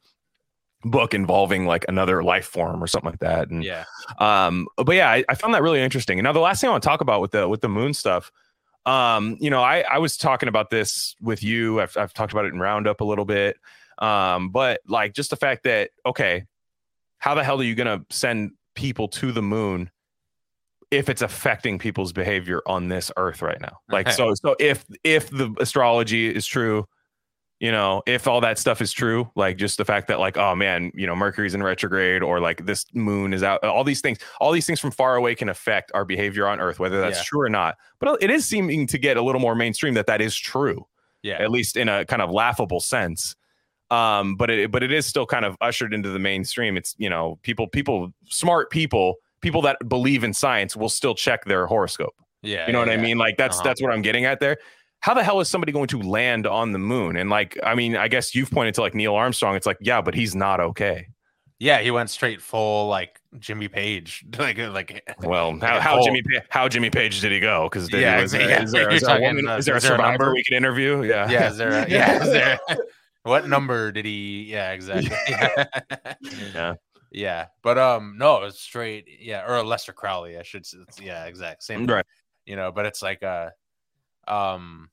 book 0.84 1.14
involving 1.14 1.66
like 1.66 1.84
another 1.88 2.22
life 2.22 2.46
form 2.46 2.82
or 2.82 2.86
something 2.86 3.10
like 3.10 3.20
that. 3.20 3.50
And 3.50 3.64
yeah. 3.64 3.84
um, 4.18 4.66
but 4.76 4.94
yeah, 4.94 5.10
I, 5.10 5.24
I 5.28 5.34
found 5.34 5.54
that 5.54 5.62
really 5.62 5.80
interesting. 5.80 6.18
And 6.18 6.24
now 6.24 6.32
the 6.32 6.40
last 6.40 6.60
thing 6.60 6.68
I 6.68 6.70
want 6.72 6.82
to 6.82 6.88
talk 6.88 7.00
about 7.00 7.20
with 7.20 7.32
the 7.32 7.48
with 7.48 7.60
the 7.60 7.68
moon 7.68 7.94
stuff, 7.94 8.30
um, 8.86 9.36
you 9.40 9.50
know, 9.50 9.62
I 9.62 9.80
I 9.80 9.98
was 9.98 10.16
talking 10.16 10.48
about 10.48 10.70
this 10.70 11.16
with 11.20 11.42
you. 11.42 11.80
I've 11.80 11.96
I've 11.96 12.12
talked 12.12 12.32
about 12.32 12.44
it 12.44 12.54
in 12.54 12.60
Roundup 12.60 13.00
a 13.00 13.04
little 13.04 13.24
bit. 13.24 13.56
Um, 13.98 14.50
but 14.50 14.80
like 14.86 15.14
just 15.14 15.30
the 15.30 15.36
fact 15.36 15.64
that 15.64 15.90
okay, 16.06 16.44
how 17.18 17.34
the 17.34 17.42
hell 17.42 17.60
are 17.60 17.64
you 17.64 17.74
gonna 17.74 18.04
send 18.10 18.52
people 18.74 19.08
to 19.08 19.32
the 19.32 19.42
moon 19.42 19.90
if 20.90 21.08
it's 21.08 21.20
affecting 21.20 21.78
people's 21.78 22.12
behavior 22.12 22.62
on 22.66 22.88
this 22.88 23.10
earth 23.16 23.42
right 23.42 23.60
now? 23.60 23.78
Like 23.90 24.10
so 24.10 24.34
so 24.34 24.54
if 24.60 24.84
if 25.02 25.28
the 25.30 25.54
astrology 25.58 26.32
is 26.32 26.46
true, 26.46 26.86
you 27.60 27.72
know, 27.72 28.02
if 28.06 28.28
all 28.28 28.40
that 28.40 28.56
stuff 28.58 28.80
is 28.80 28.92
true, 28.92 29.28
like 29.34 29.56
just 29.56 29.78
the 29.78 29.84
fact 29.84 30.06
that 30.08 30.20
like, 30.20 30.36
oh 30.36 30.54
man, 30.54 30.92
you 30.94 31.06
know, 31.06 31.16
Mercury's 31.16 31.54
in 31.54 31.62
retrograde 31.62 32.22
or 32.22 32.38
like 32.38 32.66
this 32.66 32.84
moon 32.94 33.32
is 33.34 33.42
out, 33.42 33.64
all 33.64 33.82
these 33.82 34.00
things, 34.00 34.18
all 34.40 34.52
these 34.52 34.66
things 34.66 34.78
from 34.78 34.92
far 34.92 35.16
away 35.16 35.34
can 35.34 35.48
affect 35.48 35.90
our 35.92 36.04
behavior 36.04 36.46
on 36.46 36.60
Earth, 36.60 36.78
whether 36.78 37.00
that's 37.00 37.18
Yeah. 37.18 37.24
true 37.24 37.40
or 37.40 37.48
not. 37.48 37.76
But 37.98 38.22
it 38.22 38.30
is 38.30 38.44
seeming 38.46 38.86
to 38.86 38.98
get 38.98 39.16
a 39.16 39.22
little 39.22 39.40
more 39.40 39.56
mainstream 39.56 39.94
that 39.94 40.06
that 40.06 40.20
is 40.20 40.36
true, 40.36 40.86
Yeah. 41.22 41.38
at 41.42 41.50
least 41.50 41.76
in 41.76 41.88
a 41.88 42.04
kind 42.04 42.22
of 42.22 42.30
laughable 42.30 42.78
sense. 42.80 43.34
Um, 43.90 44.36
but 44.36 44.50
it 44.50 44.70
but 44.70 44.82
it 44.82 44.92
is 44.92 45.06
still 45.06 45.26
kind 45.26 45.44
of 45.44 45.56
ushered 45.60 45.94
into 45.94 46.10
the 46.10 46.18
mainstream. 46.18 46.76
It's 46.76 46.94
you 46.98 47.08
know, 47.10 47.38
people, 47.42 47.66
people, 47.66 48.12
smart 48.28 48.70
people, 48.70 49.16
people 49.40 49.62
that 49.62 49.78
believe 49.88 50.22
in 50.24 50.32
science 50.34 50.76
will 50.76 50.90
still 50.90 51.14
check 51.14 51.44
their 51.46 51.66
horoscope. 51.66 52.14
Yeah. 52.42 52.66
You 52.66 52.72
know 52.72 52.78
what 52.80 52.88
I 52.88 52.94
yeah. 52.94 53.00
mean? 53.02 53.18
Like 53.18 53.36
that's 53.36 53.56
Uh-huh. 53.56 53.64
that's 53.68 53.82
what 53.82 53.92
I'm 53.92 54.02
getting 54.02 54.26
at 54.26 54.40
there. 54.40 54.58
How 55.00 55.14
the 55.14 55.22
hell 55.22 55.40
is 55.40 55.48
somebody 55.48 55.72
going 55.72 55.88
to 55.88 56.00
land 56.00 56.46
on 56.46 56.72
the 56.72 56.78
moon? 56.78 57.16
And 57.16 57.30
like, 57.30 57.56
I 57.62 57.74
mean, 57.74 57.96
I 57.96 58.08
guess 58.08 58.34
you've 58.34 58.50
pointed 58.50 58.74
to 58.74 58.80
like 58.80 58.94
Neil 58.94 59.14
Armstrong. 59.14 59.54
It's 59.56 59.66
like, 59.66 59.78
yeah, 59.80 60.00
but 60.00 60.14
he's 60.14 60.34
not 60.34 60.60
okay. 60.60 61.08
Yeah, 61.60 61.80
he 61.80 61.90
went 61.90 62.08
straight 62.10 62.40
full 62.40 62.86
like 62.88 63.20
Jimmy 63.38 63.68
Page. 63.68 64.24
like 64.38 64.58
like 64.58 65.02
Well, 65.20 65.58
how, 65.60 65.74
Like, 65.74 65.82
how 65.82 66.00
oh. 66.00 66.04
Jimmy 66.04 66.22
how 66.50 66.68
Jimmy 66.68 66.90
Page 66.90 67.20
did 67.20 67.32
he 67.32 67.40
go? 67.40 67.68
Because 67.68 67.92
Yeah, 67.92 68.20
is, 68.20 68.32
there- 68.32 68.40
yeah. 68.48 68.62
is 68.62 68.72
there, 68.72 68.82
You're 68.82 68.90
there 68.90 69.00
talking, 69.00 69.24
woman? 69.26 69.48
uh, 69.48 69.56
Is 69.56 69.66
there 69.66 69.74
a 69.74 69.78
is 69.78 69.82
there 69.84 69.94
a 69.94 69.96
survivor 69.96 70.10
number? 70.24 70.32
we 70.34 70.44
could 70.44 70.54
interview? 70.56 71.02
Yeah. 71.02 71.28
yeah, 71.30 71.50
is 71.50 71.56
there 71.56 71.70
a, 71.70 71.88
yeah, 71.90 72.22
is 72.22 72.30
there 72.30 72.58
what 73.24 73.48
number 73.48 73.90
did 73.92 74.04
he 74.04 74.44
yeah, 74.48 74.72
exactly. 74.72 75.10
Yeah. 76.54 76.74
Yeah. 77.10 77.46
But 77.62 77.78
um 77.78 78.14
no, 78.18 78.44
it's 78.44 78.60
straight 78.60 79.06
yeah, 79.20 79.44
or 79.44 79.62
Aleister 79.62 79.94
Crowley, 79.94 80.38
I 80.38 80.42
should 80.42 80.64
say. 80.66 80.78
Yeah, 81.02 81.24
exact 81.26 81.62
same 81.62 81.86
Right. 81.86 82.04
you 82.46 82.56
know, 82.56 82.70
but 82.72 82.86
it's 82.86 83.02
like 83.02 83.22
uh 83.22 83.50
um 84.30 84.90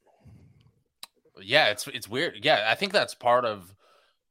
yeah, 1.41 1.67
it's 1.67 1.87
it's 1.87 2.07
weird. 2.07 2.39
Yeah, 2.43 2.65
I 2.69 2.75
think 2.75 2.93
that's 2.93 3.13
part 3.13 3.45
of 3.45 3.73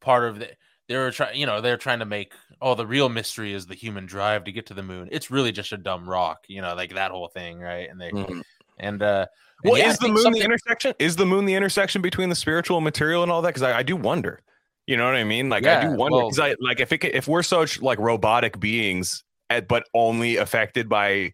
part 0.01 0.25
of 0.25 0.39
the 0.39 0.51
they 0.89 0.97
were 0.97 1.11
trying 1.11 1.39
you 1.39 1.47
know, 1.47 1.61
they're 1.61 1.77
trying 1.77 1.99
to 2.01 2.05
make 2.07 2.33
oh 2.63 2.75
the 2.75 2.87
real 2.87 3.09
mystery 3.09 3.53
is 3.53 3.67
the 3.67 3.75
human 3.75 4.07
drive 4.07 4.45
to 4.45 4.53
get 4.53 4.67
to 4.67 4.75
the 4.75 4.83
moon. 4.83 5.09
It's 5.13 5.31
really 5.31 5.53
just 5.53 5.73
a 5.73 5.77
dumb 5.77 6.09
rock, 6.09 6.45
you 6.49 6.63
know, 6.63 6.75
like 6.75 6.95
that 6.95 7.11
whole 7.11 7.29
thing, 7.29 7.59
right? 7.61 7.89
And 7.91 8.01
they 8.01 8.11
Mhm. 8.11 8.43
and 8.79 9.03
uh 9.03 9.27
and 9.63 9.71
Well, 9.71 9.79
yeah, 9.79 9.87
I 9.87 9.91
is 9.91 9.99
the 9.99 10.09
moon 10.09 10.17
something- 10.19 10.41
the 10.41 10.45
intersection? 10.45 10.95
Is 10.99 11.17
the 11.17 11.27
moon 11.27 11.45
the 11.47 11.55
intersection 11.55 12.03
between 12.03 12.29
the 12.29 12.35
spiritual 12.35 12.79
and 12.79 12.85
material 12.85 13.23
and 13.23 13.31
all 13.31 13.43
that? 13.43 13.49
Because 13.49 13.63
I, 13.63 13.79
I 13.79 13.83
do 13.83 13.97
wonder. 13.97 14.41
You 14.87 14.97
know 14.99 15.07
what 15.07 15.15
I 15.17 15.25
mean? 15.25 15.49
Like 15.49 15.67
I 15.67 15.81
do 15.81 15.89
Yeah, 15.89 15.97
wonder 15.97 16.17
well- 16.19 16.31
I 16.41 16.55
like 16.61 16.81
if 16.81 16.93
it 16.93 17.05
if 17.05 17.29
we're 17.29 17.43
such 17.43 17.81
like 17.81 17.99
robotic 17.99 18.59
beings, 18.61 19.25
eh, 19.51 19.61
but 19.61 19.85
only 19.95 20.37
affected 20.37 20.89
by. 20.89 21.33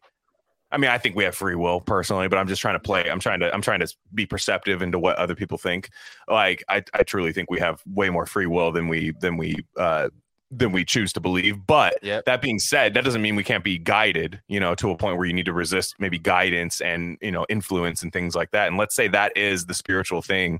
I 0.72 0.78
mean, 0.78 0.90
I 0.90 0.98
think 0.98 1.16
we 1.16 1.24
have 1.24 1.34
free 1.34 1.56
will 1.56 1.80
personally, 1.80 2.28
but 2.28 2.38
I'm 2.38 2.46
just 2.46 2.62
trying 2.62 2.76
to 2.76 2.80
play. 2.80 3.10
I'm 3.10 3.20
trying 3.20 3.40
to 3.40 3.52
I'm 3.52 3.62
trying 3.62 3.80
to 3.80 3.92
be 4.14 4.26
perceptive 4.26 4.82
into 4.82 4.98
what 4.98 5.16
other 5.16 5.34
people 5.34 5.58
think. 5.58 5.90
Like 6.28 6.62
I, 6.68 6.82
I 6.94 7.02
truly 7.02 7.32
think 7.32 7.50
we 7.50 7.58
have 7.58 7.82
way 7.86 8.08
more 8.10 8.26
free 8.26 8.46
will 8.46 8.70
than 8.72 8.88
we 8.88 9.12
than 9.20 9.36
we 9.36 9.64
uh 9.76 10.10
than 10.52 10.72
we 10.72 10.84
choose 10.84 11.12
to 11.12 11.20
believe. 11.20 11.64
But 11.66 11.94
Yep. 12.02 12.24
that 12.24 12.42
being 12.42 12.58
said, 12.58 12.94
that 12.94 13.04
doesn't 13.04 13.22
mean 13.22 13.36
we 13.36 13.44
can't 13.44 13.62
be 13.62 13.78
guided, 13.78 14.40
you 14.48 14.58
know, 14.58 14.74
to 14.76 14.90
a 14.90 14.96
point 14.96 15.16
where 15.16 15.26
you 15.26 15.32
need 15.32 15.46
to 15.46 15.52
resist 15.52 15.94
maybe 16.00 16.18
guidance 16.18 16.80
and, 16.80 17.18
you 17.20 17.30
know, 17.30 17.46
influence 17.48 18.02
and 18.02 18.12
things 18.12 18.34
like 18.34 18.50
that. 18.50 18.66
And 18.66 18.76
let's 18.76 18.96
say 18.96 19.06
that 19.08 19.36
is 19.36 19.66
the 19.66 19.74
spiritual 19.74 20.22
thing, 20.22 20.58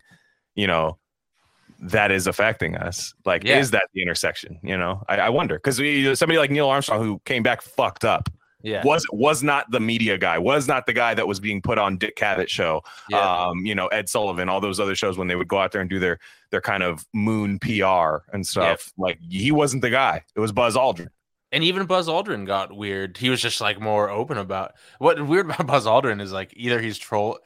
you 0.55 0.69
know, 0.69 0.97
that 1.81 2.13
is 2.13 2.27
affecting 2.29 2.77
us. 2.77 3.15
Like, 3.25 3.43
Yeah. 3.43 3.59
is 3.59 3.73
that 3.73 3.83
the 3.93 4.03
intersection? 4.03 4.61
You 4.63 4.77
know, 4.77 5.03
I, 5.09 5.17
I 5.17 5.29
wonder 5.29 5.57
because 5.57 5.77
somebody 6.19 6.39
like 6.39 6.51
Neil 6.53 6.69
Armstrong 6.69 7.03
who 7.03 7.21
came 7.25 7.43
back 7.43 7.61
fucked 7.61 8.05
up 8.05 8.29
yeah. 8.63 8.83
was 8.85 9.07
was 9.13 9.43
not 9.43 9.71
the 9.71 9.81
media 9.81 10.19
guy, 10.19 10.39
was 10.39 10.69
not 10.69 10.87
the 10.87 10.93
guy 10.93 11.15
that 11.15 11.27
was 11.27 11.41
being 11.41 11.63
put 11.63 11.79
on 11.79 11.97
Dick 11.97 12.17
Cavett 12.17 12.49
show, 12.49 12.83
yeah. 13.09 13.47
um, 13.47 13.65
you 13.65 13.75
know, 13.75 13.87
Ed 13.89 14.09
Sullivan, 14.09 14.49
all 14.49 14.61
those 14.61 14.81
other 14.81 14.95
shows 14.95 15.17
when 15.19 15.29
they 15.29 15.37
would 15.37 15.49
go 15.49 15.59
out 15.59 15.73
there 15.73 15.81
and 15.81 15.91
do 15.91 15.99
their 15.99 16.19
their 16.51 16.61
kind 16.61 16.83
of 16.83 17.07
moon 17.13 17.59
PR 17.59 18.25
and 18.33 18.47
stuff. 18.47 18.93
Like 18.99 19.19
he 19.29 19.53
wasn't 19.53 19.83
the 19.83 19.91
guy. 19.91 20.25
It 20.35 20.41
was 20.41 20.53
Buzz 20.53 20.77
Aldrin. 20.77 21.09
and 21.53 21.65
even 21.65 21.87
Buzz 21.87 22.09
Aldrin 22.09 22.47
got 22.47 22.75
weird. 22.77 23.17
He 23.17 23.31
was 23.31 23.41
just 23.41 23.61
like 23.61 23.81
more 23.81 24.11
open 24.11 24.39
about 24.39 24.75
what 24.99 25.25
weird 25.25 25.47
about 25.47 25.67
Buzz 25.67 25.87
Aldrin 25.87 26.21
is 26.21 26.33
like 26.33 26.53
either 26.57 26.81
he's 26.81 26.99
troll. 26.99 27.39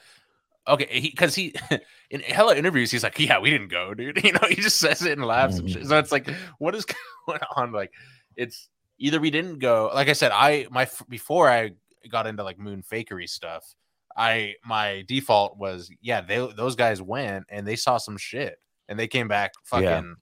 Okay, 0.67 1.01
because 1.01 1.35
he, 1.35 1.55
in 2.11 2.21
hella 2.21 2.57
interviews 2.57 2.91
he's 2.91 3.03
like, 3.03 3.19
yeah, 3.19 3.39
we 3.39 3.51
didn't 3.51 3.69
go, 3.69 3.93
dude. 3.93 4.19
You 4.25 4.33
know, 4.33 4.49
he 4.49 4.57
just 4.57 4.79
says 4.79 5.03
it 5.03 5.13
and 5.13 5.27
laughs. 5.27 5.59
And 5.59 5.71
shit. 5.71 5.87
So 5.87 5.99
it's 5.99 6.11
like, 6.11 6.29
what 6.59 6.75
is 6.75 6.87
going 7.27 7.41
on? 7.57 7.73
Like, 7.73 7.93
it's 8.37 8.69
either 8.99 9.21
we 9.21 9.31
didn't 9.31 9.59
go. 9.59 9.91
Like 9.95 10.09
I 10.09 10.13
said, 10.13 10.33
I 10.33 10.67
my 10.71 10.89
before 11.09 11.51
I 11.51 11.73
got 12.09 12.27
into 12.27 12.45
like 12.45 12.59
moon 12.59 12.83
fakery 12.83 13.29
stuff. 13.29 13.75
I 14.17 14.55
my 14.65 15.05
default 15.09 15.57
was 15.59 15.91
yeah, 16.01 16.21
they 16.21 16.37
those 16.57 16.77
guys 16.77 17.03
went 17.03 17.47
and 17.49 17.67
they 17.67 17.77
saw 17.77 17.99
some 17.99 18.17
shit 18.17 18.59
and 18.89 18.99
they 18.99 19.09
came 19.09 19.27
back 19.29 19.53
fucking 19.65 19.87
Yeah. 19.87 20.15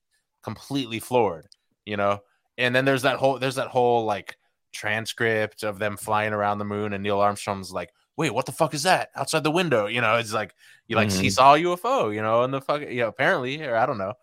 completely 0.42 0.98
floored, 1.00 1.48
you 1.84 1.96
know. 1.96 2.20
And 2.58 2.74
then 2.74 2.84
there's 2.84 3.02
that 3.02 3.16
whole 3.16 3.38
there's 3.38 3.56
that 3.56 3.68
whole 3.68 4.04
like 4.04 4.36
transcript 4.72 5.62
of 5.62 5.78
them 5.78 5.96
flying 5.96 6.32
around 6.32 6.58
the 6.58 6.64
moon 6.64 6.92
and 6.94 7.02
Neil 7.02 7.20
Armstrong's 7.20 7.70
like, 7.70 7.90
wait, 8.16 8.32
what 8.32 8.46
the 8.46 8.52
fuck 8.52 8.72
is 8.74 8.82
that 8.84 9.10
outside 9.14 9.44
the 9.44 9.50
window? 9.50 9.86
You 9.86 10.00
know, 10.00 10.16
it's 10.16 10.32
like 10.32 10.54
you 10.86 10.96
like 10.96 11.10
he 11.10 11.28
Mhm. 11.28 11.32
saw 11.32 11.54
a 11.54 11.58
UFO, 11.58 12.14
you 12.14 12.22
know, 12.22 12.42
and 12.44 12.52
the 12.52 12.60
fuck, 12.60 12.80
you 12.80 13.00
know, 13.02 13.08
apparently, 13.08 13.62
or 13.62 13.76
I 13.76 13.84
don't 13.86 13.98
know, 13.98 14.14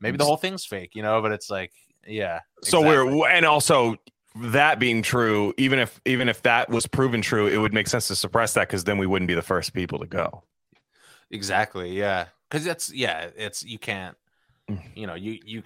maybe 0.00 0.16
the 0.16 0.24
whole 0.24 0.36
thing's 0.38 0.64
fake, 0.64 0.92
you 0.94 1.02
know, 1.02 1.20
but 1.22 1.32
it's 1.32 1.50
like, 1.50 1.72
yeah. 2.06 2.40
so 2.62 2.80
exactly. 2.80 3.14
we're 3.14 3.28
and 3.28 3.46
also 3.46 3.96
that 4.36 4.78
being 4.78 5.02
true, 5.02 5.52
even 5.56 5.78
if 5.78 6.00
even 6.04 6.28
if 6.28 6.42
that 6.42 6.68
was 6.68 6.86
proven 6.86 7.22
true, 7.22 7.46
it 7.46 7.58
would 7.58 7.72
make 7.72 7.88
sense 7.88 8.08
to 8.08 8.16
suppress 8.16 8.54
that 8.54 8.68
because 8.68 8.84
then 8.84 8.98
we 8.98 9.06
wouldn't 9.06 9.28
be 9.28 9.34
the 9.34 9.42
first 9.42 9.72
people 9.72 9.98
to 9.98 10.06
go. 10.06 10.42
Exactly. 11.30 11.96
Yeah. 11.96 12.26
Because 12.48 12.64
that's 12.64 12.92
yeah. 12.92 13.28
It's 13.36 13.64
you 13.64 13.78
can't. 13.78 14.16
Mm. 14.70 14.82
You 14.94 15.06
know 15.06 15.14
you 15.14 15.38
you. 15.44 15.62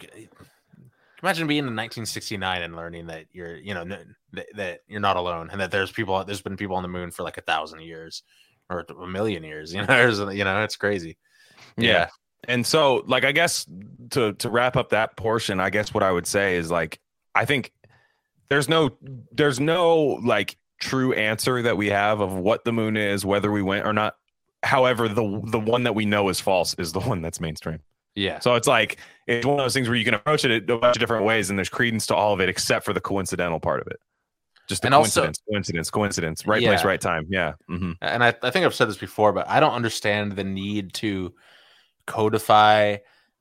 Imagine 1.23 1.47
being 1.47 1.61
in 1.61 1.77
1969 1.77 2.62
and 2.62 2.75
learning 2.75 3.07
that 3.07 3.27
you're 3.33 3.57
you 3.57 3.75
know 3.75 3.85
that, 3.85 4.47
that 4.57 4.81
you're 4.88 5.01
not 5.01 5.16
alone 5.16 5.51
and 5.53 5.61
that 5.61 5.71
there's 5.71 5.92
people 5.92 6.25
there's 6.25 6.42
been 6.42 6.57
people 6.57 6.75
on 6.75 6.83
the 6.83 6.88
moon 6.88 7.12
for 7.12 7.23
like 7.23 7.38
a 7.38 7.42
thousand 7.42 7.83
years 7.83 8.23
or 8.68 8.85
a 8.88 9.07
million 9.07 9.45
years. 9.45 9.73
You 9.75 9.81
know, 9.81 9.87
there's 9.87 10.18
you 10.18 10.45
know 10.45 10.62
it's 10.62 10.77
crazy. 10.77 11.16
Yeah. 11.77 12.09
And 12.48 12.66
so, 12.66 13.02
like, 13.07 13.24
I 13.24 13.33
guess 13.33 13.66
to 14.11 14.33
to 14.35 14.50
wrap 14.50 14.76
up 14.76 14.90
that 14.90 15.16
portion, 15.16 15.61
I 15.61 15.70
guess 15.70 15.94
what 15.94 16.02
I 16.02 16.11
would 16.11 16.26
say 16.26 16.57
is 16.57 16.70
like, 16.70 16.98
I 17.35 17.44
think 17.44 17.72
there's 18.48 18.68
no 18.68 18.90
there's 19.31 19.61
no 19.61 20.18
like 20.24 20.57
true 20.81 21.12
answer 21.12 21.62
that 21.62 21.76
we 21.76 21.88
have 21.90 22.20
of 22.20 22.35
what 22.35 22.64
the 22.64 22.72
moon 22.72 22.96
is, 22.96 23.24
whether 23.24 23.50
we 23.52 23.62
went 23.62 23.87
or 23.87 23.92
not. 23.92 24.16
However, 24.62 25.09
the 25.09 25.40
the 25.44 25.61
one 25.61 25.85
that 25.85 25.94
we 25.94 26.05
know 26.05 26.28
is 26.28 26.40
false 26.40 26.74
is 26.74 26.92
the 26.92 27.00
one 27.00 27.22
that's 27.22 27.40
mainstream. 27.40 27.81
Yeah. 28.14 28.40
So 28.40 28.57
it's 28.57 28.68
like 28.68 28.98
it's 29.26 29.46
one 29.46 29.59
of 29.59 29.64
those 29.64 29.72
things 29.74 29.88
where 29.88 29.96
you 29.96 30.05
can 30.05 30.14
approach 30.14 30.44
it 30.44 30.68
a 30.68 30.76
bunch 30.78 30.96
of 30.96 31.00
different 31.00 31.24
ways, 31.24 31.48
and 31.48 31.59
there's 31.59 31.68
credence 31.68 32.07
to 32.09 32.14
all 32.14 32.35
of 32.35 32.40
it 32.40 32.48
except 32.48 32.85
for 32.85 32.92
the 32.92 33.00
coincidental 33.00 33.59
part 33.61 33.81
of 33.81 33.87
it. 33.87 34.00
Just 34.68 34.85
a 34.85 34.88
And 34.88 34.94
also- 34.94 35.22
coincidence, 35.22 35.40
coincidence, 35.50 35.90
coincidence. 35.90 36.46
Right 36.46 36.62
place, 36.62 36.85
right 36.85 37.00
time. 37.00 37.26
Yeah. 37.31 37.55
hmm 37.68 37.92
and 38.00 38.22
I, 38.22 38.35
I 38.42 38.50
think 38.50 38.64
I've 38.66 38.74
said 38.74 38.88
this 38.88 38.96
before, 38.98 39.33
but 39.33 39.48
I 39.48 39.61
don't 39.61 39.72
understand 39.72 40.33
the 40.33 40.44
need 40.44 40.92
to 40.94 41.35
codify 42.07 42.99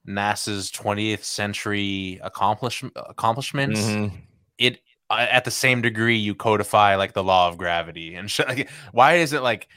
NASA's 0.07 0.71
20th 0.71 1.23
century 1.23 2.19
accomplish, 2.23 2.83
accomplishments. 2.95 3.79
Mhm. 3.81 4.11
It 4.57 4.81
uh, 5.09 5.27
at 5.29 5.43
the 5.43 5.51
same 5.51 5.81
degree 5.81 6.15
you 6.15 6.33
codify 6.33 6.95
like 6.95 7.13
the 7.13 7.23
law 7.23 7.47
of 7.47 7.57
gravity 7.57 8.15
and 8.15 8.29
shit. 8.31 8.47
Like, 8.49 8.69
why 8.91 9.15
is 9.15 9.33
it 9.33 9.41
like 9.41 9.67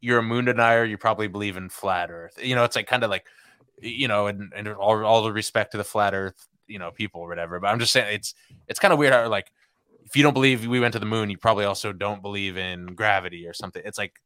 you're 0.00 0.18
a 0.18 0.22
moon 0.22 0.44
denier? 0.44 0.84
You 0.84 0.98
probably 0.98 1.28
believe 1.28 1.56
in 1.56 1.68
flat 1.68 2.10
Earth. 2.10 2.38
You 2.42 2.54
know, 2.54 2.64
it's 2.64 2.76
like 2.76 2.86
kind 2.86 3.02
of 3.02 3.10
like 3.10 3.26
you 3.80 4.08
know, 4.08 4.28
and, 4.28 4.52
and 4.54 4.68
all 4.68 5.04
all 5.04 5.22
the 5.22 5.32
respect 5.32 5.72
to 5.72 5.78
the 5.78 5.84
flat 5.84 6.14
Earth, 6.14 6.46
you 6.66 6.78
know, 6.78 6.90
people 6.90 7.20
or 7.20 7.28
whatever. 7.28 7.58
But 7.60 7.68
I'm 7.68 7.78
just 7.78 7.92
saying 7.92 8.14
it's 8.14 8.34
it's 8.68 8.78
kind 8.78 8.92
of 8.92 8.98
weird 8.98 9.12
how 9.12 9.28
like 9.28 9.50
if 10.04 10.16
you 10.16 10.22
don't 10.22 10.34
believe 10.34 10.66
we 10.66 10.80
went 10.80 10.92
to 10.92 10.98
the 10.98 11.06
moon, 11.06 11.30
you 11.30 11.38
probably 11.38 11.64
also 11.64 11.92
don't 11.92 12.22
believe 12.22 12.56
in 12.56 12.94
gravity 12.94 13.46
or 13.46 13.52
something. 13.54 13.82
It's 13.84 13.98
like 13.98 14.20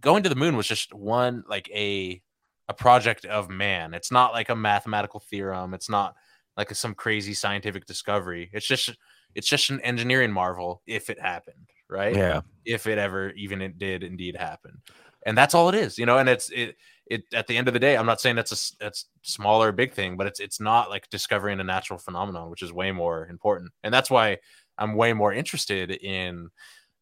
going 0.00 0.22
to 0.22 0.28
the 0.28 0.34
moon 0.34 0.56
was 0.56 0.66
just 0.66 0.94
one 0.94 1.44
like 1.46 1.70
a 1.70 2.22
a 2.70 2.72
project 2.72 3.24
of 3.24 3.50
man. 3.50 3.94
It's 3.94 4.12
not 4.12 4.32
like 4.32 4.48
a 4.48 4.54
mathematical 4.54 5.18
theorem. 5.18 5.74
It's 5.74 5.90
not 5.90 6.14
like 6.56 6.72
some 6.72 6.94
crazy 6.94 7.34
scientific 7.34 7.84
discovery. 7.84 8.48
It's 8.52 8.66
just 8.66 8.96
it's 9.34 9.48
just 9.48 9.70
an 9.70 9.80
engineering 9.80 10.30
marvel 10.30 10.80
if 10.86 11.10
it 11.10 11.20
happened, 11.20 11.68
right? 11.88 12.14
Yeah. 12.14 12.42
If 12.64 12.86
it 12.86 12.96
ever 12.96 13.30
even 13.30 13.60
it 13.60 13.80
did 13.80 14.04
indeed 14.04 14.36
happen. 14.36 14.80
And 15.26 15.36
that's 15.36 15.52
all 15.52 15.68
it 15.68 15.74
is, 15.74 15.98
you 15.98 16.06
know, 16.06 16.18
and 16.18 16.28
it's 16.28 16.48
it 16.50 16.76
it 17.06 17.24
at 17.34 17.48
the 17.48 17.56
end 17.56 17.66
of 17.66 17.74
the 17.74 17.80
day, 17.80 17.96
I'm 17.96 18.06
not 18.06 18.20
saying 18.20 18.36
that's 18.36 18.52
a 18.52 18.76
that's 18.78 19.06
small 19.22 19.60
or 19.60 19.72
big 19.72 19.92
thing, 19.92 20.16
but 20.16 20.28
it's 20.28 20.38
it's 20.38 20.60
not 20.60 20.90
like 20.90 21.10
discovering 21.10 21.58
a 21.58 21.64
natural 21.64 21.98
phenomenon, 21.98 22.50
which 22.50 22.62
is 22.62 22.72
way 22.72 22.92
more 22.92 23.26
important. 23.26 23.72
And 23.82 23.92
that's 23.92 24.12
why 24.12 24.38
I'm 24.78 24.94
way 24.94 25.12
more 25.12 25.32
interested 25.32 25.90
in 25.90 26.50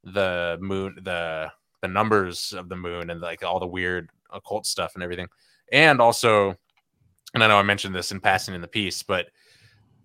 the 0.03 0.57
moon, 0.63 0.97
the 1.03 1.53
the 1.83 1.89
numbers 1.89 2.55
of 2.57 2.71
the 2.71 2.77
moon, 2.77 3.11
and 3.11 3.21
like 3.21 3.45
all 3.45 3.61
the 3.61 3.67
weird 3.67 4.09
occult 4.33 4.65
stuff 4.65 4.93
and 4.95 5.03
everything. 5.03 5.29
And 5.73 6.01
also, 6.01 6.55
and 7.35 7.45
I 7.45 7.49
know 7.49 7.59
I 7.59 7.63
mentioned 7.63 7.95
this 7.95 8.11
in 8.13 8.21
passing 8.21 8.55
in 8.55 8.61
the 8.61 8.69
piece, 8.69 9.03
but 9.03 9.27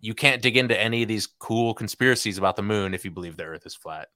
you 0.02 0.14
can't 0.14 0.42
dig 0.42 0.58
into 0.58 0.80
any 0.80 1.02
of 1.04 1.08
these 1.08 1.28
cool 1.40 1.74
conspiracies 1.74 2.38
about 2.38 2.56
the 2.56 2.62
moon 2.62 2.94
if 2.94 3.06
you 3.06 3.12
believe 3.12 3.38
the 3.38 3.44
Earth 3.46 3.66
is 3.66 3.76
flat. 3.76 4.10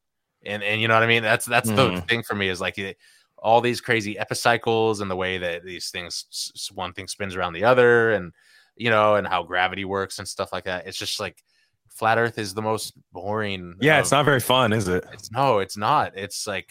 And 0.45 0.62
and 0.62 0.81
you 0.81 0.88
know 0.88 0.93
what 0.93 1.03
I 1.03 1.07
mean? 1.07 1.23
That's 1.23 1.45
that's 1.45 1.69
the 1.69 1.89
Mhm. 1.91 2.07
thing 2.07 2.23
for 2.23 2.36
me 2.36 2.49
is 2.49 2.60
like 2.62 2.77
it- 2.77 2.97
all 3.39 3.62
these 3.62 3.79
crazy 3.81 4.17
epicycles 4.17 4.99
and 4.99 5.10
the 5.12 5.15
way 5.15 5.38
that 5.38 5.63
these 5.63 5.89
things 5.91 6.71
one 6.73 6.91
thing 6.91 7.07
spins 7.07 7.36
around 7.36 7.53
the 7.53 7.63
other 7.63 8.12
and 8.12 8.33
you 8.75 8.89
know 8.89 9.15
and 9.15 9.27
how 9.27 9.43
gravity 9.43 9.86
works 9.86 10.19
and 10.19 10.27
stuff 10.27 10.51
like 10.51 10.65
that. 10.65 10.86
It's 10.88 10.97
just 10.97 11.19
like 11.19 11.43
flat 11.89 12.17
Earth 12.17 12.38
is 12.38 12.53
the 12.53 12.62
most 12.62 12.93
boring. 13.13 13.75
Yeah. 13.79 13.97
of- 13.97 14.01
It's 14.01 14.12
not 14.12 14.25
very 14.25 14.39
fun, 14.39 14.73
is 14.73 14.88
it? 14.88 15.05
it's 15.13 15.31
no, 15.31 15.60
it's 15.60 15.77
not. 15.77 16.17
It's 16.17 16.45
like 16.47 16.69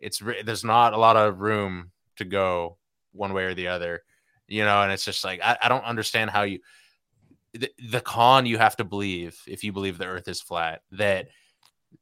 it's 0.00 0.20
there's 0.44 0.64
not 0.64 0.92
a 0.94 0.98
lot 0.98 1.16
of 1.16 1.38
room 1.40 1.92
to 2.16 2.24
go 2.24 2.78
one 3.12 3.32
way 3.32 3.44
or 3.44 3.54
the 3.54 3.68
other, 3.68 4.02
you 4.48 4.64
know. 4.64 4.82
And 4.82 4.90
it's 4.92 5.04
just 5.04 5.24
like 5.24 5.40
I, 5.42 5.56
I 5.62 5.68
don't 5.68 5.84
understand 5.84 6.30
how 6.30 6.42
you 6.42 6.60
the, 7.54 7.70
the 7.90 8.00
con 8.00 8.46
you 8.46 8.58
have 8.58 8.76
to 8.76 8.84
believe 8.84 9.40
if 9.46 9.62
you 9.64 9.72
believe 9.72 9.98
the 9.98 10.06
Earth 10.06 10.28
is 10.28 10.40
flat 10.40 10.82
that 10.92 11.28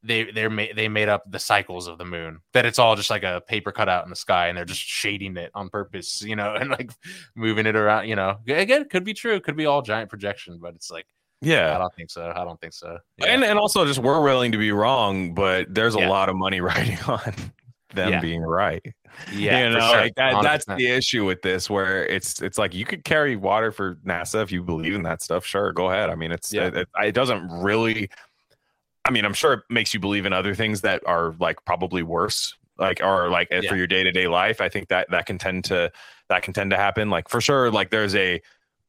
they 0.02 0.24
they're 0.32 0.50
ma- 0.50 0.72
they 0.74 0.88
made 0.88 1.08
up 1.08 1.22
the 1.30 1.38
cycles 1.38 1.86
of 1.86 1.98
the 1.98 2.04
moon 2.04 2.40
that 2.52 2.66
it's 2.66 2.78
all 2.80 2.96
just 2.96 3.10
like 3.10 3.22
a 3.22 3.40
paper 3.46 3.70
cutout 3.70 4.02
in 4.04 4.10
the 4.10 4.16
sky 4.16 4.48
and 4.48 4.58
they're 4.58 4.64
just 4.64 4.80
shading 4.80 5.36
it 5.36 5.50
on 5.54 5.68
purpose, 5.68 6.22
you 6.26 6.34
know, 6.36 6.54
and 6.54 6.70
like 6.70 6.90
moving 7.34 7.66
it 7.66 7.76
around, 7.76 8.08
you 8.08 8.16
know. 8.16 8.36
Again, 8.48 8.82
it 8.82 8.90
could 8.90 9.04
be 9.04 9.14
true, 9.14 9.34
it 9.36 9.44
could 9.44 9.56
be 9.56 9.66
all 9.66 9.82
giant 9.82 10.10
projection, 10.10 10.58
but 10.60 10.74
it's 10.74 10.90
like 10.90 11.06
yeah, 11.42 11.76
I 11.76 11.78
don't 11.78 11.94
think 11.94 12.10
so. 12.10 12.32
I 12.34 12.44
don't 12.44 12.58
think 12.60 12.72
so. 12.72 12.98
Yeah. 13.18 13.26
And 13.26 13.44
and 13.44 13.58
also 13.58 13.84
just 13.84 13.98
we're 14.00 14.22
willing 14.22 14.52
to 14.52 14.58
be 14.58 14.72
wrong, 14.72 15.34
but 15.34 15.72
there's 15.72 15.94
a 15.94 16.00
Yeah. 16.00 16.08
lot 16.08 16.28
of 16.30 16.34
money 16.34 16.60
riding 16.62 16.98
on 17.06 17.52
them 17.96 18.10
Yeah. 18.10 18.20
being 18.20 18.42
right. 18.42 18.82
yeah, 19.32 19.64
you 19.66 19.74
know, 19.74 19.80
sure. 19.80 19.96
like 20.00 20.14
that, 20.14 20.42
that's 20.42 20.64
the 20.66 20.86
issue 20.86 21.24
with 21.24 21.42
this, 21.42 21.68
where 21.68 22.06
it's 22.06 22.40
it's 22.40 22.58
like 22.58 22.74
you 22.74 22.84
could 22.84 23.02
carry 23.04 23.34
water 23.34 23.72
for 23.72 23.96
NASA 24.06 24.42
if 24.42 24.52
you 24.52 24.62
believe 24.62 24.94
in 24.94 25.02
that 25.02 25.22
stuff. 25.22 25.44
Sure, 25.44 25.72
go 25.72 25.90
ahead. 25.90 26.10
I 26.10 26.14
mean, 26.14 26.30
it's 26.30 26.52
Yeah. 26.52 26.66
it, 26.68 26.88
it, 27.02 27.12
doesn't 27.12 27.48
really. 27.50 28.08
I 29.04 29.10
mean, 29.10 29.24
I'm 29.24 29.34
sure 29.34 29.52
it 29.54 29.60
makes 29.70 29.94
you 29.94 30.00
believe 30.00 30.26
in 30.26 30.32
other 30.32 30.54
things 30.54 30.80
that 30.82 31.02
are 31.06 31.34
like 31.40 31.64
probably 31.64 32.02
worse, 32.02 32.54
like 32.78 33.00
or 33.02 33.28
like 33.30 33.48
uh, 33.52 33.60
Yeah. 33.62 33.70
for 33.70 33.76
your 33.76 33.86
day 33.86 34.02
to 34.02 34.12
day 34.12 34.28
life. 34.28 34.60
I 34.60 34.68
think 34.68 34.88
that 34.88 35.10
that 35.10 35.26
can 35.26 35.38
tend 35.38 35.64
to 35.64 35.90
that 36.28 36.42
can 36.42 36.52
tend 36.52 36.70
to 36.72 36.76
happen. 36.76 37.08
Like 37.10 37.28
for 37.28 37.40
sure, 37.40 37.70
like 37.70 37.90
there's 37.90 38.14
a 38.14 38.40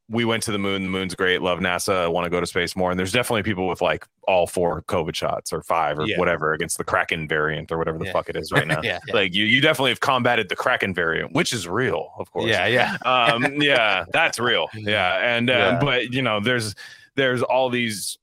we 0.09 0.23
went 0.23 0.41
to 0.43 0.51
the 0.53 0.57
moon. 0.57 0.83
The 0.83 0.89
moon's 0.89 1.15
great. 1.15 1.41
Love 1.41 1.59
NASA. 1.59 2.09
Want 2.11 2.23
to 2.25 2.29
go 2.29 2.39
to 2.39 2.45
space 2.47 2.77
more. 2.77 2.91
And 2.91 2.97
there's 2.97 3.11
definitely 3.11 3.43
people 3.43 3.67
with 3.67 3.81
like 3.81 4.07
all 4.25 4.47
four 4.47 4.81
COVID 4.83 5.13
shots 5.15 5.51
or 5.51 5.61
five 5.61 5.99
or 5.99 6.07
Yeah. 6.07 6.17
whatever 6.17 6.53
against 6.53 6.77
the 6.77 6.85
Kraken 6.85 7.27
variant 7.27 7.71
or 7.73 7.77
whatever 7.77 7.97
the 7.97 8.05
Yeah. 8.05 8.11
fuck 8.13 8.29
it 8.29 8.37
is 8.37 8.51
right 8.51 8.65
now 8.67 8.79
yeah, 8.83 8.99
like 9.13 9.33
you 9.33 9.43
you 9.45 9.59
definitely 9.59 9.91
have 9.91 9.99
combated 9.99 10.47
the 10.49 10.55
kraken 10.55 10.93
variant 10.93 11.33
which 11.33 11.51
is 11.51 11.67
real 11.67 12.11
of 12.17 12.31
course 12.31 12.45
yeah, 12.49 12.65
yeah. 12.67 12.95
um 13.05 13.61
yeah 13.61 14.05
that's 14.13 14.39
real 14.39 14.67
yeah 14.75 15.17
and 15.35 15.49
uh, 15.49 15.77
but 15.81 16.13
you 16.13 16.21
know 16.21 16.39
there's 16.39 16.73
there's 17.15 17.41
all 17.43 17.69
these 17.69 18.17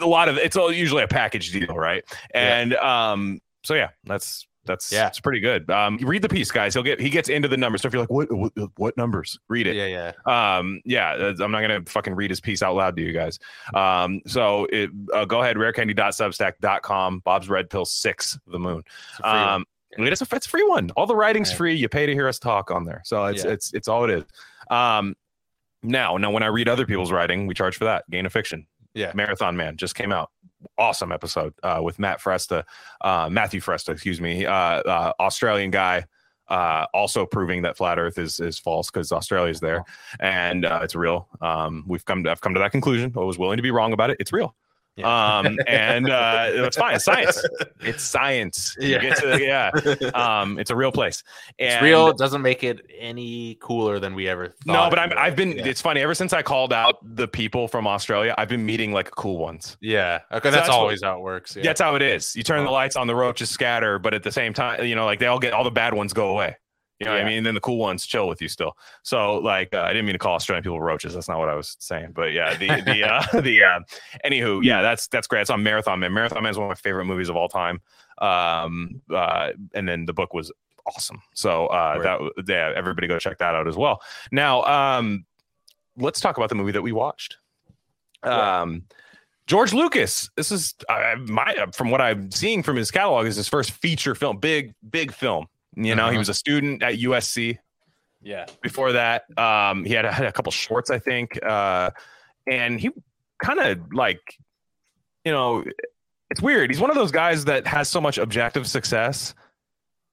a 0.00 0.06
lot 0.06 0.28
of 0.28 0.36
it's 0.38 0.56
all 0.56 0.70
usually 0.72 1.02
a 1.02 1.08
package 1.08 1.50
deal 1.52 1.74
right 1.74 2.04
and 2.32 2.74
um 2.76 3.40
so 3.64 3.74
yeah 3.74 3.88
that's 4.04 4.46
that's 4.68 4.92
Yeah. 4.92 5.08
it's 5.08 5.18
pretty 5.18 5.40
good 5.40 5.68
um 5.70 5.96
read 5.98 6.22
the 6.22 6.28
piece 6.28 6.52
guys 6.52 6.74
he'll 6.74 6.84
get 6.84 7.00
he 7.00 7.10
gets 7.10 7.28
into 7.28 7.48
the 7.48 7.56
numbers 7.56 7.82
so 7.82 7.88
if 7.88 7.92
you're 7.94 8.02
like 8.02 8.10
what 8.10 8.30
what, 8.32 8.52
what 8.76 8.96
numbers 8.96 9.38
read 9.48 9.66
it 9.66 9.74
Yeah, 9.74 10.12
yeah. 10.26 10.58
um 10.58 10.80
yeah 10.84 11.32
i'm 11.40 11.50
not 11.50 11.60
gonna 11.62 11.82
fucking 11.86 12.14
read 12.14 12.30
his 12.30 12.40
piece 12.40 12.62
out 12.62 12.76
loud 12.76 12.94
to 12.94 13.02
you 13.02 13.12
guys 13.12 13.40
um 13.74 14.20
so 14.26 14.66
it, 14.70 14.90
uh, 15.12 15.24
go 15.24 15.42
ahead 15.42 15.56
rarecandy.substack.com 15.56 17.20
bob's 17.20 17.48
red 17.48 17.70
pill 17.70 17.84
six 17.84 18.38
the 18.46 18.58
moon 18.58 18.82
It's 19.10 19.20
a 19.20 19.22
free 19.22 19.30
one. 19.40 19.48
um, 19.48 19.64
it's 19.98 20.20
a 20.22 20.26
it's 20.36 20.46
a 20.46 20.48
free 20.48 20.64
one. 20.64 20.90
All 20.92 21.06
the 21.06 21.16
writing's 21.16 21.50
Yeah. 21.50 21.56
free. 21.56 21.74
You 21.74 21.88
pay 21.88 22.06
to 22.06 22.12
hear 22.12 22.28
us 22.28 22.38
talk 22.38 22.70
on 22.70 22.84
there, 22.84 23.00
so 23.04 23.24
it's 23.24 23.42
Yeah. 23.44 23.50
it's 23.52 23.72
it's 23.72 23.88
all 23.88 24.04
it 24.04 24.10
is. 24.10 24.24
Um, 24.70 25.16
now 25.82 26.16
now 26.18 26.30
when 26.30 26.42
I 26.42 26.46
read 26.48 26.68
other 26.68 26.84
people's 26.86 27.10
writing, 27.10 27.46
we 27.46 27.54
charge 27.54 27.76
for 27.76 27.86
that. 27.86 28.08
Gain 28.10 28.26
of 28.26 28.32
Fiction, 28.32 28.66
Yeah. 28.94 29.12
Marathon 29.14 29.56
Man 29.56 29.76
just 29.76 29.94
came 29.94 30.12
out. 30.12 30.30
Awesome 30.76 31.12
episode 31.12 31.54
uh, 31.62 31.80
with 31.82 31.98
Matt 31.98 32.20
Fresta, 32.20 32.64
uh, 33.00 33.28
Matthew 33.30 33.60
Fresta, 33.60 33.90
excuse 33.90 34.20
me, 34.20 34.44
uh, 34.44 34.52
uh, 34.52 35.12
Australian 35.20 35.70
guy. 35.70 36.04
Uh, 36.48 36.86
also 36.94 37.26
proving 37.26 37.62
that 37.62 37.76
flat 37.76 37.98
Earth 37.98 38.16
is 38.16 38.40
is 38.40 38.58
false 38.58 38.90
because 38.90 39.12
Australia's 39.12 39.60
there, 39.60 39.84
and 40.18 40.64
uh, 40.64 40.80
it's 40.82 40.94
real. 40.94 41.28
Um, 41.42 41.84
we've 41.86 42.04
come 42.06 42.24
to 42.24 42.30
I've 42.30 42.40
come 42.40 42.54
to 42.54 42.60
that 42.60 42.72
conclusion. 42.72 43.12
I 43.16 43.20
was 43.20 43.38
willing 43.38 43.58
to 43.58 43.62
be 43.62 43.70
wrong 43.70 43.92
about 43.92 44.10
it. 44.10 44.16
It's 44.18 44.32
real. 44.32 44.56
Yeah. 44.98 45.38
Um, 45.38 45.58
and 45.68 46.10
uh, 46.10 46.46
it's 46.50 46.76
fine. 46.76 46.96
It's 46.96 47.04
science. 47.04 47.42
It's 47.80 48.02
science. 48.02 48.76
You 48.80 48.88
Yeah. 48.88 48.98
get 49.00 49.16
to- 49.18 49.42
yeah. 49.42 49.70
Um, 50.14 50.58
it's 50.58 50.70
a 50.70 50.76
real 50.76 50.90
place. 50.92 51.22
it's 51.58 51.80
real. 51.82 52.08
It 52.08 52.16
doesn't 52.18 52.42
make 52.42 52.64
it 52.64 52.80
any 52.98 53.56
cooler 53.60 53.98
than 54.00 54.14
we 54.14 54.28
ever 54.28 54.48
thought. 54.48 54.66
No, 54.66 54.90
but 54.90 54.98
I'm, 54.98 55.12
I've 55.16 55.36
been. 55.36 55.52
Yeah. 55.52 55.66
It's 55.66 55.80
funny. 55.80 56.00
Ever 56.00 56.14
since 56.14 56.32
I 56.32 56.42
called 56.42 56.72
out 56.72 56.96
the 57.14 57.28
people 57.28 57.68
from 57.68 57.86
Australia, 57.86 58.34
I've 58.36 58.48
been 58.48 58.66
meeting 58.66 58.92
like 58.92 59.10
cool 59.12 59.38
ones. 59.38 59.76
Yeah. 59.80 60.20
Okay. 60.32 60.48
So 60.48 60.50
That's, 60.50 60.56
that's 60.56 60.68
what- 60.68 60.76
always 60.76 61.02
how 61.02 61.16
it 61.16 61.20
works. 61.20 61.54
Yeah. 61.56 61.62
That's 61.62 61.80
how 61.80 61.94
it 61.94 62.02
is. 62.02 62.34
You 62.34 62.42
turn 62.42 62.64
the 62.64 62.70
lights 62.70 62.96
on, 62.96 63.06
the 63.06 63.14
roaches 63.14 63.50
scatter, 63.50 63.98
but 63.98 64.12
at 64.14 64.22
the 64.22 64.32
same 64.32 64.52
time, 64.52 64.84
you 64.84 64.94
know, 64.96 65.04
like 65.04 65.18
they 65.20 65.26
all 65.26 65.38
get 65.38 65.52
all 65.52 65.64
the 65.64 65.70
bad 65.70 65.94
ones 65.94 66.12
go 66.12 66.28
away. 66.30 66.56
You 66.98 67.06
know 67.06 67.12
what 67.12 67.20
I 67.20 67.24
mean? 67.24 67.38
And 67.38 67.46
then 67.46 67.54
the 67.54 67.60
cool 67.60 67.78
ones 67.78 68.04
chill 68.06 68.26
with 68.26 68.42
you 68.42 68.48
still. 68.48 68.76
So 69.02 69.36
like, 69.36 69.72
uh, 69.72 69.82
I 69.82 69.88
didn't 69.88 70.06
mean 70.06 70.14
to 70.14 70.18
call 70.18 70.34
Australian 70.34 70.64
people 70.64 70.80
roaches. 70.80 71.14
That's 71.14 71.28
not 71.28 71.38
what 71.38 71.48
I 71.48 71.54
was 71.54 71.76
saying. 71.78 72.10
But 72.12 72.32
yeah, 72.32 72.56
the 72.56 72.66
the 72.82 73.04
uh, 73.36 73.40
the 73.40 73.62
uh, 73.62 73.80
anywho, 74.24 74.64
yeah, 74.64 74.82
that's 74.82 75.06
that's 75.06 75.26
great. 75.28 75.42
It's 75.42 75.50
on 75.50 75.62
Marathon 75.62 76.00
Man. 76.00 76.12
Marathon 76.12 76.42
Man 76.42 76.50
is 76.50 76.58
one 76.58 76.66
of 76.66 76.70
my 76.70 76.74
favorite 76.74 77.04
movies 77.04 77.28
of 77.28 77.36
all 77.36 77.48
time. 77.48 77.80
Um, 78.18 79.00
uh, 79.14 79.50
and 79.74 79.88
then 79.88 80.06
the 80.06 80.12
book 80.12 80.34
was 80.34 80.50
awesome. 80.86 81.22
So 81.34 81.66
uh, 81.66 82.02
that 82.02 82.44
yeah, 82.48 82.72
everybody 82.74 83.06
go 83.06 83.18
check 83.18 83.38
that 83.38 83.54
out 83.54 83.68
as 83.68 83.76
well. 83.76 84.02
Now, 84.32 84.64
um, 84.64 85.24
let's 85.96 86.20
talk 86.20 86.36
about 86.36 86.48
the 86.48 86.56
movie 86.56 86.72
that 86.72 86.82
we 86.82 86.92
watched. 86.92 87.36
Um, 88.24 88.84
George 89.46 89.72
Lucas. 89.72 90.28
This 90.36 90.52
is 90.52 90.74
uh, 90.88 91.14
my 91.26 91.66
from 91.72 91.90
what 91.90 92.00
I'm 92.00 92.30
seeing 92.30 92.62
from 92.62 92.76
his 92.76 92.90
catalog 92.90 93.26
is 93.26 93.36
his 93.36 93.48
first 93.48 93.70
feature 93.70 94.14
film, 94.14 94.38
big 94.38 94.74
big 94.90 95.12
film. 95.12 95.46
You 95.84 95.94
know, 95.94 96.04
he 96.06 96.10
Uh-huh. 96.10 96.18
was 96.18 96.28
a 96.28 96.34
student 96.34 96.82
at 96.82 96.94
USC. 96.98 97.58
yeah. 98.20 98.46
Before 98.62 98.92
that, 98.92 99.24
um, 99.38 99.84
he 99.84 99.92
had, 99.94 100.04
had 100.04 100.26
a 100.26 100.32
couple 100.32 100.50
shorts, 100.52 100.90
I 100.90 100.98
think, 100.98 101.38
uh, 101.42 101.90
and 102.50 102.80
he 102.80 102.90
kind 103.42 103.60
of 103.60 103.92
like, 103.92 104.20
you 105.24 105.30
know, 105.32 105.64
it's 106.30 106.42
weird. 106.42 106.70
He's 106.70 106.80
one 106.80 106.90
of 106.90 106.96
those 106.96 107.12
guys 107.12 107.44
that 107.46 107.66
has 107.66 107.88
so 107.88 108.00
much 108.00 108.18
objective 108.18 108.66
success 108.66 109.34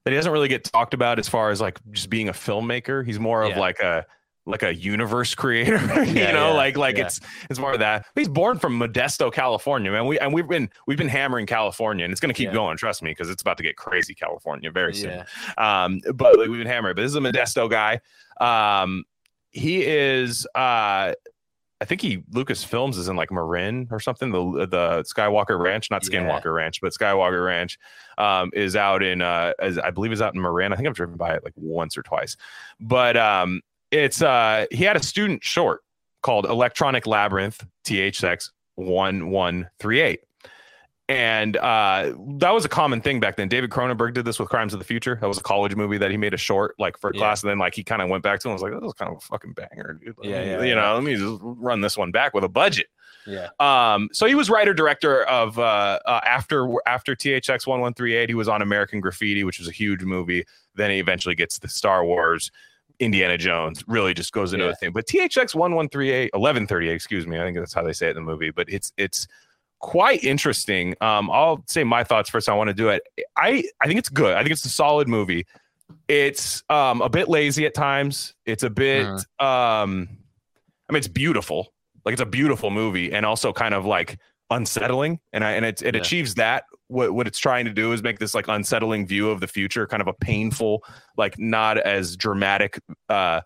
that 0.04 0.12
he 0.12 0.16
doesn't 0.18 0.32
really 0.32 0.48
get 0.48 0.64
talked 0.64 0.94
about 0.94 1.18
as 1.18 1.28
far 1.28 1.50
as 1.50 1.60
like 1.60 1.80
just 1.92 2.10
being 2.12 2.30
a 2.30 2.34
filmmaker. 2.34 3.04
He's 3.06 3.20
more 3.20 3.42
of 3.44 3.50
Yeah. 3.52 3.60
like 3.60 3.80
a 3.80 4.06
like 4.48 4.64
a 4.64 4.74
universe 4.76 5.34
creator, 5.44 5.78
you 6.06 6.14
Yeah, 6.14 6.32
know, 6.32 6.50
yeah, 6.50 6.54
like 6.54 6.78
like 6.78 6.98
yeah. 6.98 7.06
it's 7.06 7.20
it's 7.50 7.60
more 7.60 7.74
of 7.74 7.80
that. 7.80 8.06
He's 8.16 8.30
born 8.30 8.60
from 8.60 8.80
Modesto, 8.80 9.32
California, 9.34 9.92
man. 9.92 10.06
We 10.06 10.20
and 10.20 10.34
we've 10.34 10.48
been 10.48 10.70
we've 10.88 10.98
been 10.98 11.08
hammering 11.10 11.46
California, 11.46 12.06
and 12.06 12.12
it's 12.12 12.22
gonna 12.22 12.34
keep 12.34 12.48
Yeah. 12.50 12.54
going. 12.54 12.78
Trust 12.78 13.02
me, 13.04 13.12
because 13.12 13.30
it's 13.30 13.42
about 13.42 13.58
to 13.58 13.64
get 13.64 13.76
crazy, 13.76 14.14
California, 14.14 14.70
very 14.72 14.94
soon. 14.94 15.24
Yeah. 15.58 15.84
Um, 15.86 16.00
but 16.14 16.38
like, 16.38 16.50
we've 16.50 16.60
been 16.60 16.68
hammering. 16.68 16.96
But 16.96 17.02
this 17.02 17.10
is 17.12 17.16
a 17.16 17.20
Modesto 17.22 17.70
guy. 17.70 18.00
Um, 18.40 19.04
he 19.52 19.84
is, 19.86 20.46
uh, 20.56 21.14
I 21.82 21.86
think 21.86 22.02
he 22.02 22.24
Lucas 22.32 22.64
Films 22.64 22.98
is 22.98 23.08
in 23.10 23.16
like 23.16 23.32
Marin 23.32 23.88
or 23.92 24.00
something. 24.00 24.32
The 24.32 24.68
the 24.68 25.04
Skywalker 25.04 25.60
Ranch, 25.60 25.90
not 25.92 26.08
Yeah. 26.08 26.20
Skinwalker 26.22 26.54
Ranch, 26.54 26.82
but 26.82 26.94
Skywalker 26.94 27.44
Ranch, 27.46 27.78
um, 28.18 28.50
is 28.54 28.76
out 28.76 29.02
in 29.04 29.22
uh, 29.22 29.54
as 29.60 29.78
I 29.80 29.92
believe 29.92 30.12
is 30.12 30.22
out 30.22 30.36
in 30.36 30.42
Marin. 30.42 30.72
I 30.72 30.76
think 30.76 30.88
I've 30.88 30.94
driven 30.96 31.18
by 31.18 31.34
it 31.36 31.44
like 31.44 31.54
once 31.56 31.98
or 31.98 32.04
twice, 32.04 32.38
but 32.80 33.18
um, 33.18 33.62
it's 33.92 34.22
uh, 34.22 34.66
he 34.72 34.84
had 34.84 34.96
a 34.96 35.04
student 35.04 35.44
short 35.44 35.82
called 36.24 36.46
Electronic 36.46 37.06
Labyrinth 37.08 37.66
THX 37.86 38.50
one 38.76 39.30
one 39.30 39.70
three 39.80 40.02
eight. 40.02 40.22
And 41.08 41.56
uh, 41.58 42.14
that 42.40 42.50
was 42.50 42.66
a 42.66 42.70
common 42.70 43.00
thing 43.00 43.20
back 43.20 43.36
then. 43.36 43.48
David 43.48 43.70
Cronenberg 43.70 44.16
did 44.16 44.26
this 44.26 44.40
with 44.40 44.50
Crimes 44.50 44.74
of 44.74 44.80
the 44.80 44.86
Future. 44.86 45.20
That 45.22 45.28
was 45.28 45.38
a 45.38 45.44
college 45.44 45.76
movie 45.76 46.00
that 46.00 46.10
he 46.10 46.18
made 46.18 46.34
a 46.34 46.38
short 46.38 46.74
like 46.80 46.98
for 46.98 47.12
Yeah. 47.14 47.20
class, 47.20 47.44
and 47.44 47.50
then 47.52 47.60
like 47.60 47.76
he 47.76 47.84
kind 47.84 48.02
of 48.02 48.10
went 48.10 48.24
back 48.24 48.40
to 48.40 48.48
it 48.48 48.52
and 48.52 48.56
was 48.56 48.64
like, 48.64 48.72
"That 48.72 48.82
was 48.82 48.94
kind 48.94 49.12
of 49.12 49.18
a 49.18 49.22
fucking 49.22 49.54
banger, 49.54 50.00
dude." 50.04 50.16
Yeah, 50.24 50.42
yeah, 50.44 50.62
you 50.64 50.70
yeah. 50.70 50.74
know, 50.76 50.96
let 50.96 51.04
me 51.04 51.14
just 51.16 51.38
run 51.44 51.82
this 51.82 51.96
one 51.96 52.10
back 52.12 52.34
with 52.34 52.44
a 52.44 52.50
budget. 52.50 52.88
Yeah. 53.28 53.50
Um, 53.60 54.10
so 54.14 54.26
he 54.26 54.34
was 54.34 54.50
writer 54.50 54.74
director 54.74 55.24
of 55.26 55.60
uh, 55.60 56.00
uh, 56.06 56.22
after 56.26 56.68
after 56.88 57.16
THX 57.16 57.68
one 57.68 57.82
one 57.82 57.94
three 57.94 58.16
eight. 58.16 58.30
He 58.30 58.36
was 58.36 58.48
on 58.48 58.64
American 58.64 59.00
Graffiti, 59.00 59.44
which 59.44 59.60
was 59.60 59.68
a 59.68 59.72
huge 59.72 60.02
movie. 60.04 60.44
Then 60.74 60.90
he 60.90 60.98
eventually 60.98 61.36
gets 61.36 61.60
the 61.60 61.68
Star 61.70 62.04
Wars, 62.04 62.50
Indiana 63.00 63.38
Jones. 63.38 63.84
Really 63.88 64.14
just 64.14 64.32
goes 64.32 64.54
into 64.54 64.66
Yeah. 64.66 64.72
a 64.72 64.76
thing. 64.76 64.92
But 64.92 65.06
THX 65.08 65.56
1138, 65.56 66.32
1138, 66.34 66.94
excuse 66.94 67.28
me. 67.28 67.40
I 67.40 67.44
think 67.44 67.58
that's 67.58 67.74
how 67.74 67.84
they 67.84 67.94
say 67.94 68.08
it 68.08 68.12
in 68.12 68.16
the 68.16 68.22
movie. 68.22 68.52
But 68.52 68.68
it's 68.70 68.92
it's 68.98 69.28
quite 69.80 70.24
interesting. 70.24 70.96
Um, 71.02 71.30
I'll 71.32 71.64
say 71.68 71.84
my 71.84 72.04
thoughts 72.04 72.30
first. 72.30 72.50
I 72.50 72.54
want 72.54 72.70
to 72.70 72.74
do 72.74 72.90
it. 72.90 73.04
I 73.38 73.64
I 73.82 73.88
think 73.88 74.00
it's 74.00 74.10
good. 74.10 74.36
I 74.36 74.40
think 74.42 74.52
it's 74.52 74.66
a 74.66 74.70
solid 74.70 75.08
movie. 75.08 75.46
It's 76.08 76.64
um 76.70 77.02
a 77.02 77.10
bit 77.10 77.30
lazy 77.30 77.66
at 77.66 77.74
times. 77.74 78.34
It's 78.46 78.64
a 78.64 78.70
bit 78.70 79.06
Mhm. 79.06 79.44
um 79.44 80.10
I 80.90 80.94
mean 80.94 80.98
it's 81.00 81.08
beautiful. 81.08 81.74
Like 82.06 82.14
it's 82.14 82.22
a 82.22 82.26
beautiful 82.26 82.70
movie 82.72 83.12
and 83.12 83.26
also 83.26 83.52
kind 83.54 83.74
of 83.74 83.86
like 83.86 84.18
unsettling. 84.52 85.20
And 85.34 85.44
I 85.44 85.52
and 85.54 85.66
it 85.66 85.82
it 85.82 85.94
Yeah. 85.96 86.02
achieves 86.02 86.36
that. 86.36 86.66
What 86.88 87.14
what 87.14 87.28
it's 87.28 87.40
trying 87.40 87.66
to 87.66 87.72
do 87.74 87.94
is 87.94 88.04
make 88.04 88.20
this 88.20 88.34
like 88.36 88.48
unsettling 88.48 89.08
view 89.08 89.30
of 89.30 89.40
the 89.40 89.48
future, 89.48 89.88
kind 89.88 90.02
of 90.02 90.08
a 90.08 90.14
painful, 90.14 90.84
like 91.18 91.38
not 91.40 91.78
as 91.78 92.16
dramatic 92.16 92.80
uh 93.10 93.42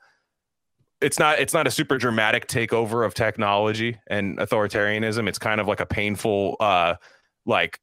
it's 1.02 1.18
not 1.18 1.40
it's 1.40 1.54
not 1.54 1.66
a 1.66 1.72
super 1.72 1.98
dramatic 1.98 2.48
takeover 2.48 3.06
of 3.06 3.14
technology 3.14 3.98
and 4.08 4.38
authoritarianism. 4.40 5.30
It's 5.30 5.40
kind 5.40 5.62
of 5.62 5.68
like 5.68 5.80
a 5.80 5.86
painful 5.86 6.58
uh 6.60 6.96
like 7.46 7.80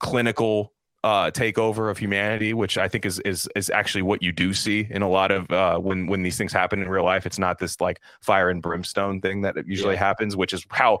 clinical 0.00 0.72
uh 1.04 1.30
takeover 1.30 1.92
of 1.92 1.96
humanity 1.98 2.52
which 2.52 2.76
i 2.76 2.88
think 2.88 3.06
is 3.06 3.20
is 3.20 3.48
is 3.54 3.70
actually 3.70 4.02
what 4.02 4.20
you 4.20 4.32
do 4.32 4.52
see 4.52 4.84
in 4.90 5.00
a 5.00 5.08
lot 5.08 5.30
of 5.30 5.48
uh 5.52 5.78
when 5.78 6.08
when 6.08 6.24
these 6.24 6.36
things 6.36 6.52
happen 6.52 6.82
in 6.82 6.88
real 6.88 7.04
life 7.04 7.24
it's 7.24 7.38
not 7.38 7.60
this 7.60 7.80
like 7.80 8.00
fire 8.20 8.50
and 8.50 8.62
brimstone 8.62 9.20
thing 9.20 9.42
that 9.42 9.54
usually 9.64 9.94
Yeah. 9.94 10.00
happens 10.00 10.34
which 10.36 10.52
is 10.52 10.66
how 10.70 10.98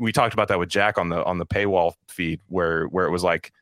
we 0.00 0.10
talked 0.12 0.34
about 0.34 0.48
that 0.48 0.58
with 0.58 0.68
jack 0.68 0.98
on 0.98 1.08
the 1.10 1.24
on 1.24 1.38
the 1.38 1.46
paywall 1.46 1.92
feed 2.08 2.40
where 2.48 2.86
where 2.86 3.06
it 3.06 3.10
was 3.10 3.22
like 3.22 3.52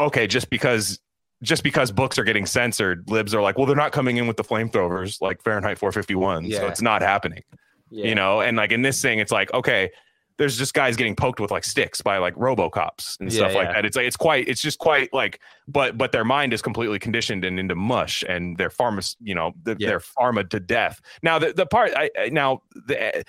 okay 0.00 0.26
just 0.26 0.50
because 0.50 0.98
just 1.42 1.62
because 1.62 1.92
books 1.92 2.18
are 2.18 2.24
getting 2.24 2.46
censored 2.46 3.08
libs 3.10 3.34
are 3.34 3.42
like 3.42 3.56
well 3.58 3.66
they're 3.66 3.76
not 3.76 3.92
coming 3.92 4.16
in 4.16 4.26
with 4.26 4.36
the 4.36 4.44
flamethrowers 4.44 5.20
like 5.20 5.42
fahrenheit 5.42 5.78
451 5.78 6.50
so 6.50 6.66
it's 6.66 6.82
not 6.82 7.02
happening 7.02 7.42
Yeah. 7.90 8.06
you 8.08 8.14
know 8.14 8.40
and 8.40 8.56
like 8.56 8.72
in 8.72 8.82
this 8.82 9.00
thing 9.02 9.18
it's 9.18 9.32
like 9.32 9.52
okay 9.54 9.90
there's 10.38 10.58
just 10.58 10.74
guys 10.74 10.96
getting 10.96 11.16
poked 11.16 11.40
with 11.40 11.50
like 11.50 11.64
sticks 11.64 12.02
by 12.02 12.18
like 12.18 12.34
robocops 12.34 13.18
and 13.20 13.32
Yeah, 13.32 13.38
stuff 13.38 13.54
like 13.54 13.68
yeah. 13.68 13.72
that 13.74 13.84
it's 13.86 13.96
like 13.96 14.06
it's 14.06 14.16
quite 14.18 14.46
it's 14.48 14.60
just 14.60 14.78
quite 14.78 15.12
like 15.14 15.40
but 15.66 15.96
but 15.96 16.12
their 16.12 16.24
mind 16.24 16.52
is 16.52 16.60
completely 16.60 16.98
conditioned 16.98 17.42
and 17.44 17.58
into 17.58 17.74
mush 17.74 18.22
and 18.28 18.56
they're 18.58 18.68
pharma 18.70 19.14
you 19.22 19.34
know 19.34 19.52
they're, 19.62 19.76
Yeah. 19.78 19.88
they're 19.88 20.00
pharma 20.00 20.48
to 20.50 20.60
death 20.60 21.00
now 21.22 21.38
the, 21.38 21.52
the 21.54 21.64
part 21.66 21.92
i 21.96 22.10
I- 22.18 22.28
now 22.28 22.60
the 22.86 23.24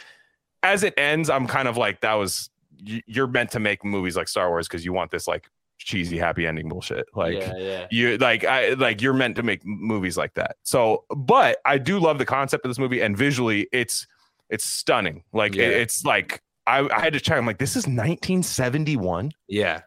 as 0.67 0.83
it 0.83 0.93
ends 0.97 1.29
i'm 1.29 1.47
kind 1.47 1.67
of 1.67 1.77
like 1.77 2.01
that 2.01 2.13
was 2.13 2.49
you're 2.79 3.27
meant 3.27 3.49
to 3.51 3.59
make 3.59 3.83
movies 3.83 4.15
like 4.15 4.27
star 4.27 4.49
wars 4.49 4.67
because 4.67 4.85
you 4.85 4.93
want 4.93 5.09
this 5.09 5.27
like 5.27 5.49
cheesy 5.79 6.17
happy 6.17 6.45
ending 6.47 6.67
bullshit. 6.69 7.05
Like 7.15 7.35
yeah, 7.35 7.53
yeah. 7.57 7.87
you 7.91 8.17
like 8.17 8.43
i 8.43 8.69
like 8.73 9.01
you're 9.01 9.13
meant 9.13 9.35
to 9.37 9.43
make 9.43 9.65
movies 9.65 10.17
like 10.17 10.33
that. 10.33 10.57
So 10.63 11.05
but 11.15 11.57
i 11.65 11.77
do 11.77 11.99
love 11.99 12.17
the 12.17 12.25
concept 12.25 12.65
of 12.65 12.69
this 12.69 12.79
movie 12.79 13.01
and 13.01 13.15
visually 13.17 13.67
it's 13.71 14.05
it's 14.49 14.65
stunning. 14.65 15.23
Like 15.33 15.55
it- 15.55 15.71
it's 15.73 16.03
like 16.05 16.41
I, 16.65 16.79
I 16.89 16.99
had 16.99 17.13
to 17.13 17.19
check. 17.19 17.37
I'm 17.37 17.45
like 17.45 17.59
this 17.59 17.75
is 17.75 17.87
1971 17.87 19.31
Yeah. 19.47 19.81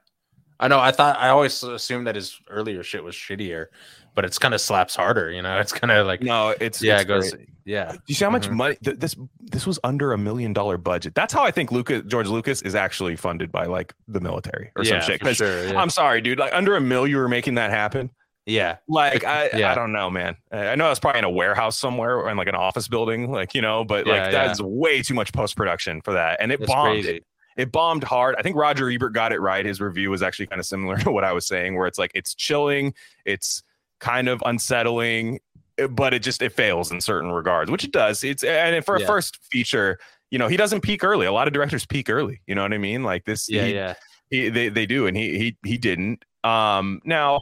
I 0.59 0.69
know. 0.69 0.79
I 0.79 0.93
thought 0.93 1.17
I 1.19 1.31
always 1.31 1.63
assumed 1.63 2.07
that 2.07 2.17
his 2.17 2.39
earlier 2.51 2.83
shit 2.83 3.03
was 3.03 3.15
shittier, 3.15 3.67
but 4.15 4.25
it's 4.25 4.39
kind 4.39 4.55
of 4.55 4.61
slaps 4.61 4.95
harder. 4.97 5.31
You 5.31 5.43
know, 5.43 5.59
it's 5.59 5.73
kind 5.73 5.91
of 5.91 6.07
like 6.07 6.23
no 6.23 6.55
it's 6.61 6.83
yeah, 6.83 6.95
it's 6.95 7.03
it 7.03 7.09
goes. 7.09 7.33
great. 7.35 7.49
Yeah, 7.67 7.95
you 8.07 8.15
see 8.15 8.25
how 8.25 8.31
much 8.31 8.49
Mhm. 8.49 8.53
money 8.55 8.77
th- 8.83 8.99
this 8.99 9.15
this 9.41 9.67
was 9.67 9.79
under 9.85 10.13
a 10.13 10.19
million 10.19 10.53
dollar 10.53 10.77
budget 10.79 11.15
that's 11.15 11.33
how 11.33 11.45
i 11.45 11.51
think 11.51 11.71
lucas 11.71 12.03
george 12.07 12.27
lucas 12.27 12.63
is 12.63 12.75
actually 12.75 13.15
funded 13.17 13.53
by 13.53 13.67
like 13.67 13.95
the 14.09 14.19
military 14.21 14.73
or 14.77 14.83
yeah, 14.83 14.99
some 15.01 15.11
shit 15.11 15.21
for 15.21 15.27
'Cause 15.27 15.37
sure. 15.37 15.67
Yeah. 15.69 15.81
i'm 15.81 15.91
sorry 15.91 16.21
dude 16.21 16.39
like 16.39 16.53
under 16.55 16.75
a 16.77 16.81
mill 16.81 17.07
you 17.07 17.17
were 17.19 17.29
making 17.29 17.55
that 17.57 17.71
happen 17.71 18.11
yeah, 18.47 18.79
like 18.89 19.25
I, 19.25 19.51
Yeah. 19.57 19.71
I 19.71 19.75
don't 19.77 19.93
know 19.93 20.09
man 20.11 20.37
i 20.51 20.75
know 20.75 20.91
it's 20.91 20.99
probably 20.99 21.19
in 21.21 21.25
a 21.25 21.31
warehouse 21.31 21.79
somewhere 21.79 22.17
or 22.17 22.31
in 22.31 22.37
like 22.37 22.49
an 22.49 22.55
office 22.57 22.89
building 22.89 23.31
like 23.31 23.55
you 23.55 23.61
know 23.63 23.85
but 23.85 24.07
Yeah, 24.07 24.13
like 24.15 24.33
yeah. 24.33 24.47
that's 24.47 24.61
way 24.61 25.03
too 25.03 25.15
much 25.15 25.33
post-production 25.33 26.01
for 26.01 26.15
that 26.15 26.39
and 26.41 26.51
it 26.51 26.65
bombed 26.67 27.05
crazy. 27.05 27.23
it 27.57 27.71
bombed 27.71 28.03
hard 28.05 28.35
i 28.39 28.43
think 28.43 28.57
roger 28.57 28.89
ebert 28.91 29.13
got 29.13 29.33
it 29.33 29.41
right 29.41 29.65
his 29.65 29.81
review 29.81 30.11
was 30.11 30.23
actually 30.23 30.47
kind 30.47 30.59
of 30.61 30.67
similar 30.67 30.97
to 31.05 31.13
what 31.13 31.23
i 31.25 31.33
was 31.33 31.47
saying 31.47 31.77
where 31.77 31.87
it's 31.87 31.99
like 31.99 32.11
it's 32.15 32.35
chilling 32.35 32.95
it's 33.25 33.63
kind 34.01 34.29
of 34.29 34.43
unsettling 34.47 35.39
eh, 35.79 35.87
but 35.87 36.13
it 36.13 36.23
just 36.23 36.43
it 36.43 36.53
fails 36.53 36.91
in 36.91 37.01
certain 37.01 37.31
regards 37.31 37.71
which 37.71 37.85
it 37.85 37.93
does 37.93 38.25
it's 38.25 38.43
and 38.43 38.85
for 38.85 38.97
a 38.97 39.01
Yeah. 39.01 39.07
first 39.07 39.39
feature 39.51 39.99
you 40.31 40.39
know 40.39 40.49
he 40.49 40.57
doesn't 40.57 40.81
peak 40.81 41.05
early 41.05 41.27
a 41.27 41.33
lot 41.33 41.47
of 41.47 41.53
directors 41.53 41.87
peak 41.87 42.11
early 42.11 42.41
you 42.47 42.55
know 42.55 42.63
what 42.63 42.73
i 42.73 42.79
mean 42.79 43.03
like 43.05 43.25
this 43.25 43.49
yeah, 43.49 43.67
he, 43.67 43.75
yeah. 43.75 43.95
he 44.31 44.49
they, 44.49 44.69
they 44.69 44.87
do 44.87 45.07
and 45.07 45.17
he 45.17 45.39
he 45.39 45.57
he 45.65 45.77
didn't 45.79 46.25
um 46.45 47.01
now 47.05 47.41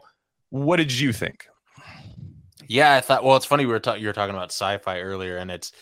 what 0.50 0.76
did 0.76 0.92
you 0.92 1.12
think 1.12 1.46
Yeah, 2.66 2.94
I 2.96 3.00
thought. 3.00 3.24
Well, 3.24 3.36
it's 3.36 3.46
funny 3.46 3.64
we 3.64 3.72
were 3.72 3.80
talking. 3.80 4.02
You 4.02 4.08
were 4.08 4.12
talking 4.12 4.34
about 4.34 4.50
sci-fi 4.50 5.00
earlier, 5.00 5.38
and 5.38 5.50
it's 5.50 5.72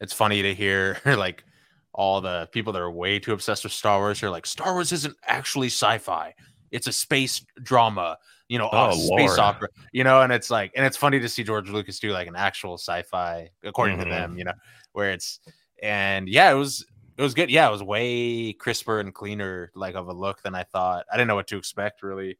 it's 0.00 0.12
funny 0.14 0.40
to 0.42 0.54
hear 0.54 0.98
like 1.04 1.44
all 1.92 2.22
the 2.22 2.48
people 2.52 2.72
that 2.72 2.80
are 2.80 2.90
way 2.90 3.18
too 3.18 3.32
obsessed 3.34 3.64
with 3.64 3.72
Star 3.72 3.98
Wars. 3.98 4.22
Are 4.22 4.30
like, 4.30 4.46
Star 4.46 4.72
Wars 4.72 4.92
isn't 4.92 5.14
actually 5.26 5.66
sci-fi; 5.68 6.34
it's 6.70 6.86
a 6.86 6.92
space 6.92 7.44
drama. 7.62 8.16
You 8.52 8.58
know, 8.58 8.68
Oh, 8.70 8.92
space 8.92 9.38
opera. 9.38 9.68
You 9.92 10.04
know, 10.04 10.20
and 10.20 10.30
it's 10.30 10.50
like, 10.50 10.72
and 10.76 10.84
it's 10.84 10.98
funny 10.98 11.18
to 11.20 11.26
see 11.26 11.42
George 11.42 11.70
Lucas 11.70 11.98
do 11.98 12.10
like 12.12 12.28
an 12.28 12.36
actual 12.36 12.74
sci-fi, 12.74 13.48
according 13.64 13.96
Mhm. 13.96 14.02
to 14.04 14.08
them. 14.10 14.36
You 14.36 14.44
know, 14.44 14.52
where 14.92 15.10
it's 15.12 15.40
and 15.82 16.28
yeah, 16.28 16.50
it 16.50 16.54
was 16.54 16.84
it 17.16 17.22
was 17.22 17.32
good. 17.32 17.50
Yeah, 17.50 17.66
it 17.66 17.70
was 17.70 17.82
way 17.82 18.52
crisper 18.52 19.00
and 19.00 19.14
cleaner, 19.14 19.70
like 19.74 19.94
of 19.94 20.08
a 20.08 20.12
look 20.12 20.42
than 20.42 20.54
I 20.54 20.64
thought. 20.64 21.06
I 21.10 21.16
didn't 21.16 21.28
know 21.28 21.34
what 21.34 21.46
to 21.46 21.56
expect 21.56 22.02
really. 22.02 22.36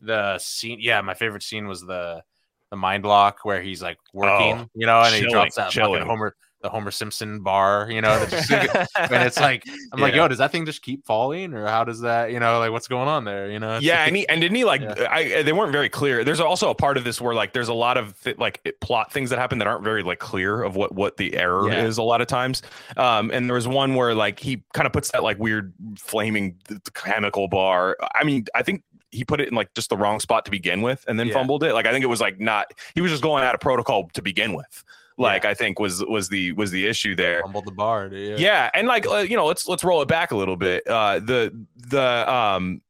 The 0.00 0.38
scene, 0.38 0.78
yeah, 0.80 1.00
my 1.00 1.14
favorite 1.14 1.42
scene 1.42 1.66
was 1.66 1.80
the 1.80 2.22
the 2.70 2.76
mind 2.76 3.02
block 3.02 3.40
where 3.42 3.60
he's 3.60 3.82
like 3.82 3.98
working, 4.12 4.70
you 4.74 4.86
know, 4.86 5.00
and 5.02 5.12
he 5.12 5.28
drops 5.28 5.56
that 5.56 5.72
chilling. 5.72 5.94
fucking 5.94 6.06
Homer 6.06 6.36
the 6.60 6.68
Homer 6.68 6.90
Simpson 6.90 7.40
bar, 7.42 7.88
you 7.90 8.00
know, 8.00 8.10
and 8.50 9.12
it's 9.24 9.38
like 9.38 9.64
I'm 9.92 10.00
like, 10.00 10.14
yo, 10.14 10.26
does 10.26 10.38
that 10.38 10.50
thing 10.50 10.66
just 10.66 10.82
keep 10.82 11.04
falling, 11.06 11.54
or 11.54 11.66
how 11.66 11.84
does 11.84 12.00
that, 12.00 12.32
you 12.32 12.40
know, 12.40 12.58
like 12.58 12.72
what's 12.72 12.88
going 12.88 13.06
on 13.08 13.24
there, 13.24 13.50
you 13.50 13.58
know? 13.60 13.78
Yeah 13.80 14.04
and, 14.04 14.16
he, 14.16 14.28
and 14.28 14.40
didn't 14.40 14.56
he 14.56 14.64
like 14.64 14.80
Yeah. 14.80 15.06
I 15.10 15.42
they 15.42 15.52
weren't 15.52 15.72
very 15.72 15.88
clear 15.88 16.24
there's 16.24 16.40
also 16.40 16.70
a 16.70 16.74
part 16.74 16.96
of 16.96 17.04
this 17.04 17.20
where 17.20 17.34
like 17.34 17.52
there's 17.52 17.68
a 17.68 17.74
lot 17.74 17.96
of 17.96 18.20
th- 18.22 18.38
like 18.38 18.60
plot 18.80 19.12
things 19.12 19.30
that 19.30 19.38
happen 19.38 19.58
that 19.58 19.68
aren't 19.68 19.84
very 19.84 20.02
like 20.02 20.18
clear 20.18 20.62
of 20.62 20.74
what 20.76 20.92
what 20.94 21.16
the 21.16 21.36
error 21.36 21.68
Yeah. 21.70 21.84
is 21.84 21.98
a 21.98 22.02
lot 22.02 22.20
of 22.20 22.26
times 22.26 22.62
um 22.96 23.30
and 23.32 23.48
there 23.48 23.54
was 23.54 23.68
one 23.68 23.94
where 23.94 24.14
like 24.14 24.40
he 24.40 24.62
kind 24.74 24.86
of 24.86 24.92
puts 24.92 25.10
that 25.12 25.22
like 25.22 25.38
weird 25.38 25.72
flaming 25.96 26.56
chemical 26.94 27.46
bar 27.48 27.96
i 28.14 28.24
mean 28.24 28.46
i 28.54 28.62
think 28.62 28.82
he 29.10 29.24
put 29.24 29.40
it 29.40 29.48
in 29.48 29.54
like 29.54 29.72
just 29.74 29.88
the 29.90 29.96
wrong 29.96 30.20
spot 30.20 30.44
to 30.44 30.50
begin 30.50 30.82
with 30.82 31.04
and 31.08 31.18
then 31.18 31.28
Yeah. 31.28 31.34
fumbled 31.34 31.62
it 31.64 31.72
like 31.72 31.86
i 31.86 31.92
think 31.92 32.02
it 32.02 32.08
was 32.08 32.20
like 32.20 32.40
not 32.40 32.66
he 32.94 33.00
was 33.00 33.10
just 33.10 33.22
going 33.22 33.44
out 33.44 33.54
of 33.54 33.60
protocol 33.60 34.08
to 34.14 34.22
begin 34.22 34.54
with 34.54 34.84
like 35.18 35.44
i 35.44 35.52
think 35.54 35.78
was 35.80 36.04
was 36.06 36.28
the 36.28 36.52
was 36.52 36.70
the 36.70 36.86
issue 36.86 37.14
there. 37.14 37.42
fumbled 37.42 37.66
the 37.66 37.72
bar, 37.72 38.08
dude. 38.08 38.38
yeah. 38.38 38.70
And 38.72 38.86
like 38.86 39.06
uh, 39.06 39.18
you 39.18 39.36
know 39.36 39.46
let's 39.46 39.66
let's 39.68 39.82
roll 39.84 40.00
it 40.02 40.08
back 40.08 40.30
a 40.30 40.36
little 40.36 40.56
bit. 40.56 40.86
Uh 40.86 41.18
the 41.18 41.52
the 41.76 42.32
um 42.32 42.80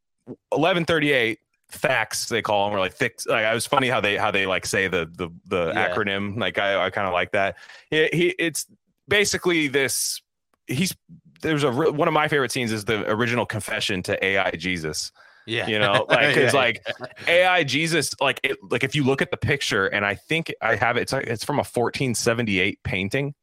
1138 0.50 1.38
facts 1.70 2.28
they 2.28 2.40
call 2.42 2.66
them 2.68 2.76
or 2.76 2.80
like 2.80 2.94
thick 2.94 3.18
like 3.26 3.44
i 3.44 3.52
was 3.52 3.66
funny 3.66 3.88
how 3.88 4.00
they 4.00 4.16
how 4.16 4.30
they 4.30 4.46
like 4.46 4.64
say 4.64 4.88
the 4.88 5.04
the 5.16 5.28
the 5.46 5.72
Yeah. 5.74 5.94
acronym 5.94 6.38
like 6.38 6.58
i 6.58 6.86
i 6.86 6.90
kind 6.90 7.06
of 7.06 7.12
like 7.12 7.32
that. 7.32 7.56
He, 7.90 8.08
he 8.12 8.28
it's 8.38 8.66
basically 9.06 9.68
this 9.68 10.20
he's 10.66 10.94
there's 11.42 11.64
a 11.64 11.70
one 11.70 12.08
of 12.08 12.14
my 12.14 12.26
favorite 12.28 12.52
scenes 12.52 12.72
is 12.72 12.84
the 12.84 13.08
original 13.10 13.44
confession 13.46 14.02
to 14.04 14.22
ai 14.24 14.50
jesus 14.52 15.12
yeah, 15.48 15.66
you 15.66 15.78
know 15.78 16.04
like 16.08 16.36
it's 16.36 16.52
Yeah, 16.54 16.60
like 16.60 16.86
ai 17.26 17.64
jesus 17.64 18.14
like 18.20 18.38
it 18.44 18.58
like 18.70 18.84
if 18.84 18.94
you 18.94 19.02
look 19.04 19.22
at 19.22 19.30
the 19.30 19.36
picture 19.36 19.86
and 19.86 20.04
i 20.04 20.14
think 20.14 20.52
i 20.60 20.74
have 20.76 20.96
it 20.96 21.02
it's 21.02 21.12
like 21.12 21.26
it's 21.26 21.44
from 21.44 21.56
a 21.56 21.64
1478 21.64 22.82
painting 22.84 23.34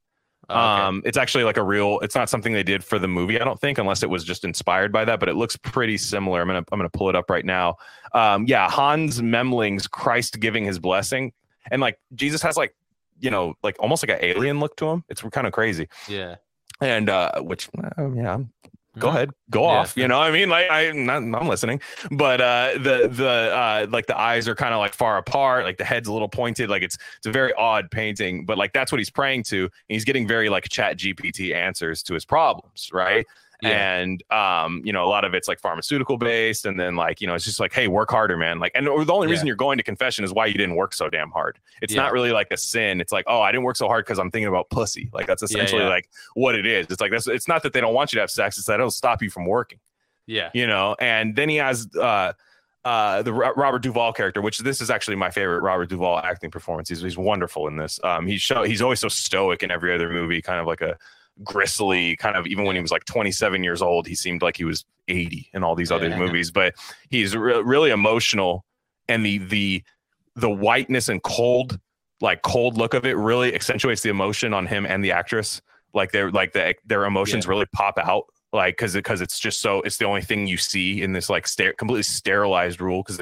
Oh, 0.48 0.54
okay. 0.54 0.82
um, 0.84 1.02
it's 1.06 1.18
actually 1.18 1.44
like 1.44 1.58
a 1.58 1.64
real. 1.64 2.00
It's 2.02 2.14
not 2.14 2.30
something 2.30 2.54
they 2.54 2.62
did 2.62 2.84
for 2.84 3.00
the 3.00 3.08
movie, 3.08 3.42
I 3.42 3.44
don't 3.44 3.60
think, 3.60 3.80
unless 3.80 4.04
it 4.04 4.12
was 4.12 4.24
just 4.24 4.44
inspired 4.46 4.92
by 4.92 5.04
that. 5.04 5.20
But 5.20 5.28
it 5.28 5.34
looks 5.34 5.58
pretty 5.58 5.98
similar. 5.98 6.40
I'm 6.40 6.46
gonna 6.48 6.64
I'm 6.72 6.78
gonna 6.78 6.88
pull 6.88 7.10
it 7.10 7.16
up 7.16 7.32
right 7.32 7.44
now. 7.44 7.78
Um, 8.14 8.46
yeah, 8.46 8.70
Hans 8.70 9.22
Memling's 9.22 9.88
Christ 9.88 10.40
giving 10.40 10.64
his 10.64 10.78
blessing, 10.78 11.34
and 11.72 11.82
like 11.82 11.98
Jesus 12.14 12.44
has 12.44 12.58
like 12.58 12.76
you 13.20 13.32
know 13.32 13.56
like 13.64 13.76
almost 13.80 14.08
like 14.08 14.22
an 14.22 14.24
alien 14.24 14.60
look 14.60 14.78
to 14.78 14.86
him. 14.88 15.04
It's 15.10 15.24
kind 15.24 15.48
of 15.48 15.54
crazy. 15.54 15.88
yeah, 16.08 16.36
and 16.80 17.10
uh, 17.10 17.42
which 17.42 17.68
uh, 17.98 18.12
yeah, 18.12 18.36
I'm 18.36 18.52
go 19.00 19.08
Mhm. 19.08 19.16
ahead 19.16 19.30
go 19.50 19.62
Yeah. 19.62 19.68
off 19.68 19.98
you 19.98 20.08
know 20.08 20.18
what 20.20 20.28
i 20.28 20.32
mean 20.32 20.50
like 20.50 20.70
I, 20.70 20.90
I'm, 20.90 21.06
not, 21.06 21.18
I'm 21.18 21.48
listening 21.48 21.82
but 22.12 22.42
uh 22.42 22.72
the 22.74 23.08
the 23.12 23.28
uh 23.30 23.88
like 23.90 24.06
the 24.08 24.18
eyes 24.18 24.48
are 24.48 24.56
kind 24.56 24.74
of 24.74 24.80
like 24.80 24.94
far 24.94 25.18
apart 25.18 25.66
like 25.66 25.78
the 25.78 25.84
head's 25.86 26.08
a 26.08 26.14
little 26.14 26.30
pointed 26.30 26.70
like 26.70 26.84
it's 26.84 26.98
it's 27.18 27.28
a 27.28 27.32
very 27.32 27.54
odd 27.54 27.90
painting 27.92 28.46
but 28.46 28.58
like 28.58 28.74
that's 28.74 28.92
what 28.92 29.00
he's 29.00 29.10
praying 29.10 29.44
to 29.44 29.64
and 29.64 29.72
he's 29.90 30.06
getting 30.06 30.28
very 30.28 30.50
like 30.50 30.68
chat 30.70 30.98
gpt 30.98 31.54
answers 31.54 32.02
to 32.04 32.14
his 32.14 32.26
problems 32.26 32.90
right 32.94 33.26
Yeah. 33.62 33.98
and 34.00 34.24
um 34.32 34.82
you 34.84 34.92
know 34.92 35.06
a 35.06 35.08
lot 35.08 35.24
of 35.24 35.34
it's 35.34 35.48
like 35.48 35.60
pharmaceutical 35.60 36.18
based 36.18 36.66
and 36.66 36.80
then 36.80 36.96
like 36.96 37.22
you 37.22 37.28
know 37.28 37.36
it's 37.36 37.46
just 37.46 37.60
like 37.60 37.74
hey 37.74 37.88
work 37.88 38.12
harder 38.12 38.36
man 38.36 38.60
like 38.60 38.72
and 38.76 38.86
the 38.86 38.92
only 38.92 39.28
Yeah. 39.28 39.32
reason 39.32 39.48
you're 39.48 39.56
going 39.56 39.78
to 39.78 39.84
confession 39.84 40.26
is 40.26 40.34
why 40.34 40.46
you 40.48 40.54
didn't 40.56 40.76
work 40.76 40.94
so 40.94 41.10
damn 41.10 41.32
hard 41.32 41.58
it's 41.82 41.94
Yeah. 41.94 42.02
not 42.02 42.12
really 42.12 42.32
like 42.32 42.48
a 42.52 42.58
sin 42.58 43.00
it's 43.00 43.12
like 43.14 43.24
oh 43.28 43.42
i 43.42 43.52
didn't 43.52 43.64
work 43.64 43.78
so 43.78 43.88
hard 43.88 44.04
because 44.06 44.20
i'm 44.20 44.30
thinking 44.30 44.48
about 44.50 44.70
pussy 44.70 45.10
like 45.14 45.26
that's 45.26 45.42
essentially 45.44 45.84
yeah. 45.84 45.90
like 45.90 46.10
what 46.34 46.56
it 46.56 46.66
is 46.66 46.88
it's 46.90 47.00
like 47.00 47.12
that's 47.12 47.28
it's 47.28 47.48
not 47.48 47.64
that 47.64 47.72
they 47.74 47.80
don't 47.82 47.94
want 47.94 48.12
you 48.12 48.18
to 48.18 48.22
have 48.22 48.32
sex 48.32 48.58
it's 48.58 48.68
that 48.68 48.76
it'll 48.80 48.92
stop 48.92 49.22
you 49.22 49.30
from 49.30 49.46
working 49.46 49.80
Yeah. 50.28 50.50
you 50.54 50.68
know 50.68 50.96
and 51.00 51.36
then 51.36 51.48
he 51.50 51.56
has 51.58 51.88
uh 51.96 52.34
uh 52.84 53.24
the 53.24 53.34
Robert 53.34 53.80
Duvall 53.82 54.14
character 54.14 54.42
which 54.42 54.60
this 54.60 54.80
is 54.82 54.92
actually 54.92 55.16
my 55.16 55.32
favorite 55.32 55.62
Robert 55.62 55.90
Duvall 55.90 56.20
acting 56.20 56.52
performance 56.52 56.90
he's, 56.90 57.02
he's 57.02 57.18
wonderful 57.18 57.68
in 57.68 57.78
this 57.78 58.00
um 58.04 58.28
he's 58.28 58.42
show 58.42 58.64
he's 58.64 58.82
always 58.82 59.00
so 59.00 59.08
stoic 59.08 59.64
in 59.64 59.72
every 59.72 59.94
other 59.96 60.10
movie 60.10 60.42
kind 60.42 60.60
of 60.60 60.68
like 60.68 60.82
a 60.82 60.98
gristly 61.44 62.16
kind 62.18 62.36
of 62.36 62.48
even 62.48 62.66
when 62.66 62.76
he 62.76 62.82
was 62.82 62.92
like 62.92 63.04
27 63.06 63.64
years 63.64 63.82
old 63.82 64.08
he 64.08 64.16
seemed 64.16 64.42
like 64.42 64.56
he 64.58 64.64
was 64.64 64.86
80 65.08 65.50
in 65.54 65.64
all 65.64 65.76
these 65.76 65.92
other 65.92 66.08
Yeah. 66.10 66.18
movies 66.18 66.50
but 66.52 66.74
he's 67.10 67.36
re- 67.36 67.62
really 67.62 67.92
emotional 67.92 68.66
and 69.10 69.26
the 69.26 69.40
the 69.40 69.84
the 70.36 70.50
whiteness 70.50 71.10
and 71.10 71.22
cold 71.24 71.80
like 72.22 72.42
cold 72.42 72.78
look 72.78 72.94
of 72.94 73.06
it 73.06 73.18
really 73.18 73.54
accentuates 73.54 74.02
the 74.02 74.10
emotion 74.10 74.54
on 74.54 74.66
him 74.66 74.86
and 74.86 75.04
the 75.04 75.12
actress 75.12 75.62
like 75.94 76.12
they're 76.12 76.32
like 76.32 76.54
the, 76.54 76.74
their 76.86 77.06
emotions 77.06 77.48
really 77.48 77.66
pop 77.74 77.98
out 77.98 78.26
like 78.54 78.76
because 78.78 78.94
because 78.94 79.20
it's 79.22 79.38
just 79.38 79.60
so 79.62 79.82
it's 79.82 79.98
the 79.98 80.06
only 80.06 80.22
thing 80.22 80.48
you 80.48 80.58
see 80.58 81.02
in 81.02 81.12
this 81.12 81.30
like 81.30 81.46
ster- 81.48 81.74
completely 81.74 82.04
sterilized 82.04 82.80
rule 82.80 83.04
because 83.04 83.20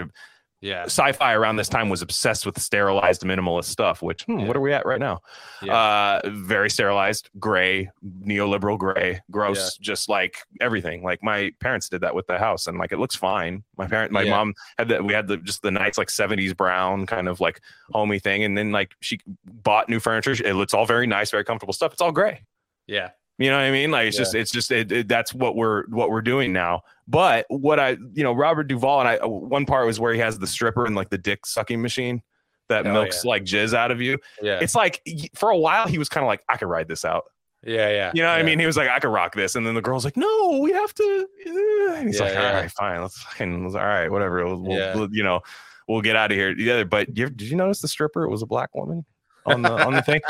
Yeah. 0.63 0.85
sci-fi 0.85 1.33
around 1.33 1.57
this 1.57 1.67
time 1.67 1.89
was 1.89 2.01
obsessed 2.01 2.45
with 2.45 2.57
sterilized 2.59 3.21
minimalist 3.23 3.65
stuff 3.65 4.01
which 4.01 4.23
hmm, 4.23 4.39
Yeah. 4.39 4.47
what 4.47 4.55
are 4.55 4.61
we 4.61 4.71
at 4.71 4.85
right 4.85 4.99
now 4.99 5.19
Yeah. 5.61 5.75
uh 5.75 6.21
very 6.29 6.69
sterilized 6.69 7.29
gray 7.37 7.89
neoliberal 8.25 8.77
gray 8.77 9.19
gross 9.29 9.77
just 9.77 10.07
like 10.07 10.37
everything 10.61 11.03
like 11.03 11.21
my 11.21 11.51
parents 11.59 11.89
did 11.89 11.99
that 12.01 12.15
with 12.15 12.27
the 12.27 12.37
house 12.37 12.67
and 12.67 12.77
like 12.77 12.93
it 12.93 12.97
looks 12.99 13.15
fine 13.15 13.63
my 13.77 13.87
parent 13.87 14.11
my 14.13 14.21
Yeah. 14.21 14.31
mom 14.37 14.53
had 14.77 14.87
that 14.87 15.03
we 15.03 15.13
had 15.13 15.27
the 15.27 15.35
just 15.37 15.61
the 15.63 15.71
nice 15.71 15.97
like 15.97 16.07
70s 16.07 16.55
brown 16.55 17.05
kind 17.07 17.27
of 17.27 17.41
like 17.41 17.59
homey 17.91 18.19
thing 18.19 18.43
and 18.45 18.57
then 18.57 18.71
like 18.71 18.93
she 19.01 19.19
bought 19.45 19.89
new 19.89 19.99
furniture 19.99 20.31
it 20.31 20.53
looks 20.55 20.73
all 20.73 20.85
very 20.85 21.07
nice 21.07 21.29
very 21.29 21.43
comfortable 21.43 21.73
stuff 21.73 21.91
it's 21.91 22.01
all 22.01 22.11
gray 22.13 22.41
Yeah. 22.87 23.09
You 23.43 23.49
know 23.51 23.57
what 23.57 23.63
I 23.63 23.71
mean? 23.71 23.91
Like 23.91 24.07
it's 24.07 24.17
Yeah. 24.17 24.21
just 24.21 24.35
it's 24.35 24.51
just 24.51 24.71
it, 24.71 24.91
it- 24.91 25.07
that's 25.07 25.33
what 25.33 25.55
we're 25.55 25.85
what 25.87 26.09
we're 26.09 26.21
doing 26.21 26.53
now. 26.53 26.81
But 27.07 27.45
what 27.49 27.79
I 27.79 27.97
you 28.13 28.23
know 28.23 28.33
Robert 28.33 28.63
Duvall 28.65 28.99
and 29.01 29.09
I 29.09 29.17
uh, 29.17 29.27
one 29.27 29.65
part 29.65 29.85
was 29.85 29.99
where 29.99 30.13
he 30.13 30.19
has 30.19 30.39
the 30.39 30.47
stripper 30.47 30.85
and 30.85 30.95
like 30.95 31.09
the 31.09 31.17
dick 31.17 31.45
sucking 31.45 31.81
machine 31.81 32.21
that 32.69 32.87
Oh, 32.87 32.93
milks 32.93 33.25
like 33.25 33.43
jizz 33.43 33.73
out 33.73 33.91
of 33.91 33.99
you. 34.01 34.17
Yeah. 34.41 34.59
It's 34.61 34.75
like 34.75 35.01
for 35.35 35.49
a 35.49 35.57
while 35.57 35.87
he 35.87 35.97
was 35.97 36.07
kind 36.09 36.23
of 36.23 36.27
like 36.27 36.43
I 36.47 36.55
could 36.57 36.67
ride 36.69 36.87
this 36.87 37.03
out. 37.03 37.25
yeah. 37.65 37.89
Yeah. 37.89 38.11
You 38.13 38.21
know 38.21 38.29
what 38.29 38.39
I 38.39 38.43
mean? 38.43 38.59
He 38.59 38.65
was 38.65 38.77
like 38.77 38.89
I 38.89 38.99
could 38.99 39.09
rock 39.11 39.35
this, 39.35 39.55
and 39.55 39.65
then 39.67 39.73
the 39.75 39.81
girl's 39.81 40.05
like 40.05 40.15
No, 40.17 40.59
we 40.61 40.71
have 40.71 40.93
to. 40.95 41.27
uh," 41.47 41.93
And 41.95 42.07
he's 42.07 42.19
Yeah, 42.19 42.25
like 42.25 42.33
yeah. 42.33 42.47
All 42.47 42.53
right, 42.61 42.71
fine, 42.71 43.01
let's 43.01 43.21
fucking 43.21 43.65
all 43.65 43.71
right, 43.81 44.09
whatever. 44.09 44.45
We'll, 44.45 44.77
Yeah. 44.77 44.95
we'll, 44.95 45.09
you 45.13 45.23
know 45.23 45.41
we'll 45.89 46.01
get 46.01 46.15
out 46.15 46.31
of 46.31 46.37
here 46.37 46.55
together. 46.55 46.85
But 46.85 47.15
you, 47.17 47.29
did 47.29 47.49
you 47.49 47.57
notice 47.57 47.81
the 47.81 47.89
stripper? 47.89 48.23
It 48.23 48.29
was 48.29 48.41
a 48.41 48.45
black 48.45 48.73
woman 48.73 49.03
on 49.45 49.61
the 49.61 49.71
on 49.71 49.93
the 49.93 50.01
thing. 50.01 50.21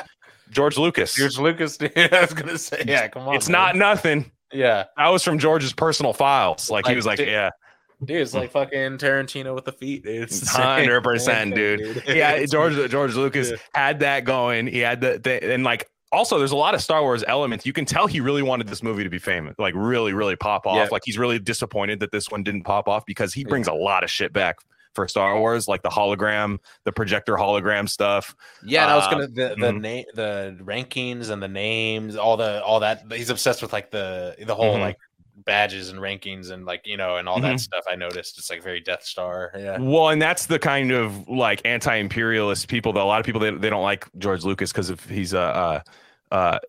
George 0.50 0.78
Lucas. 0.78 1.14
George 1.16 1.38
Lucas. 1.38 1.78
Dude. 1.78 1.92
I 1.98 2.22
was 2.22 2.34
gonna 2.34 2.58
say. 2.58 2.84
Yeah. 2.88 3.08
Come 3.08 3.28
on. 3.28 3.36
it's 3.36 3.50
man. 3.50 3.54
not 3.54 3.76
nothing. 3.76 4.32
Yeah. 4.52 4.86
That 4.98 5.10
was 5.10 5.24
from 5.24 5.40
George's 5.40 5.74
personal 5.74 6.14
files. 6.14 6.70
Like, 6.70 6.86
he 6.86 6.96
was 6.96 7.06
like, 7.08 7.18
dude, 7.18 7.28
yeah, 7.28 7.50
Dude, 8.06 8.18
it's 8.22 8.34
like 8.36 8.52
fucking 8.52 8.98
Tarantino 9.00 9.56
with 9.56 9.66
the 9.66 9.72
feet. 9.72 10.04
dude. 10.04 10.24
It's 10.24 10.48
hundred 10.48 11.02
percent, 11.02 11.56
dude. 11.56 12.04
Yeah, 12.08 12.46
George 12.52 12.90
George 12.92 13.16
Lucas 13.16 13.52
Yeah. 13.52 13.58
had 13.74 14.00
that 14.02 14.26
going. 14.26 14.68
He 14.68 14.80
had 14.80 15.02
the, 15.02 15.20
the 15.24 15.54
and 15.54 15.64
like 15.64 15.90
also 16.12 16.38
there's 16.38 16.52
a 16.52 16.56
lot 16.56 16.76
of 16.76 16.82
Star 16.82 17.02
Wars 17.02 17.24
elements. 17.28 17.66
You 17.66 17.74
can 17.74 17.86
tell 17.86 18.06
he 18.06 18.20
really 18.20 18.44
wanted 18.44 18.68
this 18.68 18.84
movie 18.84 19.04
to 19.04 19.10
be 19.10 19.18
famous, 19.20 19.56
like 19.58 19.74
really, 19.76 20.14
really 20.14 20.36
pop 20.36 20.68
off. 20.68 20.76
Yeah. 20.76 20.88
Like 20.92 21.02
he's 21.06 21.18
really 21.18 21.40
disappointed 21.40 22.00
that 22.02 22.12
this 22.12 22.30
one 22.30 22.44
didn't 22.44 22.64
pop 22.64 22.88
off 22.88 23.06
because 23.08 23.34
he 23.34 23.44
brings 23.44 23.68
a 23.68 23.74
lot 23.74 24.04
of 24.04 24.12
shit 24.12 24.34
back 24.34 24.58
for 24.94 25.08
Star 25.08 25.40
Wars, 25.40 25.68
like 25.68 25.82
the 25.82 25.90
hologram, 25.90 26.60
the 26.84 26.92
projector 26.92 27.36
hologram 27.36 27.90
stuff. 27.90 28.36
Yeah, 28.64 28.84
and 28.84 28.92
I 28.92 28.96
was 28.96 29.08
gonna 29.08 29.28
the 29.28 29.56
the 29.60 29.72
mhm. 29.72 29.82
name 29.82 30.06
the 30.14 30.58
rankings 30.62 31.30
and 31.30 31.42
the 31.42 31.48
names, 31.48 32.16
all 32.16 32.38
the 32.38 32.64
all 32.64 32.80
that. 32.82 33.04
He's 33.12 33.30
obsessed 33.30 33.62
with 33.62 33.74
like 33.74 33.92
the 33.92 34.36
the 34.46 34.56
whole 34.56 34.76
Mhm. 34.78 34.82
like 34.82 34.98
badges 35.46 35.90
and 35.90 36.00
rankings 36.00 36.52
and 36.52 36.66
like 36.66 36.86
you 36.86 36.96
know 36.96 37.18
and 37.18 37.28
all 37.28 37.40
Mhm. 37.40 37.44
that 37.44 37.60
stuff. 37.60 37.84
I 37.90 37.96
noticed 37.96 38.38
it's 38.38 38.50
like 38.50 38.62
very 38.62 38.80
Death 38.80 39.04
Star. 39.04 39.52
Yeah, 39.58 39.78
Well, 39.80 40.10
and 40.10 40.22
that's 40.22 40.46
the 40.46 40.60
kind 40.60 40.92
of 40.92 41.28
like 41.28 41.62
anti-imperialist 41.66 42.68
people 42.68 42.94
that 42.94 43.02
a 43.02 43.04
lot 43.04 43.20
of 43.20 43.26
people 43.26 43.42
they, 43.42 43.52
they 43.52 43.70
don't 43.70 43.84
like 43.84 44.08
George 44.18 44.44
Lucas 44.44 44.72
because 44.72 44.90
of 44.90 45.04
he's 45.06 45.34
a 45.34 45.40
uh, 45.40 45.82
uh, 46.32 46.60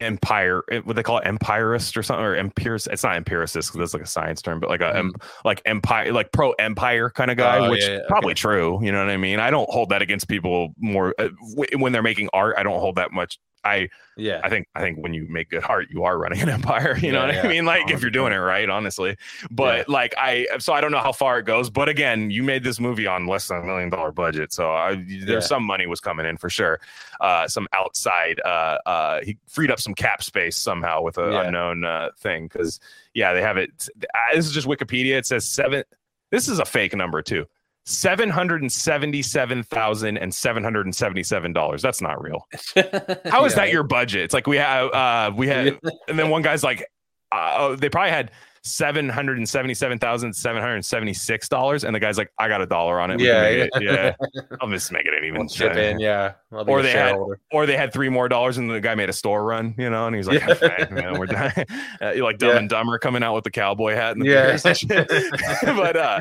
empire 0.00 0.62
eh, 0.70 0.80
what 0.84 0.96
they 0.96 1.02
call 1.02 1.18
it 1.18 1.26
empirist 1.26 1.96
or 1.96 2.02
something 2.02 2.24
or 2.24 2.36
empirist 2.36 2.88
it's 2.92 3.02
not 3.02 3.16
empiricist 3.16 3.68
because 3.72 3.78
that's 3.78 3.94
like 3.94 4.02
a 4.02 4.06
science 4.06 4.40
term 4.40 4.60
but 4.60 4.70
like 4.70 4.80
a 4.80 4.96
em, 4.96 5.12
like 5.44 5.60
empire 5.64 6.12
like 6.12 6.30
pro 6.32 6.52
empire 6.52 7.10
kind 7.10 7.30
of 7.30 7.36
guy 7.36 7.58
Oh, 7.58 7.70
which 7.70 7.82
yeah, 7.84 7.94
yeah, 7.94 8.00
probably 8.08 8.32
okay. 8.32 8.40
true 8.40 8.78
you 8.82 8.92
know 8.92 9.04
what 9.04 9.10
i 9.10 9.16
mean 9.16 9.40
i 9.40 9.50
don't 9.50 9.68
hold 9.70 9.88
that 9.90 10.02
against 10.02 10.28
people 10.28 10.74
more 10.78 11.14
uh, 11.18 11.28
w- 11.56 11.78
when 11.82 11.92
they're 11.92 12.02
making 12.02 12.28
art 12.32 12.54
i 12.58 12.62
don't 12.62 12.78
hold 12.78 12.96
that 12.96 13.10
much 13.12 13.38
i 13.64 13.88
yeah, 14.16 14.40
I 14.42 14.48
think 14.48 14.66
I 14.74 14.80
think 14.80 14.98
when 14.98 15.14
you 15.14 15.26
make 15.28 15.50
good 15.50 15.62
art, 15.68 15.86
you 15.90 16.02
are 16.02 16.18
running 16.18 16.40
an 16.40 16.48
empire. 16.58 16.98
You 17.00 17.12
know 17.12 17.24
Yeah, 17.26 17.36
what 17.36 17.44
I 17.44 17.48
mean? 17.48 17.64
Like 17.66 17.88
if 17.90 18.00
you're 18.02 18.10
doing 18.10 18.32
it 18.32 18.38
right, 18.38 18.68
honestly. 18.68 19.16
But 19.48 19.88
like 19.88 20.12
I, 20.18 20.46
so 20.58 20.72
I 20.72 20.80
don't 20.80 20.90
know 20.90 20.98
how 20.98 21.12
far 21.12 21.38
it 21.38 21.44
goes. 21.44 21.70
But 21.70 21.88
again, 21.88 22.28
you 22.30 22.42
made 22.42 22.64
this 22.64 22.80
movie 22.80 23.06
on 23.06 23.28
less 23.28 23.46
than 23.46 23.58
a 23.58 23.64
million 23.64 23.90
dollar 23.90 24.10
budget, 24.10 24.52
so 24.52 24.72
I, 24.72 24.90
Yeah. 25.06 25.24
there's 25.24 25.46
some 25.46 25.62
money 25.62 25.86
was 25.86 26.00
coming 26.00 26.26
in 26.26 26.36
for 26.36 26.50
sure. 26.50 26.80
Uh, 27.20 27.46
some 27.46 27.68
outside, 27.72 28.40
uh, 28.44 28.78
uh, 28.86 29.20
he 29.22 29.38
freed 29.46 29.70
up 29.70 29.78
some 29.78 29.94
cap 29.94 30.22
space 30.24 30.56
somehow 30.56 31.00
with 31.02 31.16
an 31.18 31.30
Yeah. 31.32 31.42
unknown 31.42 31.84
uh, 31.84 32.08
thing. 32.18 32.48
Because 32.48 32.80
yeah, 33.14 33.32
they 33.32 33.42
have 33.42 33.56
it. 33.56 33.88
This 34.34 34.46
is 34.46 34.52
just 34.52 34.66
Wikipedia. 34.66 35.16
It 35.16 35.26
says 35.26 35.46
seven. 35.46 35.84
This 36.32 36.48
is 36.48 36.58
a 36.58 36.64
fake 36.64 36.94
number 36.96 37.22
too. 37.22 37.46
Seven 37.90 38.28
hundred 38.28 38.60
and 38.60 38.70
seventy-seven 38.70 39.62
thousand 39.62 40.18
and 40.18 40.34
seven 40.34 40.62
hundred 40.62 40.84
and 40.84 40.94
seventy-seven 40.94 41.54
dollars. 41.54 41.80
That's 41.80 42.02
not 42.02 42.20
real. 42.22 42.46
How 43.24 43.46
is 43.46 43.54
that 43.54 43.70
your 43.72 43.82
budget? 43.82 44.24
It's 44.24 44.34
like 44.34 44.46
we 44.46 44.58
have 44.58 44.92
uh 44.92 45.32
we 45.34 45.46
had 45.48 45.78
and 46.06 46.18
then 46.18 46.28
one 46.28 46.42
guy's 46.42 46.62
like 46.62 46.86
uh, 47.32 47.54
oh, 47.58 47.76
they 47.76 47.88
probably 47.88 48.10
had 48.10 48.30
seven 48.62 49.08
hundred 49.08 49.38
and 49.38 49.48
seventy-seven 49.48 49.98
thousand 49.98 50.34
seven 50.34 50.60
hundred 50.60 50.74
and 50.74 50.84
seventy-six 50.84 51.48
dollars, 51.48 51.84
and 51.84 51.94
the 51.94 52.00
guy's 52.00 52.18
like, 52.18 52.30
I 52.38 52.48
got 52.48 52.60
a 52.60 52.66
dollar 52.66 53.00
on 53.00 53.10
it. 53.10 53.18
We 53.18 53.26
Yeah, 53.26 53.66
yeah. 53.80 54.14
I'll 54.60 54.68
just 54.68 54.92
make 54.92 55.06
it 55.06 55.14
an 55.14 55.24
even. 55.24 55.40
We'll 55.40 55.48
chip 55.48 55.74
in? 55.76 55.98
Yeah, 55.98 56.34
Or 56.50 56.82
they 56.82 56.92
had- 56.92 57.16
Or 57.52 57.64
they 57.64 57.76
had 57.76 57.92
three 57.94 58.10
more 58.10 58.28
dollars, 58.28 58.58
and 58.58 58.68
the 58.70 58.80
guy 58.80 58.94
made 58.96 59.08
a 59.08 59.14
store 59.14 59.44
run, 59.44 59.74
you 59.78 59.88
know, 59.88 60.06
and 60.06 60.14
he's 60.14 60.26
like, 60.28 60.40
Yeah. 60.40 60.50
"Okay, 60.50 60.86
man, 60.90 61.18
we're 61.18 61.24
done. 61.26 61.52
Uh, 62.02 62.12
like 62.22 62.36
Dumb 62.38 62.50
Yeah. 62.50 62.58
and 62.58 62.68
Dumber 62.68 62.98
coming 62.98 63.22
out 63.22 63.34
with 63.34 63.44
the 63.44 63.50
cowboy 63.50 63.94
hat 63.94 64.12
and 64.16 64.22
the 64.22 64.28
Yeah. 64.28 64.58
and 64.62 64.76
shit. 64.76 65.08
but 65.64 65.96
uh, 65.96 66.20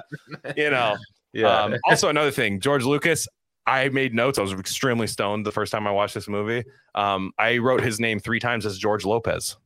you 0.55 0.70
know, 0.70 0.95
yeah, 1.38 1.63
um, 1.63 1.75
also, 1.85 2.09
another 2.09 2.31
thing, 2.31 2.59
George 2.59 2.83
Lucas. 2.83 3.27
I 3.65 3.89
made 3.89 4.13
notes. 4.13 4.39
I 4.39 4.41
was 4.41 4.53
extremely 4.53 5.07
stoned 5.07 5.45
the 5.45 5.51
first 5.51 5.73
time 5.73 5.85
I 5.88 5.91
watched 5.91 6.13
this 6.13 6.29
movie. 6.29 6.63
Um, 6.95 7.33
I 7.38 7.57
wrote 7.57 7.81
his 7.81 7.99
name 7.99 8.17
three 8.17 8.39
times 8.39 8.65
as 8.65 8.77
George 8.77 9.03
Lopez. 9.03 9.57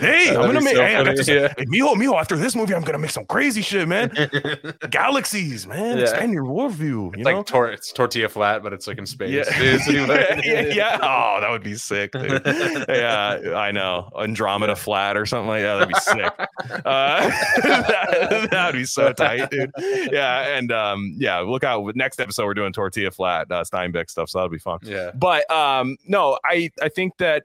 Hey, 0.00 0.30
I'm 0.30 0.34
gonna 0.46 0.60
make. 0.62 0.76
hey, 0.76 0.96
I 0.96 1.04
got 1.04 1.16
this, 1.16 1.28
yeah. 1.28 1.52
hey, 1.56 1.64
Mijo, 1.66 1.94
Mijo. 1.94 2.18
After 2.18 2.36
this 2.36 2.56
movie, 2.56 2.74
I'm 2.74 2.82
gonna 2.82 2.98
make 2.98 3.10
some 3.10 3.26
crazy 3.26 3.60
shit, 3.62 3.86
man. 3.86 4.10
Galaxies, 4.90 5.66
man. 5.66 5.98
Yeah. 5.98 6.04
Expand 6.04 6.32
your 6.32 6.44
worldview. 6.44 6.80
You 6.80 7.10
It's 7.14 7.24
know? 7.24 7.36
like 7.36 7.46
tor- 7.46 7.70
it's 7.70 7.92
tortilla 7.92 8.28
flat, 8.28 8.62
but 8.62 8.72
it's 8.72 8.86
like 8.86 8.98
in 8.98 9.06
space. 9.06 9.30
yeah. 9.30 9.58
Dude, 9.58 9.74
it's 9.74 9.88
even- 9.90 10.08
yeah, 10.44 10.60
yeah. 10.74 10.98
Oh, 11.02 11.38
that 11.40 11.50
would 11.50 11.62
be 11.62 11.74
sick, 11.74 12.12
dude. 12.12 12.42
yeah, 12.88 13.52
I 13.54 13.70
know. 13.72 14.10
Andromeda 14.18 14.76
flat 14.76 15.16
or 15.16 15.26
something 15.26 15.48
like 15.48 15.62
that. 15.62 15.76
That'd 15.78 15.88
be 15.88 16.00
sick. 16.00 16.32
Uh, 16.86 17.28
that, 17.62 18.48
that'd 18.50 18.74
be 18.78 18.84
so 18.84 19.12
tight, 19.12 19.50
dude. 19.50 19.70
Yeah, 19.78 20.56
and 20.56 20.72
um, 20.72 21.14
yeah, 21.16 21.38
look 21.40 21.64
out. 21.64 21.82
With 21.82 21.96
next 21.96 22.20
episode, 22.20 22.44
we're 22.46 22.54
doing 22.54 22.72
tortilla 22.72 23.10
flat 23.10 23.50
uh, 23.50 23.62
Steinbeck 23.62 24.10
stuff, 24.10 24.28
so 24.30 24.38
that'll 24.38 24.48
be 24.50 24.58
fun. 24.58 24.78
yeah, 24.82 25.10
But 25.14 25.48
um, 25.50 25.96
no, 26.06 26.38
I 26.44 26.70
I 26.82 26.88
think 26.88 27.16
that 27.18 27.44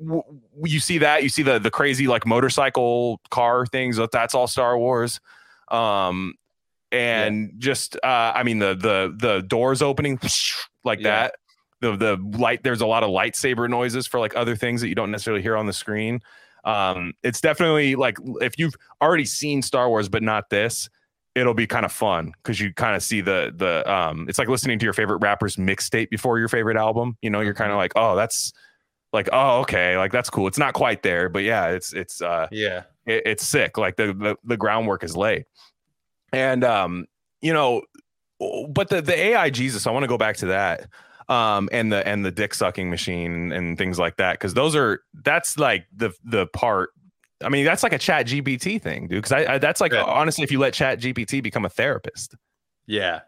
w- 0.00 0.22
you 0.64 0.80
see 0.80 0.98
that 0.98 1.22
you 1.22 1.28
see 1.28 1.42
the 1.42 1.58
the 1.58 1.70
crazy 1.70 2.06
like 2.06 2.26
motorcycle 2.26 3.20
car 3.30 3.66
things. 3.66 3.96
that 3.96 4.10
That's 4.10 4.34
all 4.34 4.46
Star 4.46 4.78
Wars. 4.78 5.20
Um, 5.68 6.34
and 6.92 7.52
just 7.58 7.96
uh, 7.96 8.32
I 8.34 8.42
mean 8.42 8.58
the 8.58 8.74
the 8.74 9.14
the 9.16 9.42
doors 9.42 9.82
opening 9.82 10.18
like 10.84 11.00
Yeah. 11.00 11.28
that. 11.28 11.34
The 11.80 11.96
the 11.96 12.38
light. 12.38 12.62
There's 12.62 12.80
a 12.80 12.86
lot 12.86 13.02
of 13.02 13.10
lightsaber 13.10 13.68
noises 13.68 14.06
for 14.06 14.20
like 14.20 14.36
other 14.36 14.56
things 14.56 14.80
that 14.80 14.88
you 14.88 14.94
don't 14.94 15.10
necessarily 15.10 15.42
hear 15.42 15.56
on 15.56 15.66
the 15.66 15.72
screen. 15.72 16.20
Um, 16.64 17.12
it's 17.22 17.40
definitely 17.42 17.94
like 17.94 18.16
if 18.40 18.58
you've 18.58 18.74
already 19.02 19.26
seen 19.26 19.60
Star 19.60 19.88
Wars 19.88 20.08
but 20.08 20.22
not 20.22 20.48
this, 20.48 20.88
it'll 21.34 21.52
be 21.52 21.66
kind 21.66 21.84
of 21.84 21.92
fun 21.92 22.32
because 22.42 22.58
you 22.60 22.72
kind 22.72 22.96
of 22.96 23.02
see 23.02 23.20
the 23.20 23.52
the 23.54 23.90
um 23.92 24.26
it's 24.28 24.38
like 24.38 24.48
listening 24.48 24.78
to 24.78 24.84
your 24.84 24.92
favorite 24.94 25.18
rapper's 25.18 25.56
mixtape 25.56 26.08
before 26.08 26.38
your 26.38 26.48
favorite 26.48 26.76
album 26.76 27.16
you 27.22 27.28
know 27.28 27.40
you're 27.40 27.52
kind 27.54 27.72
of 27.72 27.76
like 27.76 27.92
oh 27.96 28.14
that's 28.14 28.52
like 29.14 29.28
oh 29.32 29.60
okay 29.60 29.96
like 29.96 30.12
that's 30.12 30.28
cool 30.28 30.46
it's 30.46 30.58
not 30.58 30.74
quite 30.74 31.02
there 31.02 31.28
but 31.30 31.42
yeah 31.42 31.68
it's 31.68 31.92
it's 31.94 32.20
uh 32.20 32.46
Yeah. 32.50 32.82
it, 33.06 33.22
it's 33.24 33.46
sick 33.46 33.78
like 33.78 33.96
the, 33.96 34.12
the 34.12 34.36
the 34.44 34.56
groundwork 34.58 35.02
is 35.04 35.16
laid 35.16 35.44
and 36.32 36.64
um 36.64 37.06
you 37.40 37.52
know 37.54 37.82
but 38.68 38.88
the 38.88 39.00
the 39.00 39.16
ai 39.16 39.48
jesus 39.50 39.86
i 39.86 39.90
want 39.90 40.02
to 40.02 40.08
go 40.08 40.18
back 40.18 40.36
to 40.38 40.46
that 40.46 40.88
um 41.28 41.68
and 41.72 41.90
the 41.92 42.06
and 42.06 42.24
the 42.24 42.30
dick 42.30 42.52
sucking 42.52 42.90
machine 42.90 43.52
and 43.52 43.78
things 43.78 43.98
like 43.98 44.16
that 44.16 44.32
because 44.34 44.52
those 44.52 44.74
are 44.76 45.00
that's 45.22 45.56
like 45.56 45.86
the 45.96 46.10
the 46.24 46.46
part 46.48 46.90
i 47.42 47.48
mean 47.48 47.64
that's 47.64 47.82
like 47.82 47.92
a 47.92 47.98
chat 47.98 48.26
gpt 48.26 48.82
thing 48.82 49.06
dude 49.06 49.22
because 49.22 49.32
I, 49.32 49.54
I 49.54 49.58
that's 49.58 49.80
like 49.80 49.92
Yeah. 49.92 50.02
honestly 50.02 50.44
if 50.44 50.50
you 50.52 50.58
let 50.58 50.74
chat 50.74 50.98
gpt 51.00 51.42
become 51.42 51.64
a 51.64 51.70
therapist 51.70 52.34
Yeah. 52.86 53.20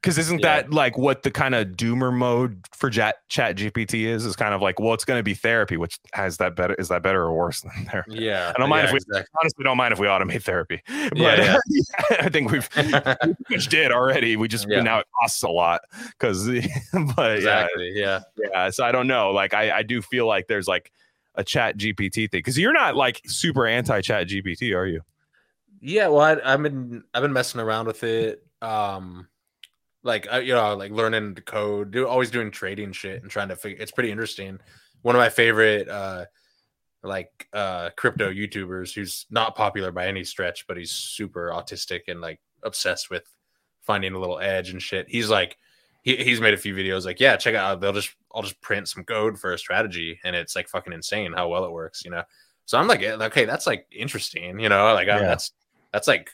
Because 0.00 0.16
isn't 0.18 0.40
Yeah. 0.40 0.62
that 0.62 0.72
like 0.72 0.96
what 0.96 1.22
the 1.22 1.30
kind 1.30 1.54
of 1.54 1.68
doomer 1.68 2.12
mode 2.12 2.64
for 2.72 2.88
chat 2.90 3.16
chat 3.28 3.56
gpt 3.56 4.06
is 4.06 4.24
is 4.24 4.36
kind 4.36 4.54
of 4.54 4.62
like 4.62 4.78
well 4.78 4.94
it's 4.94 5.04
going 5.04 5.18
to 5.18 5.22
be 5.22 5.34
therapy 5.34 5.76
which 5.76 5.98
has 6.12 6.36
that 6.38 6.54
better 6.56 6.74
is 6.74 6.88
that 6.88 7.02
better 7.02 7.22
or 7.22 7.32
worse 7.32 7.60
than 7.62 7.72
therapy 7.86 8.12
Yeah. 8.14 8.52
I 8.54 8.58
don't 8.58 8.68
mind 8.68 8.84
yeah, 8.84 8.86
if 8.88 8.92
we- 8.92 8.96
exactly. 8.98 9.34
honestly 9.42 9.64
don't 9.64 9.76
mind 9.76 9.92
if 9.92 9.98
we 9.98 10.06
automate 10.06 10.42
therapy 10.42 10.82
but 10.86 11.12
Yeah, 11.38 11.56
i 12.20 12.28
think 12.28 12.50
we've 12.50 12.68
we 12.76 12.90
much 13.56 13.66
did 13.68 13.90
already 13.92 14.36
we 14.36 14.46
just 14.48 14.66
now 14.68 15.00
it 15.00 15.06
costs 15.20 15.42
a 15.42 15.48
lot 15.48 15.80
because 16.10 16.46
but 17.16 17.36
exactly. 17.36 17.92
Yeah. 17.94 18.20
yeah 18.36 18.48
yeah 18.54 18.70
so 18.70 18.84
i 18.84 18.92
don't 18.92 19.06
know 19.08 19.30
like 19.32 19.54
i 19.54 19.78
i 19.78 19.82
do 19.82 20.00
feel 20.00 20.26
like 20.26 20.46
there's 20.46 20.68
like 20.68 20.92
a 21.34 21.44
chat 21.44 21.76
gpt 21.76 22.14
thing 22.30 22.38
because 22.38 22.58
you're 22.58 22.72
not 22.72 22.96
like 22.96 23.20
super 23.26 23.66
anti 23.66 24.00
chat 24.00 24.26
gpt 24.28 24.74
are 24.76 24.86
you 24.86 25.00
Yeah, 25.80 26.08
well, 26.08 26.20
I, 26.22 26.52
I've 26.52 26.62
been 26.62 27.04
I've 27.14 27.22
been 27.22 27.32
messing 27.32 27.60
around 27.60 27.86
with 27.86 28.02
it. 28.02 28.42
Um, 28.60 29.28
like 30.02 30.28
I, 30.30 30.40
you 30.40 30.54
know, 30.54 30.74
like 30.76 30.92
learning 30.92 31.34
to 31.34 31.42
code, 31.42 31.90
do 31.90 32.06
always 32.06 32.30
doing 32.30 32.50
trading 32.50 32.92
shit 32.92 33.22
and 33.22 33.30
trying 33.30 33.48
to 33.48 33.56
figure. 33.56 33.82
It's 33.82 33.92
pretty 33.92 34.10
interesting. 34.10 34.58
One 35.02 35.14
of 35.14 35.20
my 35.20 35.28
favorite, 35.28 35.88
uh, 35.88 36.26
like 37.02 37.48
uh, 37.52 37.90
crypto 37.96 38.30
YouTubers, 38.32 38.92
who's 38.92 39.26
not 39.30 39.54
popular 39.54 39.92
by 39.92 40.06
any 40.06 40.24
stretch, 40.24 40.66
but 40.66 40.76
he's 40.76 40.90
super 40.90 41.50
autistic 41.54 42.02
and 42.08 42.20
like 42.20 42.40
obsessed 42.62 43.10
with 43.10 43.24
finding 43.82 44.14
a 44.14 44.18
little 44.18 44.38
edge 44.40 44.70
and 44.70 44.82
shit. 44.82 45.08
He's 45.08 45.30
like, 45.30 45.56
he, 46.02 46.16
he's 46.16 46.40
made 46.40 46.54
a 46.54 46.58
few 46.58 46.74
videos 46.74 47.04
like, 47.04 47.20
yeah, 47.20 47.36
check 47.36 47.54
out. 47.54 47.80
They'll 47.80 47.92
just 47.92 48.10
I'll 48.34 48.42
just 48.42 48.60
print 48.60 48.88
some 48.88 49.04
code 49.04 49.38
for 49.38 49.52
a 49.52 49.58
strategy, 49.58 50.20
and 50.24 50.34
it's 50.34 50.54
like 50.56 50.68
fucking 50.68 50.92
insane 50.92 51.32
how 51.32 51.48
well 51.48 51.64
it 51.64 51.72
works. 51.72 52.04
You 52.04 52.10
know. 52.10 52.22
So 52.66 52.76
I'm 52.76 52.86
like, 52.86 53.02
okay, 53.02 53.46
that's 53.46 53.66
like 53.66 53.86
interesting, 53.90 54.60
you 54.60 54.68
know, 54.68 54.92
like 54.92 55.06
Yeah. 55.06 55.20
that's 55.20 55.52
that's 55.90 56.06
like, 56.06 56.30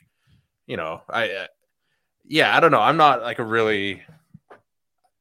you 0.66 0.76
know, 0.76 1.00
I, 1.08 1.30
uh, 1.30 1.46
yeah, 2.26 2.56
I 2.56 2.60
don't 2.60 2.70
know. 2.70 2.80
I'm 2.80 2.96
not 2.96 3.22
like 3.22 3.38
a 3.38 3.44
really, 3.44 4.02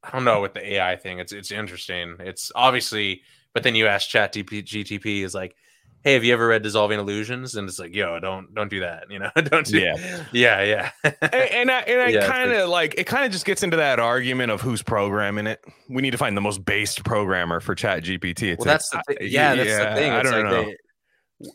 I 0.03 0.11
don't 0.11 0.25
know 0.25 0.41
with 0.41 0.53
the 0.53 0.73
AI 0.75 0.95
thing. 0.95 1.19
It's 1.19 1.31
it's 1.31 1.51
interesting. 1.51 2.15
It's 2.19 2.51
obviously, 2.55 3.21
but 3.53 3.63
then 3.63 3.75
you 3.75 3.87
ask 3.87 4.09
Chat 4.09 4.33
GTP 4.33 5.23
is 5.23 5.33
like, 5.33 5.55
hey, 6.03 6.13
have 6.13 6.23
you 6.23 6.33
ever 6.33 6.47
read 6.47 6.61
Dissolving 6.63 6.99
Illusions? 6.99 7.55
And 7.55 7.67
it's 7.67 7.79
like, 7.79 7.95
yo, 7.95 8.19
don't 8.19 8.53
don't 8.53 8.69
do 8.69 8.81
that. 8.81 9.05
You 9.09 9.19
know, 9.19 9.31
don't 9.35 9.65
do. 9.65 9.79
Yeah. 9.79 9.95
yeah, 10.31 10.61
yeah, 10.63 10.91
and, 11.03 11.33
and 11.33 11.71
I, 11.71 11.79
and 11.81 12.01
I 12.01 12.11
Yeah, 12.11 12.27
kind 12.27 12.51
of 12.51 12.69
like 12.69 12.95
it 12.97 13.05
kind 13.05 13.25
of 13.25 13.31
just 13.31 13.45
gets 13.45 13.63
into 13.63 13.77
that 13.77 13.99
argument 13.99 14.51
of 14.51 14.61
who's 14.61 14.81
programming 14.81 15.47
it. 15.47 15.63
We 15.89 16.01
need 16.01 16.11
to 16.11 16.17
find 16.17 16.35
the 16.35 16.41
most 16.41 16.63
based 16.65 17.03
programmer 17.03 17.59
for 17.59 17.75
Chat 17.75 18.03
GPT. 18.03 18.51
It's 18.53 18.59
well, 18.59 18.65
like, 18.65 18.65
that's 18.65 18.89
the 18.89 18.97
I- 18.97 19.13
thing. 19.15 19.17
Yeah, 19.29 19.55
that's 19.55 19.77
the 19.77 20.01
thing. 20.01 20.11
I 20.11 20.23
don't 20.23 20.31
like 20.33 20.43
know. 20.51 20.65
They, 20.65 20.77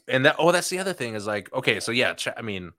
and 0.08 0.24
that 0.24 0.36
oh, 0.38 0.52
that's 0.52 0.68
the 0.68 0.78
other 0.78 0.92
thing 0.92 1.14
is 1.14 1.26
like 1.26 1.52
okay, 1.52 1.80
so 1.80 1.92
yeah, 1.92 2.14
Cha- 2.14 2.34
I 2.36 2.42
mean, 2.42 2.72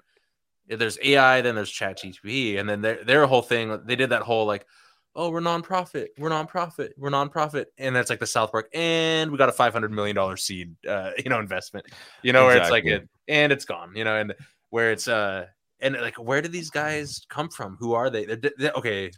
there's 0.69 0.97
AI, 1.01 1.41
then 1.41 1.55
there's 1.55 1.71
Chat 1.71 1.99
GTP, 1.99 2.59
and 2.59 2.69
then 2.69 2.81
their 2.81 3.03
their 3.03 3.25
whole 3.25 3.41
thing. 3.41 3.79
They 3.85 3.95
did 3.95 4.11
that 4.11 4.21
whole 4.21 4.45
like, 4.45 4.65
oh, 5.15 5.29
we're 5.29 5.41
nonprofit, 5.41 6.07
we're 6.17 6.29
nonprofit, 6.29 6.89
we're 6.97 7.09
nonprofit, 7.09 7.65
and 7.77 7.95
that's 7.95 8.09
like 8.09 8.19
the 8.19 8.27
South 8.27 8.51
Park, 8.51 8.69
and 8.73 9.31
we 9.31 9.37
got 9.37 9.49
a 9.49 9.53
five 9.53 9.73
hundred 9.73 9.91
million 9.91 10.15
dollar 10.15 10.37
seed, 10.37 10.75
uh, 10.87 11.11
you 11.23 11.29
know, 11.29 11.39
investment, 11.39 11.85
you 12.21 12.33
know, 12.33 12.45
where 12.45 12.57
it's 12.57 12.71
like 12.71 12.85
it, 12.85 13.07
and 13.27 13.51
it's 13.51 13.65
gone, 13.65 13.93
you 13.95 14.03
know, 14.03 14.15
and 14.15 14.33
where 14.69 14.91
it's 14.91 15.07
uh, 15.07 15.45
and 15.79 15.95
like 15.95 16.15
where 16.15 16.41
do 16.41 16.49
these 16.49 16.69
guys 16.69 17.21
come 17.29 17.49
from? 17.49 17.77
Who 17.79 17.93
are 17.93 18.09
they? 18.09 18.25
They're, 18.25 18.35
de- 18.35 18.51
they 18.57 18.71
okay, 18.71 19.11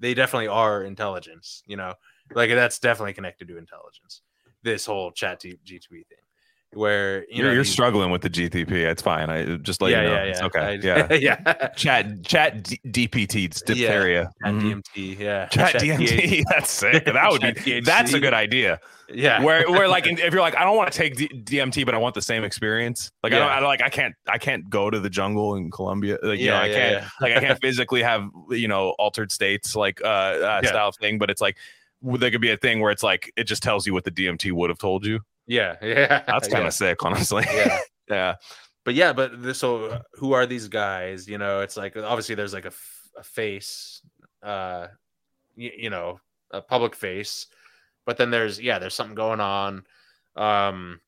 they 0.00 0.14
definitely 0.14 0.48
are 0.48 0.84
intelligence, 0.84 1.62
you 1.66 1.76
know, 1.76 1.94
like 2.34 2.50
that's 2.50 2.78
definitely 2.78 3.14
connected 3.14 3.48
to 3.48 3.56
intelligence. 3.56 4.22
This 4.62 4.84
whole 4.84 5.12
Chat 5.12 5.40
G- 5.40 5.58
GTP 5.64 5.88
thing, 5.90 6.18
where 6.74 7.24
you 7.30 7.42
are 7.42 7.46
know 7.46 7.52
you're 7.52 7.62
these- 7.62 7.72
struggling 7.72 8.10
with 8.10 8.22
the 8.22 8.28
GTP. 8.30 8.70
It's 8.72 9.00
fine. 9.02 9.30
I 9.30 9.56
just 9.56 9.80
let 9.80 9.90
yeah, 9.90 10.02
you 10.02 10.08
know. 10.08 10.14
yeah, 10.14 10.22
It's 10.24 10.40
yeah, 10.40 10.46
okay. 10.46 10.60
I- 10.60 10.72
yeah. 10.72 11.12
yeah, 11.46 11.68
Chat 11.76 12.22
Chat 12.24 12.62
D- 12.62 12.80
DPT 13.08 13.48
diphtheria. 13.64 14.30
Chat 14.44 14.54
Mhm. 14.54 14.82
DMT, 14.82 15.18
yeah, 15.18 15.46
Chat 15.46 15.72
TH. 15.78 15.82
DMT. 15.82 16.44
That's 16.50 16.70
sick. 16.70 17.04
That 17.04 17.30
would 17.30 17.40
Chat 17.42 17.64
be. 17.64 17.80
That's 17.80 18.12
a 18.12 18.20
good 18.20 18.34
idea. 18.34 18.80
yeah, 19.08 19.42
Where 19.42 19.68
where 19.70 19.88
like 19.88 20.06
if 20.06 20.18
you're 20.32 20.42
like 20.42 20.56
I 20.56 20.64
don't 20.64 20.76
want 20.76 20.92
to 20.92 20.98
take 20.98 21.16
D- 21.16 21.28
DMT, 21.28 21.86
but 21.86 21.94
I 21.94 21.98
want 21.98 22.14
the 22.14 22.20
same 22.22 22.44
experience. 22.44 23.10
Like 23.22 23.32
I 23.32 23.38
don't 23.38 23.48
I 23.50 23.54
don't- 23.60 23.68
like 23.68 23.82
I 23.82 23.88
can't 23.88 24.14
I 24.28 24.36
can't 24.38 24.68
go 24.68 24.90
to 24.90 25.00
the 25.00 25.08
jungle 25.10 25.54
in 25.56 25.70
Colombia. 25.70 26.18
Like 26.22 26.38
you 26.38 26.48
know 26.48 26.52
Yeah, 26.54 26.60
I 26.60 26.66
yeah, 26.66 26.74
can't 26.74 26.92
yeah. 27.02 27.08
like 27.22 27.36
I 27.36 27.40
can't 27.40 27.60
physically 27.62 28.02
have 28.02 28.28
you 28.50 28.68
know 28.68 28.90
altered 28.98 29.32
states 29.32 29.74
like 29.74 30.02
uh, 30.04 30.06
uh 30.06 30.60
Yeah. 30.62 30.68
style 30.68 30.92
thing. 30.92 31.18
But 31.18 31.30
it's 31.30 31.40
like 31.40 31.56
there 32.02 32.30
could 32.30 32.42
be 32.42 32.50
a 32.50 32.56
thing 32.58 32.80
where 32.80 32.90
it's 32.92 33.02
like 33.02 33.32
it 33.36 33.44
just 33.44 33.62
tells 33.62 33.86
you 33.86 33.94
what 33.94 34.04
the 34.04 34.10
DMT 34.10 34.52
would 34.52 34.68
have 34.68 34.78
told 34.78 35.06
you. 35.06 35.20
Yeah, 35.48 35.76
yeah. 35.82 36.22
That's 36.26 36.46
kind 36.46 36.60
of 36.60 36.66
yeah. 36.66 36.70
sick, 36.70 37.04
honestly. 37.04 37.44
yeah. 37.52 37.78
yeah. 38.08 38.34
But 38.84 38.94
yeah, 38.94 39.12
but 39.12 39.42
this, 39.42 39.58
so 39.58 40.00
who 40.14 40.32
are 40.32 40.46
these 40.46 40.68
guys? 40.68 41.28
You 41.28 41.38
know, 41.38 41.60
it's 41.60 41.76
like 41.76 41.96
obviously 41.96 42.34
there's 42.34 42.54
like 42.54 42.64
a, 42.64 42.68
f- 42.68 43.10
a 43.16 43.22
face, 43.22 44.02
uh, 44.42 44.86
you, 45.56 45.72
you 45.76 45.90
know, 45.90 46.20
a 46.52 46.62
public 46.62 46.94
face, 46.94 47.46
but 48.06 48.16
then 48.16 48.30
there's 48.30 48.60
yeah, 48.60 48.78
there's 48.78 48.94
something 48.94 49.14
going 49.14 49.40
on. 49.40 49.84
Um, 50.36 51.00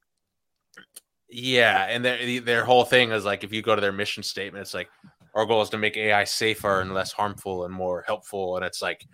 yeah, 1.31 1.87
and 1.89 2.05
their 2.05 2.41
their 2.41 2.65
whole 2.65 2.85
thing 2.85 3.13
is 3.13 3.25
like 3.25 3.45
if 3.45 3.53
you 3.53 3.63
go 3.63 3.75
to 3.75 3.81
their 3.81 3.93
mission 3.93 4.23
statement, 4.23 4.63
it's 4.63 4.75
like 4.75 4.89
our 5.35 5.47
goal 5.47 5.63
is 5.63 5.71
to 5.71 5.79
make 5.79 5.97
AI 5.97 6.25
safer 6.25 6.81
and 6.81 6.93
less 6.93 7.13
harmful 7.13 7.65
and 7.65 7.73
more 7.73 8.03
helpful, 8.07 8.57
and 8.57 8.65
it's 8.65 8.83
like, 8.83 9.07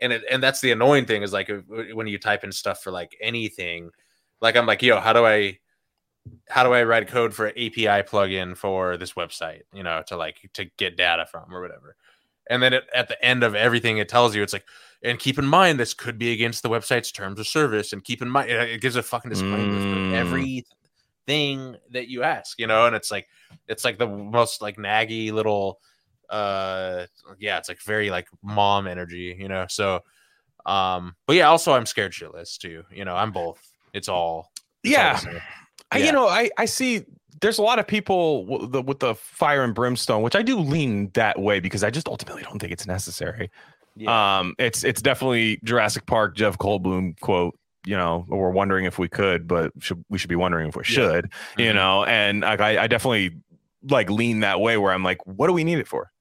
and 0.00 0.12
it 0.12 0.22
and 0.30 0.42
that's 0.42 0.60
the 0.60 0.72
annoying 0.72 1.04
thing 1.04 1.22
is 1.22 1.32
like 1.32 1.50
when 1.92 2.06
you 2.06 2.18
type 2.18 2.42
in 2.42 2.50
stuff 2.50 2.82
for 2.82 2.90
like 2.90 3.16
anything, 3.20 3.90
like 4.42 4.56
I'm 4.56 4.66
like, 4.66 4.82
yo, 4.82 5.00
how 5.00 5.14
do 5.14 5.24
I 5.24 5.58
how 6.48 6.62
do 6.64 6.72
I 6.72 6.82
write 6.84 7.08
code 7.08 7.34
for 7.34 7.46
an 7.46 7.52
API 7.52 8.02
plugin 8.08 8.56
for 8.56 8.96
this 8.96 9.14
website, 9.14 9.62
you 9.72 9.82
know, 9.82 10.02
to 10.08 10.16
like 10.16 10.50
to 10.54 10.66
get 10.76 10.96
data 10.96 11.26
from 11.30 11.52
or 11.54 11.60
whatever. 11.62 11.96
And 12.50 12.62
then 12.62 12.72
it, 12.74 12.84
at 12.94 13.08
the 13.08 13.24
end 13.24 13.44
of 13.44 13.54
everything, 13.54 13.98
it 13.98 14.08
tells 14.08 14.34
you 14.34 14.42
it's 14.42 14.52
like, 14.52 14.66
and 15.02 15.18
keep 15.18 15.38
in 15.38 15.46
mind 15.46 15.80
this 15.80 15.94
could 15.94 16.18
be 16.18 16.32
against 16.32 16.62
the 16.62 16.68
website's 16.68 17.10
terms 17.12 17.40
of 17.40 17.46
service. 17.46 17.92
And 17.92 18.04
keep 18.04 18.20
in 18.22 18.28
mind, 18.28 18.50
it 18.50 18.68
it 18.70 18.80
gives 18.80 18.96
a 18.96 19.02
fucking 19.02 19.30
disclaimer 19.30 19.78
Mm. 19.78 20.10
for 20.10 20.16
everything 20.16 21.76
that 21.90 22.08
you 22.08 22.22
ask, 22.24 22.58
you 22.58 22.66
know. 22.66 22.86
And 22.86 22.94
it's 22.96 23.10
like, 23.10 23.28
it's 23.68 23.84
like 23.84 23.98
the 23.98 24.06
most 24.08 24.60
like 24.62 24.76
naggy 24.76 25.32
little, 25.32 25.80
uh, 26.30 27.06
yeah, 27.38 27.58
it's 27.58 27.68
like 27.68 27.80
very 27.82 28.10
like 28.10 28.28
mom 28.42 28.86
energy, 28.86 29.36
you 29.38 29.48
know. 29.48 29.66
So, 29.68 30.00
um, 30.66 31.16
but 31.26 31.36
yeah, 31.36 31.48
also 31.48 31.72
I'm 31.72 31.86
scared 31.86 32.12
shitless 32.12 32.58
too, 32.58 32.84
you 32.92 33.04
know. 33.04 33.16
I'm 33.16 33.32
both. 33.32 33.71
It's 33.92 34.08
all. 34.08 34.50
it's 34.82 34.92
Yeah. 34.92 35.16
same. 35.16 35.40
I, 35.90 35.98
Yeah. 35.98 36.06
you 36.06 36.12
know, 36.12 36.28
I 36.28 36.50
I 36.58 36.64
see. 36.64 37.04
There's 37.40 37.58
a 37.58 37.62
lot 37.62 37.80
of 37.80 37.88
people 37.88 38.46
with 38.46 38.70
the, 38.72 38.82
with 38.82 39.00
the 39.00 39.16
fire 39.16 39.64
and 39.64 39.74
brimstone, 39.74 40.22
which 40.22 40.36
I 40.36 40.42
do 40.42 40.58
lean 40.60 41.10
that 41.14 41.40
way 41.40 41.58
because 41.58 41.82
I 41.82 41.90
just 41.90 42.06
ultimately 42.08 42.42
don't 42.44 42.60
think 42.60 42.72
it's 42.72 42.86
necessary. 42.86 43.50
Yeah. 43.96 44.38
Um, 44.38 44.54
it's 44.58 44.84
it's 44.84 45.02
definitely 45.02 45.58
Jurassic 45.64 46.06
Park 46.06 46.36
Jeff 46.36 46.56
Goldblum 46.58 47.18
quote. 47.20 47.58
You 47.84 47.96
know, 47.96 48.24
we're 48.28 48.50
wondering 48.50 48.84
if 48.84 48.96
we 48.96 49.08
could, 49.08 49.48
but 49.48 49.72
should, 49.80 50.04
we 50.08 50.16
should 50.18 50.28
be 50.30 50.36
wondering 50.36 50.68
if 50.68 50.76
we 50.76 50.82
Yeah. 50.82 50.94
should. 50.94 51.32
You 51.58 51.72
Mhm. 51.72 51.74
know, 51.74 52.04
and 52.04 52.42
like, 52.42 52.60
I 52.60 52.84
I 52.84 52.86
definitely 52.86 53.32
like 53.90 54.08
lean 54.08 54.40
that 54.40 54.60
way 54.60 54.76
where 54.76 54.92
I'm 54.92 55.02
like, 55.02 55.18
what 55.26 55.48
do 55.48 55.52
we 55.52 55.64
need 55.64 55.78
it 55.78 55.88
for? 55.88 56.12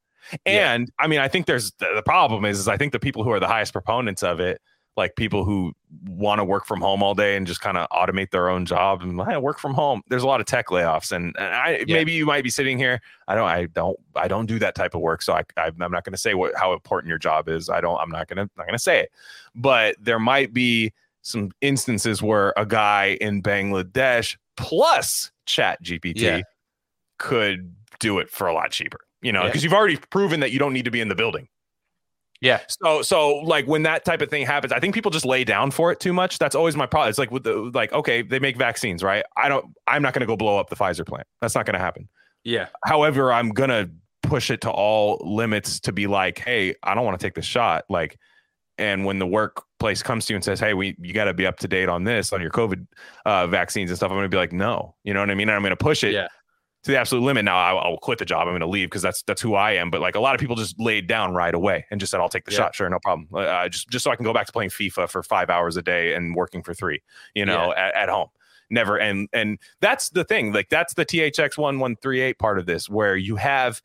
Yeah. 0.48 0.74
And 0.74 0.92
I 0.98 1.06
mean, 1.06 1.20
I 1.20 1.28
think 1.28 1.46
there's 1.46 1.72
the 1.74 1.92
the 1.94 2.02
problem 2.04 2.46
is, 2.46 2.58
is 2.58 2.68
I 2.68 2.78
think 2.78 2.94
the 2.94 3.00
people 3.00 3.24
who 3.24 3.30
are 3.32 3.40
the 3.40 3.48
highest 3.48 3.74
proponents 3.74 4.24
of 4.24 4.40
it, 4.40 4.60
like 5.02 5.16
people 5.16 5.44
who 5.44 5.74
want 6.08 6.40
to 6.40 6.46
work 6.46 6.66
from 6.66 6.80
home 6.80 7.02
all 7.04 7.14
day 7.16 7.36
and 7.36 7.46
just 7.48 7.60
kind 7.60 7.78
of 7.78 7.88
automate 7.90 8.30
their 8.32 8.48
own 8.50 8.66
job 8.66 9.02
and 9.02 9.20
hey, 9.24 9.36
work 9.38 9.60
from 9.60 9.74
home. 9.74 10.02
There's 10.08 10.24
a 10.24 10.28
lot 10.28 10.40
of 10.40 10.46
tech 10.46 10.68
layoffs, 10.68 11.12
and, 11.12 11.36
and 11.38 11.54
I 11.56 11.84
Yeah. 11.88 11.96
maybe 11.96 12.12
you 12.14 12.26
might 12.26 12.44
be 12.44 12.50
sitting 12.50 12.78
here. 12.78 13.02
I 13.28 13.36
don't, 13.36 13.48
I 13.50 13.66
don't, 13.66 14.00
I 14.16 14.28
don't 14.28 14.46
do 14.46 14.60
that 14.60 14.76
type 14.76 14.94
of 14.96 15.02
work, 15.02 15.22
so 15.22 15.34
I, 15.34 15.44
I 15.58 15.68
I'm 15.68 15.92
not 15.92 16.04
going 16.06 16.14
to 16.14 16.18
say 16.18 16.34
what 16.36 16.54
how 16.56 16.72
important 16.74 17.10
your 17.10 17.18
job 17.18 17.50
is. 17.50 17.70
I 17.70 17.82
don't, 17.82 17.98
I'm 18.00 18.10
not 18.10 18.28
gonna 18.28 18.50
not 18.58 18.66
gonna 18.68 18.80
say 18.80 19.00
it, 19.02 19.12
but 19.56 19.96
there 20.00 20.20
might 20.20 20.54
be 20.54 20.94
some 21.24 21.52
instances 21.62 22.22
where 22.22 22.54
a 22.58 22.66
guy 22.66 23.18
in 23.22 23.42
Bangladesh 23.44 24.38
plus 24.58 25.32
Chat 25.46 25.84
GPT 25.84 26.22
Yeah. 26.22 26.42
could 27.18 27.76
do 28.00 28.20
it 28.20 28.30
for 28.30 28.48
a 28.48 28.54
lot 28.54 28.72
cheaper. 28.72 29.00
You 29.22 29.32
know, 29.32 29.42
Yeah. 29.42 29.48
because 29.48 29.64
you've 29.64 29.74
already 29.74 29.98
proven 29.98 30.40
that 30.40 30.52
you 30.52 30.60
don't 30.60 30.74
need 30.74 30.86
to 30.86 30.92
be 30.92 31.02
in 31.02 31.08
the 31.10 31.16
building. 31.16 31.48
Yeah. 32.42 32.62
So 32.68 33.04
so 33.04 33.36
like 33.38 33.68
when 33.68 33.84
that 33.84 34.04
type 34.04 34.22
of 34.22 34.30
thing 34.30 34.46
happens, 34.46 34.74
I 34.74 34.80
think 34.80 34.96
people 34.96 35.12
just 35.12 35.26
lay 35.26 35.44
down 35.44 35.72
for 35.72 35.92
it 35.92 36.00
too 36.00 36.12
much. 36.12 36.40
That's 36.40 36.56
always 36.56 36.76
my 36.76 36.88
problem. 36.88 37.10
It's 37.10 37.20
like 37.20 37.32
with 37.32 37.44
the 37.44 37.72
like, 37.74 37.94
okay, 37.94 38.24
they 38.24 38.40
make 38.40 38.58
vaccines, 38.58 39.04
right? 39.04 39.24
I 39.38 39.48
don't 39.48 39.66
I'm 39.88 40.02
not 40.02 40.14
gonna 40.14 40.26
go 40.26 40.36
blow 40.36 40.60
up 40.60 40.70
the 40.70 40.76
Pfizer 40.76 41.06
plant. 41.06 41.28
That's 41.40 41.56
not 41.56 41.66
gonna 41.66 41.80
happen. 41.80 42.10
Yeah. 42.44 42.68
However, 42.84 43.32
I'm 43.32 43.50
gonna 43.50 43.90
push 44.24 44.50
it 44.50 44.62
to 44.62 44.72
all 44.72 45.22
limits 45.24 45.80
to 45.82 45.92
be 45.92 46.08
like, 46.08 46.40
hey, 46.40 46.76
I 46.84 46.96
don't 46.96 47.06
want 47.06 47.20
to 47.20 47.26
take 47.26 47.36
the 47.36 47.42
shot. 47.44 47.86
Like 47.90 48.18
and 48.78 49.06
when 49.06 49.20
the 49.20 49.28
workplace 49.28 50.02
comes 50.02 50.26
to 50.26 50.34
you 50.34 50.38
and 50.38 50.44
says, 50.44 50.60
"Hey, 50.60 50.74
we 50.74 50.96
you 51.00 51.14
got 51.14 51.26
to 51.26 51.34
be 51.36 51.46
up 51.46 51.60
to 51.60 51.68
date 51.68 51.88
on 51.88 52.04
this 52.04 52.34
on 52.34 52.42
your 52.42 52.50
COVID 52.50 52.88
uh, 53.26 53.46
vaccines 53.48 53.92
and 53.92 53.98
stuff," 53.98 54.10
I'm 54.10 54.18
going 54.18 54.26
to 54.26 54.30
be 54.30 54.38
like, 54.38 54.52
"No," 54.52 54.96
you 55.04 55.14
know 55.14 55.20
what 55.20 55.30
I 55.30 55.36
mean? 55.36 55.50
And 55.50 55.56
I'm 55.56 55.62
going 55.62 55.70
to 55.70 55.76
push 55.76 56.04
it 56.04 56.14
Yeah. 56.14 56.28
To 56.84 56.92
the 56.92 56.98
absolute 56.98 57.22
limit. 57.24 57.46
Now 57.46 57.58
I, 57.58 57.74
I'll 57.74 57.98
quit 57.98 58.18
the 58.20 58.26
job. 58.26 58.42
I'm 58.48 58.54
going 58.54 58.62
to 58.62 58.68
leave 58.68 58.88
because 58.90 59.02
that's 59.02 59.22
that's 59.24 59.42
who 59.42 59.56
I 59.56 59.74
am. 59.74 59.92
But 59.92 60.02
like 60.02 60.16
a 60.16 60.20
lot 60.20 60.34
of 60.36 60.42
people 60.42 60.56
just 60.56 60.80
laid 60.80 61.08
down 61.08 61.34
right 61.34 61.54
away 61.54 61.86
and 61.92 62.00
just 62.00 62.12
said, 62.12 62.20
"I'll 62.20 62.30
take 62.30 62.46
the 62.46 62.52
Yeah. 62.52 62.58
shot, 62.58 62.76
sure, 62.76 62.90
no 62.90 63.00
problem." 63.00 63.28
Uh, 63.34 63.70
just 63.70 63.90
just 63.90 64.04
so 64.04 64.12
I 64.12 64.16
can 64.16 64.24
go 64.26 64.34
back 64.34 64.48
to 64.48 64.52
playing 64.52 64.72
FIFA 64.72 65.10
for 65.10 65.22
five 65.24 65.50
hours 65.50 65.78
a 65.78 65.82
day 65.82 66.14
and 66.16 66.36
working 66.36 66.64
for 66.64 66.74
three, 66.74 67.02
you 67.36 67.46
know, 67.46 67.72
at, 67.74 67.96
at 67.96 68.10
home. 68.10 68.28
Never 68.70 68.98
and 68.98 69.28
and 69.34 69.60
that's 69.82 70.10
the 70.10 70.24
thing. 70.24 70.54
Like 70.54 70.70
that's 70.70 70.94
the 70.94 71.06
THX 71.06 71.58
one 71.58 71.80
one 71.80 71.98
three 71.98 72.22
eight 72.22 72.40
part 72.40 72.58
of 72.58 72.66
this, 72.66 72.90
where 72.90 73.16
you 73.18 73.36
have, 73.36 73.82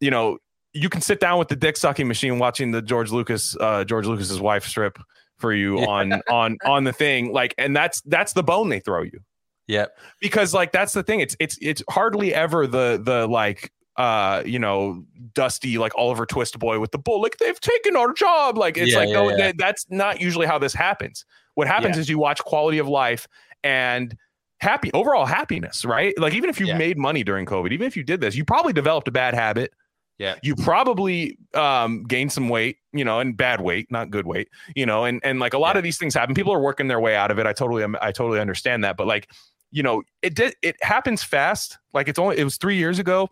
you 0.00 0.10
know, 0.10 0.38
you 0.74 0.88
can 0.88 1.00
sit 1.00 1.20
down 1.20 1.38
with 1.38 1.48
the 1.48 1.56
dick 1.56 1.76
sucking 1.76 2.06
machine 2.08 2.38
watching 2.38 2.72
the 2.72 2.82
George 2.82 3.10
Lucas 3.12 3.56
uh, 3.60 3.84
George 3.84 4.06
Lucas's 4.06 4.40
wife 4.40 4.64
strip 4.66 4.98
for 5.38 5.52
you 5.52 5.78
Yeah. 5.80 5.86
on 5.86 6.22
on 6.28 6.58
on 6.64 6.84
the 6.84 6.92
thing 6.92 7.32
like 7.32 7.54
and 7.58 7.74
that's 7.76 8.00
that's 8.02 8.32
the 8.32 8.42
bone 8.42 8.68
they 8.68 8.80
throw 8.80 9.02
you 9.02 9.20
Yep. 9.68 9.96
because 10.20 10.52
like 10.54 10.72
that's 10.72 10.92
the 10.94 11.02
thing 11.02 11.20
it's 11.20 11.36
it's 11.38 11.56
it's 11.60 11.82
hardly 11.90 12.34
ever 12.34 12.66
the 12.66 13.00
the 13.02 13.26
like 13.28 13.70
uh 13.96 14.42
you 14.46 14.58
know 14.58 15.04
dusty 15.34 15.76
like 15.78 15.92
oliver 15.96 16.24
twist 16.24 16.58
boy 16.58 16.78
with 16.80 16.90
the 16.92 16.98
bull 16.98 17.20
like 17.20 17.36
they've 17.38 17.60
taken 17.60 17.96
our 17.96 18.12
job 18.12 18.56
like 18.56 18.76
it's 18.78 18.92
Yeah, 18.92 18.98
like 18.98 19.08
yeah, 19.08 19.14
no 19.14 19.28
yeah. 19.30 19.36
that- 19.36 19.58
that's 19.58 19.86
not 19.90 20.20
usually 20.20 20.46
how 20.46 20.58
this 20.58 20.72
happens 20.74 21.24
what 21.54 21.66
happens 21.68 21.96
Yeah. 21.96 22.00
is 22.02 22.08
you 22.08 22.18
watch 22.18 22.42
quality 22.44 22.78
of 22.78 22.88
life 22.88 23.26
and 23.64 24.16
happy 24.60 24.90
overall 24.94 25.26
happiness 25.26 25.84
right 25.84 26.18
like 26.18 26.32
even 26.34 26.48
if 26.50 26.58
you 26.60 26.66
Yeah. 26.66 26.78
made 26.78 26.96
money 26.98 27.22
during 27.24 27.44
covid 27.46 27.72
even 27.72 27.86
if 27.86 27.96
you 27.96 28.04
did 28.04 28.20
this 28.20 28.34
you 28.36 28.44
probably 28.44 28.72
developed 28.72 29.06
a 29.08 29.12
bad 29.12 29.34
habit 29.34 29.72
Yeah. 30.18 30.36
you 30.42 30.54
probably 30.56 31.36
um 31.54 32.04
gained 32.04 32.32
some 32.32 32.48
weight 32.48 32.76
you 32.92 33.04
know 33.04 33.18
and 33.20 33.36
bad 33.36 33.60
weight 33.60 33.90
not 33.90 34.10
good 34.10 34.26
weight 34.26 34.48
you 34.76 34.86
know 34.86 35.04
and 35.04 35.20
and 35.24 35.40
like 35.40 35.54
a 35.54 35.58
lot 35.58 35.74
Yeah. 35.74 35.78
of 35.78 35.84
these 35.84 35.98
things 35.98 36.14
happen 36.14 36.34
people 36.36 36.52
are 36.52 36.60
working 36.60 36.86
their 36.88 37.00
way 37.00 37.14
out 37.16 37.30
of 37.32 37.38
it 37.40 37.46
i 37.46 37.52
totally 37.52 37.84
i 38.00 38.12
totally 38.12 38.38
understand 38.40 38.82
that 38.84 38.96
but 38.96 39.06
like 39.08 39.28
you 39.70 39.82
know 39.82 40.02
it 40.22 40.34
did 40.34 40.54
it 40.62 40.76
happens 40.82 41.22
fast. 41.22 41.78
Like 41.92 42.08
it's 42.08 42.18
only 42.18 42.38
it 42.38 42.44
was 42.44 42.56
three 42.56 42.76
years 42.76 42.98
ago 42.98 43.28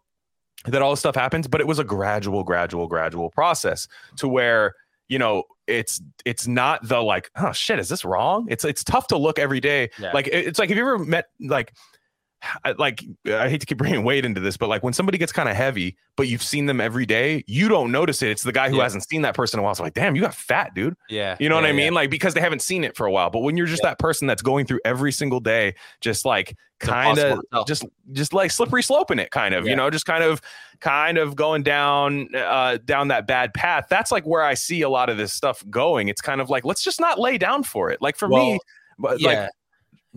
that 0.66 0.82
all 0.82 0.90
this 0.90 1.00
stuff 1.00 1.14
happens 1.14 1.46
but 1.46 1.60
it 1.60 1.66
was 1.66 1.78
a 1.78 1.84
gradual 1.84 2.42
gradual 2.42 2.88
gradual 2.88 3.30
process 3.30 3.86
to 4.16 4.26
where 4.26 4.74
you 5.06 5.18
know 5.18 5.44
it's 5.66 6.00
it's 6.24 6.46
not 6.46 6.86
the 6.88 7.00
like 7.00 7.30
oh 7.36 7.52
shit 7.52 7.78
is 7.78 7.88
this 7.88 8.04
wrong? 8.04 8.46
It's 8.48 8.64
it's 8.64 8.84
tough 8.84 9.08
to 9.08 9.18
look 9.18 9.38
every 9.38 9.60
day. 9.60 9.90
Yeah. 9.98 10.12
like 10.12 10.28
it's 10.28 10.58
like 10.58 10.68
have 10.68 10.78
you 10.78 10.84
ever 10.84 10.98
met 10.98 11.26
like 11.40 11.72
like 12.78 13.04
I 13.26 13.48
hate 13.48 13.60
to 13.60 13.66
keep 13.66 13.78
bringing 13.78 14.04
weight 14.04 14.24
into 14.24 14.40
this, 14.40 14.56
but 14.56 14.68
like 14.68 14.82
when 14.82 14.92
somebody 14.92 15.18
gets 15.18 15.32
kind 15.32 15.48
of 15.48 15.56
heavy, 15.56 15.96
but 16.16 16.28
you've 16.28 16.42
seen 16.42 16.66
them 16.66 16.80
every 16.80 17.06
day, 17.06 17.44
you 17.46 17.68
don't 17.68 17.92
notice 17.92 18.22
it. 18.22 18.30
It's 18.30 18.42
the 18.42 18.52
guy 18.52 18.68
who 18.68 18.76
Yeah. 18.76 18.82
hasn't 18.84 19.08
seen 19.08 19.22
that 19.22 19.34
person 19.34 19.58
in 19.58 19.62
a 19.62 19.64
while. 19.64 19.74
So 19.74 19.82
like, 19.82 19.94
damn, 19.94 20.16
you 20.16 20.22
got 20.22 20.34
fat, 20.34 20.74
dude. 20.74 20.94
Yeah. 21.08 21.36
You 21.38 21.48
know 21.48 21.54
what 21.56 21.62
yeah, 21.64 21.68
I 21.68 21.72
yeah. 21.72 21.76
mean? 21.76 21.94
Like 21.94 22.10
because 22.10 22.34
they 22.34 22.40
haven't 22.40 22.62
seen 22.62 22.84
it 22.84 22.96
for 22.96 23.06
a 23.06 23.10
while. 23.12 23.30
But 23.30 23.40
when 23.40 23.56
you're 23.56 23.66
just 23.66 23.82
that 23.82 23.98
person 23.98 24.26
that's 24.26 24.42
going 24.42 24.66
through 24.66 24.80
every 24.84 25.12
single 25.12 25.40
day, 25.40 25.74
just 26.00 26.24
like 26.24 26.56
kind 26.78 27.18
of 27.18 27.24
impossible 27.24 27.42
to 27.42 27.48
tell. 27.52 27.64
just 27.64 27.84
just 28.12 28.32
like 28.34 28.50
slippery 28.50 28.82
sloping 28.82 29.18
it, 29.18 29.30
kind 29.30 29.54
of, 29.54 29.66
you 29.66 29.74
know, 29.74 29.88
just 29.90 30.04
kind 30.06 30.22
of 30.22 30.40
kind 30.80 31.16
of 31.16 31.34
going 31.34 31.62
down 31.62 32.28
uh 32.34 32.78
down 32.84 33.08
that 33.08 33.26
bad 33.26 33.54
path. 33.54 33.86
That's 33.88 34.12
like 34.12 34.24
where 34.24 34.42
I 34.42 34.54
see 34.54 34.82
a 34.82 34.88
lot 34.88 35.08
of 35.08 35.16
this 35.16 35.32
stuff 35.32 35.64
going. 35.70 36.08
It's 36.08 36.20
kind 36.20 36.40
of 36.40 36.50
like 36.50 36.64
let's 36.64 36.82
just 36.82 37.00
not 37.00 37.18
lay 37.18 37.38
down 37.38 37.62
for 37.62 37.90
it. 37.90 38.02
Like 38.02 38.16
for 38.16 38.28
me, 38.28 38.34
Well, 38.34 38.58
but 38.98 39.20
Yeah. 39.20 39.28
like 39.28 39.50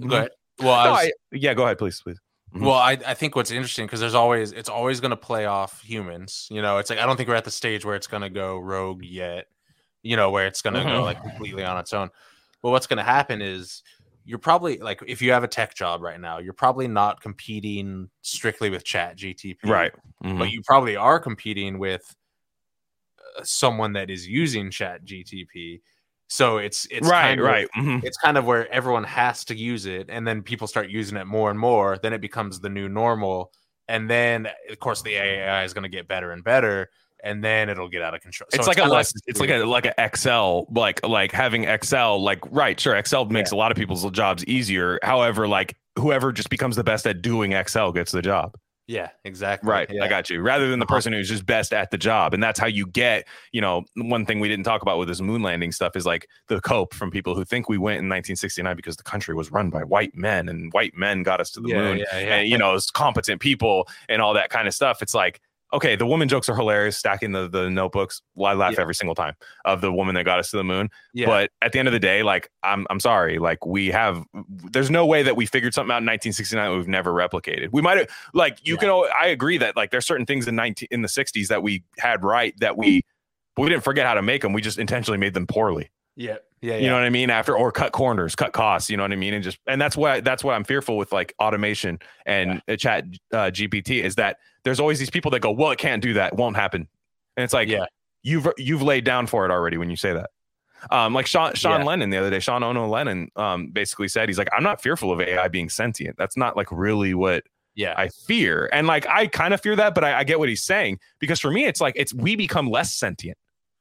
Go 0.09 0.15
ahead. 0.15 0.29
Well, 0.59 0.71
I 0.73 0.83
no, 0.85 0.91
was, 0.91 0.99
I- 1.05 1.11
yeah, 1.31 1.53
go 1.53 1.63
ahead, 1.63 1.77
please, 1.77 2.01
please. 2.01 2.19
Mhm. 2.55 2.61
Well, 2.65 2.73
I, 2.73 2.97
I 3.05 3.13
think 3.13 3.35
what's 3.35 3.51
interesting 3.51 3.85
because 3.85 3.99
there's 3.99 4.15
always 4.15 4.51
it's 4.51 4.69
always 4.69 4.99
going 4.99 5.11
to 5.11 5.17
play 5.17 5.45
off 5.45 5.81
humans. 5.81 6.47
You 6.49 6.61
know, 6.63 6.79
it's 6.79 6.89
like 6.89 6.97
I 6.99 7.05
don't 7.05 7.15
think 7.15 7.29
we're 7.29 7.35
at 7.35 7.45
the 7.45 7.51
stage 7.51 7.85
where 7.85 7.95
it's 7.95 8.07
going 8.07 8.23
to 8.23 8.29
go 8.29 8.57
rogue 8.57 9.03
yet. 9.03 9.45
You 10.01 10.15
know, 10.15 10.31
where 10.31 10.47
it's 10.47 10.61
going 10.61 10.73
to 10.73 10.79
Mhm. 10.81 10.95
go 10.97 11.03
like 11.03 11.21
completely 11.21 11.63
on 11.63 11.77
its 11.77 11.93
own. 11.93 12.09
But 12.63 12.71
what's 12.71 12.87
going 12.87 12.97
to 12.97 13.03
happen 13.03 13.41
is 13.41 13.83
you're 14.25 14.39
probably 14.39 14.77
like 14.79 15.01
if 15.07 15.21
you 15.21 15.31
have 15.31 15.43
a 15.43 15.47
tech 15.47 15.75
job 15.75 16.01
right 16.01 16.19
now, 16.19 16.39
you're 16.39 16.53
probably 16.53 16.87
not 16.87 17.21
competing 17.21 18.09
strictly 18.21 18.69
with 18.71 18.83
Chat 18.83 19.15
GTP, 19.17 19.57
Right. 19.65 19.91
Mhm. 20.23 20.39
But 20.39 20.49
you 20.51 20.61
probably 20.65 20.95
are 20.95 21.19
competing 21.19 21.77
with 21.77 22.15
uh, 23.37 23.43
someone 23.43 23.93
that 23.93 24.09
is 24.09 24.27
using 24.27 24.71
Chat 24.71 25.05
GTP. 25.05 25.81
So 26.29 26.57
it's 26.57 26.87
it's 26.91 27.07
right, 27.09 27.21
kind 27.21 27.39
of- 27.39 27.45
right. 27.45 27.67
mhm. 27.77 28.03
it's 28.03 28.17
kind 28.17 28.37
of 28.37 28.45
where 28.45 28.71
everyone 28.71 29.03
has 29.03 29.43
to 29.45 29.55
use 29.55 29.85
it 29.87 30.07
and 30.09 30.27
then 30.27 30.41
people 30.43 30.67
start 30.67 30.89
using 30.89 31.17
it 31.17 31.25
more 31.25 31.49
and 31.49 31.59
more 31.59 31.97
then 32.01 32.13
it 32.13 32.21
becomes 32.21 32.59
the 32.59 32.69
new 32.69 32.87
normal 32.87 33.51
and 33.87 34.07
then 34.09 34.47
of 34.69 34.79
course 34.79 35.01
the 35.01 35.15
ai 35.15 35.63
is 35.63 35.73
going 35.73 35.83
to 35.83 35.89
get 35.89 36.07
better 36.07 36.31
and 36.31 36.43
better 36.43 36.87
and 37.23 37.43
then 37.43 37.67
it'll 37.67 37.89
get 37.89 38.01
out 38.03 38.13
of 38.13 38.21
control 38.21 38.47
So 38.53 38.59
it's, 38.59 38.67
like 38.67 38.77
a 38.77 38.85
less 38.85 39.11
it's 39.25 39.39
like 39.39 39.49
a 39.49 39.63
like 39.65 39.85
a 39.87 39.93
excel 39.97 40.67
like 40.69 41.05
like 41.05 41.31
having 41.31 41.63
excel 41.63 42.21
like 42.21 42.39
right 42.51 42.79
sure 42.79 42.95
excel 42.95 43.25
makes 43.25 43.49
a 43.51 43.55
lot 43.55 43.71
of 43.71 43.77
people's 43.77 44.09
jobs 44.11 44.45
easier 44.45 44.99
however 45.01 45.47
like 45.47 45.75
whoever 45.97 46.31
just 46.31 46.49
becomes 46.51 46.75
the 46.75 46.83
best 46.83 47.07
at 47.07 47.21
doing 47.23 47.53
excel 47.53 47.91
gets 47.91 48.11
the 48.11 48.21
job 48.21 48.55
yeah 48.89 49.09
exactly 49.23 49.69
right 49.69 49.87
yeah. 49.91 50.03
i 50.03 50.07
got 50.07 50.31
you 50.31 50.41
rather 50.41 50.67
than 50.67 50.79
the 50.79 50.85
Uh-huh. 50.85 50.95
person 50.95 51.13
who's 51.13 51.29
just 51.29 51.45
best 51.45 51.73
at 51.73 51.91
the 51.91 51.97
job 51.97 52.33
and 52.33 52.41
that's 52.41 52.59
how 52.59 52.65
you 52.65 52.87
get 52.87 53.27
you 53.51 53.61
know 53.61 53.83
one 53.95 54.25
thing 54.25 54.39
we 54.39 54.47
didn't 54.47 54.65
talk 54.65 54.81
about 54.81 54.97
with 54.97 55.07
this 55.07 55.21
moon 55.21 55.43
landing 55.43 55.71
stuff 55.71 55.95
is 55.95 56.07
like 56.07 56.27
the 56.47 56.59
cope 56.61 56.95
from 56.95 57.11
people 57.11 57.35
who 57.35 57.45
think 57.45 57.69
we 57.69 57.77
went 57.77 57.99
in 57.99 58.09
1969 58.09 58.75
because 58.75 58.97
the 58.97 59.03
country 59.03 59.35
was 59.35 59.51
run 59.51 59.69
by 59.69 59.83
white 59.83 60.15
men 60.15 60.49
and 60.49 60.73
white 60.73 60.97
men 60.97 61.21
got 61.21 61.39
us 61.39 61.51
to 61.51 61.59
the 61.61 61.69
yeah, 61.69 61.77
moon 61.77 61.97
yeah, 61.99 62.05
yeah. 62.13 62.35
and 62.37 62.49
you 62.49 62.57
know 62.57 62.73
it's 62.73 62.89
competent 62.89 63.39
people 63.39 63.87
and 64.09 64.23
all 64.23 64.33
that 64.33 64.49
kind 64.49 64.67
of 64.67 64.73
stuff 64.73 65.03
it's 65.03 65.13
like 65.13 65.39
okay 65.73 65.95
the 65.95 66.05
woman 66.05 66.27
jokes 66.27 66.49
are 66.49 66.55
hilarious 66.55 66.97
stacking 66.97 67.31
the 67.31 67.47
the 67.47 67.69
notebooks 67.69 68.21
i 68.43 68.53
laugh 68.53 68.73
Yeah. 68.73 68.81
every 68.81 68.95
single 68.95 69.15
time 69.15 69.35
of 69.65 69.81
the 69.81 69.91
woman 69.91 70.15
that 70.15 70.23
got 70.23 70.39
us 70.39 70.49
to 70.51 70.57
the 70.57 70.63
moon 70.63 70.89
yeah. 71.13 71.25
but 71.27 71.51
at 71.61 71.71
the 71.71 71.79
end 71.79 71.87
of 71.87 71.91
the 71.91 71.99
day 71.99 72.23
like 72.23 72.49
i'm 72.63 72.87
i'm 72.89 72.99
sorry 72.99 73.37
like 73.39 73.65
we 73.65 73.87
have 73.89 74.23
there's 74.71 74.89
no 74.89 75.05
way 75.05 75.23
that 75.23 75.35
we 75.35 75.45
figured 75.45 75.73
something 75.73 75.91
out 75.91 76.01
in 76.01 76.05
1969 76.05 76.71
that 76.71 76.75
we've 76.77 76.87
never 76.87 77.13
replicated 77.13 77.69
we 77.71 77.81
might 77.81 77.97
have 77.97 78.07
like 78.33 78.57
you 78.63 78.75
Yeah. 78.75 78.79
can 78.79 79.09
i 79.21 79.27
agree 79.27 79.57
that 79.59 79.75
like 79.75 79.91
there's 79.91 80.05
certain 80.05 80.25
things 80.25 80.47
in 80.47 80.55
19 80.55 80.87
in 80.91 81.01
the 81.01 81.07
60s 81.07 81.47
that 81.47 81.61
we 81.63 81.83
had 81.97 82.23
right 82.23 82.53
that 82.59 82.77
we 82.77 83.03
we 83.57 83.67
didn't 83.69 83.83
forget 83.83 84.05
how 84.05 84.13
to 84.13 84.21
make 84.21 84.41
them 84.41 84.53
we 84.53 84.61
just 84.61 84.79
intentionally 84.79 85.17
made 85.17 85.33
them 85.33 85.45
poorly 85.45 85.89
yeah 86.15 86.37
yeah 86.61 86.77
you 86.77 86.87
know 86.87 86.95
what 86.95 87.03
I 87.03 87.09
mean? 87.09 87.29
After 87.29 87.55
or 87.55 87.71
cut 87.71 87.91
corners, 87.93 88.35
cut 88.35 88.51
costs. 88.53 88.89
You 88.89 88.97
know 88.97 89.03
what 89.03 89.11
I 89.13 89.15
mean? 89.15 89.33
And 89.33 89.43
just 89.43 89.59
and 89.67 89.79
that's 89.79 89.95
why 89.95 90.19
that's 90.19 90.43
why 90.43 90.55
I'm 90.55 90.63
fearful 90.65 90.97
with 90.97 91.11
like 91.11 91.33
automation 91.39 91.99
and 92.25 92.61
uh 92.67 92.75
chat 92.75 93.05
uh, 93.31 93.49
GPT 93.51 94.03
is 94.03 94.15
that 94.15 94.37
there's 94.63 94.79
always 94.79 94.99
these 94.99 95.09
people 95.09 95.31
that 95.31 95.39
go, 95.39 95.51
well, 95.51 95.71
it 95.71 95.79
can't 95.79 96.01
do 96.03 96.13
that, 96.13 96.33
it 96.33 96.37
won't 96.37 96.57
happen, 96.57 96.87
and 97.37 97.43
it's 97.43 97.53
like 97.53 97.69
Yeah. 97.69 97.85
you've 98.23 98.47
you've 98.57 98.81
laid 98.81 99.05
down 99.05 99.27
for 99.27 99.45
it 99.45 99.51
already 99.51 99.77
when 99.77 99.89
you 99.89 99.95
say 99.95 100.13
that. 100.13 100.29
Um, 100.91 101.13
like 101.13 101.27
Sean 101.27 101.53
Sean 101.55 101.81
Yeah. 101.81 101.85
Lennon 101.85 102.09
the 102.09 102.17
other 102.17 102.29
day, 102.29 102.39
Sean 102.39 102.63
Ono 102.63 102.87
Lennon 102.87 103.29
um 103.37 103.67
basically 103.71 104.07
said 104.09 104.27
he's 104.27 104.37
like, 104.37 104.49
I'm 104.55 104.63
not 104.63 104.81
fearful 104.81 105.11
of 105.11 105.21
AI 105.21 105.47
being 105.47 105.69
sentient. 105.69 106.17
That's 106.17 106.35
not 106.37 106.57
like 106.57 106.71
really 106.71 107.13
what 107.13 107.43
yeah 107.75 107.93
I 107.97 108.09
fear. 108.09 108.69
And 108.73 108.87
like 108.87 109.07
I 109.07 109.27
kind 109.27 109.53
of 109.53 109.61
fear 109.61 109.75
that, 109.77 109.95
but 109.95 110.03
I, 110.03 110.19
I 110.19 110.23
get 110.25 110.39
what 110.39 110.49
he's 110.49 110.63
saying 110.63 110.99
because 111.19 111.39
for 111.39 111.51
me, 111.51 111.65
it's 111.65 111.79
like 111.79 111.93
it's 111.95 112.13
we 112.13 112.35
become 112.35 112.69
less 112.69 112.93
sentient. 112.93 113.37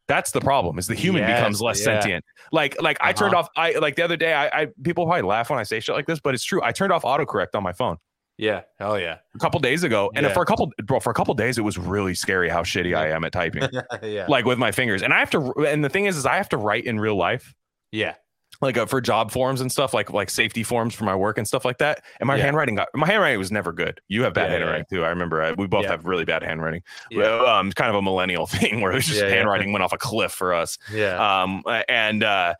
That's 0.08 0.30
the 0.30 0.40
problem. 0.40 0.78
Is 0.78 0.86
the 0.86 0.94
human 0.94 1.22
Yes, 1.22 1.38
becomes 1.38 1.60
less 1.62 1.78
yeah. 1.80 2.00
sentient. 2.00 2.24
Like 2.50 2.80
like 2.82 2.96
I 3.00 3.12
turned 3.12 3.34
Uh-huh. 3.34 3.42
off. 3.44 3.50
I 3.56 3.72
like 3.78 3.94
the 3.96 4.02
other 4.02 4.16
day. 4.16 4.32
I, 4.32 4.62
I 4.62 4.66
people 4.82 5.04
probably 5.04 5.22
laugh 5.22 5.50
when 5.50 5.58
I 5.58 5.62
say 5.64 5.80
shit 5.80 5.94
like 5.94 6.06
this, 6.06 6.18
but 6.18 6.34
it's 6.34 6.42
true. 6.44 6.60
I 6.64 6.72
turned 6.72 6.92
off 6.92 7.02
autocorrect 7.02 7.54
on 7.54 7.62
my 7.62 7.72
phone 7.72 7.98
yeah 8.40 8.60
hell 8.78 8.96
yeah 8.96 9.18
a 9.34 9.38
couple 9.40 9.58
days 9.58 9.82
ago, 9.82 10.12
and 10.14 10.24
Yeah. 10.24 10.32
for 10.32 10.42
a 10.42 10.46
couple 10.46 10.70
bro 10.84 11.00
for 11.00 11.10
a 11.10 11.14
couple 11.14 11.34
days, 11.34 11.58
it 11.58 11.62
was 11.62 11.76
really 11.76 12.14
scary 12.14 12.48
how 12.48 12.62
shitty 12.62 12.96
I 12.96 13.08
am 13.08 13.24
at 13.24 13.32
typing, 13.32 13.68
yeah 14.02 14.26
like 14.28 14.44
with 14.44 14.58
my 14.58 14.70
fingers. 14.72 15.02
And 15.02 15.12
I 15.12 15.18
have 15.18 15.30
to. 15.32 15.52
And 15.66 15.84
the 15.84 15.88
thing 15.88 16.06
is, 16.06 16.16
is 16.16 16.24
I 16.24 16.36
have 16.36 16.48
to 16.50 16.56
write 16.56 16.84
in 16.84 16.98
real 17.00 17.16
life 17.16 17.52
yeah 17.92 18.14
like 18.60 18.76
uh, 18.76 18.86
for 18.86 19.00
job 19.00 19.30
forms 19.30 19.60
and 19.60 19.70
stuff, 19.70 19.94
like 19.94 20.12
like 20.12 20.30
safety 20.30 20.62
forms 20.62 20.94
for 20.94 21.04
my 21.04 21.14
work 21.14 21.38
and 21.38 21.46
stuff 21.46 21.64
like 21.64 21.78
that. 21.78 22.02
And 22.20 22.26
my 22.26 22.36
Yeah. 22.36 22.44
handwriting 22.44 22.74
got 22.74 22.88
my 22.94 23.06
handwriting 23.06 23.38
was 23.38 23.52
never 23.52 23.72
good. 23.72 24.00
You 24.08 24.24
have 24.24 24.34
bad 24.34 24.46
Yeah, 24.46 24.46
yeah, 24.46 24.58
handwriting 24.58 24.86
too. 24.90 25.04
I 25.04 25.08
remember 25.10 25.42
uh, 25.42 25.54
we 25.56 25.66
both 25.66 25.84
Yeah. 25.84 25.90
have 25.92 26.04
really 26.04 26.24
bad 26.24 26.42
handwriting. 26.42 26.82
Yeah. 27.10 27.24
Um, 27.40 27.70
kind 27.72 27.88
of 27.90 27.96
a 27.96 28.02
millennial 28.02 28.46
thing 28.48 28.80
where 28.80 28.90
it 28.92 28.96
was 28.96 29.06
just 29.06 29.20
Yeah, 29.20 29.28
yeah. 29.28 29.34
handwriting 29.36 29.72
went 29.72 29.82
off 29.84 29.92
a 29.92 29.98
cliff 29.98 30.32
for 30.32 30.52
us. 30.52 30.76
yeah 30.92 31.42
Um, 31.42 31.62
and 31.88 32.24
uh, 32.24 32.54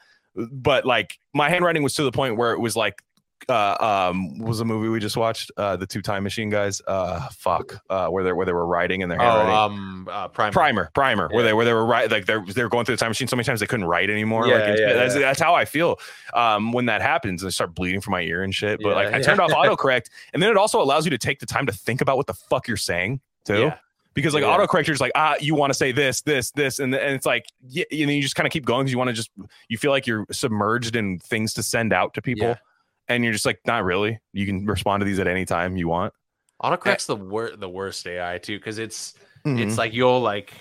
but 0.52 0.84
like 0.84 1.18
my 1.34 1.48
handwriting 1.50 1.82
was 1.82 1.94
to 1.94 2.04
the 2.04 2.12
point 2.12 2.36
where 2.36 2.52
it 2.52 2.60
was 2.60 2.76
like. 2.76 3.02
Uh, 3.48 4.08
um, 4.10 4.38
was 4.38 4.60
a 4.60 4.64
movie 4.64 4.88
we 4.88 5.00
just 5.00 5.16
watched? 5.16 5.50
Uh, 5.56 5.74
the 5.76 5.86
two 5.86 6.02
time 6.02 6.22
machine 6.22 6.50
guys. 6.50 6.82
Uh, 6.86 7.28
fuck. 7.30 7.82
Uh, 7.88 8.08
where 8.08 8.22
they 8.22 8.32
where 8.32 8.44
they 8.44 8.52
were 8.52 8.66
writing 8.66 9.00
in 9.00 9.08
their 9.08 9.18
handwriting. 9.18 9.52
oh 9.52 9.56
um 9.56 10.08
uh 10.10 10.28
prime 10.28 10.52
primer 10.52 10.90
primer 10.94 11.28
where 11.28 11.40
Yeah. 11.40 11.42
they 11.48 11.52
where 11.54 11.64
they 11.64 11.72
were 11.72 11.86
right 11.86 12.10
like 12.10 12.26
they're 12.26 12.44
they're 12.46 12.68
going 12.68 12.84
through 12.84 12.96
the 12.96 13.00
time 13.00 13.10
machine 13.10 13.26
so 13.28 13.36
many 13.36 13.44
times 13.44 13.60
they 13.60 13.66
couldn't 13.66 13.86
write 13.86 14.10
anymore 14.10 14.46
Yeah, 14.46 14.54
like 14.54 14.78
yeah, 14.78 14.92
that's, 14.92 15.14
yeah. 15.14 15.20
that's 15.20 15.40
how 15.40 15.54
i 15.54 15.64
feel 15.64 15.98
um 16.34 16.72
when 16.72 16.86
that 16.86 17.00
happens 17.02 17.44
I 17.44 17.48
start 17.48 17.74
bleeding 17.74 18.00
from 18.00 18.12
my 18.12 18.20
ear 18.22 18.42
and 18.42 18.54
shit 18.54 18.80
but 18.82 18.94
like 18.94 19.12
i 19.14 19.20
turned 19.20 19.40
off 19.40 19.50
autocorrect 19.60 20.06
and 20.34 20.42
then 20.42 20.50
it 20.50 20.56
also 20.56 20.80
allows 20.80 21.04
you 21.06 21.10
to 21.10 21.18
take 21.18 21.40
the 21.40 21.46
time 21.46 21.66
to 21.66 21.72
think 21.72 22.00
about 22.00 22.16
what 22.16 22.26
the 22.26 22.34
fuck 22.34 22.68
you're 22.68 22.76
saying 22.76 23.20
too 23.44 23.70
because 24.14 24.34
like 24.34 24.42
Yeah. 24.42 24.56
autocorrector 24.56 24.90
is 24.90 25.00
like 25.00 25.12
ah 25.14 25.36
you 25.40 25.54
want 25.54 25.70
to 25.70 25.74
say 25.74 25.92
this 25.92 26.20
this 26.22 26.50
this 26.52 26.78
and, 26.80 26.94
and 26.94 27.14
it's 27.14 27.26
like 27.26 27.46
yeah 27.68 27.84
you 27.90 28.06
know 28.06 28.12
you 28.12 28.22
just 28.22 28.34
kind 28.36 28.46
of 28.46 28.52
keep 28.52 28.64
going 28.66 28.84
because 28.84 28.92
you 28.92 28.98
want 28.98 29.08
to 29.08 29.14
just 29.14 29.30
you 29.68 29.78
feel 29.78 29.90
like 29.90 30.06
you're 30.06 30.26
submerged 30.30 30.96
in 30.96 31.18
things 31.18 31.52
to 31.54 31.62
send 31.62 31.92
out 31.92 32.14
to 32.14 32.22
people 32.22 32.48
Yeah. 32.48 32.54
And 33.08 33.24
you're 33.24 33.32
just 33.32 33.46
like 33.46 33.60
not 33.66 33.84
really 33.84 34.18
you 34.32 34.46
can 34.46 34.66
respond 34.66 35.00
to 35.00 35.04
these 35.04 35.18
at 35.18 35.26
any 35.26 35.44
time 35.44 35.76
you 35.76 35.88
want 35.88 36.12
autocorrect's 36.62 37.06
the 37.06 37.16
wor- 37.16 37.56
the 37.56 37.68
worst 37.68 38.06
ai 38.06 38.38
too 38.38 38.58
because 38.58 38.78
it's 38.78 39.14
Mhm. 39.46 39.60
it's 39.60 39.78
like 39.78 39.92
you'll 39.94 40.20
like 40.20 40.52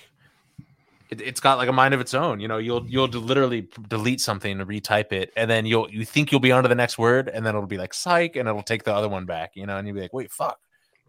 it, 1.09 1.21
it's 1.21 1.39
got 1.39 1.57
like 1.57 1.69
a 1.69 1.73
mind 1.73 1.93
of 1.93 2.01
its 2.01 2.13
own. 2.13 2.39
You 2.41 2.47
know, 2.49 2.57
you'll 2.57 2.85
you'll 2.85 3.07
de- 3.07 3.17
literally 3.17 3.67
delete 3.87 4.19
something 4.21 4.59
and 4.59 4.69
retype 4.69 5.13
it, 5.13 5.31
and 5.37 5.49
then 5.49 5.65
you'll 5.65 5.89
you 5.89 6.03
think 6.05 6.31
you'll 6.31 6.41
be 6.41 6.51
onto 6.51 6.67
the 6.67 6.75
next 6.75 6.97
word, 6.97 7.29
and 7.29 7.45
then 7.45 7.55
it'll 7.55 7.65
be 7.65 7.77
like 7.77 7.93
psych, 7.93 8.35
and 8.35 8.47
it'll 8.47 8.61
take 8.61 8.83
the 8.83 8.93
other 8.93 9.07
one 9.07 9.25
back. 9.25 9.51
You 9.55 9.65
know, 9.65 9.77
and 9.77 9.87
you'll 9.87 9.95
be 9.95 10.01
like, 10.01 10.13
wait, 10.13 10.31
fuck. 10.31 10.59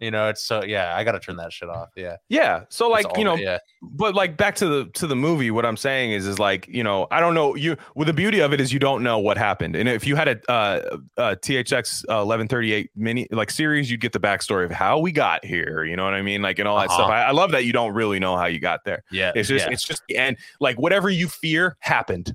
You 0.00 0.10
know, 0.10 0.28
it's 0.28 0.42
so 0.42 0.62
yeah. 0.64 0.94
I 0.96 1.04
gotta 1.04 1.20
turn 1.20 1.36
that 1.36 1.52
shit 1.52 1.68
off. 1.68 1.90
Yeah, 1.96 2.16
Yeah. 2.28 2.64
So 2.68 2.88
like, 2.88 3.06
you 3.16 3.24
know, 3.24 3.34
it, 3.34 3.40
yeah, 3.40 3.58
but 3.82 4.14
like 4.14 4.36
back 4.36 4.54
to 4.56 4.66
the 4.66 4.90
to 4.92 5.06
the 5.06 5.14
movie 5.14 5.50
what 5.50 5.64
i'm 5.64 5.76
saying 5.76 6.10
is 6.12 6.26
is 6.26 6.38
like 6.38 6.66
you 6.68 6.82
know 6.82 7.06
i 7.10 7.20
don't 7.20 7.34
know 7.34 7.54
you 7.54 7.76
well 7.94 8.04
the 8.04 8.12
beauty 8.12 8.40
of 8.40 8.52
it 8.52 8.60
is 8.60 8.72
you 8.72 8.78
don't 8.78 9.02
know 9.02 9.18
what 9.18 9.38
happened 9.38 9.76
and 9.76 9.88
if 9.88 10.06
you 10.06 10.16
had 10.16 10.28
a 10.28 10.50
uh, 10.50 10.98
uh 11.16 11.34
thx 11.36 12.02
uh, 12.04 12.24
1138 12.24 12.90
mini 12.96 13.26
like 13.30 13.50
series 13.50 13.90
you'd 13.90 14.00
get 14.00 14.12
the 14.12 14.20
backstory 14.20 14.64
of 14.64 14.70
how 14.70 14.98
we 14.98 15.12
got 15.12 15.44
here 15.44 15.84
you 15.84 15.96
know 15.96 16.04
what 16.04 16.14
i 16.14 16.22
mean 16.22 16.42
like 16.42 16.58
and 16.58 16.66
all 16.66 16.78
that 16.78 16.90
stuff 16.90 17.08
Uh-huh. 17.08 17.12
I, 17.12 17.22
I 17.24 17.30
love 17.30 17.52
that 17.52 17.64
you 17.64 17.72
don't 17.72 17.94
really 17.94 18.18
know 18.18 18.36
how 18.36 18.46
you 18.46 18.58
got 18.58 18.84
there 18.84 19.04
yeah. 19.10 19.32
it's 19.34 19.48
just 19.48 19.66
yeah. 19.66 19.72
it's 19.72 19.84
just 19.84 20.02
and 20.16 20.36
like 20.60 20.78
whatever 20.78 21.08
you 21.08 21.28
fear 21.28 21.76
happened 21.80 22.34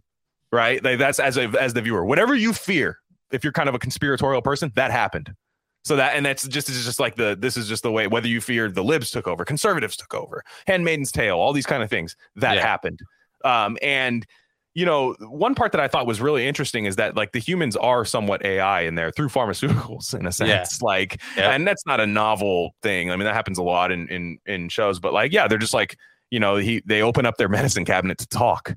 right 0.52 0.84
like 0.84 1.00
that's 1.00 1.20
as 1.20 1.38
a 1.38 1.50
as 1.60 1.74
the 1.74 1.82
viewer 1.82 2.06
whatever 2.06 2.36
you 2.36 2.54
fear 2.54 3.00
if 3.32 3.44
you're 3.44 3.54
kind 3.54 3.68
of 3.68 3.76
a 3.76 3.80
conspiratorial 3.80 4.42
person 4.42 4.72
that 4.76 4.92
happened 4.92 5.34
so 5.84 5.96
that 5.96 6.16
and 6.16 6.26
that's 6.26 6.48
just 6.48 6.70
it's 6.70 6.84
just 6.86 7.00
like 7.00 7.16
the 7.16 7.36
this 7.40 7.58
is 7.58 7.68
just 7.68 7.84
the 7.84 7.92
way 7.92 8.08
whether 8.08 8.28
you 8.28 8.40
feared 8.42 8.76
the 8.76 8.84
libs 8.84 9.12
took 9.12 9.28
over 9.28 9.44
conservatives 9.46 9.96
took 9.98 10.14
over 10.14 10.44
handmaiden's 10.68 11.12
tale 11.12 11.38
all 11.38 11.54
these 11.54 11.66
kind 11.66 11.84
of 11.84 11.90
things 11.90 12.16
that 12.36 12.56
Yeah. 12.56 12.62
happened 12.62 13.00
um 13.44 13.78
and 13.82 14.26
you 14.76 14.86
know 14.86 15.14
one 15.20 15.54
part 15.56 15.72
that 15.74 15.82
i 15.82 15.88
thought 15.88 16.08
was 16.08 16.20
really 16.22 16.48
interesting 16.48 16.86
is 16.86 16.96
that 16.96 17.16
like 17.16 17.32
the 17.32 17.40
humans 17.40 17.76
are 17.76 18.06
somewhat 18.06 18.44
ai 18.46 18.82
in 18.82 18.96
there 18.96 19.12
through 19.12 19.30
pharmaceuticals 19.30 20.18
in 20.20 20.26
a 20.26 20.32
sense 20.32 20.82
like 20.82 21.22
Yep. 21.38 21.46
and 21.52 21.68
that's 21.68 21.86
not 21.86 22.00
a 22.00 22.08
novel 22.08 22.76
thing 22.82 23.12
i 23.12 23.16
mean 23.16 23.26
that 23.26 23.36
happens 23.36 23.58
a 23.58 23.64
lot 23.64 23.92
in 23.92 24.08
in 24.10 24.38
in 24.46 24.70
shows 24.70 25.00
but 25.00 25.14
like 25.14 25.32
yeah 25.32 25.48
they're 25.48 25.58
just 25.60 25.74
like 25.74 25.98
you 26.32 26.40
know 26.40 26.56
he 26.56 26.82
they 26.86 27.02
open 27.02 27.26
up 27.26 27.38
their 27.38 27.50
medicine 27.58 27.86
cabinet 27.86 28.18
to 28.20 28.28
talk 28.28 28.74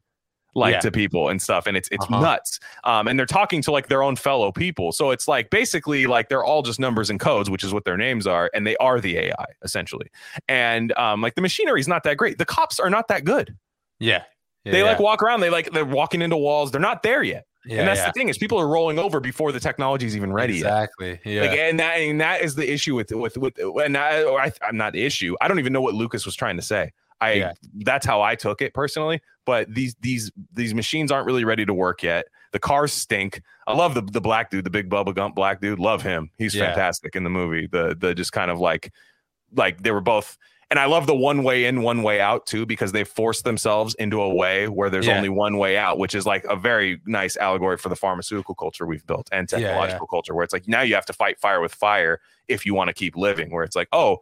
like 0.57 0.73
Yeah. 0.73 0.81
to 0.81 0.91
people 0.91 1.29
and 1.29 1.41
stuff 1.41 1.67
and 1.67 1.77
it's 1.77 1.89
it's 1.93 2.05
Uh-huh. 2.07 2.21
nuts 2.21 2.59
um 2.85 3.07
and 3.07 3.19
they're 3.19 3.27
talking 3.27 3.61
to 3.63 3.71
like 3.71 3.89
their 3.89 4.03
own 4.03 4.17
fellow 4.17 4.51
people 4.51 4.91
so 4.91 5.11
it's 5.11 5.29
like 5.29 5.51
basically 5.51 6.07
like 6.07 6.29
they're 6.29 6.45
all 6.45 6.63
just 6.63 6.81
numbers 6.81 7.11
and 7.11 7.21
codes 7.21 7.51
which 7.51 7.63
is 7.63 7.73
what 7.75 7.85
their 7.85 7.97
names 7.97 8.27
are 8.27 8.51
and 8.55 8.67
they 8.67 8.77
are 8.79 9.01
the 9.01 9.19
ai 9.19 9.45
essentially 9.63 10.09
and 10.49 10.97
um 10.99 11.21
like 11.21 11.35
the 11.35 11.43
machinery 11.43 11.79
is 11.79 11.87
not 11.87 12.03
that 12.05 12.17
great 12.17 12.39
the 12.39 12.45
cops 12.45 12.81
are 12.81 12.91
not 12.91 13.07
that 13.09 13.25
good 13.25 13.55
yeah. 14.01 14.23
yeah. 14.65 14.73
they 14.73 14.79
yeah. 14.81 14.85
like 14.85 14.99
walk 14.99 15.23
around 15.23 15.41
they 15.41 15.51
like 15.51 15.71
they're 15.73 15.85
walking 15.85 16.23
into 16.23 16.37
walls 16.37 16.71
they're 16.71 16.81
not 16.81 17.03
there 17.03 17.23
yet 17.23 17.45
yeah, 17.67 17.81
and 17.81 17.89
that's 17.89 17.99
yeah. 18.01 18.07
the 18.07 18.13
thing 18.13 18.29
is 18.29 18.39
people 18.39 18.59
are 18.61 18.69
rolling 18.69 18.99
over 18.99 19.19
before 19.21 19.51
the 19.51 19.59
technology 19.59 20.07
is 20.07 20.17
even 20.17 20.33
ready 20.33 20.55
yet. 20.55 20.67
Exactly. 20.67 21.19
Yeah. 21.25 21.41
Like, 21.43 21.59
and 21.59 21.81
that 21.81 21.95
and 21.97 22.21
that 22.21 22.41
is 22.43 22.55
the 22.55 22.73
issue 22.73 22.95
with 22.95 23.11
with 23.11 23.37
with 23.37 23.59
and 23.59 23.97
I, 23.97 24.23
or 24.23 24.41
I, 24.41 24.53
I'm 24.63 24.77
not 24.77 24.93
the 24.93 25.03
issue. 25.05 25.35
I 25.41 25.49
don't 25.49 25.59
even 25.59 25.73
know 25.73 25.81
what 25.81 25.93
Lucas 25.93 26.25
was 26.25 26.37
trying 26.37 26.55
to 26.59 26.63
say. 26.63 26.93
I 27.21 27.33
Yeah. 27.33 27.53
that's 27.79 28.07
how 28.07 28.23
I 28.23 28.37
took 28.37 28.63
it 28.63 28.73
personally. 28.73 29.21
But 29.47 29.73
these 29.75 29.95
these 30.01 30.31
these 30.53 30.75
machines 30.75 31.11
aren't 31.11 31.27
really 31.27 31.45
ready 31.45 31.65
to 31.65 31.73
work 31.73 32.03
yet. 32.03 32.27
The 32.53 32.59
cars 32.59 32.93
stink. 32.93 33.41
I 33.67 33.75
love 33.75 33.95
the 33.95 34.03
the 34.03 34.21
black 34.21 34.51
dude, 34.51 34.65
the 34.65 34.71
big 34.71 34.91
Bubba 34.91 35.15
Gump 35.15 35.35
black 35.35 35.61
dude. 35.61 35.79
Love 35.79 36.03
him. 36.03 36.31
He's 36.37 36.55
Yeah. 36.55 36.67
fantastic 36.67 37.17
in 37.17 37.25
the 37.25 37.31
movie. 37.31 37.67
The 37.67 37.97
the 37.99 38.15
just 38.15 38.33
kind 38.33 38.51
of 38.51 38.59
like 38.61 38.93
like 39.55 39.83
they 39.83 39.93
were 39.93 40.01
both. 40.03 40.37
And 40.69 40.81
I 40.81 40.87
love 40.87 41.07
the 41.07 41.15
one 41.15 41.45
way 41.45 41.67
in, 41.67 41.83
one 41.83 42.03
way 42.03 42.21
out 42.21 42.45
too, 42.45 42.67
because 42.67 42.91
they 42.91 43.05
forced 43.05 43.45
themselves 43.45 43.95
into 44.01 44.21
a 44.21 44.35
way 44.35 44.67
where 44.67 44.91
there's 44.91 45.07
Yeah. 45.07 45.15
only 45.17 45.29
one 45.29 45.59
way 45.59 45.77
out, 45.79 45.97
which 45.97 46.13
is 46.13 46.27
like 46.27 46.45
a 46.47 46.57
very 46.57 47.01
nice 47.07 47.37
allegory 47.37 47.77
for 47.77 47.89
the 47.89 47.95
pharmaceutical 47.95 48.57
culture 48.57 48.85
we've 48.85 49.07
built 49.07 49.29
and 49.31 49.49
Yeah, 49.53 49.59
yeah. 49.59 49.67
technological 49.69 50.09
culture, 50.09 50.35
where 50.35 50.43
it's 50.43 50.53
like 50.53 50.67
now 50.67 50.81
you 50.83 50.97
have 50.97 51.07
to 51.07 51.13
fight 51.13 51.39
fire 51.39 51.61
with 51.61 51.73
fire 51.73 52.21
if 52.49 52.67
you 52.67 52.75
want 52.75 52.89
to 52.89 52.95
keep 52.95 53.15
living. 53.17 53.53
Where 53.53 53.63
it's 53.63 53.77
like, 53.77 53.87
oh, 53.93 54.19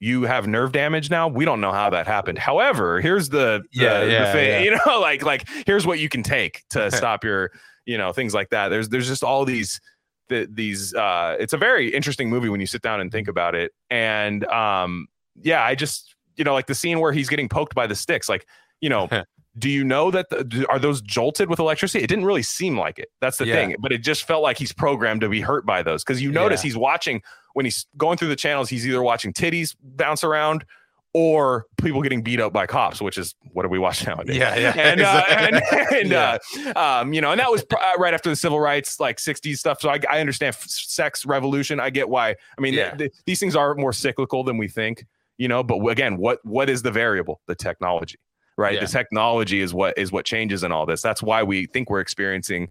you 0.00 0.22
have 0.22 0.46
nerve 0.46 0.72
damage 0.72 1.10
now. 1.10 1.26
We 1.28 1.44
don't 1.44 1.60
know 1.60 1.72
how 1.72 1.90
that 1.90 2.06
happened. 2.06 2.38
However, 2.38 3.00
here's 3.00 3.28
the, 3.30 3.62
the, 3.72 3.82
Yeah, 3.82 4.00
the 4.04 4.32
thing, 4.32 4.48
yeah. 4.48 4.58
you 4.60 4.70
know, 4.86 5.00
like 5.00 5.22
like 5.22 5.48
here's 5.66 5.86
what 5.86 5.98
you 5.98 6.08
can 6.08 6.22
take 6.22 6.62
to 6.70 6.90
stop 6.96 7.24
your, 7.24 7.50
you 7.84 7.98
know, 7.98 8.12
things 8.12 8.34
like 8.34 8.50
that. 8.50 8.68
There's 8.68 8.88
there's 8.88 9.08
just 9.08 9.24
all 9.24 9.44
these 9.44 9.80
the, 10.28 10.46
these 10.52 10.94
uh 10.94 11.36
it's 11.40 11.52
a 11.52 11.56
very 11.56 11.88
interesting 11.92 12.28
movie 12.30 12.48
when 12.50 12.60
you 12.60 12.66
sit 12.66 12.82
down 12.82 13.00
and 13.00 13.10
think 13.10 13.28
about 13.28 13.54
it. 13.54 13.72
And 13.90 14.44
um 14.46 15.08
yeah, 15.42 15.64
I 15.64 15.74
just 15.74 16.14
you 16.36 16.44
know 16.44 16.52
like 16.52 16.66
the 16.66 16.74
scene 16.74 17.00
where 17.00 17.12
he's 17.12 17.28
getting 17.28 17.48
poked 17.48 17.74
by 17.74 17.86
the 17.86 17.94
sticks 17.96 18.28
like, 18.28 18.46
you 18.80 18.88
know, 18.90 19.08
do 19.58 19.68
you 19.68 19.82
know 19.82 20.10
that 20.12 20.28
the, 20.30 20.64
are 20.68 20.78
those 20.78 21.00
jolted 21.00 21.48
with 21.50 21.58
electricity? 21.58 22.04
It 22.04 22.06
didn't 22.06 22.26
really 22.26 22.42
seem 22.44 22.78
like 22.78 22.98
it. 23.00 23.08
That's 23.20 23.38
the 23.38 23.46
Yeah. 23.46 23.54
thing, 23.54 23.76
but 23.80 23.90
it 23.90 23.98
just 24.04 24.24
felt 24.24 24.42
like 24.44 24.58
he's 24.58 24.72
programmed 24.72 25.22
to 25.22 25.28
be 25.28 25.40
hurt 25.40 25.66
by 25.66 25.82
those 25.82 26.04
because 26.04 26.22
you 26.22 26.30
notice 26.30 26.62
Yeah. 26.62 26.68
he's 26.68 26.76
watching 26.76 27.22
when 27.58 27.64
he's 27.64 27.86
going 27.96 28.16
through 28.16 28.28
the 28.28 28.36
channels. 28.36 28.68
He's 28.68 28.86
either 28.86 29.02
watching 29.02 29.32
titties 29.32 29.74
bounce 29.82 30.22
around 30.22 30.64
or 31.12 31.66
people 31.76 32.00
getting 32.02 32.22
beat 32.22 32.38
up 32.38 32.52
by 32.52 32.68
cops, 32.68 33.02
which 33.02 33.18
is 33.18 33.34
what 33.50 33.64
do 33.64 33.68
we 33.68 33.80
watch 33.80 34.06
nowadays? 34.06 34.36
Yeah, 34.36 34.54
yeah, 34.54 34.72
and 34.76 35.00
uh, 35.00 35.24
and, 35.28 35.60
and 35.92 36.12
uh, 36.12 36.38
um, 36.78 37.12
you 37.12 37.20
know, 37.20 37.32
and 37.32 37.40
that 37.40 37.50
was 37.50 37.64
uh, 37.72 37.92
right 37.98 38.14
after 38.14 38.30
the 38.30 38.36
civil 38.36 38.60
rights, 38.60 39.00
like 39.00 39.16
'60s 39.16 39.56
stuff. 39.56 39.80
So 39.80 39.90
I, 39.90 39.98
I 40.08 40.20
understand 40.20 40.54
sex 40.54 41.26
revolution. 41.26 41.80
I 41.80 41.90
get 41.90 42.08
why. 42.08 42.36
I 42.56 42.60
mean, 42.60 42.74
Yeah. 42.74 42.90
th- 42.90 43.10
th- 43.10 43.12
these 43.26 43.40
things 43.40 43.56
are 43.56 43.74
more 43.74 43.92
cyclical 43.92 44.44
than 44.44 44.56
we 44.56 44.68
think, 44.68 45.04
you 45.36 45.48
know. 45.48 45.64
But 45.64 45.84
again, 45.88 46.16
what 46.16 46.38
what 46.44 46.70
is 46.70 46.82
the 46.82 46.92
variable? 46.92 47.40
The 47.48 47.56
technology, 47.56 48.20
right? 48.56 48.74
Yeah. 48.74 48.82
The 48.82 48.86
technology 48.86 49.62
is 49.62 49.74
what 49.74 49.98
is 49.98 50.12
what 50.12 50.24
changes 50.26 50.62
in 50.62 50.70
all 50.70 50.86
this. 50.86 51.02
That's 51.02 51.24
why 51.24 51.42
we 51.42 51.66
think 51.66 51.90
we're 51.90 51.98
experiencing 51.98 52.68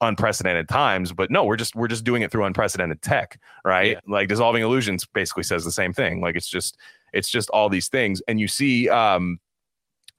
unprecedented 0.00 0.68
times 0.68 1.12
but 1.12 1.30
no 1.30 1.44
we're 1.44 1.56
just 1.56 1.74
we're 1.74 1.88
just 1.88 2.04
doing 2.04 2.22
it 2.22 2.30
through 2.30 2.44
unprecedented 2.44 3.02
tech 3.02 3.40
right 3.64 3.92
Yeah. 3.92 4.00
like 4.06 4.28
dissolving 4.28 4.62
illusions 4.62 5.04
basically 5.06 5.42
says 5.42 5.64
the 5.64 5.72
same 5.72 5.92
thing 5.92 6.20
like 6.20 6.36
it's 6.36 6.48
just 6.48 6.76
it's 7.12 7.28
just 7.28 7.50
all 7.50 7.68
these 7.68 7.88
things 7.88 8.22
and 8.28 8.38
you 8.38 8.46
see 8.46 8.88
um 8.88 9.40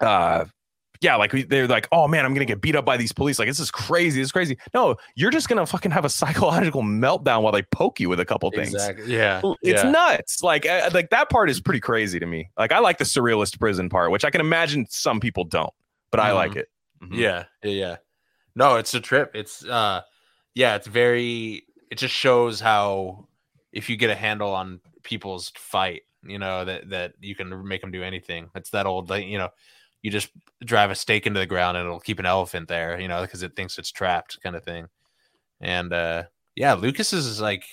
uh 0.01 0.43
yeah 1.01 1.15
like 1.15 1.31
they're 1.47 1.65
like 1.67 1.87
oh 1.93 2.09
man 2.09 2.25
i'm 2.25 2.33
gonna 2.33 2.43
get 2.43 2.59
beat 2.59 2.75
up 2.75 2.83
by 2.83 2.97
these 2.97 3.13
police 3.13 3.39
like 3.39 3.47
this 3.47 3.59
is 3.61 3.71
crazy 3.71 4.19
this 4.19 4.27
is 4.27 4.31
crazy 4.33 4.57
no 4.73 4.97
you're 5.15 5.31
just 5.31 5.47
gonna 5.47 5.65
fucking 5.65 5.91
have 5.91 6.03
a 6.03 6.09
psychological 6.19 6.81
meltdown 6.83 7.41
while 7.41 7.53
they 7.53 7.61
poke 7.71 8.01
you 8.01 8.09
with 8.09 8.19
a 8.19 8.25
couple 8.25 8.51
things 8.51 8.73
Exactly. 8.73 9.13
Yeah. 9.15 9.39
it's 9.61 9.81
yeah. 9.81 9.89
nuts 9.91 10.43
like 10.43 10.65
uh, 10.65 10.89
like 10.93 11.09
that 11.11 11.29
part 11.29 11.49
is 11.49 11.61
pretty 11.61 11.79
crazy 11.79 12.19
to 12.19 12.25
me 12.25 12.49
like 12.57 12.73
i 12.73 12.79
like 12.79 12.97
the 12.97 13.05
surrealist 13.05 13.57
prison 13.59 13.87
part 13.87 14.11
which 14.11 14.25
i 14.25 14.29
can 14.29 14.41
imagine 14.41 14.85
some 14.89 15.21
people 15.21 15.45
don't 15.45 15.73
but 16.11 16.19
i 16.19 16.33
like 16.33 16.57
it 16.57 16.67
Mhm. 17.01 17.15
Yeah, 17.15 17.45
yeah, 17.63 17.71
yeah. 17.71 17.95
No, 18.59 18.75
it's 18.75 18.93
a 18.93 18.99
trip. 19.01 19.31
It's 19.35 19.65
uh 19.65 20.01
yeah, 20.55 20.75
it's 20.75 20.87
very 20.87 21.63
it 21.91 21.97
just 21.97 22.13
shows 22.13 22.59
how 22.59 23.27
if 23.73 23.89
you 23.89 23.97
get 23.97 24.11
a 24.11 24.15
handle 24.15 24.51
on 24.53 24.81
people's 25.03 25.51
fight, 25.57 26.03
you 26.23 26.39
know, 26.39 26.65
that 26.65 26.89
that 26.89 27.13
you 27.21 27.35
can 27.35 27.67
make 27.67 27.81
them 27.81 27.91
do 27.91 28.03
anything. 28.03 28.49
It's 28.55 28.71
that 28.71 28.85
old 28.87 29.09
like, 29.09 29.25
you 29.27 29.37
know, 29.39 29.49
you 30.03 30.11
just 30.11 30.31
drive 30.65 30.91
a 30.91 30.95
stake 30.95 31.27
into 31.27 31.39
the 31.39 31.47
ground 31.47 31.77
and 31.77 31.85
it'll 31.87 32.01
keep 32.01 32.19
an 32.19 32.27
elephant 32.27 32.67
there, 32.69 32.99
you 32.99 33.07
know, 33.07 33.21
because 33.23 33.43
it 33.43 33.55
thinks 33.55 33.79
it's 33.79 33.91
trapped 33.91 34.41
kind 34.43 34.57
of 34.57 34.65
thing. 34.65 34.87
And 35.61 35.93
uh 35.93 36.25
yeah, 36.55 36.75
Lucas 36.75 37.13
is 37.13 37.41
like 37.41 37.65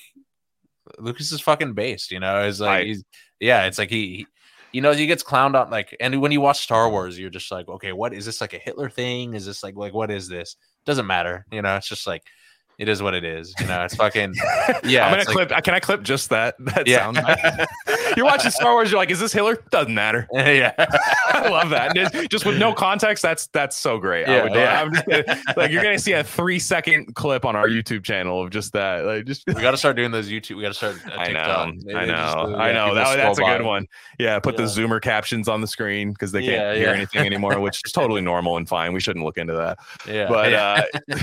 Lucas 0.99 1.33
is 1.33 1.41
fucking 1.41 1.75
based, 1.75 2.11
you 2.11 2.21
know, 2.21 2.45
is 2.47 2.61
like 2.61 2.69
Right. 2.71 2.87
he's 2.87 3.05
yeah, 3.41 3.67
it's 3.67 3.79
like 3.79 3.91
he, 3.91 4.17
he 4.17 4.27
you 4.73 4.81
know, 4.83 4.93
he 4.93 5.07
gets 5.07 5.23
clowned 5.23 5.61
on 5.61 5.71
like, 5.71 5.97
and 6.01 6.21
when 6.21 6.33
you 6.33 6.41
watch 6.43 6.61
Star 6.63 6.91
Wars, 6.91 7.19
you're 7.19 7.31
just 7.31 7.51
like, 7.51 7.69
okay, 7.69 7.93
what 7.93 8.15
is 8.15 8.27
this 8.27 8.41
like 8.41 8.55
a 8.55 8.59
Hitler 8.59 8.91
thing? 8.91 9.35
Is 9.35 9.47
this 9.47 9.63
like, 9.63 9.75
like, 9.77 9.95
what 9.95 10.11
is 10.11 10.29
this? 10.29 10.57
Doesn't 10.87 11.07
matter, 11.07 11.45
you 11.53 11.61
know, 11.63 11.77
it's 11.77 11.89
just 11.89 12.07
like, 12.07 12.23
it 12.79 12.89
is 12.89 13.03
what 13.03 13.15
it 13.15 13.25
is, 13.25 13.55
you 13.61 13.67
know, 13.67 13.85
it's 13.85 13.97
fucking, 13.97 14.35
yeah, 14.85 15.07
I'm 15.07 15.11
gonna 15.13 15.17
it's 15.23 15.35
like- 15.35 15.49
clip. 15.49 15.65
Can 15.65 15.75
I 15.75 15.81
clip 15.81 16.03
just 16.03 16.31
that? 16.31 16.55
That 16.61 16.87
Yeah. 16.87 17.13
sound. 17.13 17.19
you're 18.17 18.25
watching 18.27 18.51
Star 18.51 18.73
Wars. 18.73 18.91
You're 18.91 18.99
like, 18.99 19.11
is 19.11 19.21
this 19.21 19.33
Hitler? 19.33 19.63
Doesn't 19.71 19.95
matter. 19.95 20.27
yeah, 20.33 20.73
I 21.29 21.49
love 21.49 21.71
that. 21.71 21.95
Just 22.31 22.45
with 22.47 22.59
no 22.59 22.73
context, 22.73 23.23
that's 23.23 23.47
that's 23.49 23.77
so 23.77 23.99
great. 23.99 24.29
I 24.29 24.37
Yeah, 24.37 24.43
would, 24.45 24.53
yeah. 24.55 24.83
I'm 24.83 24.93
just 24.95 25.07
gonna- 25.07 25.43
like 25.57 25.71
you're 25.71 25.83
gonna 25.83 25.99
see 25.99 26.13
a 26.13 26.25
three 26.25 26.59
second 26.59 27.15
clip 27.15 27.45
on 27.45 27.55
our 27.57 27.69
YouTube 27.69 28.05
channel 28.05 28.43
of 28.43 28.51
just 28.51 28.73
that. 28.73 29.05
Like 29.05 29.25
just. 29.27 29.45
we 29.47 29.55
got 29.55 29.73
to 29.73 29.77
start 29.77 29.97
doing 29.97 30.11
those 30.11 30.29
YouTube. 30.29 30.57
We 30.57 30.63
got 30.63 30.69
to 30.69 30.75
start. 30.75 30.97
uh, 31.07 31.11
I 31.17 31.33
know, 31.33 31.73
TikTok. 31.75 31.97
I 31.97 32.05
know, 32.07 32.13
just, 32.13 32.37
uh, 32.37 32.57
I 32.57 32.73
know. 32.73 32.95
That, 32.95 33.17
that's 33.17 33.39
a 33.39 33.43
good 33.43 33.63
one. 33.63 33.87
Yeah, 34.19 34.39
put 34.39 34.57
the 34.57 34.65
Zoomer 34.65 35.01
captions 35.01 35.49
on 35.49 35.61
the 35.61 35.67
screen 35.67 36.13
because 36.13 36.33
they 36.33 36.41
can't 36.41 36.53
Yeah, 36.53 36.75
hear 36.75 36.87
yeah. 36.89 36.95
anything 36.95 37.27
anymore, 37.27 37.59
which 37.61 37.81
is 37.85 37.93
totally 37.93 38.21
normal 38.21 38.57
and 38.57 38.69
fine. 38.69 38.93
We 38.93 39.01
shouldn't 39.01 39.25
look 39.25 39.39
into 39.39 39.55
that. 39.55 39.79
Yeah, 40.07 40.29
But 40.29 40.51
yeah. 40.53 40.83
uh, 41.11 41.17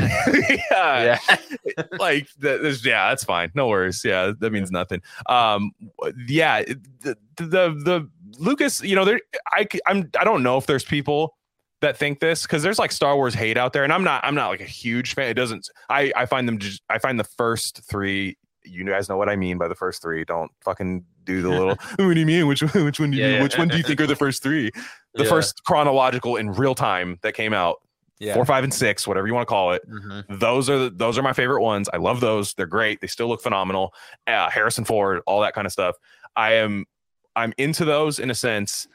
yeah, 0.72 1.18
yeah, 1.28 1.84
like 1.98 2.28
that, 2.39 2.82
yeah, 2.84 3.10
that's 3.10 3.24
fine. 3.24 3.52
No 3.56 3.68
worries. 3.68 4.04
Yeah, 4.04 4.34
that 4.39 4.52
means 4.52 4.72
nothing. 4.72 5.02
Um, 5.28 5.72
yeah, 6.28 6.64
the 7.02 7.18
the, 7.38 7.46
the 7.46 8.10
Lucas, 8.40 8.82
you 8.84 8.96
know, 8.96 9.06
there, 9.06 9.20
I 9.52 9.68
I'm 9.88 10.10
I 10.20 10.24
don't 10.24 10.44
know 10.44 10.58
if 10.58 10.66
there's 10.66 10.84
people 10.84 11.36
that 11.82 11.98
think 11.98 12.20
this 12.20 12.44
because 12.44 12.64
there's 12.64 12.80
like 12.80 12.92
Star 12.92 13.16
Wars 13.16 13.34
hate 13.34 13.58
out 13.58 13.74
there, 13.74 13.84
and 13.84 13.92
I'm 13.94 14.04
not 14.04 14.24
I'm 14.24 14.36
not 14.36 14.48
like 14.50 14.62
a 14.62 14.66
huge 14.66 15.14
fan. 15.16 15.30
It 15.30 15.34
doesn't. 15.36 15.70
I 15.90 16.12
I 16.16 16.26
find 16.26 16.48
them 16.48 16.58
just 16.58 16.82
I 16.90 16.98
find 17.00 17.20
the 17.20 17.24
first 17.26 17.82
three. 17.90 18.38
You 18.66 18.86
guys 18.86 19.10
know 19.10 19.18
what 19.18 19.28
I 19.28 19.36
mean 19.36 19.58
by 19.58 19.68
the 19.68 19.76
first 19.76 20.02
three. 20.02 20.24
Don't 20.24 20.50
fucking 20.64 21.04
do 21.26 21.42
the 21.42 21.50
little. 21.50 21.76
what 21.98 22.14
do 22.14 22.20
you 22.20 22.26
mean? 22.26 22.48
Which 22.48 22.64
one? 22.64 22.72
Which 22.86 23.00
one 23.00 23.12
do 23.12 23.18
you? 23.18 23.24
Yeah, 23.26 23.36
yeah. 23.38 23.44
Which 23.44 23.58
one 23.58 23.68
do 23.68 23.76
you 23.78 23.84
think 23.84 24.00
are 24.00 24.08
the 24.08 24.16
first 24.16 24.42
three? 24.42 24.72
The 25.16 25.24
Yeah. 25.26 25.30
first 25.30 25.64
chronological 25.66 26.38
in 26.38 26.50
real 26.52 26.74
time 26.74 27.20
that 27.24 27.34
came 27.34 27.54
out. 27.54 27.78
yeah. 28.20 28.34
Four, 28.36 28.46
five, 28.46 28.64
and 28.64 28.74
six, 28.74 29.06
whatever 29.06 29.28
you 29.28 29.34
want 29.34 29.46
to 29.46 29.50
call 29.50 29.74
it 29.74 29.82
Mhm. 29.90 30.40
those 30.40 30.70
are 30.70 30.78
the, 30.86 30.90
those 30.90 31.18
are 31.18 31.22
my 31.22 31.34
favorite 31.34 31.62
ones. 31.62 31.90
I 31.94 31.98
love 31.98 32.22
those. 32.22 32.54
They're 32.54 32.66
great. 32.66 33.02
They 33.02 33.08
still 33.08 33.28
look 33.28 33.42
phenomenal. 33.42 33.94
Uh, 34.26 34.50
Harrison 34.50 34.86
Ford, 34.86 35.22
all 35.28 35.42
that 35.42 35.54
kind 35.54 35.68
of 35.68 35.74
stuff. 35.74 35.96
I 36.36 36.54
am 36.54 36.86
I'm 37.36 37.54
into 37.58 37.86
those 37.86 38.20
in 38.20 38.30
a 38.30 38.36
sense. 38.36 38.88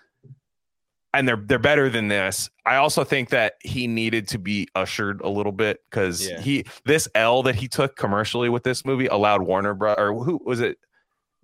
and 1.14 1.26
they're 1.26 1.36
they're 1.36 1.58
better 1.58 1.88
than 1.88 2.08
this. 2.08 2.50
I 2.66 2.76
also 2.76 3.02
think 3.02 3.30
that 3.30 3.54
he 3.62 3.86
needed 3.86 4.28
to 4.28 4.38
be 4.38 4.68
ushered 4.74 5.20
a 5.22 5.28
little 5.28 5.52
bit 5.52 5.80
because 5.90 6.28
Yeah. 6.28 6.40
he 6.40 6.64
this 6.84 7.08
L 7.14 7.42
that 7.44 7.54
he 7.54 7.66
took 7.66 7.96
commercially 7.96 8.48
with 8.50 8.62
this 8.62 8.84
movie 8.84 9.06
allowed 9.06 9.42
Warner 9.42 9.72
Bros. 9.74 9.96
or 9.98 10.12
who 10.22 10.38
was 10.44 10.60
it? 10.60 10.76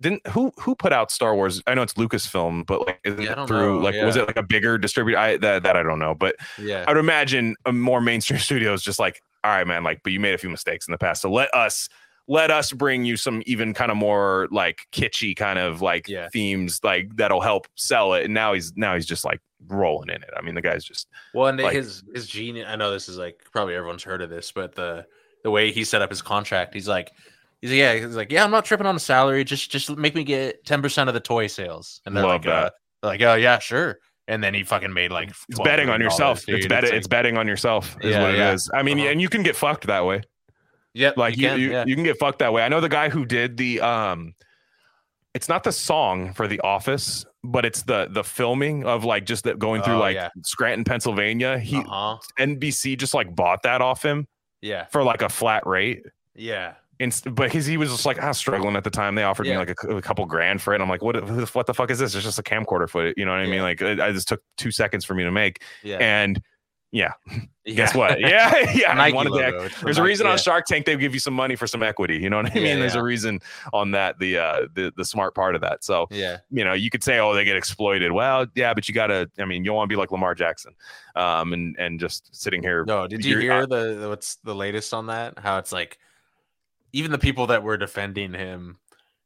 Didn't 0.01 0.25
who 0.27 0.51
who 0.59 0.75
put 0.75 0.93
out 0.93 1.09
Star 1.09 1.33
Wars? 1.35 1.63
I 1.65 1.73
know 1.73 1.81
it's 1.81 1.93
Lucasfilm, 1.95 2.65
but 2.67 2.85
like 2.85 2.99
Yeah, 3.05 3.11
it 3.41 3.47
through 3.47 3.77
know, 3.77 3.83
like 3.83 3.95
was 4.03 4.15
it 4.17 4.27
like 4.27 4.37
a 4.37 4.43
bigger 4.43 4.77
distributor? 4.77 5.17
I 5.17 5.37
that 5.37 5.63
that 5.63 5.75
I 5.75 5.81
don't 5.83 5.99
know, 5.99 6.13
but 6.13 6.35
Yeah. 6.59 6.85
I 6.87 6.91
would 6.91 6.99
imagine 6.99 7.55
a 7.65 7.73
more 7.73 8.01
mainstream 8.01 8.39
studios 8.49 8.83
just 8.83 8.99
like, 8.99 9.19
all 9.43 9.51
right, 9.51 9.65
man, 9.65 9.83
like, 9.83 10.01
but 10.03 10.13
you 10.13 10.19
made 10.19 10.35
a 10.35 10.37
few 10.37 10.49
mistakes 10.49 10.87
in 10.87 10.91
the 10.91 10.97
past, 10.99 11.21
so 11.23 11.31
let 11.31 11.51
us 11.55 11.89
let 12.27 12.49
us 12.51 12.71
bring 12.71 13.05
you 13.05 13.17
some 13.17 13.43
even 13.45 13.73
kind 13.73 13.91
of 13.91 13.97
more 13.97 14.47
like 14.51 14.79
kitschy 14.91 15.35
kind 15.35 15.59
of 15.59 15.81
like 15.81 16.07
Yeah. 16.07 16.29
themes 16.29 16.79
like 16.83 17.15
that'll 17.17 17.41
help 17.41 17.67
sell 17.75 18.13
it. 18.15 18.25
And 18.25 18.33
now 18.33 18.53
he's 18.53 18.73
now 18.75 18.95
he's 18.95 19.05
just 19.05 19.23
like 19.25 19.39
rolling 19.67 20.09
in 20.09 20.21
it. 20.23 20.29
I 20.35 20.41
mean, 20.41 20.55
the 20.55 20.61
guy's 20.61 20.83
just 20.83 21.07
Well, 21.33 21.47
and 21.47 21.59
Like- 21.59 21.73
his 21.73 22.03
his 22.13 22.27
genius. 22.27 22.65
I 22.67 22.75
know 22.75 22.91
this 22.91 23.07
is 23.09 23.17
like 23.17 23.39
probably 23.51 23.75
everyone's 23.75 24.03
heard 24.03 24.21
of 24.21 24.29
this, 24.29 24.51
but 24.51 24.73
the 24.75 25.05
the 25.43 25.51
way 25.51 25.71
he 25.71 25.83
set 25.83 26.01
up 26.01 26.09
his 26.09 26.23
contract, 26.23 26.73
he's 26.73 26.87
like, 26.87 27.11
he's 27.61 27.71
yeah, 27.71 27.93
he's 27.93 28.15
like, 28.15 28.31
yeah, 28.31 28.43
I'm 28.43 28.49
not 28.51 28.65
tripping 28.65 28.87
on 28.87 28.95
the 28.95 28.99
salary. 28.99 29.43
Just 29.43 29.69
just 29.69 29.95
make 29.95 30.15
me 30.15 30.23
get 30.23 30.65
ten 30.65 30.81
percent 30.81 31.07
of 31.09 31.13
the 31.13 31.19
toy 31.19 31.45
sales. 31.47 32.01
And 32.07 32.17
they're 32.17 32.23
Love 32.25 32.43
like, 32.45 32.53
uh, 32.53 32.69
they're 33.03 33.11
like, 33.11 33.21
oh 33.21 33.35
yeah, 33.35 33.59
sure. 33.59 33.99
And 34.27 34.43
then 34.43 34.55
he 34.55 34.63
fucking 34.63 34.91
made 34.91 35.11
like 35.11 35.29
it's 35.49 35.59
betting 35.63 35.89
on 35.89 36.01
yourself. 36.01 36.43
dude. 36.47 36.55
It's 36.55 36.65
betting. 36.67 36.89
like- 36.89 36.97
It's 36.97 37.07
betting 37.07 37.37
on 37.37 37.47
yourself. 37.47 37.95
Is 38.01 38.09
Yeah, 38.15 38.23
what 38.23 38.33
it 38.33 38.37
yeah. 38.39 38.53
is. 38.53 38.67
I 38.73 38.81
mean, 38.81 38.97
Uh-huh. 38.99 39.09
and 39.09 39.21
you 39.21 39.29
can 39.29 39.43
get 39.43 39.55
fucked 39.55 39.85
that 39.85 40.03
way. 40.07 40.23
Yep, 40.95 41.17
Like 41.17 41.37
you, 41.37 41.47
can, 41.47 41.59
you, 41.59 41.71
yeah. 41.71 41.83
you 41.85 41.93
can 41.95 42.03
get 42.03 42.17
fucked 42.17 42.39
that 42.39 42.51
way. 42.53 42.63
I 42.63 42.69
know 42.69 42.79
the 42.81 42.89
guy 42.89 43.09
who 43.09 43.25
did 43.25 43.57
the 43.57 43.81
um 43.81 44.33
it's 45.33 45.49
not 45.49 45.63
the 45.65 45.71
song 45.73 46.31
for 46.33 46.47
The 46.47 46.61
Office, 46.61 47.25
but 47.43 47.65
it's 47.65 47.83
the 47.83 48.07
the 48.09 48.23
filming 48.23 48.85
of 48.85 49.03
like 49.03 49.25
just 49.25 49.43
that 49.43 49.59
going 49.59 49.81
through 49.83 49.95
Oh, 49.95 49.99
like 49.99 50.15
yeah. 50.15 50.29
Scranton, 50.43 50.85
Pennsylvania. 50.85 51.59
He 51.59 51.77
uh-huh. 51.77 52.17
NBC 52.39 52.97
just 52.97 53.13
like 53.13 53.35
bought 53.35 53.63
that 53.63 53.81
off 53.81 54.03
him 54.03 54.27
Yeah, 54.61 54.85
for 54.85 55.03
like 55.03 55.21
a 55.21 55.27
flat 55.29 55.67
rate. 55.67 56.03
yeah, 56.35 56.75
Inst- 56.99 57.35
but 57.35 57.51
his, 57.51 57.65
he 57.65 57.75
was 57.75 57.89
just 57.91 58.05
like 58.05 58.17
I 58.19 58.29
was 58.29 58.37
struggling 58.37 58.77
at 58.77 58.85
the 58.85 58.89
time. 58.89 59.15
They 59.15 59.23
offered 59.23 59.47
me 59.47 59.57
like 59.57 59.75
a, 59.83 59.97
a 59.97 60.01
couple 60.01 60.25
grand 60.25 60.61
for 60.61 60.73
it. 60.73 60.79
I'm 60.79 60.87
like, 60.87 61.01
what? 61.03 61.15
the- 61.15 61.45
What 61.51 61.65
the 61.65 61.73
fuck 61.73 61.91
is 61.91 61.99
this? 61.99 62.15
It's 62.15 62.23
just 62.23 62.39
a 62.39 62.43
camcorder 62.43 62.89
footage. 62.89 63.15
You 63.17 63.25
know 63.25 63.31
what 63.31 63.41
I 63.41 63.47
mean? 63.47 63.61
Like 63.61 63.81
I 63.81 64.13
just 64.13 64.29
took 64.29 64.41
two 64.55 64.71
seconds 64.71 65.03
for 65.03 65.13
me 65.13 65.23
to 65.25 65.31
make. 65.31 65.61
yeah. 65.83 65.97
And 65.97 66.41
yeah. 67.65 67.75
guess 67.75 67.93
what? 67.93 68.19
Yeah, 68.19 68.71
yeah. 68.73 68.91
I 68.91 68.95
Nike 68.95 69.15
wanted 69.15 69.31
logo. 69.33 69.67
There's 69.83 69.97
a 69.97 70.01
Nike- 70.01 70.07
reason 70.09 70.27
on. 70.27 70.37
Shark 70.37 70.65
Tank 70.65 70.85
they 70.85 70.95
give 70.95 71.13
you 71.13 71.19
some 71.19 71.33
money 71.33 71.55
for 71.55 71.67
some 71.67 71.83
equity. 71.83 72.17
You 72.17 72.29
know 72.29 72.37
what 72.37 72.51
I 72.51 72.53
mean? 72.55 72.65
Yeah, 72.65 72.75
There's 72.77 72.93
yeah. 72.93 73.01
a 73.01 73.03
reason 73.03 73.39
on 73.73 73.91
that. 73.91 74.17
The 74.19 74.37
uh 74.37 74.67
the 74.75 74.93
the 74.95 75.03
smart 75.03 75.35
part 75.35 75.55
of 75.55 75.61
that. 75.61 75.83
So 75.83 76.07
Yeah, 76.09 76.37
you 76.51 76.63
know 76.63 76.73
you 76.73 76.89
could 76.89 77.03
say 77.03 77.19
oh 77.19 77.33
they 77.33 77.43
get 77.43 77.57
exploited. 77.57 78.11
Well 78.13 78.45
yeah, 78.55 78.73
but 78.73 78.87
you 78.87 78.93
gotta. 78.93 79.29
I 79.39 79.45
mean 79.45 79.63
you 79.63 79.69
don't 79.69 79.75
want 79.77 79.89
to 79.89 79.93
be 79.93 79.99
like 79.99 80.11
Lamar 80.11 80.35
Jackson, 80.35 80.73
um 81.15 81.51
and 81.53 81.75
and 81.77 81.99
just 81.99 82.33
sitting 82.33 82.61
here. 82.61 82.85
No, 82.85 83.07
did 83.07 83.25
you 83.25 83.39
hear 83.39 83.65
the 83.67 83.95
the- 83.95 84.09
what's 84.09 84.35
the 84.37 84.55
latest 84.55 84.93
on 84.93 85.07
that? 85.07 85.37
How 85.39 85.57
it's 85.57 85.71
like 85.73 85.97
even 86.93 87.11
the 87.11 87.17
people 87.17 87.47
that 87.47 87.61
were 87.61 87.75
defending 87.77 88.33
him 88.33 88.77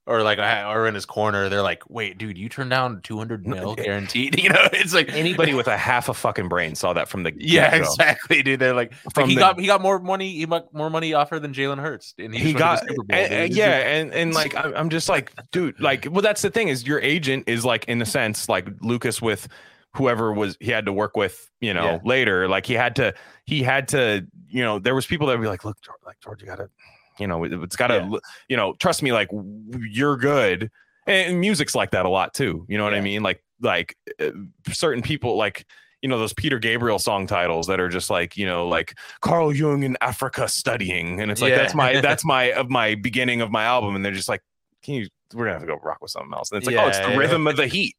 or 0.10 0.24
like 0.24 0.40
are 0.40 0.88
in 0.88 0.96
his 0.96 1.06
corner, 1.06 1.48
they're 1.50 1.62
like, 1.62 1.84
"Wait, 1.90 2.18
dude, 2.18 2.38
you 2.38 2.50
turned 2.50 2.70
down 2.72 3.00
200 3.04 3.46
mil 3.48 3.76
guaranteed." 3.86 4.38
You 4.44 4.50
know, 4.50 4.68
it's 4.74 4.94
like 4.94 5.10
Anybody 5.14 5.54
with 5.54 5.68
a 5.68 5.78
half 5.90 6.10
a 6.10 6.14
fucking 6.14 6.50
brain 6.50 6.76
saw 6.76 6.94
that 6.94 7.08
from 7.08 7.24
the 7.24 7.32
Yeah, 7.38 7.70
get-go. 7.72 7.86
exactly, 7.86 8.42
dude. 8.44 8.60
They're 8.60 8.74
like, 8.74 8.92
like, 9.16 9.28
he 9.28 9.36
the- 9.36 9.40
got 9.40 9.60
he 9.60 9.68
got 9.68 9.82
more 9.82 10.00
money, 10.00 10.32
he 10.34 10.46
got 10.46 10.74
more 10.74 10.90
money 10.90 11.14
offer 11.14 11.40
than 11.40 11.54
Jalen 11.54 11.80
Hurts, 11.80 12.16
and 12.18 12.34
he 12.34 12.54
the 12.54 12.60
got 12.60 12.80
Super 12.80 12.96
Bowl, 12.96 13.06
and- 13.12 13.34
and- 13.34 13.54
yeah 13.56 13.78
and 13.88 14.14
and 14.14 14.34
like 14.34 14.56
I'm, 14.56 14.74
I'm 14.76 14.90
just 14.90 15.08
like 15.10 15.32
dude 15.52 15.80
like 15.80 16.08
well 16.10 16.22
that's 16.22 16.42
the 16.42 16.50
thing 16.50 16.68
is 16.70 16.86
your 16.88 17.00
agent 17.02 17.44
is 17.48 17.64
like 17.64 17.86
in 17.86 18.02
a 18.02 18.06
sense 18.06 18.50
like 18.50 18.68
lucas 18.82 19.22
with 19.22 19.48
whoever 19.96 20.34
was 20.34 20.58
he 20.60 20.72
had 20.72 20.86
to 20.86 20.94
work 20.94 21.16
with 21.18 21.50
you 21.62 21.74
know 21.74 21.84
Yeah. 21.84 22.00
later 22.04 22.48
like 22.48 22.66
he 22.66 22.74
had 22.74 22.96
to 22.98 23.14
he 23.46 23.62
had 23.64 23.88
to 23.90 24.26
you 24.48 24.62
know 24.64 24.80
there 24.80 24.96
was 24.96 25.06
people 25.06 25.28
that 25.28 25.34
would 25.38 25.44
be 25.44 25.48
like 25.50 25.66
look 25.66 25.80
George, 25.82 25.98
like 26.06 26.20
george 26.20 26.42
you 26.42 26.48
gotta 26.48 26.70
you 27.20 27.28
know 27.28 27.44
it, 27.44 27.54
it's 27.54 27.76
gotta 27.76 28.08
Yeah. 28.12 28.20
you 28.48 28.58
know 28.58 28.74
trust 28.74 29.04
me 29.04 29.12
like 29.12 29.30
you're 29.92 30.18
good 30.18 30.70
and 31.08 31.40
music's 31.40 31.76
like 31.76 31.92
that 31.92 32.06
a 32.06 32.10
lot 32.10 32.34
too 32.34 32.66
you 32.70 32.78
know 32.78 32.84
what 32.84 32.94
i 32.94 33.02
mean 33.02 33.24
like 33.24 33.44
like 33.62 33.96
uh, 34.22 34.30
certain 34.72 35.02
people 35.02 35.38
like 35.38 35.66
you 36.02 36.08
know 36.08 36.18
those 36.18 36.32
Peter 36.32 36.60
Gabriel 36.60 36.98
song 36.98 37.28
titles 37.28 37.68
that 37.68 37.82
are 37.82 37.90
just 37.90 38.10
like 38.10 38.38
you 38.38 38.46
know 38.46 38.70
like 38.70 38.98
Carl 39.20 39.54
Jung 39.54 39.84
in 39.84 39.98
Africa 40.00 40.48
studying, 40.48 41.20
and 41.20 41.30
it's 41.30 41.42
like 41.42 41.50
Yeah. 41.50 41.58
that's 41.58 41.76
my 41.76 42.00
that's 42.08 42.24
my 42.24 42.54
of 42.54 42.70
my 42.70 42.96
beginning 42.96 43.42
of 43.42 43.52
my 43.52 43.66
album, 43.66 43.98
and 43.98 44.06
they're 44.06 44.14
just 44.14 44.30
like, 44.30 44.42
can 44.82 44.94
you? 44.94 45.08
We're 45.34 45.44
gonna 45.44 45.60
have 45.60 45.62
to 45.64 45.68
go 45.68 45.78
rock 45.84 45.98
with 46.02 46.12
something 46.12 46.32
else, 46.34 46.52
and 46.52 46.58
it's 46.60 46.68
like, 46.68 46.78
oh, 46.78 46.88
it's 46.88 47.00
the 47.00 47.10
yeah. 47.10 47.18
rhythm 47.18 47.46
of 47.48 47.58
the 47.58 47.68
heat. 47.68 47.98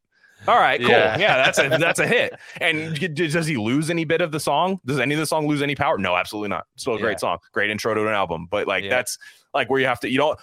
All 0.48 0.56
right, 0.58 0.80
cool. 0.80 0.88
Yeah. 0.90 1.18
Yeah. 1.18 1.36
that's 1.36 1.58
a 1.58 1.68
that's 1.68 1.98
a 2.00 2.06
hit. 2.06 2.34
And 2.60 3.14
does 3.14 3.46
he 3.46 3.56
lose 3.56 3.90
any 3.90 4.04
bit 4.04 4.20
of 4.20 4.32
the 4.32 4.40
song? 4.40 4.80
Does 4.86 4.98
any 4.98 5.14
of 5.14 5.20
the 5.20 5.26
song 5.26 5.46
lose 5.46 5.62
any 5.62 5.74
power? 5.74 5.98
No, 5.98 6.16
absolutely 6.16 6.48
not. 6.48 6.66
Still 6.76 6.94
a 6.94 6.98
great 6.98 7.12
Yeah. 7.12 7.16
song, 7.18 7.38
great 7.52 7.70
intro 7.70 7.94
to 7.94 8.00
an 8.06 8.14
album. 8.14 8.46
But 8.50 8.66
like 8.66 8.84
Yeah. 8.84 8.90
that's 8.90 9.18
like 9.54 9.68
where 9.70 9.80
you 9.80 9.86
have 9.86 10.00
to 10.00 10.10
you 10.10 10.18
don't. 10.18 10.38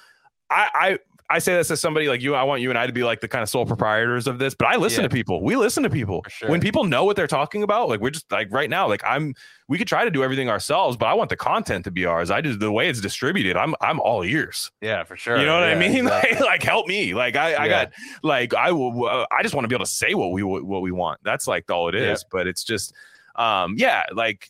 I 0.50 1.00
I 1.30 1.40
say 1.40 1.56
this 1.56 1.70
as 1.72 1.82
somebody 1.82 2.08
like 2.08 2.22
you. 2.22 2.36
I 2.36 2.44
want 2.44 2.62
you 2.62 2.70
and 2.70 2.80
I 2.80 2.88
to 2.88 2.94
be 2.94 3.04
like 3.04 3.20
the 3.20 3.28
kind 3.28 3.44
of 3.44 3.50
sole 3.50 3.66
proprietors 3.66 4.28
of 4.28 4.40
this. 4.40 4.56
But 4.56 4.68
I 4.70 4.78
listen 4.78 5.02
Yeah. 5.04 5.10
to 5.10 5.14
people. 5.14 5.44
We 5.44 5.58
listen 5.58 5.84
to 5.84 5.90
people 5.90 6.24
sure. 6.30 6.50
when 6.50 6.62
people 6.62 6.86
know 6.86 7.04
what 7.04 7.18
they're 7.18 7.28
talking 7.28 7.64
about. 7.64 7.90
Like 7.90 8.00
we're 8.00 8.12
just 8.12 8.32
like 8.32 8.48
right 8.52 8.70
now. 8.70 8.88
Like 8.88 9.04
I'm. 9.06 9.34
We 9.70 9.78
could 9.78 9.88
try 9.90 10.06
to 10.06 10.10
do 10.12 10.24
everything 10.24 10.48
ourselves, 10.50 10.96
but 10.96 11.08
I 11.08 11.14
want 11.14 11.30
the 11.30 11.36
content 11.36 11.84
to 11.84 11.92
be 11.92 12.06
ours. 12.06 12.32
I 12.32 12.40
just 12.40 12.60
the 12.62 12.72
way 12.72 12.88
it's 12.88 13.02
distributed. 13.02 13.58
I'm 13.58 13.76
I'm 13.82 14.00
all 14.00 14.24
ears. 14.24 14.72
yeah, 14.82 15.04
for 15.04 15.18
sure. 15.18 15.38
You 15.38 15.46
know 15.46 15.56
what 15.60 15.64
I 15.68 15.76
mean? 15.76 15.92
exactly. 16.08 16.32
Like, 16.40 16.42
like 16.46 16.64
help 16.64 16.88
me. 16.88 17.14
Like 17.14 17.36
I, 17.36 17.54
I 17.54 17.66
Yeah. 17.66 17.68
got 17.86 17.94
like 18.24 18.54
I 18.54 18.72
will. 18.72 19.06
Uh, 19.06 19.26
I 19.30 19.44
just 19.44 19.54
want 19.54 19.66
to 19.66 19.68
be 19.68 19.76
able 19.76 19.86
to 19.86 19.92
say 19.92 20.14
what 20.14 20.32
we 20.32 20.44
what 20.44 20.82
we 20.82 20.92
want. 20.92 21.20
That's 21.24 21.46
like 21.48 21.70
all 21.70 21.90
it 21.90 21.96
is. 21.96 22.22
Yeah. 22.24 22.28
But 22.32 22.48
it's 22.48 22.64
just, 22.64 22.94
um, 23.36 23.76
yeah. 23.78 24.04
Like 24.14 24.50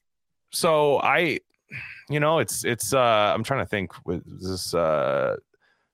so, 0.51 0.99
I, 0.99 1.39
you 2.09 2.19
know, 2.19 2.37
it's 2.37 2.63
it's. 2.63 2.93
uh 2.93 3.31
I'm 3.33 3.43
trying 3.43 3.61
to 3.61 3.69
think. 3.69 3.91
Was 4.05 4.21
this? 4.39 4.73
uh 4.75 5.37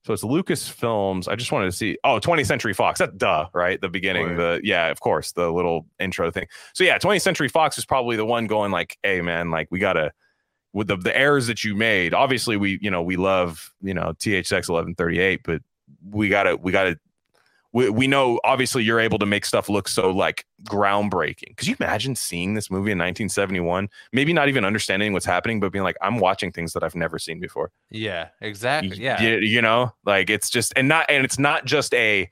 so 0.06 0.14
it's 0.14 0.24
Lucas 0.24 0.68
Films. 0.68 1.28
I 1.30 1.36
just 1.36 1.52
wanted 1.52 1.68
to 1.68 1.72
see. 1.72 1.98
Oh, 2.04 2.20
20th 2.20 2.46
Century 2.46 2.74
Fox. 2.74 3.00
That 3.00 3.18
duh, 3.18 3.48
right? 3.54 3.80
The 3.80 3.88
beginning. 3.88 4.36
The 4.36 4.60
yeah, 4.62 4.88
of 4.88 5.00
course, 5.00 5.32
the 5.32 5.52
little 5.52 5.86
intro 6.00 6.30
thing. 6.30 6.48
So 6.74 6.84
yeah, 6.84 6.98
20th 6.98 7.22
Century 7.22 7.48
Fox 7.48 7.78
is 7.78 7.86
probably 7.86 8.18
the 8.18 8.26
one 8.26 8.46
going 8.46 8.72
like, 8.72 8.98
hey 9.02 9.22
man, 9.22 9.50
like 9.50 9.68
we 9.72 9.80
gotta 9.80 10.12
with 10.74 10.88
the 10.88 10.98
the 10.98 11.16
errors 11.16 11.48
that 11.48 11.64
you 11.64 11.74
made. 11.74 12.14
Obviously, 12.14 12.58
we 12.58 12.80
you 12.82 12.92
know 12.92 13.02
we 13.02 13.16
love 13.16 13.72
you 13.82 13.94
know 13.94 14.14
THX 14.20 14.70
1138, 14.70 15.42
but 15.46 15.62
we 16.12 16.28
gotta 16.28 16.58
we 16.58 16.74
gotta 16.74 17.00
we, 17.74 17.90
we 17.90 18.08
know 18.08 18.40
obviously 18.44 18.84
you're 18.84 19.00
able 19.00 19.20
to 19.20 19.26
make 19.26 19.46
stuff 19.46 19.68
look 19.68 19.88
so 19.88 20.12
like 20.12 20.46
groundbreaking. 20.64 21.58
Could 21.58 21.68
you 21.68 21.76
imagine 21.80 22.16
seeing 22.16 22.54
this 22.54 22.70
movie 22.70 22.92
in 22.92 22.98
1971? 22.98 23.90
Maybe 24.12 24.32
not 24.32 24.48
even 24.48 24.64
understanding 24.64 25.12
what's 25.12 25.26
happening, 25.26 25.60
but 25.60 25.72
being 25.72 25.84
like, 25.84 25.98
I'm 26.02 26.20
watching 26.20 26.52
things 26.52 26.74
that 26.74 26.84
I've 26.84 26.96
never 26.96 27.20
seen 27.20 27.40
before 27.40 27.72
yeah, 27.90 28.30
exactly. 28.42 28.98
Yeah, 28.98 29.22
y- 29.22 29.40
you 29.42 29.62
know 29.62 29.94
like 30.06 30.30
it's 30.30 30.50
just 30.50 30.74
and 30.76 30.88
not 30.88 31.06
and 31.10 31.26
it's 31.26 31.40
not 31.40 31.66
just 31.66 31.94
a 31.94 32.30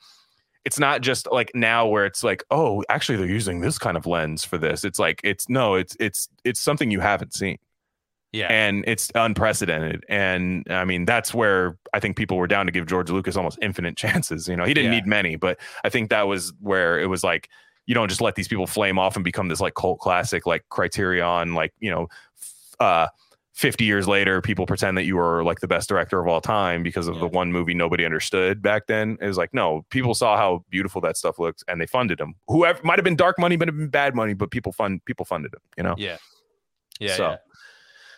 it's 0.63 0.77
not 0.77 1.01
just 1.01 1.27
like 1.31 1.51
now 1.55 1.87
where 1.87 2.05
it's 2.05 2.23
like 2.23 2.43
oh 2.51 2.83
actually 2.89 3.17
they're 3.17 3.27
using 3.27 3.61
this 3.61 3.79
kind 3.79 3.97
of 3.97 4.05
lens 4.05 4.45
for 4.45 4.57
this 4.59 4.83
it's 4.83 4.99
like 4.99 5.19
it's 5.23 5.49
no 5.49 5.73
it's 5.75 5.97
it's 5.99 6.29
it's 6.43 6.59
something 6.59 6.91
you 6.91 6.99
haven't 6.99 7.33
seen 7.33 7.57
yeah, 8.33 8.47
and 8.47 8.83
it's 8.87 9.11
unprecedented. 9.15 10.03
And 10.09 10.65
i 10.69 10.85
mean 10.85 11.05
that's 11.05 11.33
where 11.33 11.77
i 11.93 11.99
think 11.99 12.15
people 12.17 12.37
were 12.37 12.47
down 12.47 12.65
to 12.65 12.71
give 12.71 12.85
george 12.87 13.09
lucas 13.09 13.35
almost 13.35 13.59
infinite 13.61 13.97
chances. 14.03 14.47
You 14.47 14.55
know 14.55 14.65
he 14.65 14.73
didn't 14.73 14.91
Yeah. 14.91 14.99
need 14.99 15.07
many 15.07 15.35
but 15.35 15.59
i 15.83 15.89
think 15.89 16.09
that 16.09 16.27
was 16.27 16.53
where 16.59 16.99
it 16.99 17.07
was 17.07 17.23
like 17.23 17.49
you 17.87 17.95
don't 17.95 18.07
just 18.09 18.21
let 18.21 18.35
these 18.35 18.47
people 18.47 18.67
flame 18.67 18.97
off 18.99 19.15
and 19.15 19.23
become 19.25 19.47
this 19.49 19.59
like 19.59 19.73
cult 19.73 19.99
classic 19.99 20.45
like 20.45 20.63
criterion 20.69 21.53
like 21.55 21.73
you 21.79 21.89
know 21.91 22.07
uh 22.79 23.07
50 23.53 23.83
years 23.83 24.07
later 24.07 24.41
people 24.41 24.65
pretend 24.65 24.97
that 24.97 25.03
you 25.03 25.17
were 25.17 25.43
like 25.43 25.59
the 25.59 25.67
best 25.67 25.89
director 25.89 26.19
of 26.21 26.27
all 26.27 26.39
time 26.39 26.83
because 26.83 27.07
of 27.07 27.19
the 27.19 27.27
one 27.27 27.51
movie 27.51 27.73
nobody 27.73 28.05
understood 28.05 28.61
back 28.61 28.87
then. 28.87 29.17
It 29.21 29.27
was 29.27 29.37
like 29.37 29.53
no 29.53 29.85
people 29.89 30.13
saw 30.15 30.37
how 30.37 30.63
beautiful 30.69 31.01
that 31.01 31.17
stuff 31.17 31.37
looks 31.37 31.61
and 31.67 31.79
they 31.79 31.85
funded 31.85 32.19
him. 32.19 32.33
Whoever 32.47 32.81
might 32.83 32.97
have 32.97 33.03
been 33.03 33.17
dark 33.17 33.37
money 33.37 33.57
might 33.57 33.67
have 33.67 33.75
been 33.77 33.89
bad 33.89 34.15
money 34.15 34.33
but 34.33 34.51
people 34.51 34.71
fund 34.71 35.03
people 35.05 35.25
funded 35.25 35.53
him 35.53 35.59
you 35.77 35.83
know? 35.83 35.95
Yeah, 35.97 36.17
yeah, 37.01 37.15
So, 37.17 37.23
yeah. 37.31 37.37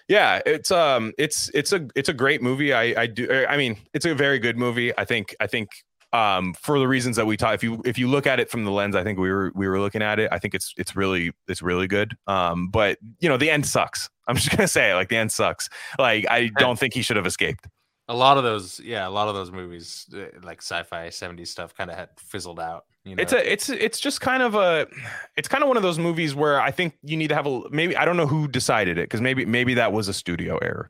Yeah 0.08 0.42
it's 0.46 0.72
um 0.72 1.14
it's 1.18 1.50
it's 1.54 1.74
a 1.74 1.88
it's 1.96 2.10
a 2.10 2.14
great 2.14 2.42
movie. 2.42 2.74
I 2.74 3.02
i 3.02 3.08
do 3.08 3.46
i 3.48 3.58
mean 3.58 3.78
it's 3.94 4.06
a 4.06 4.14
very 4.16 4.40
good 4.40 4.58
movie. 4.58 4.98
I 4.98 5.06
think 5.06 5.36
i 5.40 5.48
think 5.48 5.70
um 6.12 6.54
for 6.54 6.78
the 6.78 6.88
reasons 6.88 7.16
that 7.16 7.26
we 7.26 7.36
talk 7.36 7.56
if 7.56 7.64
you 7.64 7.82
if 7.86 7.98
you 7.98 8.08
look 8.08 8.28
at 8.28 8.40
it 8.40 8.48
from 8.48 8.66
the 8.66 8.72
lens 8.72 8.96
i 8.96 9.04
think 9.04 9.18
we 9.18 9.32
were 9.32 9.52
we 9.56 9.68
were 9.68 9.80
looking 9.80 10.04
at 10.04 10.20
it 10.20 10.30
i 10.32 10.38
think 10.38 10.54
it's 10.54 10.72
it's 10.78 10.96
really 10.96 11.32
it's 11.48 11.64
really 11.64 11.88
good. 11.88 12.16
Um 12.28 12.68
but 12.68 13.00
you 13.20 13.28
know 13.28 13.38
the 13.38 13.50
end 13.50 13.66
sucks. 13.66 14.10
I'm 14.28 14.36
just 14.36 14.52
gonna 14.52 14.68
say 14.68 14.92
it, 14.92 14.96
like 14.96 15.10
the 15.10 15.18
end 15.18 15.32
sucks. 15.32 15.70
Like 15.98 16.26
i 16.30 16.50
don't 16.58 16.78
think 16.78 16.94
he 16.94 17.02
should 17.02 17.18
have 17.18 17.26
escaped 17.26 17.68
A 18.10 18.16
lot 18.16 18.38
of 18.38 18.44
those, 18.44 18.80
yeah, 18.80 19.08
a 19.08 19.10
lot 19.10 19.30
of 19.30 19.36
those 19.36 19.52
movies, 19.52 20.08
uh, 20.14 20.26
like 20.44 20.62
sci-fi 20.62 21.08
'70s 21.08 21.48
stuff, 21.48 21.74
kind 21.74 21.90
of 21.90 21.96
had 21.96 22.10
fizzled 22.18 22.60
out. 22.60 22.86
You 23.06 23.16
know, 23.16 23.22
it's 23.22 23.34
a 23.34 23.52
it's 23.52 23.70
it's 23.70 24.00
just 24.00 24.22
kind 24.22 24.42
of 24.42 24.56
a 24.56 24.88
it's 25.36 25.48
kind 25.48 25.62
of 25.62 25.68
one 25.68 25.76
of 25.76 25.84
those 25.84 26.00
movies 26.00 26.34
where 26.36 26.62
i 26.62 26.72
think 26.72 26.98
you 27.04 27.18
need 27.18 27.28
to 27.28 27.36
have 27.36 27.46
a 27.46 27.64
maybe 27.70 27.98
i 27.98 28.06
don't 28.06 28.16
know 28.16 28.28
who 28.28 28.48
decided 28.48 28.98
it 28.98 29.04
because 29.04 29.20
maybe 29.20 29.44
maybe 29.46 29.74
that 29.74 29.92
was 29.92 30.08
a 30.08 30.14
studio 30.14 30.58
error 30.60 30.90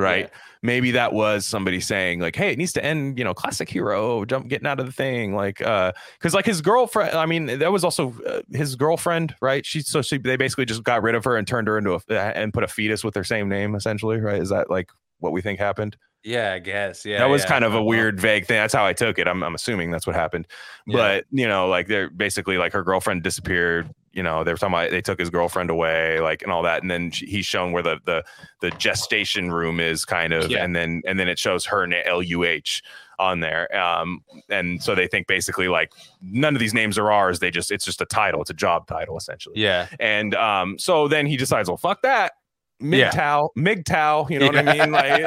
right? 0.00 0.24
Yeah. 0.30 0.38
Maybe 0.62 0.90
that 0.90 1.12
was 1.14 1.46
somebody 1.46 1.80
saying 1.80 2.20
like, 2.20 2.36
"Hey, 2.36 2.50
it 2.52 2.58
needs 2.58 2.72
to 2.74 2.84
end." 2.84 3.16
You 3.18 3.24
know, 3.24 3.32
classic 3.32 3.68
hero 3.68 4.24
jump 4.26 4.48
getting 4.48 4.66
out 4.66 4.78
of 4.78 4.86
the 4.86 4.92
thing, 4.92 5.34
like, 5.34 5.62
uh, 5.62 5.92
because 6.18 6.34
like 6.34 6.44
his 6.44 6.60
girlfriend. 6.60 7.16
I 7.16 7.24
mean, 7.26 7.46
that 7.46 7.72
was 7.72 7.82
also 7.84 8.14
uh, 8.26 8.42
his 8.52 8.76
girlfriend, 8.76 9.34
right? 9.40 9.64
She 9.64 9.80
so 9.80 10.02
she 10.02 10.18
they 10.18 10.36
basically 10.36 10.66
just 10.66 10.82
got 10.82 11.02
rid 11.02 11.14
of 11.14 11.24
her 11.24 11.36
and 11.36 11.46
turned 11.46 11.66
her 11.68 11.78
into 11.78 11.92
a 11.94 12.00
uh, 12.10 12.32
and 12.34 12.52
put 12.52 12.62
a 12.62 12.68
fetus 12.68 13.02
with 13.02 13.14
their 13.14 13.24
same 13.24 13.48
name, 13.48 13.74
essentially, 13.74 14.20
right? 14.20 14.40
Is 14.40 14.50
that 14.50 14.68
like 14.70 14.90
what 15.20 15.32
we 15.32 15.40
think 15.40 15.58
happened? 15.58 15.96
Yeah, 16.22 16.52
I 16.52 16.58
guess. 16.58 17.06
Yeah. 17.06 17.20
that 17.20 17.30
was 17.30 17.42
yeah. 17.42 17.48
kind 17.48 17.64
of 17.64 17.72
a 17.72 17.76
Uh-huh. 17.76 17.84
weird, 17.86 18.20
vague 18.20 18.44
thing. 18.44 18.58
That's 18.58 18.74
how 18.74 18.84
I 18.84 18.92
took 18.92 19.18
it. 19.18 19.26
I'm, 19.26 19.42
I'm 19.42 19.54
assuming 19.54 19.90
that's 19.90 20.06
what 20.06 20.14
happened. 20.14 20.46
Yeah. 20.86 20.96
But 20.98 21.24
you 21.30 21.48
know, 21.48 21.68
like 21.68 21.86
they're 21.88 22.10
basically 22.10 22.58
like 22.58 22.74
her 22.74 22.82
girlfriend 22.82 23.22
disappeared. 23.22 23.88
You 24.12 24.22
know, 24.22 24.42
they 24.42 24.52
were 24.52 24.58
talking 24.58 24.74
about 24.74 24.90
they 24.90 25.00
took 25.00 25.18
his 25.20 25.30
girlfriend 25.30 25.70
away, 25.70 26.20
like 26.20 26.42
and 26.42 26.50
all 26.50 26.62
that. 26.62 26.82
And 26.82 26.90
then 26.90 27.10
she, 27.12 27.26
he's 27.26 27.46
shown 27.46 27.72
where 27.72 27.82
the 27.82 28.00
the 28.04 28.24
the 28.60 28.70
gestation 28.72 29.52
room 29.52 29.78
is, 29.78 30.04
kind 30.04 30.32
of, 30.32 30.50
Yeah. 30.50 30.64
and 30.64 30.74
then 30.74 31.02
and 31.06 31.18
then 31.20 31.28
it 31.28 31.38
shows 31.38 31.64
her 31.66 31.86
na- 31.86 32.02
L 32.04 32.22
U 32.22 32.44
H 32.44 32.82
on 33.20 33.40
there. 33.40 33.72
Um, 33.76 34.24
and 34.48 34.82
so 34.82 34.94
they 34.94 35.06
think 35.06 35.26
basically 35.26 35.68
like 35.68 35.92
none 36.22 36.56
of 36.56 36.60
these 36.60 36.74
names 36.74 36.98
are 36.98 37.12
ours. 37.12 37.38
They 37.38 37.50
just 37.50 37.70
it's 37.70 37.84
just 37.84 38.00
a 38.00 38.06
title. 38.06 38.40
It's 38.40 38.50
a 38.50 38.54
job 38.54 38.86
title 38.86 39.16
essentially. 39.16 39.54
Yeah. 39.60 39.86
And 40.00 40.34
um, 40.34 40.78
so 40.78 41.06
then 41.06 41.26
he 41.26 41.36
decides, 41.36 41.68
well, 41.68 41.76
fuck 41.76 42.02
that. 42.02 42.32
Yeah. 42.80 43.10
MGTOW, 43.10 43.48
MGTOW, 43.58 44.30
you 44.30 44.38
know 44.38 44.46
what 44.46 44.56
I 44.58 44.62
mean? 44.78 44.90
Like, 44.90 45.22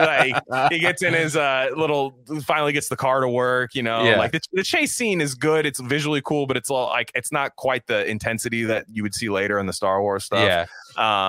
like 0.47 0.71
he 0.71 0.79
gets 0.79 1.01
in 1.03 1.13
his 1.13 1.35
uh 1.37 1.67
little 1.75 2.15
finally 2.43 2.73
gets 2.73 2.89
the 2.89 2.95
car 2.95 3.21
to 3.21 3.29
work, 3.29 3.75
you 3.75 3.83
know. 3.83 4.03
Yeah. 4.03 4.17
Like 4.17 4.31
the, 4.31 4.41
the 4.53 4.63
chase 4.63 4.93
scene 4.93 5.21
is 5.21 5.35
good, 5.35 5.65
it's 5.65 5.79
visually 5.79 6.21
cool, 6.25 6.47
but 6.47 6.57
it's 6.57 6.69
all 6.69 6.87
like 6.87 7.11
it's 7.15 7.31
not 7.31 7.55
quite 7.55 7.85
the 7.87 8.05
intensity 8.09 8.63
that 8.63 8.85
you 8.89 9.03
would 9.03 9.13
see 9.15 9.29
later 9.29 9.59
in 9.59 9.65
the 9.67 9.73
Star 9.73 10.01
Wars 10.01 10.23
stuff. 10.25 10.39
Yeah. 10.39 10.65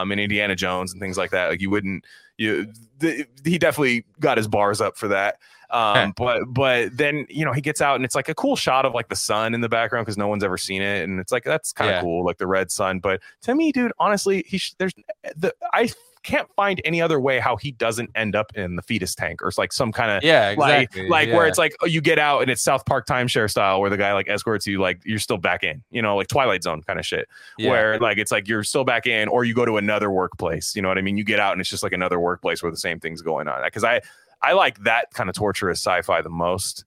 Um 0.01 0.11
and 0.13 0.21
Indiana 0.21 0.57
Jones 0.57 0.93
and 0.93 1.01
things 1.01 1.19
like 1.19 1.31
that. 1.31 1.49
Like 1.51 1.61
you 1.61 1.71
wouldn't 1.71 2.05
you 2.39 2.73
the, 2.99 3.27
he 3.45 3.59
definitely 3.59 4.05
got 4.19 4.37
his 4.39 4.49
bars 4.49 4.81
up 4.81 4.97
for 4.97 5.09
that. 5.09 5.37
Um, 5.71 6.13
but 6.17 6.43
but 6.49 6.97
then 6.97 7.27
you 7.29 7.45
know 7.45 7.53
he 7.53 7.61
gets 7.61 7.81
out 7.81 7.97
and 7.97 8.05
it's 8.05 8.15
like 8.15 8.29
a 8.29 8.35
cool 8.35 8.55
shot 8.55 8.85
of 8.85 8.95
like 8.95 9.09
the 9.09 9.17
sun 9.17 9.55
in 9.55 9.61
the 9.61 9.69
background 9.69 10.05
because 10.07 10.17
no 10.17 10.29
one's 10.29 10.45
ever 10.45 10.57
seen 10.57 10.83
it 10.83 11.03
and 11.03 11.19
it's 11.19 11.33
like 11.33 11.43
that's 11.43 11.73
kind 11.73 11.91
of 11.91 11.97
Yeah. 11.97 12.01
cool 12.03 12.25
like 12.25 12.39
the 12.39 12.47
red 12.47 12.71
sun. 12.71 13.01
But 13.01 13.21
to 13.43 13.55
me, 13.57 13.73
dude, 13.73 13.93
honestly, 13.99 14.45
he 14.47 14.59
sh- 14.59 14.75
there's 14.79 14.93
the 15.37 15.53
I 15.73 15.91
can't 16.25 16.49
find 16.57 16.81
any 16.85 17.01
other 17.01 17.21
way 17.21 17.39
how 17.39 17.57
he 17.57 17.71
doesn't 17.71 18.11
end 18.17 18.35
up 18.35 18.51
in 18.57 18.75
the 18.77 18.83
fetus 18.83 19.15
tank 19.15 19.41
or 19.43 19.49
it's 19.49 19.59
like 19.59 19.73
some 19.73 19.93
kind 19.93 20.11
of 20.11 20.23
Yeah. 20.25 20.55
like 20.59 20.85
Exactly. 20.89 21.09
like 21.09 21.29
where 21.29 21.45
yeah. 21.45 21.49
it's 21.51 21.59
like 21.59 21.77
oh, 21.83 21.87
you 21.87 22.01
get 22.01 22.19
out 22.19 22.41
and 22.43 22.51
it's 22.51 22.63
South 22.63 22.85
Park 22.87 23.07
timeshare 23.07 23.49
style 23.51 23.81
where 23.81 23.91
the 23.91 23.97
guy 23.97 24.13
like 24.15 24.29
escorts 24.29 24.67
you 24.67 24.81
like 24.81 25.01
you're 25.05 25.19
still 25.19 25.39
back 25.39 25.63
in 25.63 25.83
you 25.91 26.03
know 26.03 26.17
like 26.17 26.27
Twilight 26.29 26.63
Zone 26.65 26.83
kind 26.83 26.99
of 26.99 27.07
shit 27.07 27.29
Yeah. 27.59 27.71
where 27.71 27.99
like 28.01 28.19
it's 28.19 28.33
like 28.33 28.49
you're 28.49 28.65
still 28.65 28.85
back 28.85 29.07
in 29.07 29.29
or 29.29 29.45
you 29.45 29.55
go 29.55 29.65
to 29.65 29.77
another 29.77 30.11
workplace 30.11 30.75
you 30.75 30.83
know 30.83 30.89
what 30.89 30.99
I 30.99 31.03
mean 31.03 31.17
you 31.17 31.25
get 31.25 31.39
out 31.39 31.53
and 31.53 31.61
it's 31.61 31.71
just 31.71 31.83
like 31.83 31.93
another 31.93 32.19
workplace 32.19 32.63
where 32.63 32.73
the 32.73 32.79
same 32.79 32.99
thing's 32.99 33.23
going 33.23 33.47
on 33.47 33.63
because 33.65 33.85
I 33.85 34.01
I 34.43 34.55
like 34.55 34.83
that 34.85 35.13
kind 35.13 35.29
of 35.31 35.37
torturous 35.37 35.79
sci-fi 35.79 36.23
the 36.23 36.31
most 36.31 36.85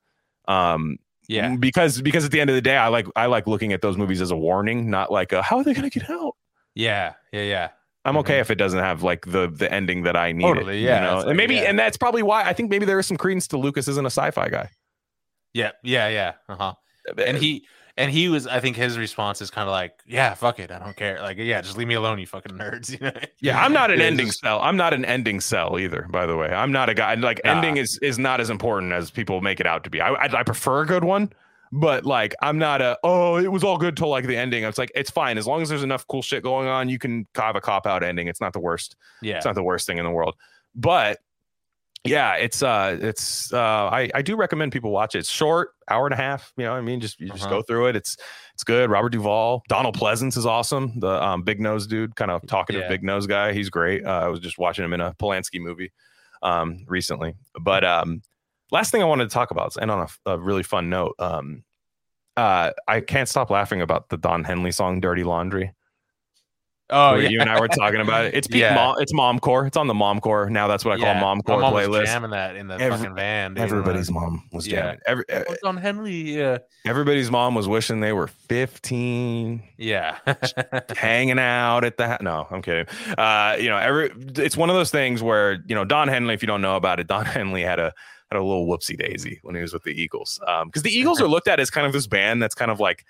um 0.48 0.98
Yeah. 1.28 1.56
because 1.56 2.02
because 2.02 2.26
at 2.26 2.32
the 2.32 2.40
end 2.42 2.50
of 2.50 2.56
the 2.56 2.62
day 2.62 2.78
I 2.78 2.88
like 2.88 3.08
I 3.16 3.28
like 3.28 3.48
looking 3.48 3.74
at 3.74 3.82
those 3.82 3.98
movies 3.98 4.22
as 4.22 4.32
a 4.32 4.38
warning 4.38 4.90
not 4.90 5.12
like 5.12 5.32
a, 5.32 5.42
how 5.42 5.58
are 5.58 5.64
they 5.64 5.74
gonna 5.74 5.90
get 5.90 6.10
out 6.10 6.36
Yeah. 6.74 7.14
Yeah. 7.32 7.42
Yeah. 7.44 7.70
I'm 8.08 8.18
okay 8.18 8.34
mm-hmm. 8.34 8.42
if 8.42 8.52
it 8.52 8.56
doesn't 8.56 8.80
have 8.80 9.04
like 9.04 9.26
the 9.26 9.48
the 9.48 9.72
ending 9.72 10.04
that 10.04 10.16
I 10.16 10.32
need. 10.32 10.44
Totally, 10.44 10.84
yeah, 10.84 10.96
You 10.96 11.02
know? 11.02 11.14
it's 11.16 11.22
and 11.24 11.28
like, 11.30 11.38
maybe 11.38 11.56
yeah. 11.56 11.70
and 11.70 11.78
that's 11.78 11.98
probably 11.98 12.24
why 12.24 12.44
I 12.44 12.54
think 12.54 12.70
maybe 12.70 12.86
there 12.86 13.00
is 13.00 13.06
some 13.06 13.18
credence 13.18 13.48
to 13.50 13.58
Lucas 13.58 13.88
isn't 13.88 14.06
a 14.06 14.10
sci-fi 14.10 14.50
guy. 14.50 14.70
Yeah. 15.54 15.72
Yeah. 15.84 16.08
Yeah. 16.08 16.34
Uh-huh. 16.50 16.64
Uh 16.64 16.74
huh. 17.18 17.24
And 17.26 17.38
uh, 17.38 17.40
he 17.40 17.66
and 17.98 18.12
he 18.12 18.30
was. 18.30 18.46
I 18.48 18.60
think 18.60 18.76
his 18.76 18.98
response 18.98 19.42
is 19.42 19.50
kind 19.50 19.68
of 19.68 19.72
like, 19.72 20.00
"Yeah, 20.06 20.34
fuck 20.36 20.60
it, 20.60 20.72
I 20.72 20.80
don't 20.80 20.96
care. 20.96 21.20
Like, 21.20 21.38
yeah, 21.38 21.62
just 21.62 21.78
leave 21.78 21.88
me 21.88 21.96
alone, 21.96 22.20
you 22.20 22.28
fucking 22.28 22.56
nerds." 22.56 22.92
You 23.00 23.00
know? 23.08 23.12
yeah, 23.42 23.62
I'm 23.64 23.74
not 23.74 23.92
an 23.92 24.00
ending 24.00 24.28
just- 24.28 24.40
cell. 24.40 24.60
I'm 24.62 24.78
not 24.78 24.94
an 24.94 25.04
ending 25.04 25.40
cell 25.40 25.80
either. 25.80 26.08
By 26.10 26.26
the 26.26 26.38
way, 26.38 26.50
I'm 26.50 26.72
not 26.72 26.90
a 26.90 26.94
guy 26.94 27.16
like 27.16 27.42
Nah. 27.44 27.52
ending 27.52 27.78
is 27.78 27.98
is 28.02 28.20
not 28.20 28.40
as 28.40 28.50
important 28.50 28.94
as 28.94 29.10
people 29.10 29.42
make 29.42 29.60
it 29.60 29.66
out 29.66 29.84
to 29.86 29.90
be. 29.90 30.00
I, 30.00 30.12
I 30.12 30.40
I 30.40 30.44
prefer 30.44 30.82
a 30.82 30.86
good 30.86 31.04
one, 31.04 31.32
but 31.72 32.06
like 32.06 32.34
I'm 32.42 32.58
not 32.58 32.82
a 32.82 32.98
oh 33.04 33.38
it 33.38 33.52
was 33.52 33.64
all 33.64 33.78
good 33.78 33.96
till 33.98 34.10
like 34.10 34.26
the 34.26 34.38
ending. 34.38 34.64
It's 34.64 34.78
like 34.78 34.92
it's 34.96 35.10
fine 35.12 35.38
as 35.38 35.46
long 35.48 35.62
as 35.62 35.70
there's 35.70 35.84
enough 35.84 36.06
cool 36.08 36.22
shit 36.22 36.44
going 36.44 36.68
on. 36.68 36.90
You 36.90 37.00
can 37.00 37.28
have 37.36 37.56
a 37.56 37.62
cop 37.62 37.86
out 37.88 38.04
ending. 38.04 38.28
It's 38.28 38.42
not 38.42 38.54
the 38.54 38.60
worst. 38.60 38.96
Yeah. 39.22 39.36
it's 39.38 39.46
not 39.46 39.56
the 39.56 39.64
worst 39.64 39.86
thing 39.88 39.98
in 39.98 40.06
the 40.06 40.12
world 40.12 40.36
but 40.76 41.18
yeah 42.04 42.36
it's 42.36 42.62
uh 42.62 42.96
it's 43.02 43.52
uh 43.52 43.58
i 43.92 44.10
i 44.14 44.22
do 44.22 44.36
recommend 44.36 44.72
people 44.72 44.92
watch 44.92 45.16
it 45.16 45.20
it's 45.20 45.30
short 45.30 45.72
hour 45.90 46.06
and 46.06 46.14
a 46.14 46.18
half 46.18 46.54
you 46.56 46.64
know 46.64 46.74
i 46.74 46.80
mean 46.80 47.00
just 47.02 47.20
you 47.20 47.28
just 47.30 47.46
Uh-huh. 47.46 47.56
go 47.56 47.62
through 47.64 47.88
it 47.88 47.96
it's 47.96 48.16
it's 48.54 48.64
good 48.64 48.90
robert 48.92 49.10
duvall 49.10 49.64
donald 49.68 49.98
pleasence 49.98 50.38
is 50.38 50.46
awesome 50.46 51.00
the 51.00 51.10
um 51.22 51.42
big 51.42 51.60
nose 51.60 51.88
dude 51.88 52.16
kind 52.16 52.30
of 52.30 52.46
talkative 52.46 52.84
Yeah. 52.84 52.88
big 52.90 53.04
nose 53.04 53.26
guy 53.26 53.52
he's 53.54 53.70
great 53.72 54.06
uh, 54.06 54.10
i 54.26 54.28
was 54.28 54.40
just 54.40 54.60
watching 54.60 54.86
him 54.86 54.94
in 54.94 55.02
a 55.02 55.16
polanski 55.16 55.60
movie 55.60 55.92
um 56.44 56.86
recently 56.88 57.34
but 57.60 57.84
um 57.84 58.22
last 58.72 58.92
thing 58.92 59.02
i 59.02 59.06
wanted 59.06 59.26
to 59.30 59.34
talk 59.34 59.52
about 59.52 59.76
and 59.82 59.90
on 59.92 60.08
a, 60.26 60.32
a 60.32 60.38
really 60.38 60.64
fun 60.64 60.90
note 60.90 61.16
um 61.20 61.64
uh 62.36 62.72
i 62.88 63.00
can't 63.02 63.30
stop 63.30 63.50
laughing 63.50 63.82
about 63.82 64.10
the 64.10 64.18
don 64.18 64.44
henley 64.44 64.72
song 64.72 65.00
dirty 65.00 65.24
laundry 65.24 65.74
oh 66.90 67.16
yeah. 67.16 67.28
you 67.28 67.42
and 67.42 67.50
I 67.50 67.60
were 67.60 67.68
talking 67.84 68.00
about 68.00 68.28
it. 68.28 68.34
It's 68.34 68.48
peak 68.48 68.62
Yeah. 68.62 68.74
mom, 68.74 68.96
it's 69.02 69.12
momcore. 69.12 69.68
It's 69.68 69.76
on 69.76 69.88
the 69.88 69.94
momcore 69.94 70.50
now. 70.50 70.68
That's 70.70 70.86
what 70.86 70.94
I 70.94 70.98
call 71.04 71.08
Yeah. 71.16 71.22
momcore 71.22 71.56
My 71.60 71.62
mom 71.64 71.74
was 71.74 71.88
playlist. 71.90 72.06
jamming 72.06 72.32
that 72.32 72.56
in 72.56 72.68
the 72.70 72.76
Every- 72.76 72.98
fucking 72.98 73.14
van. 73.16 73.56
dude. 73.56 73.64
Everybody's 73.64 74.10
mom 74.10 74.44
was 74.54 74.66
jamming. 74.68 74.98
Every, 75.06 75.26
uh, 75.30 75.44
on 75.66 75.76
Henley? 75.76 76.14
Yeah. 76.38 76.60
everybody's 76.86 77.30
mom 77.30 77.56
was 77.56 77.68
wishing 77.68 78.00
they 78.00 78.14
were 78.14 78.28
15, 78.28 79.64
Yeah. 79.78 80.16
hanging 80.96 81.40
out 81.40 81.84
at 81.84 81.98
the. 81.98 82.08
Ha- 82.08 82.18
no, 82.22 82.48
I'm 82.50 82.62
kidding. 82.62 82.86
Uh, 83.18 83.58
you 83.60 83.68
know, 83.70 83.78
every 83.78 84.12
it's 84.38 84.56
one 84.56 84.70
of 84.70 84.78
those 84.78 84.90
things 84.90 85.22
where 85.22 85.62
you 85.68 85.76
know 85.76 85.84
Don 85.84 86.08
Henley. 86.08 86.36
If 86.36 86.42
you 86.42 86.48
don't 86.48 86.62
know 86.62 86.78
about 86.78 87.02
it, 87.02 87.08
Don 87.08 87.26
Henley 87.38 87.64
had 87.64 87.80
a 87.80 87.94
had 88.32 88.40
a 88.40 88.44
little 88.44 88.68
whoopsie 88.68 88.98
daisy 88.98 89.40
when 89.44 89.56
he 89.56 89.62
was 89.62 89.74
with 89.74 89.84
the 89.84 89.92
Eagles. 89.92 90.40
Um, 90.48 90.68
because 90.68 90.84
the 90.84 90.92
Eagles 90.92 91.22
are 91.22 91.28
looked 91.28 91.48
at 91.48 91.60
as 91.60 91.70
kind 91.70 91.88
of 91.88 91.94
this 91.94 92.08
band 92.08 92.42
that's 92.42 92.56
kind 92.56 92.72
of 92.72 92.80
like, 92.80 93.06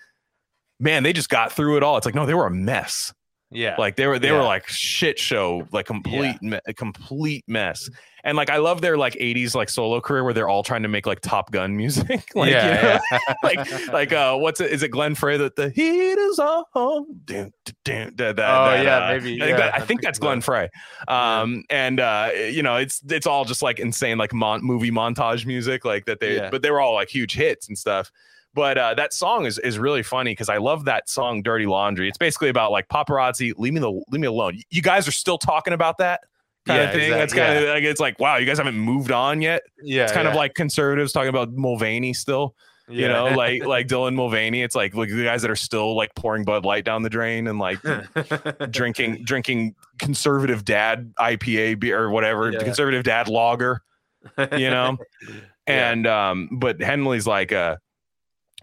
man, 0.79 1.03
they 1.03 1.13
just 1.13 1.29
got 1.29 1.51
through 1.51 1.77
it 1.77 1.83
all. 1.83 1.97
It's 1.97 2.05
like 2.05 2.15
no, 2.15 2.25
they 2.25 2.33
were 2.35 2.45
a 2.47 2.51
mess. 2.51 3.13
yeah. 3.49 3.75
like 3.77 3.95
they 3.95 4.05
were 4.07 4.19
they 4.19 4.31
were 4.31 4.43
like 4.43 4.67
shit 4.67 5.17
show 5.17 5.65
like 5.71 5.85
complete 5.85 6.41
me- 6.41 6.59
a 6.67 6.73
complete 6.73 7.45
mess 7.47 7.89
and 8.27 8.37
like 8.37 8.49
i 8.51 8.57
love 8.57 8.81
their 8.81 8.97
like 8.97 9.13
80s 9.13 9.55
like 9.55 9.69
solo 9.69 9.99
career 9.99 10.23
where 10.23 10.33
they're 10.33 10.47
all 10.49 10.61
trying 10.61 10.83
to 10.83 10.87
make 10.89 11.07
like 11.07 11.21
top 11.21 11.49
gun 11.51 11.75
music 11.75 12.29
like 12.35 12.49
you 12.49 12.55
know? 12.55 12.99
yeah. 13.11 13.19
like 13.43 13.87
like 13.91 14.13
uh 14.13 14.35
what's 14.37 14.61
it 14.61 14.71
is 14.71 14.83
it 14.83 14.89
glenn 14.89 15.15
frey 15.15 15.37
that 15.37 15.55
the 15.55 15.69
heat 15.69 16.17
is 16.19 16.37
on 16.37 16.63
dun, 17.25 17.51
dun, 17.83 18.13
dun, 18.15 18.35
that, 18.35 18.39
Oh, 18.39 18.71
that, 18.71 18.83
yeah, 18.83 18.97
uh, 18.97 19.07
maybe, 19.13 19.41
i 19.41 19.45
think, 19.45 19.49
yeah, 19.49 19.57
that, 19.57 19.75
I 19.75 19.79
think 19.79 20.01
that's 20.01 20.19
glenn 20.19 20.41
frey 20.41 20.69
um 21.07 21.63
and 21.69 21.99
uh 21.99 22.29
you 22.35 22.61
know 22.61 22.75
it's 22.75 23.01
it's 23.09 23.25
all 23.25 23.45
just 23.45 23.61
like 23.63 23.79
insane 23.79 24.17
like 24.17 24.33
mon- 24.33 24.63
movie 24.63 24.91
montage 24.91 25.45
music 25.45 25.85
like 25.85 26.05
that 26.05 26.19
they 26.19 26.35
Yeah. 26.35 26.49
but 26.51 26.61
they 26.61 26.69
were 26.69 26.81
all 26.81 26.93
like 26.93 27.09
huge 27.09 27.33
hits 27.33 27.67
and 27.67 27.77
stuff 27.77 28.11
but 28.53 28.77
uh, 28.79 28.93
that 28.95 29.13
song 29.13 29.45
is 29.45 29.59
is 29.59 29.77
really 29.77 30.01
funny 30.01 30.31
because 30.31 30.49
I 30.49 30.57
love 30.57 30.85
that 30.85 31.09
song 31.09 31.43
"Dirty 31.43 31.67
Laundry." 31.67 32.07
It's 32.09 32.17
basically 32.17 32.49
about 32.49 32.71
like 32.71 32.87
paparazzi. 32.87 33.53
Leave 33.55 33.73
me 33.73 33.79
the 33.79 33.91
leave 33.91 34.19
me 34.21 34.25
alone. 34.25 34.59
You 34.71 34.81
guys 34.81 35.07
are 35.07 35.11
still 35.11 35.37
talking 35.37 35.73
about 35.73 35.99
that 35.99 36.21
kind 36.67 36.77
Yeah, 36.79 36.83
of 36.85 36.91
thing. 36.93 37.01
exact- 37.03 37.19
That's 37.19 37.33
kind 37.33 37.57
of 37.57 37.69
like 37.69 37.83
it's 37.83 37.99
like 38.01 38.19
wow, 38.19 38.37
you 38.37 38.45
guys 38.45 38.57
haven't 38.57 38.77
moved 38.77 39.11
on 39.11 39.41
yet. 39.41 39.63
yeah. 39.81 40.03
It's 40.03 40.11
kind 40.11 40.25
yeah. 40.25 40.31
of 40.31 40.35
like 40.35 40.53
conservatives 40.53 41.11
talking 41.11 41.29
about 41.29 41.51
Mulvaney 41.53 42.13
still. 42.13 42.55
You 42.89 43.07
know, 43.09 43.25
like 43.35 43.65
like 43.65 43.87
Dylan 43.87 44.15
Mulvaney. 44.15 44.61
It's 44.61 44.75
like 44.75 44.95
like 44.95 45.09
the 45.09 45.23
guys 45.23 45.41
that 45.41 45.51
are 45.51 45.55
still 45.57 45.95
like 45.95 46.13
pouring 46.15 46.45
Bud 46.45 46.63
Light 46.65 46.85
down 46.85 47.01
the 47.03 47.09
drain 47.09 47.47
and 47.47 47.59
like 47.59 47.79
drinking 48.69 49.23
drinking 49.23 49.75
conservative 49.99 50.63
dad 50.65 51.13
IPA 51.19 51.79
beer 51.79 52.01
or 52.01 52.11
whatever, 52.11 52.51
Yeah. 52.51 52.59
conservative 52.63 53.03
dad 53.03 53.27
lager 53.27 53.81
you 54.53 54.69
know 54.69 54.97
Yeah. 55.67 55.91
and 55.91 56.07
um 56.07 56.49
but 56.51 56.81
henley's 56.81 57.25
like 57.27 57.51
uh 57.53 57.77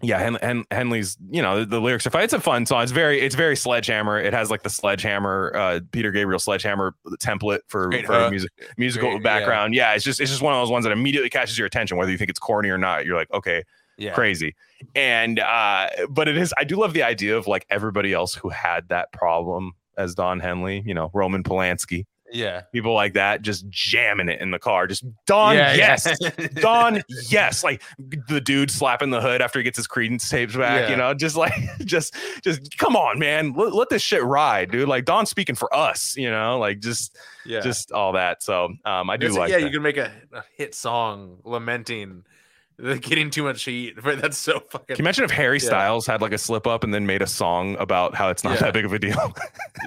yeah 0.05 0.19
Hen- 0.19 0.37
Hen- 0.41 0.65
henley's 0.71 1.17
you 1.29 1.41
know 1.41 1.59
the, 1.59 1.65
the 1.65 1.81
lyrics 1.81 2.05
are 2.07 2.09
fun 2.09 2.23
it's 2.23 2.33
a 2.33 2.39
fun 2.39 2.65
song. 2.65 2.83
It's 2.83 2.91
very 2.91 3.19
it's 3.19 3.35
very 3.35 3.55
sledgehammer. 3.55 4.19
It 4.19 4.33
has 4.33 4.49
like 4.49 4.63
the 4.63 4.69
sledgehammer 4.69 5.51
uh 5.55 5.79
peter 5.91 6.11
gabriel 6.11 6.39
sledgehammer 6.39 6.95
template 7.19 7.59
for, 7.67 7.89
Great 7.89 8.05
for 8.05 8.29
music 8.29 8.51
musical 8.77 9.09
Great, 9.09 9.19
yeah. 9.19 9.23
background. 9.23 9.73
Yeah. 9.73 9.93
it's 9.93 10.03
just 10.03 10.19
it's 10.19 10.31
just 10.31 10.41
one 10.41 10.53
of 10.53 10.61
those 10.61 10.71
ones 10.71 10.85
that 10.85 10.91
immediately 10.91 11.29
catches 11.29 11.57
your 11.57 11.67
attention 11.67 11.97
whether 11.97 12.11
you 12.11 12.17
think 12.17 12.29
it's 12.29 12.39
corny 12.39 12.69
or 12.69 12.77
not. 12.77 13.05
You're 13.05 13.15
like 13.17 13.31
okay 13.33 13.63
yeah. 13.97 14.13
crazy. 14.13 14.55
And 14.95 15.39
uh 15.39 15.89
but 16.09 16.27
it 16.27 16.37
is 16.37 16.53
i 16.57 16.63
do 16.63 16.75
love 16.75 16.93
the 16.93 17.03
idea 17.03 17.37
of 17.37 17.47
like 17.47 17.65
everybody 17.69 18.13
else 18.13 18.35
who 18.35 18.49
had 18.49 18.89
that 18.89 19.11
problem 19.11 19.71
as 19.97 20.13
don 20.13 20.39
henley 20.39 20.83
you 20.85 20.93
know 20.93 21.09
roman 21.13 21.43
polanski 21.43 22.05
Yeah. 22.33 22.61
people 22.73 22.93
like 22.93 23.13
that 23.13 23.43
just 23.43 23.69
jamming 23.69 24.29
it 24.29 24.41
in 24.41 24.51
the 24.51 24.57
car 24.59 24.87
just 24.87 25.05
don 25.25 25.55
yeah, 25.55 25.73
yes 25.75 26.07
yeah. 26.19 26.31
Don, 26.55 27.03
yes, 27.29 27.63
like 27.63 27.81
the 27.99 28.41
dude 28.41 28.71
slapping 28.71 29.09
the 29.11 29.21
hood 29.21 29.41
after 29.41 29.59
he 29.59 29.63
gets 29.63 29.77
his 29.77 29.87
Creedence 29.87 30.29
tapes 30.29 30.55
back, 30.55 30.81
Yeah. 30.81 30.89
you 30.89 30.95
know, 30.95 31.13
just 31.13 31.35
like, 31.35 31.53
just, 31.85 32.15
just 32.43 32.77
come 32.77 32.95
on, 32.95 33.19
man, 33.19 33.53
let, 33.53 33.73
let 33.73 33.89
this 33.89 34.01
shit 34.01 34.23
ride, 34.23 34.71
dude. 34.71 34.87
Like 34.87 35.05
Don's 35.05 35.29
speaking 35.29 35.55
for 35.55 35.73
us, 35.75 36.15
you 36.17 36.29
know, 36.31 36.57
like 36.59 36.79
just, 36.79 37.15
yeah. 37.45 37.59
just 37.61 37.91
all 37.91 38.13
that. 38.13 38.41
So, 38.43 38.73
um, 38.85 39.09
I 39.09 39.17
do 39.17 39.27
It's- 39.27 39.37
like, 39.37 39.49
yeah, 39.51 39.59
that. 39.59 39.65
you 39.65 39.71
can 39.71 39.81
make 39.83 39.97
a, 39.97 40.11
a 40.33 40.43
hit 40.57 40.73
song 40.75 41.37
lamenting 41.43 42.23
the 42.77 42.97
getting 42.99 43.29
too 43.29 43.43
much 43.43 43.63
heat. 43.63 43.95
That's 44.03 44.37
so 44.37 44.59
fucking 44.59 44.95
Can 44.95 44.97
you 44.97 45.03
imagine 45.03 45.23
if 45.25 45.31
Harry 45.31 45.59
Yeah. 45.59 45.67
Styles 45.67 46.05
had 46.07 46.21
like 46.21 46.33
a 46.33 46.37
slip 46.37 46.67
up 46.67 46.83
and 46.83 46.93
then 46.93 47.05
made 47.05 47.21
a 47.21 47.27
song 47.27 47.75
about 47.77 48.15
how 48.15 48.29
it's 48.29 48.43
not 48.43 48.55
Yeah. 48.55 48.61
that 48.63 48.73
big 48.73 48.85
of 48.85 48.93
a 48.93 48.99
deal? 48.99 49.33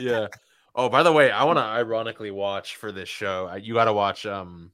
yeah. 0.01 0.29
Oh, 0.75 0.89
by 0.89 1.03
the 1.03 1.13
way, 1.13 1.31
I 1.31 1.45
want 1.45 1.59
to 1.59 1.63
ironically 1.65 2.31
watch 2.31 2.77
for 2.77 2.93
this 2.93 3.09
show. 3.09 3.53
You 3.61 3.75
got 3.75 3.87
to 3.87 3.93
watch 3.93 4.27
um 4.27 4.71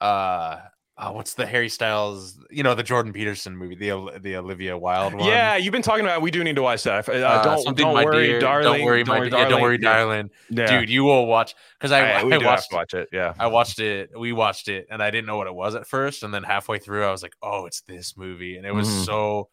uh, 0.00 0.60
uh, 0.96 1.12
what's 1.12 1.34
the 1.34 1.46
Harry 1.46 1.68
Styles? 1.68 2.38
You 2.50 2.62
know, 2.64 2.74
the 2.74 2.82
Jordan 2.82 3.12
Peterson 3.12 3.56
movie, 3.56 3.76
the 3.76 4.18
the 4.20 4.36
Olivia 4.36 4.76
Wilde 4.76 5.14
one. 5.14 5.24
Yeah, 5.26 5.56
you've 5.56 5.72
been 5.72 5.82
talking 5.82 6.04
about. 6.04 6.22
We 6.22 6.30
do 6.32 6.42
need 6.42 6.56
to 6.56 6.62
watch 6.62 6.82
that. 6.84 7.08
Uh, 7.08 7.12
Uh, 7.12 7.42
don't 7.62 7.76
don't 7.76 7.94
worry, 7.94 8.26
dear, 8.26 8.40
darling. 8.40 8.78
Don't 8.78 8.84
worry, 8.84 9.04
my 9.04 9.20
dear, 9.20 9.38
yeah, 9.38 9.48
don't 9.48 9.62
worry, 9.62 9.78
darling. 9.78 10.30
Yeah. 10.50 10.80
Dude, 10.80 10.90
you 10.90 11.04
will 11.04 11.26
watch 11.26 11.54
because 11.78 11.92
I, 11.92 12.00
I, 12.00 12.20
I, 12.20 12.24
we 12.24 12.38
watched 12.38 12.72
watch 12.72 12.94
it. 12.94 13.08
Yeah. 13.12 13.32
I 13.38 13.46
watched 13.46 13.78
it. 13.78 14.10
We 14.18 14.32
watched 14.32 14.68
it, 14.68 14.86
and 14.90 15.00
I 15.02 15.10
didn't 15.12 15.26
know 15.26 15.36
what 15.36 15.46
it 15.46 15.54
was 15.54 15.74
at 15.76 15.86
first. 15.86 16.24
And 16.24 16.34
then 16.34 16.42
halfway 16.42 16.78
through, 16.78 17.04
I 17.04 17.10
was 17.12 17.22
like, 17.22 17.34
"Oh, 17.42 17.66
it's 17.66 17.80
this 17.82 18.16
movie," 18.16 18.56
and 18.56 18.66
it 18.66 18.74
was 18.74 18.88
Mhm. 18.88 19.04
so. 19.04 19.48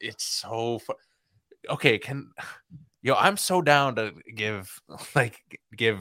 It's 0.00 0.24
so. 0.24 0.80
Fu- 0.80 0.94
okay, 1.70 1.98
can 1.98 2.30
yo? 3.04 3.14
I'm 3.14 3.36
so 3.36 3.62
down 3.62 3.94
to 3.96 4.14
give 4.34 4.80
like 5.14 5.38
give 5.76 6.00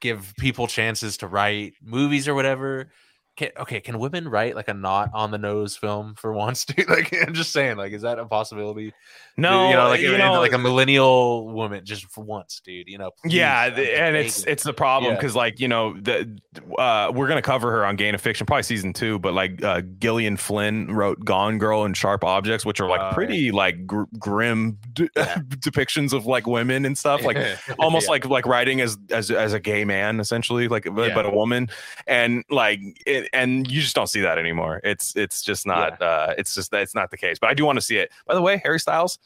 give 0.00 0.34
people 0.38 0.66
chances 0.66 1.16
to 1.18 1.26
write 1.26 1.74
movies 1.82 2.28
or 2.28 2.34
whatever. 2.34 2.90
Can, 3.36 3.50
okay, 3.58 3.80
can 3.80 3.98
women 3.98 4.28
write 4.28 4.56
like 4.56 4.68
a 4.68 4.74
not 4.74 5.10
on 5.12 5.30
the 5.30 5.38
nose 5.38 5.76
film 5.76 6.14
for 6.16 6.32
once? 6.44 6.64
Dude, 6.64 6.88
like 6.88 7.14
I'm 7.26 7.34
just 7.34 7.52
saying, 7.52 7.76
like, 7.76 7.92
is 7.92 8.02
that 8.02 8.18
a 8.18 8.24
possibility? 8.26 8.94
No, 9.38 9.68
you 9.68 9.74
know, 9.76 9.88
like, 9.88 10.00
you 10.00 10.16
know, 10.16 10.40
like 10.40 10.52
a 10.54 10.58
millennial 10.58 11.46
woman 11.52 11.84
just 11.84 12.06
for 12.10 12.24
once, 12.24 12.62
dude. 12.64 12.88
You 12.88 12.96
know, 12.96 13.10
yeah, 13.26 13.68
the- 13.68 13.98
and 14.00 14.16
it's 14.16 14.38
begging. 14.40 14.52
it's 14.52 14.62
the 14.62 14.72
problem 14.72 15.12
Yeah. 15.12 15.16
because 15.18 15.36
like 15.36 15.60
you 15.60 15.68
know 15.68 15.92
the 16.00 16.38
uh, 16.78 17.12
we're 17.14 17.28
gonna 17.28 17.42
cover 17.42 17.70
her 17.72 17.84
on 17.84 17.96
Gain 17.96 18.14
of 18.14 18.20
Fiction 18.22 18.46
probably 18.46 18.62
season 18.62 18.94
two, 18.94 19.18
but 19.18 19.34
like 19.34 19.62
uh, 19.62 19.82
Gillian 19.98 20.38
Flynn 20.38 20.94
wrote 20.94 21.22
Gone 21.22 21.58
Girl 21.58 21.84
and 21.84 21.94
Sharp 21.94 22.24
Objects, 22.24 22.64
which 22.64 22.80
are 22.80 22.88
like 22.88 23.00
yeah. 23.00 23.12
pretty 23.12 23.50
like 23.50 23.86
gr- 23.86 24.04
grim 24.18 24.78
d- 24.94 25.10
Yeah. 25.14 25.34
depictions 25.48 26.14
of 26.14 26.24
like 26.24 26.46
women 26.46 26.86
and 26.86 26.96
stuff, 26.96 27.22
like 27.22 27.36
almost 27.78 28.06
Yeah. 28.06 28.12
like 28.12 28.26
like 28.26 28.46
writing 28.46 28.80
as 28.80 28.96
as 29.10 29.30
as 29.30 29.52
a 29.52 29.60
gay 29.60 29.84
man 29.84 30.18
essentially, 30.20 30.68
like 30.68 30.84
but, 30.90 31.08
Yeah. 31.08 31.14
but 31.14 31.26
a 31.26 31.30
woman, 31.30 31.68
and 32.06 32.42
like 32.48 32.80
it, 33.06 33.25
and 33.32 33.70
you 33.70 33.80
just 33.80 33.94
don't 33.94 34.08
see 34.08 34.20
that 34.20 34.38
anymore. 34.38 34.80
It's 34.84 35.14
it's 35.16 35.42
just 35.42 35.66
not 35.66 36.00
uh 36.02 36.34
it's 36.38 36.54
just 36.54 36.72
it's 36.72 36.94
not 36.94 37.10
the 37.10 37.16
case. 37.16 37.38
But 37.38 37.50
I 37.50 37.54
do 37.54 37.64
want 37.64 37.76
to 37.76 37.84
see 37.84 37.96
it. 37.98 38.10
By 38.26 38.34
the 38.34 38.42
way, 38.42 38.58
Harry 38.64 38.80
Styles, 38.80 39.18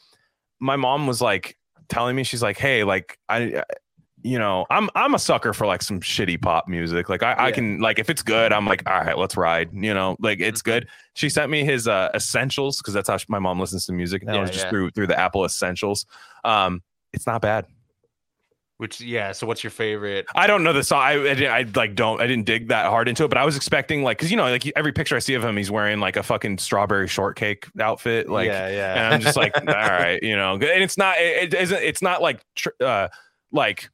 my 0.59 0.75
mom 0.75 1.07
was 1.07 1.21
like 1.21 1.57
telling 1.89 2.15
me 2.15 2.23
she's 2.23 2.41
like, 2.43 2.57
hey, 2.57 2.83
like 2.83 3.17
I. 3.29 3.63
You 4.23 4.37
know, 4.37 4.67
I'm 4.69 4.87
I'm 4.93 5.15
a 5.15 5.19
sucker 5.19 5.51
for 5.51 5.65
like 5.65 5.81
some 5.81 5.99
shitty 5.99 6.39
pop 6.39 6.67
music. 6.67 7.09
Like 7.09 7.23
I, 7.23 7.47
I 7.47 7.51
can 7.51 7.79
like 7.79 7.97
if 7.97 8.07
it's 8.07 8.21
good, 8.21 8.53
I'm 8.53 8.67
like, 8.67 8.87
all 8.87 8.99
right, 8.99 9.17
let's 9.17 9.35
ride. 9.35 9.69
You 9.73 9.95
know, 9.95 10.15
like 10.19 10.39
it's 10.39 10.61
Mhm. 10.61 10.65
good. 10.65 10.87
She 11.15 11.27
sent 11.27 11.49
me 11.49 11.63
his 11.65 11.87
uh 11.87 12.09
essentials 12.13 12.77
because 12.77 12.93
that's 12.93 13.09
how 13.09 13.17
she- 13.17 13.25
my 13.29 13.39
mom 13.39 13.59
listens 13.59 13.87
to 13.87 13.93
music 13.93 14.23
now. 14.23 14.35
Yeah, 14.41 14.45
just 14.45 14.59
yeah. 14.65 14.69
through 14.69 14.91
through 14.91 15.07
the 15.07 15.19
Apple 15.19 15.43
Essentials. 15.43 16.05
Um, 16.43 16.83
it's 17.13 17.25
not 17.25 17.41
bad. 17.41 17.65
Which 18.81 18.99
yeah. 18.99 19.31
So 19.31 19.45
what's 19.45 19.63
your 19.63 19.69
favorite? 19.69 20.25
I 20.33 20.47
don't 20.47 20.63
know 20.63 20.73
the 20.73 20.83
song. 20.83 21.01
I, 21.01 21.11
I, 21.11 21.59
I 21.59 21.65
like 21.75 21.93
don't. 21.93 22.19
I 22.19 22.25
didn't 22.25 22.47
dig 22.47 22.69
that 22.69 22.87
hard 22.87 23.07
into 23.07 23.23
it, 23.23 23.27
but 23.27 23.37
I 23.37 23.45
was 23.45 23.55
expecting 23.55 24.01
like 24.01 24.17
because 24.17 24.31
you 24.31 24.37
know 24.37 24.49
like 24.49 24.65
every 24.75 24.91
picture 24.91 25.15
I 25.15 25.19
see 25.19 25.35
of 25.35 25.43
him, 25.43 25.55
he's 25.55 25.69
wearing 25.69 25.99
like 25.99 26.15
a 26.17 26.23
fucking 26.23 26.57
strawberry 26.57 27.07
shortcake 27.07 27.67
outfit. 27.79 28.27
Like, 28.27 28.47
yeah, 28.47 28.69
yeah. 28.69 28.95
and 28.95 29.13
I'm 29.13 29.21
just 29.21 29.37
like, 29.37 29.55
all 29.55 29.65
right, 29.67 30.17
you 30.23 30.35
know. 30.35 30.53
And 30.53 30.63
it's 30.63 30.97
not. 30.97 31.19
It, 31.19 31.53
it 31.53 31.61
isn't. 31.61 31.79
It's 31.79 32.01
not 32.01 32.23
like 32.23 32.43
tr- 32.55 32.69
uh 32.79 33.09
like. 33.51 33.91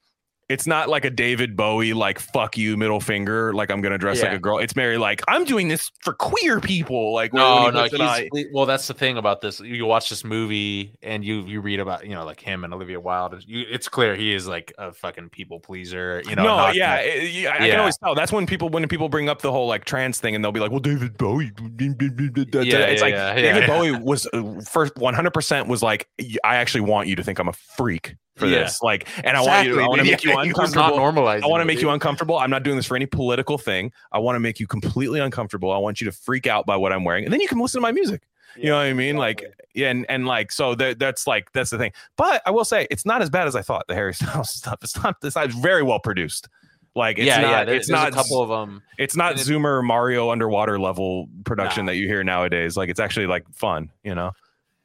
It's 0.49 0.65
not 0.65 0.87
like 0.87 1.03
a 1.03 1.09
David 1.09 1.57
Bowie 1.57 1.93
like 1.93 2.19
fuck 2.19 2.57
you 2.57 2.77
middle 2.77 3.01
finger 3.01 3.53
like 3.53 3.69
I'm 3.69 3.81
gonna 3.81 3.97
dress 3.97 4.21
like 4.21 4.31
a 4.31 4.39
girl. 4.39 4.59
It's 4.59 4.77
Mary 4.77 4.97
like 4.97 5.21
I'm 5.27 5.43
doing 5.43 5.67
this 5.67 5.91
for 5.99 6.13
queer 6.13 6.61
people 6.61 7.13
like 7.13 7.33
no, 7.33 7.69
no. 7.69 7.83
it 7.83 8.47
well, 8.53 8.65
that's 8.65 8.87
the 8.87 8.93
thing 8.93 9.17
about 9.17 9.41
this. 9.41 9.59
You 9.59 9.85
watch 9.85 10.09
this 10.09 10.23
movie 10.23 10.97
and 11.01 11.23
you 11.25 11.41
you 11.41 11.59
read 11.59 11.81
about 11.81 12.05
you 12.05 12.11
know 12.11 12.23
like 12.23 12.39
him 12.39 12.63
and 12.63 12.73
Olivia 12.73 12.97
Wilde. 12.97 13.43
You, 13.45 13.65
it's 13.69 13.89
clear 13.89 14.15
he 14.15 14.33
is 14.33 14.47
like 14.47 14.73
a 14.77 14.93
fucking 14.93 15.29
people 15.31 15.59
pleaser. 15.59 16.23
You 16.25 16.35
know. 16.37 16.43
no, 16.43 16.55
not 16.55 16.75
yeah, 16.75 16.97
gonna- 16.97 17.09
it- 17.09 17.31
yeah, 17.31 17.49
I 17.49 17.53
I 17.53 17.57
can 17.57 17.67
Yeah. 17.67 17.79
always 17.79 17.97
tell. 17.97 18.15
That's 18.15 18.31
when 18.31 18.45
people 18.47 18.69
when 18.69 18.87
people 18.87 19.09
bring 19.09 19.27
up 19.27 19.41
the 19.41 19.51
whole 19.51 19.67
like 19.67 19.83
trans 19.83 20.19
thing, 20.19 20.33
and 20.33 20.41
they'll 20.43 20.53
be 20.53 20.61
like, 20.61 20.71
"Well, 20.71 20.79
David 20.79 21.17
Bowie." 21.17 21.51
Yeah, 21.77 21.91
it's 21.99 22.21
yeah, 22.53 22.97
like 23.01 23.13
yeah, 23.13 23.35
David 23.35 23.61
yeah. 23.63 23.67
Bowie 23.79 23.91
was 23.91 24.27
uh, 24.31 24.61
first 24.65 24.95
one 24.95 25.13
hundred 25.13 25.33
percent 25.33 25.67
was 25.67 25.83
like, 25.83 26.07
"I 26.45 26.55
actually 26.55 26.81
want 26.81 27.09
you 27.09 27.17
to 27.17 27.23
think 27.23 27.37
I'm 27.37 27.49
a 27.49 27.53
freak 27.53 28.15
for 28.37 28.45
Yeah. 28.47 28.59
this." 28.63 28.81
Like, 28.81 29.07
and 29.23 29.35
I 29.37 29.41
want 29.41 29.67
you, 29.67 29.75
to, 29.75 29.81
I 29.81 29.87
want 29.87 29.99
to 29.99 30.05
make 30.05 30.23
you 30.23 30.31
Yeah, 30.31 30.41
uncomfortable. 30.41 31.27
I 31.27 31.39
want 31.45 31.61
to 31.61 31.65
make 31.65 31.81
you 31.81 31.89
uncomfortable. 31.89 32.37
I'm 32.37 32.49
not 32.49 32.63
doing 32.63 32.77
this 32.77 32.85
for 32.85 32.95
any 32.95 33.05
political 33.05 33.57
thing. 33.57 33.91
I 34.11 34.19
want 34.19 34.35
to 34.35 34.39
make 34.39 34.59
you 34.59 34.67
completely 34.67 35.19
uncomfortable. 35.19 35.71
I 35.71 35.77
want 35.77 35.99
you 36.01 36.05
to 36.05 36.11
freak 36.11 36.47
out 36.47 36.65
by 36.65 36.75
what 36.75 36.93
I'm 36.93 37.03
wearing, 37.03 37.23
and 37.25 37.33
then 37.33 37.41
you 37.41 37.47
can 37.47 37.59
listen 37.59 37.79
to 37.79 37.81
my 37.81 37.91
music. 37.91 38.21
you 38.55 38.65
know 38.69 38.77
what 38.77 38.87
I 38.87 38.93
mean? 38.93 39.17
Like, 39.17 39.43
yeah, 39.75 39.89
and 39.91 40.05
and 40.09 40.25
like, 40.25 40.51
so 40.51 40.73
that 40.75 40.97
that's 40.97 41.27
like 41.27 41.51
that's 41.51 41.69
the 41.69 41.77
thing. 41.77 41.91
But 42.15 42.41
I 42.45 42.51
will 42.51 42.65
say, 42.65 42.87
it's 42.89 43.05
not 43.05 43.21
as 43.21 43.29
bad 43.29 43.47
as 43.47 43.55
I 43.55 43.61
thought. 43.61 43.85
The 43.87 43.93
Harry 43.95 44.13
Styles 44.15 44.49
stuff. 44.49 44.79
It's 44.81 45.01
not. 45.03 45.17
It's 45.23 45.35
not 45.35 45.51
very 45.51 45.83
well 45.83 45.99
produced. 45.99 46.47
Like, 46.95 47.19
it's 47.19 47.27
yeah, 47.27 47.41
not. 47.41 47.49
yeah. 47.51 47.63
There, 47.65 47.75
it's 47.75 47.89
not 47.89 48.07
a 48.07 48.11
couple 48.11 48.41
of 48.41 48.49
them. 48.49 48.81
It's 48.97 49.15
not 49.15 49.33
it- 49.33 49.37
Zoomer 49.37 49.83
Mario 49.83 50.31
underwater 50.31 50.79
level 50.79 51.27
production 51.45 51.85
Nah. 51.85 51.91
that 51.91 51.97
you 51.97 52.07
hear 52.07 52.23
nowadays. 52.23 52.75
Like, 52.75 52.89
it's 52.89 52.99
actually 52.99 53.27
like 53.27 53.45
fun. 53.53 53.91
You 54.03 54.15
know? 54.15 54.31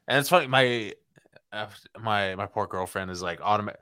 And 0.07 0.19
it's 0.19 0.29
funny. 0.29 0.45
My 0.45 0.93
my 1.99 2.35
my 2.35 2.45
poor 2.45 2.67
girlfriend 2.67 3.11
is 3.11 3.21
like 3.21 3.41
automatic. 3.41 3.79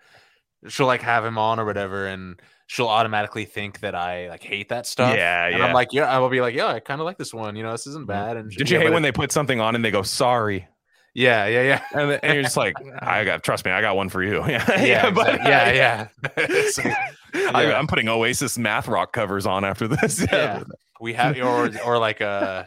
She'll 0.68 0.86
like 0.86 1.02
have 1.02 1.26
him 1.26 1.38
on 1.38 1.60
or 1.60 1.66
whatever, 1.66 2.06
and 2.06 2.40
she'll 2.68 2.88
automatically 2.88 3.46
think 3.46 3.80
that 3.80 3.96
I 3.96 4.30
like 4.30 4.44
hate 4.44 4.70
that 4.70 4.86
stuff. 4.86 5.16
Yeah, 5.16 5.48
and 5.48 5.58
yeah. 5.58 5.66
I'm 5.66 5.74
like, 5.74 5.90
yeah, 5.92 6.06
I 6.06 6.20
will 6.20 6.30
be 6.30 6.40
like, 6.42 6.54
yeah, 6.54 6.68
I 6.68 6.80
kind 6.80 7.02
of 7.02 7.06
like 7.06 7.18
this 7.18 7.34
one. 7.34 7.56
You 7.56 7.64
know, 7.64 7.72
this 7.72 7.88
isn't 7.88 8.04
Mhm. 8.06 8.08
bad. 8.08 8.38
And 8.38 8.52
Did 8.52 8.70
yeah, 8.70 8.78
you 8.78 8.84
hate 8.86 8.94
when 8.94 9.04
it- 9.04 9.08
they 9.08 9.12
put 9.12 9.32
something 9.32 9.60
on 9.60 9.74
and 9.76 9.84
they 9.84 9.90
go 9.92 10.04
sorry? 10.04 10.68
Yeah, 11.14 11.46
yeah, 11.48 11.62
yeah. 11.64 11.82
And, 11.94 12.12
then- 12.12 12.20
and 12.24 12.34
you're 12.36 12.44
just 12.44 12.56
like, 12.58 12.76
I 13.02 13.26
got 13.26 13.44
trust 13.44 13.66
me, 13.66 13.72
I 13.72 13.82
got 13.82 13.96
one 13.96 14.08
for 14.10 14.24
you. 14.24 14.46
Yeah, 14.48 14.82
Yeah, 14.84 15.10
but 15.10 15.40
yeah, 15.44 15.72
yeah. 15.72 16.08
It's 16.38 16.78
like, 16.78 16.96
I, 17.56 17.64
Yeah. 17.64 17.78
I'm 17.80 17.88
putting 17.88 18.08
Oasis 18.08 18.58
math 18.58 18.88
rock 18.88 19.12
covers 19.14 19.46
on 19.48 19.66
after 19.66 19.88
this. 19.88 20.26
Yeah. 20.32 20.64
We 21.02 21.14
have 21.14 21.36
or 21.42 21.72
or 21.84 21.98
like 21.98 22.22
uh 22.22 22.66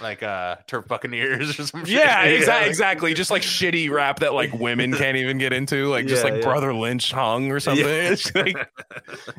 like 0.00 0.22
uh 0.22 0.56
turf 0.66 0.86
buccaneers 0.88 1.58
or 1.58 1.66
some 1.66 1.84
shit. 1.84 1.96
Yeah, 1.96 2.22
exactly, 2.24 2.68
exactly. 2.68 3.14
Just 3.14 3.30
like 3.30 3.42
shitty 3.42 3.90
rap 3.90 4.20
that 4.20 4.34
like 4.34 4.52
women 4.52 4.92
can't 4.96 5.16
even 5.16 5.38
get 5.38 5.52
into, 5.52 5.88
like 5.88 6.06
just 6.06 6.24
like 6.24 6.34
yeah. 6.34 6.42
Brother 6.42 6.72
Lynch 6.74 7.12
hung 7.12 7.50
or 7.50 7.60
something. 7.60 7.84
Yeah. 7.84 8.10
It's 8.10 8.34
like, 8.34 8.56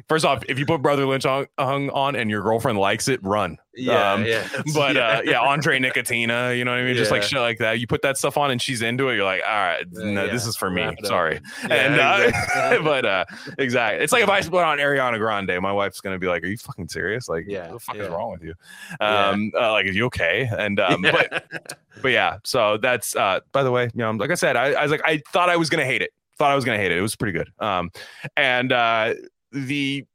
first 0.08 0.26
off, 0.26 0.44
if 0.48 0.60
you 0.60 0.66
put 0.66 0.82
Brother 0.82 1.06
Lynch 1.06 1.24
hung, 1.24 1.48
hung 1.58 1.90
on 1.90 2.16
and 2.16 2.30
your 2.30 2.42
girlfriend 2.42 2.78
likes 2.78 3.08
it, 3.08 3.24
run. 3.24 3.58
Yeah, 3.78 4.14
Um, 4.14 4.26
yeah. 4.26 4.48
But 4.74 4.98
uh, 4.98 5.22
yeah, 5.24 5.40
Andre 5.40 5.80
Nickatina, 5.80 6.58
you 6.58 6.66
know 6.66 6.72
what 6.72 6.80
I 6.80 6.84
mean? 6.84 6.96
Just 6.96 7.12
like 7.12 7.24
shit 7.24 7.40
like 7.40 7.60
that. 7.60 7.80
You 7.80 7.88
put 7.88 8.02
that 8.02 8.18
stuff 8.18 8.36
on 8.38 8.52
and 8.52 8.62
she's 8.62 8.82
into 8.82 9.10
it. 9.10 9.16
You're 9.16 9.24
like, 9.24 9.42
all 9.48 9.54
right, 9.54 9.86
Yeah, 9.92 10.12
no, 10.12 10.26
yeah. 10.26 10.32
this 10.32 10.46
is 10.48 10.58
for 10.58 10.70
me. 10.70 10.96
Sorry. 11.04 11.40
Yeah, 11.70 11.74
and 11.76 12.00
uh, 12.00 12.82
but 12.84 13.06
uh, 13.06 13.26
exactly, 13.58 14.04
it's 14.04 14.12
like 14.12 14.24
if 14.24 14.30
I 14.30 14.42
put 14.42 14.64
on 14.64 14.80
Ariana 14.80 15.18
Grande, 15.20 15.62
my 15.62 15.72
wife's 15.72 16.02
gonna 16.02 16.18
be 16.20 16.28
like, 16.28 16.44
"Are 16.44 16.48
you 16.48 16.58
fucking 16.58 16.88
serious? 16.90 17.30
Like, 17.30 17.46
Yeah, 17.48 17.68
what 17.68 17.74
the 17.74 17.80
fuck 17.80 17.96
is 17.98 18.10
wrong 18.10 18.32
with 18.32 18.44
you? 18.44 18.54
Yeah. 19.00 19.30
Um, 19.30 19.52
uh, 19.56 19.72
like, 19.72 19.86
are 19.86 19.90
you 19.90 20.06
okay?" 20.06 20.50
And 20.58 20.80
um, 20.80 21.02
but 21.04 21.68
but 22.02 22.10
yeah, 22.10 22.38
so 22.44 22.78
that's 22.78 23.16
uh 23.16 23.40
by 23.52 23.64
the 23.64 23.72
way, 23.72 23.84
you 23.86 23.90
know, 23.96 24.12
like 24.12 24.32
I 24.32 24.36
said, 24.36 24.56
I, 24.56 24.72
I 24.74 24.82
was 24.84 24.92
like, 24.92 25.02
I 25.06 25.22
thought 25.32 25.50
I 25.50 25.56
was 25.58 25.70
gonna 25.70 25.86
hate 25.86 26.02
it. 26.02 26.12
Thought 26.38 26.52
I 26.52 26.56
was 26.56 26.66
gonna 26.66 26.78
hate 26.78 26.92
it. 26.92 26.98
It 26.98 27.02
was 27.02 27.16
pretty 27.16 27.38
good. 27.38 27.50
Um, 27.60 27.92
and 28.36 28.72
uh 28.72 29.14
the 29.52 30.06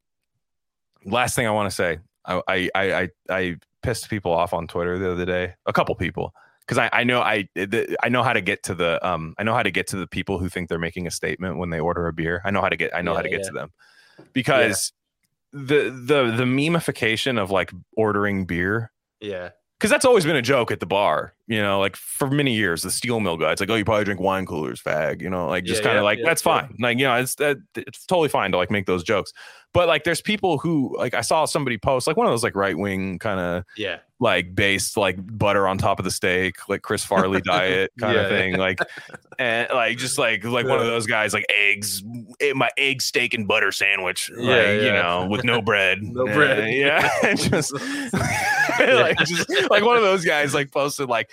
last 1.04 1.34
thing 1.34 1.46
I 1.46 1.50
want 1.50 1.68
to 1.70 1.74
say, 1.74 1.98
I 2.24 2.42
I 2.48 2.70
I 2.74 3.08
I, 3.28 3.56
pissed 3.82 4.08
people 4.08 4.32
off 4.32 4.54
on 4.54 4.68
Twitter 4.68 4.98
the 4.98 5.10
other 5.10 5.24
day. 5.24 5.54
A 5.66 5.72
couple 5.72 5.94
people. 5.96 6.32
Because 6.60 6.78
I, 6.78 6.88
I 6.92 7.04
know 7.04 7.20
I 7.20 7.48
the, 7.54 7.96
I 8.02 8.08
know 8.08 8.22
how 8.22 8.32
to 8.32 8.40
get 8.40 8.62
to 8.64 8.74
the 8.74 9.04
um 9.06 9.34
I 9.38 9.42
know 9.42 9.54
how 9.54 9.64
to 9.64 9.72
get 9.72 9.88
to 9.88 9.96
the 9.96 10.06
people 10.06 10.38
who 10.38 10.48
think 10.48 10.68
they're 10.68 10.78
making 10.78 11.06
a 11.06 11.10
statement 11.10 11.58
when 11.58 11.70
they 11.70 11.80
order 11.80 12.06
a 12.06 12.12
beer. 12.12 12.40
I 12.44 12.52
know 12.52 12.60
how 12.60 12.68
to 12.68 12.76
get 12.76 12.94
I 12.94 13.02
know 13.02 13.14
how 13.14 13.22
to 13.22 13.28
get 13.28 13.40
yeah. 13.40 13.48
to 13.48 13.52
them 13.52 13.72
because 14.32 14.92
the 15.52 15.90
the 15.90 16.32
the 16.36 16.44
memification 16.44 17.40
of 17.40 17.50
like 17.50 17.72
ordering 17.96 18.44
beer 18.44 18.92
yeah. 19.22 19.50
Because 19.82 19.90
that's 19.90 20.04
always 20.04 20.24
been 20.24 20.36
a 20.36 20.42
joke 20.42 20.70
at 20.70 20.78
the 20.78 20.86
bar, 20.86 21.34
you 21.48 21.60
know, 21.60 21.80
like 21.80 21.96
for 21.96 22.30
many 22.30 22.54
years, 22.54 22.82
the 22.82 22.90
steel 22.92 23.18
mill 23.18 23.36
guy, 23.36 23.50
it's 23.50 23.60
like, 23.60 23.68
oh, 23.68 23.74
you 23.74 23.84
probably 23.84 24.04
drink 24.04 24.20
wine 24.20 24.46
coolers, 24.46 24.80
fag, 24.80 25.20
you 25.20 25.28
know, 25.28 25.48
like 25.48 25.64
just 25.64 25.82
Yeah, 25.82 25.88
kind 25.88 25.98
of 25.98 26.02
yeah, 26.02 26.04
like 26.04 26.18
yeah, 26.20 26.24
that's 26.24 26.40
fine, 26.40 26.76
like 26.78 26.98
you 26.98 27.04
know, 27.04 27.16
it's 27.16 27.34
that 27.34 27.56
it's 27.74 28.06
totally 28.06 28.28
fine 28.28 28.52
to 28.52 28.58
like 28.58 28.70
make 28.70 28.86
those 28.86 29.02
jokes, 29.02 29.32
but 29.74 29.88
like 29.88 30.04
there's 30.04 30.20
people 30.20 30.56
who 30.58 30.94
like 30.96 31.14
I 31.14 31.20
saw 31.20 31.46
somebody 31.46 31.78
post 31.78 32.06
like 32.06 32.16
one 32.16 32.28
of 32.28 32.32
those 32.32 32.44
like 32.44 32.54
right 32.54 32.78
wing 32.78 33.18
kind 33.18 33.40
of 33.40 33.64
Yeah. 33.76 33.98
Like 34.22 34.54
based 34.54 34.96
like 34.96 35.16
butter 35.36 35.66
on 35.66 35.76
top 35.78 35.98
of 35.98 36.04
the 36.04 36.10
steak, 36.12 36.68
like 36.68 36.80
Chris 36.82 37.04
Farley 37.04 37.40
diet 37.44 37.90
kind 37.98 38.14
Yeah, 38.14 38.22
of 38.22 38.30
yeah. 38.30 38.38
thing, 38.38 38.56
like 38.56 38.78
and 39.38 39.68
like 39.74 39.98
just 39.98 40.16
like 40.16 40.44
like 40.44 40.64
one 40.64 40.78
of 40.78 40.86
those 40.86 41.06
guys 41.06 41.34
like 41.34 41.44
eggs, 41.52 42.04
eh, 42.40 42.52
my 42.54 42.70
egg 42.76 43.02
steak 43.02 43.34
and 43.34 43.48
butter 43.48 43.72
sandwich, 43.72 44.30
Yeah, 44.38 44.54
like, 44.54 44.80
you 44.82 44.92
know, 44.92 45.26
with 45.28 45.42
no 45.44 45.60
bread, 45.60 45.98
No 46.02 46.24
bread. 46.26 46.72
yeah, 46.72 47.34
just 47.34 47.72
like 48.78 49.18
just 49.18 49.50
like 49.70 49.84
one 49.84 49.96
of 49.96 50.02
those 50.04 50.24
guys 50.24 50.54
like 50.54 50.70
posted 50.70 51.08
like 51.08 51.28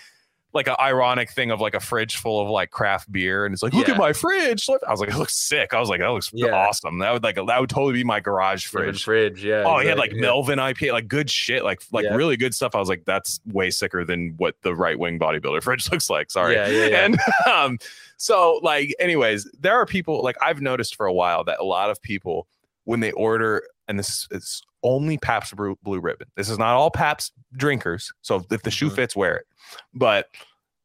like 0.54 0.68
an 0.68 0.76
ironic 0.80 1.30
thing 1.32 1.52
of 1.52 1.62
like 1.62 1.76
a 1.76 1.80
fridge 1.80 2.16
full 2.18 2.42
of 2.42 2.50
like 2.50 2.72
craft 2.72 3.12
beer 3.12 3.46
and 3.46 3.54
it's 3.54 3.62
like 3.62 3.72
look 3.74 3.88
Yeah. 3.88 3.94
at 3.94 4.00
my 4.00 4.14
fridge 4.14 4.68
i 4.88 4.90
was 4.92 5.00
like 5.00 5.10
it 5.10 5.16
looks 5.16 5.36
sick 5.36 5.74
i 5.76 5.80
was 5.80 5.90
like 5.90 6.00
that 6.00 6.08
looks 6.08 6.32
Yeah. 6.34 6.48
awesome 6.48 6.98
that 7.00 7.14
would 7.14 7.24
like 7.24 7.36
that 7.36 7.60
would 7.62 7.70
totally 7.70 7.94
be 7.94 8.04
my 8.04 8.20
garage 8.20 8.66
Fridge. 8.66 9.04
fridge. 9.04 9.44
Yeah. 9.46 9.64
oh 9.66 9.78
he 9.80 9.88
had 9.88 10.00
like 10.00 10.12
yeah. 10.14 10.22
melvin 10.22 10.58
ipa 10.58 10.92
like 10.92 11.08
good 11.08 11.30
shit 11.30 11.64
like 11.64 11.82
like 11.92 12.06
really 12.12 12.36
good 12.36 12.56
stuff 12.56 12.74
i 12.74 12.80
was 12.80 12.90
like 12.90 13.06
that's 13.06 13.40
way 13.46 13.70
sicker 13.70 14.04
than 14.04 14.34
what 14.38 14.56
the 14.64 14.74
right-wing 14.76 15.20
bodybuilder 15.20 15.62
fridge 15.64 15.92
looks 15.92 16.10
like 16.10 16.32
sorry 16.32 16.56
Yeah, 16.56 16.68
yeah, 16.68 16.86
yeah. 16.88 17.06
and 17.06 17.18
um 17.54 17.78
so 18.18 18.60
like 18.64 18.94
anyways 19.00 19.48
there 19.60 19.76
are 19.76 19.86
people 19.86 20.24
like 20.24 20.36
i've 20.42 20.62
noticed 20.62 20.96
for 20.96 21.06
a 21.06 21.14
while 21.14 21.44
that 21.44 21.60
a 21.60 21.64
lot 21.64 21.92
of 21.92 22.02
people 22.02 22.48
when 22.86 23.02
they 23.02 23.12
order 23.12 23.62
and 23.88 24.00
this 24.00 24.28
is 24.32 24.64
only 24.84 25.18
Pabst 25.18 25.56
Blue, 25.56 25.78
Blue 25.84 26.00
Ribbon. 26.00 26.28
This 26.36 26.50
is 26.50 26.58
not 26.58 26.76
all 26.76 26.92
Pabst 26.92 27.34
drinkers. 27.56 28.12
So 28.22 28.44
if 28.52 28.62
the 28.64 28.72
shoe 28.72 28.90
Mhm. 28.90 28.96
fits, 28.96 29.16
wear 29.16 29.36
it. 29.38 29.46
But 29.94 30.28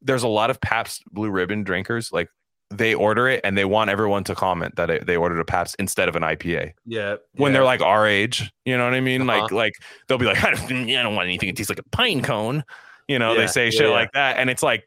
there's 0.01 0.23
a 0.23 0.27
lot 0.27 0.49
of 0.49 0.59
Pabst 0.61 1.03
Blue 1.11 1.29
Ribbon 1.31 1.63
drinkers. 1.63 2.11
Like 2.11 2.29
they 2.71 2.93
order 2.93 3.27
it 3.27 3.41
and 3.43 3.57
they 3.57 3.65
want 3.65 3.89
everyone 3.89 4.23
to 4.25 4.35
comment 4.35 4.75
that 4.75 4.89
it, 4.89 5.05
they 5.05 5.15
ordered 5.15 5.39
a 5.39 5.45
Pabst 5.45 5.75
instead 5.79 6.09
of 6.09 6.15
an 6.15 6.23
IPA 6.23 6.73
Yeah. 6.85 7.15
when 7.35 7.51
yeah. 7.51 7.57
they're 7.59 7.63
like 7.65 7.81
our 7.81 8.05
age. 8.07 8.51
You 8.65 8.77
know 8.77 8.83
what 8.85 8.93
I 8.93 9.01
mean? 9.01 9.25
Like 9.27 9.43
Uh-huh. 9.43 9.55
like 9.55 9.73
they'll 10.07 10.17
be 10.17 10.25
like, 10.25 10.37
I 10.43 10.51
don't, 10.51 10.71
I 10.71 11.03
don't 11.03 11.15
want 11.15 11.27
anything 11.27 11.47
that 11.49 11.55
tastes 11.55 11.69
like 11.69 11.79
a 11.79 11.89
pine 11.91 12.21
cone. 12.21 12.63
You 13.07 13.19
know, 13.19 13.35
they 13.35 13.45
say 13.47 13.65
yeah, 13.65 13.69
shit 13.71 13.81
yeah. 13.81 13.93
like 13.93 14.11
that, 14.13 14.37
and 14.37 14.49
it's 14.49 14.63
like. 14.63 14.83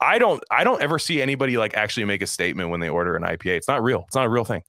I 0.00 0.20
don't 0.20 0.40
I 0.48 0.62
don't 0.62 0.80
ever 0.80 0.96
see 1.00 1.20
anybody 1.20 1.56
like 1.58 1.74
actually 1.76 2.04
make 2.04 2.22
a 2.22 2.26
statement 2.28 2.70
when 2.70 2.78
they 2.78 2.88
order 2.88 3.16
an 3.16 3.24
IPA. 3.24 3.56
It's 3.56 3.66
not 3.66 3.82
real. 3.82 4.04
It's 4.06 4.14
not 4.14 4.26
a 4.26 4.28
real 4.28 4.44
thing. 4.44 4.62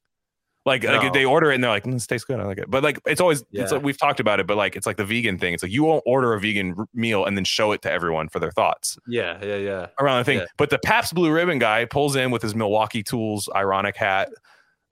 Like, 0.65 0.83
like 0.83 1.13
they 1.13 1.25
order 1.25 1.51
it 1.51 1.55
and 1.55 1.63
they're 1.63 1.71
like, 1.71 1.85
mm, 1.85 1.93
this 1.93 2.05
tastes 2.05 2.25
good. 2.25 2.39
I 2.39 2.43
like 2.43 2.57
it. 2.59 2.69
But 2.69 2.83
like 2.83 2.99
it's 3.05 3.21
always 3.21 3.43
it's 3.51 3.71
like 3.71 3.81
we've 3.81 3.97
talked 3.97 4.19
about 4.19 4.39
it, 4.39 4.45
but 4.45 4.57
like 4.57 4.75
it's 4.75 4.85
like 4.85 4.97
the 4.97 5.05
vegan 5.05 5.39
thing. 5.39 5.53
It's 5.53 5.63
like 5.63 5.71
you 5.71 5.83
won't 5.83 6.03
order 6.05 6.33
a 6.33 6.39
vegan 6.39 6.75
r- 6.77 6.85
meal 6.93 7.25
and 7.25 7.35
then 7.37 7.45
show 7.45 7.71
it 7.71 7.81
to 7.83 7.91
everyone 7.91 8.27
for 8.29 8.39
their 8.39 8.51
thoughts 8.51 8.97
Yeah, 9.07 9.43
yeah, 9.43 9.55
yeah. 9.55 9.87
around 9.99 10.19
the 10.19 10.23
thing. 10.25 10.39
Yeah. 10.39 10.45
But 10.57 10.69
the 10.69 10.77
Pabst 10.79 11.15
Blue 11.15 11.31
Ribbon 11.31 11.59
guy 11.59 11.85
pulls 11.85 12.15
in 12.15 12.29
with 12.29 12.41
his 12.41 12.53
Milwaukee 12.55 13.01
Tools 13.03 13.49
ironic 13.55 13.95
hat. 13.95 14.29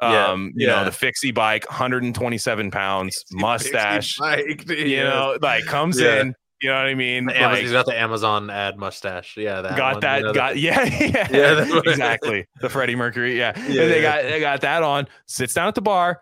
Yeah, 0.01 0.27
Um, 0.27 0.51
you 0.55 0.67
know, 0.67 0.85
the 0.85 0.91
fixie 0.91 1.31
bike, 1.31 1.65
127 1.69 2.71
pounds, 2.71 3.25
mustache, 3.31 4.19
Like, 4.19 4.69
you 4.69 5.03
know, 5.03 5.37
like 5.41 5.65
comes 5.65 5.99
Yeah. 5.99 6.21
in, 6.21 6.35
you 6.61 6.69
know 6.69 6.75
what 6.75 6.85
I 6.87 6.95
mean? 6.95 7.25
The 7.27 7.33
Like, 7.33 7.61
he's 7.61 7.71
got 7.71 7.85
the 7.85 7.97
Amazon 7.99 8.49
ad 8.49 8.77
mustache. 8.77 9.37
Yeah, 9.37 9.61
that 9.61 9.77
got 9.77 9.93
one, 9.95 10.01
that 10.01 10.17
you 10.17 10.23
know, 10.23 10.31
the- 10.33 10.37
got 10.39 10.57
yeah 10.59 10.83
yeah, 10.83 11.27
Yeah, 11.31 11.79
exactly 11.85 12.47
the 12.61 12.69
freddie 12.69 12.95
mercury 12.95 13.37
yeah, 13.37 13.53
Yeah, 13.67 13.85
they 13.85 14.01
yeah. 14.01 14.21
got 14.23 14.29
they 14.29 14.39
got 14.39 14.61
that 14.61 14.83
on 14.83 15.07
sits 15.25 15.53
down 15.53 15.67
at 15.67 15.75
the 15.75 15.81
bar 15.81 16.21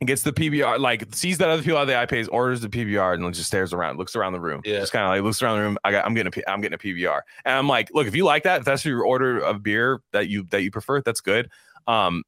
and 0.00 0.06
gets 0.06 0.22
the 0.22 0.32
pbr 0.32 0.78
like 0.78 1.04
sees 1.12 1.38
that 1.38 1.48
other 1.48 1.60
people 1.62 1.76
have 1.78 1.88
the 1.88 1.92
IPAs 1.92 2.28
orders 2.30 2.60
the 2.60 2.68
pbr 2.68 3.14
and 3.14 3.34
just 3.34 3.48
stares 3.48 3.72
around 3.72 3.98
looks 3.98 4.14
around 4.14 4.32
the 4.32 4.40
room 4.40 4.60
Yeah. 4.64 4.78
just 4.80 4.92
kind 4.92 5.04
of 5.04 5.10
like 5.10 5.22
looks 5.22 5.42
around 5.42 5.56
the 5.58 5.62
room 5.64 5.78
i 5.84 5.90
got 5.90 6.04
i'm 6.06 6.14
getting 6.14 6.28
a 6.28 6.30
P- 6.30 6.44
i'm 6.46 6.60
getting 6.60 6.74
a 6.76 6.78
pbr 6.78 7.20
and 7.44 7.54
i'm 7.56 7.66
like 7.68 7.90
look 7.92 8.06
if 8.06 8.14
you 8.14 8.24
like 8.24 8.44
that 8.44 8.60
if 8.60 8.64
that's 8.64 8.84
your 8.84 9.02
order 9.04 9.38
of 9.40 9.62
beer 9.64 10.00
that 10.12 10.28
you 10.28 10.44
that 10.50 10.62
you 10.62 10.70
prefer 10.70 11.00
that's 11.00 11.20
good 11.20 11.50
um 11.88 12.22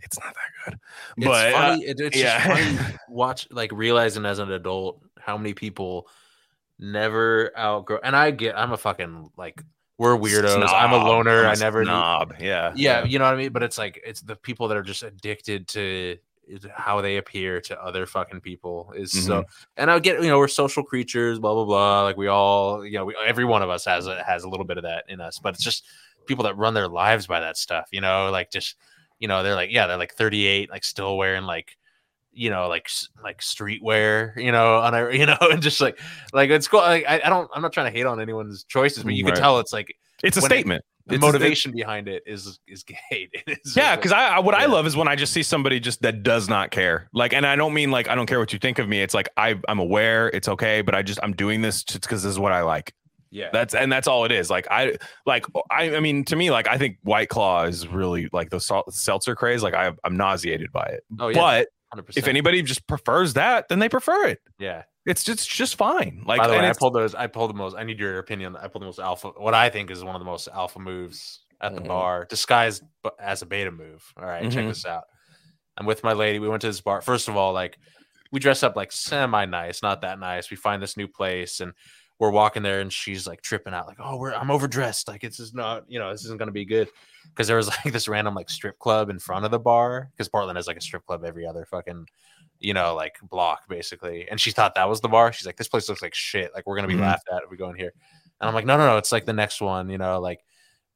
it's 0.00 0.16
not 0.20 0.32
that 0.32 0.70
good 0.70 0.78
It's 1.16 1.26
but 1.26 1.52
uh, 1.54 1.78
it- 1.82 1.96
it's 2.00 2.16
yeah. 2.16 2.56
just 2.56 2.76
funny 2.78 2.96
watch 3.08 3.48
like 3.50 3.72
realizing 3.72 4.24
as 4.24 4.38
an 4.38 4.52
adult 4.52 5.02
how 5.18 5.36
many 5.36 5.54
people 5.54 6.08
never 6.78 7.52
outgrow. 7.58 7.98
And 8.02 8.14
I 8.14 8.30
get, 8.30 8.56
I'm 8.56 8.72
a 8.72 8.76
fucking 8.76 9.30
like 9.36 9.62
we're 9.98 10.16
weirdos. 10.16 10.66
I'm 10.68 10.92
a 10.92 10.96
loner. 10.96 11.40
I'm 11.40 11.50
I 11.50 11.52
a 11.54 11.56
never. 11.56 11.84
snob 11.84 12.34
yeah 12.40 12.72
Yeah, 12.76 13.04
you 13.04 13.18
know 13.18 13.24
what 13.24 13.34
I 13.34 13.36
mean. 13.36 13.52
But 13.52 13.64
it's 13.64 13.78
like 13.78 14.00
it's 14.04 14.20
the 14.20 14.36
people 14.36 14.68
that 14.68 14.76
are 14.76 14.82
just 14.82 15.02
addicted 15.02 15.66
to 15.68 16.18
how 16.72 17.00
they 17.00 17.18
appear 17.18 17.60
to 17.60 17.82
other 17.82 18.06
fucking 18.06 18.40
people 18.40 18.92
is 18.96 19.12
so. 19.12 19.42
Mm-hmm. 19.42 19.50
And 19.76 19.90
I 19.90 19.98
get, 19.98 20.22
you 20.22 20.28
know, 20.28 20.38
we're 20.38 20.48
social 20.48 20.82
creatures. 20.82 21.38
Blah 21.38 21.54
blah 21.54 21.64
blah. 21.64 22.02
Like 22.02 22.16
we 22.16 22.28
all, 22.28 22.84
you 22.84 22.92
know, 22.92 23.06
we, 23.06 23.16
every 23.26 23.44
one 23.44 23.62
of 23.62 23.70
us 23.70 23.84
has 23.84 24.06
a, 24.06 24.22
has 24.22 24.44
a 24.44 24.48
little 24.48 24.66
bit 24.66 24.78
of 24.78 24.84
that 24.84 25.04
in 25.08 25.20
us. 25.20 25.38
But 25.38 25.54
it's 25.54 25.64
just 25.64 25.84
people 26.26 26.44
that 26.44 26.56
run 26.56 26.74
their 26.74 26.88
lives 26.88 27.26
by 27.26 27.40
that 27.40 27.56
stuff. 27.56 27.88
You 27.90 28.00
know, 28.00 28.30
like 28.30 28.50
just 28.50 28.76
you 29.18 29.28
know 29.28 29.42
they're 29.42 29.54
like 29.54 29.72
yeah 29.72 29.86
they're 29.86 29.96
like 29.96 30.14
38 30.14 30.70
like 30.70 30.84
still 30.84 31.16
wearing 31.16 31.44
like 31.44 31.76
you 32.38 32.50
know 32.50 32.68
like 32.68 32.88
like 33.22 33.40
streetwear 33.40 34.36
you 34.36 34.52
know 34.52 34.76
on 34.78 34.94
a 34.94 35.10
you 35.12 35.26
know 35.26 35.36
and 35.40 35.60
just 35.62 35.80
like 35.80 35.98
like 36.32 36.50
it's 36.50 36.68
cool 36.68 36.80
like, 36.80 37.04
I, 37.08 37.20
I 37.24 37.28
don't 37.28 37.50
i'm 37.54 37.62
not 37.62 37.72
trying 37.72 37.92
to 37.92 37.96
hate 37.96 38.06
on 38.06 38.20
anyone's 38.20 38.64
choices 38.64 39.02
but 39.04 39.14
you 39.14 39.24
can 39.24 39.34
tell 39.34 39.58
it's 39.58 39.72
like 39.72 39.94
it's 40.22 40.36
a 40.36 40.40
when 40.40 40.50
it- 40.52 40.54
statement 40.54 40.84
the 41.06 41.14
It's 41.14 41.22
a- 41.22 41.26
motivation 41.26 41.72
behind 41.72 42.06
it 42.06 42.22
is 42.26 42.60
is 42.68 42.82
gay 42.84 42.96
It 43.10 43.58
is 43.64 43.74
Yeah, 43.74 43.96
because 43.96 44.12
I, 44.12 44.26
I 44.36 44.38
what 44.40 44.54
I 44.54 44.66
love 44.66 44.86
is 44.86 44.94
when 44.94 45.08
I 45.08 45.16
just 45.16 45.32
see 45.32 45.42
somebody 45.42 45.80
just 45.80 46.02
that 46.02 46.22
does 46.22 46.50
not 46.50 46.70
care. 46.70 47.08
Like, 47.14 47.32
and 47.32 47.46
I 47.46 47.56
don't 47.56 47.72
mean 47.72 47.90
like 47.90 48.08
I 48.10 48.14
don't 48.14 48.26
care 48.26 48.38
what 48.38 48.52
you 48.52 48.58
think 48.58 48.78
of 48.78 48.88
me. 48.90 49.00
It's 49.00 49.14
like 49.14 49.30
I 49.38 49.58
I'm 49.68 49.78
aware 49.78 50.28
it's 50.28 50.48
okay, 50.48 50.82
but 50.82 50.94
I 50.94 51.00
just 51.02 51.18
I'm 51.22 51.32
doing 51.32 51.62
this 51.62 51.82
just 51.82 52.02
because 52.02 52.22
this 52.24 52.30
is 52.32 52.38
what 52.38 52.52
I 52.52 52.60
like. 52.60 52.92
yeah 53.30 53.48
That's 53.54 53.74
and 53.74 53.90
that's 53.90 54.06
all 54.06 54.26
it 54.26 54.32
is. 54.32 54.50
Like 54.50 54.66
I 54.70 54.98
like 55.24 55.46
oh, 55.54 55.62
I 55.70 55.96
I 55.96 56.00
mean 56.00 56.26
to 56.26 56.36
me 56.36 56.50
like 56.50 56.68
I 56.68 56.76
think 56.76 56.98
White 57.04 57.30
Claw 57.30 57.64
is 57.64 57.88
really 57.88 58.28
like 58.34 58.50
the 58.50 58.60
sal- 58.60 58.84
seltzer 58.90 59.34
craze. 59.34 59.62
Like 59.62 59.72
I 59.72 59.90
I'm 60.04 60.16
nauseated 60.18 60.70
by 60.72 60.84
it. 60.88 61.04
oh 61.18 61.28
yeah 61.28 61.38
But 61.40 61.68
100%. 61.94 62.16
if 62.16 62.28
anybody 62.28 62.62
just 62.62 62.86
prefers 62.86 63.34
that, 63.34 63.68
then 63.68 63.78
they 63.78 63.88
prefer 63.88 64.26
it. 64.26 64.40
yeah 64.58 64.82
It's 65.06 65.24
just 65.24 65.38
it's 65.40 65.46
just 65.46 65.76
fine. 65.76 66.22
Like 66.26 66.38
by 66.40 66.46
the 66.48 66.52
and 66.54 66.62
way 66.62 66.68
i 66.68 66.72
pulled 66.72 66.94
those 66.94 67.14
i 67.14 67.26
pulled 67.26 67.50
the 67.50 67.54
most 67.54 67.76
i 67.76 67.82
need 67.84 67.98
your 67.98 68.18
opinion 68.18 68.56
i 68.56 68.68
pulled 68.68 68.82
the 68.82 68.86
most 68.86 68.98
alpha 68.98 69.28
what 69.36 69.54
i 69.54 69.68
think 69.70 69.90
is 69.90 70.04
one 70.04 70.14
of 70.14 70.20
the 70.20 70.26
most 70.26 70.48
alpha 70.48 70.78
moves 70.78 71.40
at 71.60 71.74
the 71.74 71.80
Mhm. 71.80 71.88
bar 71.88 72.26
disguised 72.28 72.82
as 73.18 73.42
a 73.42 73.46
beta 73.46 73.70
move 73.70 74.02
all 74.18 74.24
right, 74.26 74.42
check 74.52 74.64
Mhm. 74.64 74.68
this 74.68 74.84
out 74.84 75.04
i'm 75.78 75.86
with 75.86 76.04
my 76.04 76.12
lady 76.12 76.38
we 76.38 76.48
went 76.48 76.60
to 76.60 76.66
this 76.68 76.80
bar 76.80 77.00
first 77.00 77.28
of 77.28 77.36
all 77.36 77.52
like 77.52 77.78
we 78.32 78.38
dress 78.40 78.62
up 78.62 78.76
like 78.76 78.92
semi 78.92 79.44
nice 79.46 79.82
not 79.82 80.02
that 80.02 80.18
nice 80.18 80.50
we 80.50 80.56
find 80.56 80.82
this 80.82 80.96
new 80.96 81.08
place 81.08 81.60
and 81.60 81.72
we're 82.18 82.30
walking 82.30 82.62
there 82.62 82.80
and 82.80 82.92
she's 82.92 83.26
like 83.26 83.40
tripping 83.42 83.72
out 83.74 83.86
like 83.86 83.98
oh 84.00 84.16
we're 84.16 84.32
i'm 84.34 84.50
overdressed 84.50 85.06
like 85.08 85.22
it's 85.24 85.36
just 85.36 85.54
not 85.54 85.84
you 85.88 85.98
know 85.98 86.10
this 86.10 86.24
isn't 86.24 86.38
gonna 86.38 86.50
be 86.52 86.64
good 86.64 86.88
because 87.30 87.46
there 87.46 87.56
was 87.56 87.68
like 87.84 87.92
this 87.92 88.08
random 88.08 88.34
like 88.34 88.50
strip 88.50 88.78
club 88.78 89.08
in 89.10 89.18
front 89.18 89.44
of 89.44 89.50
the 89.50 89.58
bar 89.58 90.08
because 90.12 90.28
portland 90.28 90.56
has 90.56 90.66
like 90.66 90.76
a 90.76 90.80
strip 90.80 91.04
club 91.06 91.24
every 91.24 91.46
other 91.46 91.64
fucking 91.64 92.06
you 92.60 92.74
know 92.74 92.94
like 92.94 93.16
block 93.30 93.68
basically 93.68 94.28
and 94.28 94.40
she 94.40 94.50
thought 94.50 94.74
that 94.74 94.88
was 94.88 95.00
the 95.00 95.08
bar 95.08 95.32
she's 95.32 95.46
like 95.46 95.56
this 95.56 95.68
place 95.68 95.88
looks 95.88 96.02
like 96.02 96.14
shit 96.14 96.50
like 96.54 96.66
we're 96.66 96.74
gonna 96.76 96.88
be 96.88 96.94
Mhm. 96.94 97.00
laughed 97.02 97.28
at 97.32 97.42
if 97.44 97.50
we 97.50 97.56
go 97.56 97.70
in 97.70 97.76
here 97.76 97.92
and 98.40 98.48
i'm 98.48 98.54
like 98.54 98.66
no 98.66 98.76
no 98.76 98.86
no 98.86 98.96
it's 98.96 99.12
like 99.12 99.24
the 99.26 99.32
next 99.32 99.60
one 99.60 99.88
you 99.88 99.98
know 99.98 100.18
like 100.20 100.40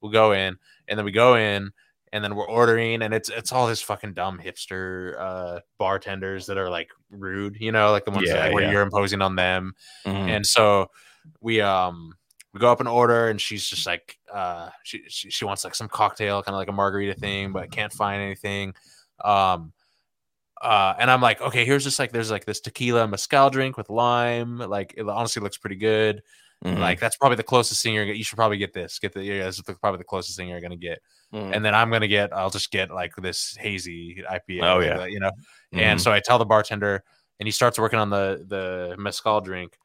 we'll 0.00 0.10
go 0.12 0.32
in 0.32 0.56
and 0.88 0.98
then 0.98 1.04
we 1.04 1.12
go 1.12 1.36
in 1.36 1.70
and 2.12 2.22
then 2.24 2.34
we're 2.34 2.48
ordering 2.48 3.00
and 3.02 3.14
it's 3.14 3.28
it's 3.30 3.52
all 3.52 3.68
this 3.68 3.80
fucking 3.80 4.12
dumb 4.12 4.38
hipster 4.44 5.14
uh 5.20 5.60
bartenders 5.78 6.46
that 6.46 6.58
are 6.58 6.68
like 6.68 6.88
rude 7.10 7.56
you 7.60 7.70
know 7.70 7.92
like 7.92 8.04
the 8.04 8.10
ones 8.10 8.28
that, 8.28 8.48
Yeah, 8.48 8.54
where 8.54 8.70
you're 8.72 8.82
imposing 8.82 9.22
on 9.22 9.36
them 9.36 9.72
Mhm. 10.04 10.28
and 10.28 10.44
so 10.46 10.88
we 11.40 11.60
um 11.60 12.14
we 12.52 12.60
go 12.60 12.70
up 12.70 12.80
and 12.80 12.88
order 12.88 13.28
and 13.28 13.40
she's 13.40 13.66
just 13.66 13.86
like 13.86 14.18
uh 14.32 14.68
she 14.82 15.02
she, 15.08 15.30
she 15.30 15.44
wants 15.44 15.64
like 15.64 15.74
some 15.74 15.88
cocktail 15.88 16.42
kind 16.42 16.54
of 16.54 16.58
like 16.58 16.68
a 16.68 16.72
margarita 16.72 17.14
thing 17.14 17.52
but 17.52 17.70
can't 17.70 17.92
find 17.92 18.22
anything 18.22 18.74
um 19.24 19.72
uh 20.60 20.94
and 20.98 21.10
i'm 21.10 21.20
like 21.20 21.40
okay 21.40 21.64
here's 21.64 21.84
just 21.84 21.98
like 21.98 22.12
there's 22.12 22.30
like 22.30 22.44
this 22.44 22.60
tequila 22.60 23.06
mezcal 23.08 23.50
drink 23.50 23.76
with 23.76 23.88
lime 23.90 24.58
like 24.58 24.94
it 24.96 25.08
honestly 25.08 25.42
looks 25.42 25.56
pretty 25.56 25.76
good 25.76 26.22
Mhm. 26.64 26.78
like 26.78 27.00
that's 27.00 27.16
probably 27.16 27.34
the 27.34 27.42
closest 27.42 27.82
thing 27.82 27.92
you're 27.92 28.04
you 28.04 28.22
should 28.22 28.36
probably 28.36 28.56
get 28.56 28.72
this 28.72 29.00
get 29.00 29.12
the 29.12 29.24
yeah 29.24 29.46
this 29.46 29.56
is 29.56 29.62
the- 29.64 29.74
probably 29.74 29.98
the 29.98 30.04
closest 30.04 30.36
thing 30.36 30.48
you're 30.48 30.60
gonna 30.60 30.76
get 30.76 31.00
Mhm. 31.34 31.56
and 31.56 31.64
then 31.64 31.74
i'm 31.74 31.90
gonna 31.90 32.06
get 32.06 32.32
i'll 32.32 32.50
just 32.50 32.70
get 32.70 32.92
like 32.92 33.16
this 33.16 33.56
hazy 33.58 34.22
ipa 34.30 34.62
Oh, 34.62 34.78
yeah. 34.78 35.04
you 35.06 35.18
know 35.18 35.32
Mhm. 35.74 35.80
and 35.80 36.00
so 36.00 36.12
I 36.12 36.20
tell 36.20 36.38
the 36.38 36.44
bartender, 36.44 37.02
and 37.40 37.48
he 37.48 37.50
starts 37.50 37.80
working 37.80 37.98
on 37.98 38.10
the 38.10 38.44
the 38.46 38.94
mezcal 38.96 39.40
drink. 39.40 39.76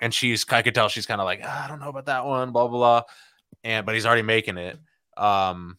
And 0.00 0.12
she's, 0.14 0.44
I 0.50 0.62
could 0.62 0.74
tell 0.74 0.88
she's 0.88 1.06
kind 1.06 1.20
of 1.20 1.26
like, 1.26 1.40
"Ah, 1.44 1.64
I 1.64 1.68
don't 1.68 1.80
know 1.80 1.88
about 1.90 2.06
that 2.06 2.24
one, 2.24 2.50
blah 2.52 2.66
blah 2.66 2.78
blah. 2.78 3.02
And 3.62 3.84
but 3.84 3.94
he's 3.94 4.06
already 4.06 4.22
making 4.22 4.56
it. 4.58 4.78
Um, 5.16 5.78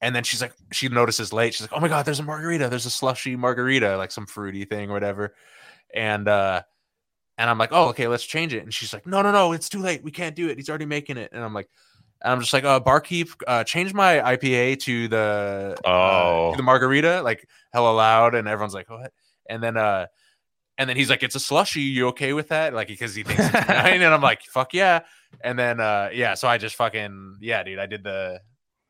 and 0.00 0.16
then 0.16 0.24
she's 0.24 0.40
like, 0.40 0.54
she 0.72 0.88
notices 0.88 1.32
late. 1.32 1.54
She's 1.54 1.62
like, 1.62 1.72
Oh 1.76 1.80
my 1.80 1.88
god, 1.88 2.04
there's 2.06 2.18
a 2.20 2.24
margarita. 2.24 2.68
There's 2.68 2.86
a 2.86 2.90
slushy 2.90 3.36
margarita, 3.36 3.96
like 3.98 4.10
some 4.10 4.26
fruity 4.26 4.64
thing 4.64 4.90
or 4.90 4.94
whatever. 4.94 5.34
And 5.94 6.26
uh, 6.28 6.62
and 7.38 7.50
I'm 7.50 7.58
like, 7.58 7.68
Oh, 7.72 7.88
okay, 7.90 8.08
let's 8.08 8.24
change 8.24 8.54
it. 8.54 8.62
And 8.62 8.72
she's 8.72 8.92
like, 8.92 9.06
No, 9.06 9.20
no, 9.22 9.30
no, 9.30 9.52
it's 9.52 9.68
too 9.68 9.80
late. 9.80 10.02
We 10.02 10.10
can't 10.10 10.34
do 10.34 10.48
it. 10.48 10.56
He's 10.56 10.68
already 10.68 10.86
making 10.86 11.18
it. 11.18 11.30
And 11.32 11.44
I'm 11.44 11.54
like. 11.54 11.68
And 12.24 12.30
I'm 12.32 12.38
just 12.40 12.52
like, 12.52 12.62
uh, 12.62 12.78
barkeep, 12.78 13.30
uh, 13.48 13.64
change 13.64 13.92
my 13.92 14.18
IPA 14.18 14.78
to 14.82 15.08
the 15.08 15.76
uh, 15.84 15.88
Oh. 15.90 16.50
to 16.52 16.56
the 16.56 16.62
margarita, 16.62 17.20
like 17.22 17.48
hella 17.72 17.90
loud, 17.90 18.36
and 18.36 18.46
everyone's 18.46 18.74
like, 18.74 18.88
what? 18.88 19.12
And 19.50 19.60
then 19.60 19.76
uh, 19.76 20.06
and 20.82 20.88
then 20.90 20.96
he's 20.96 21.08
like, 21.08 21.22
it's 21.22 21.34
a 21.34 21.40
slushy. 21.40 21.80
You 21.80 22.08
okay 22.08 22.32
with 22.34 22.48
that? 22.48 22.74
Like 22.74 22.88
because 22.88 23.14
he 23.14 23.22
thinks 23.22 23.42
it's 23.42 23.50
fine, 23.66 24.02
and 24.02 24.12
I'm 24.14 24.20
like, 24.22 24.42
fuck 24.42 24.74
yeah. 24.74 25.00
And 25.42 25.58
then 25.58 25.80
uh, 25.80 26.10
yeah, 26.12 26.34
so 26.34 26.46
I 26.48 26.58
just 26.58 26.76
fucking 26.76 27.38
yeah, 27.40 27.62
dude, 27.62 27.78
I 27.78 27.86
did 27.86 28.04
the. 28.04 28.40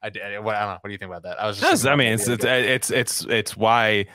I 0.02 0.10
did. 0.10 0.22
I, 0.22 0.38
what, 0.40 0.56
I 0.56 0.60
don't 0.60 0.68
know. 0.70 0.78
What 0.80 0.88
do 0.88 0.92
you 0.92 0.98
think 0.98 1.10
about 1.10 1.22
that? 1.22 1.40
I 1.40 1.46
was 1.46 1.60
just. 1.60 1.86
I 1.86 1.94
mean, 1.94 2.12
it's 2.14 2.26
it's 2.26 2.44
it's 2.44 2.90
it's 2.90 3.24
it's 3.26 3.56
why 3.56 4.06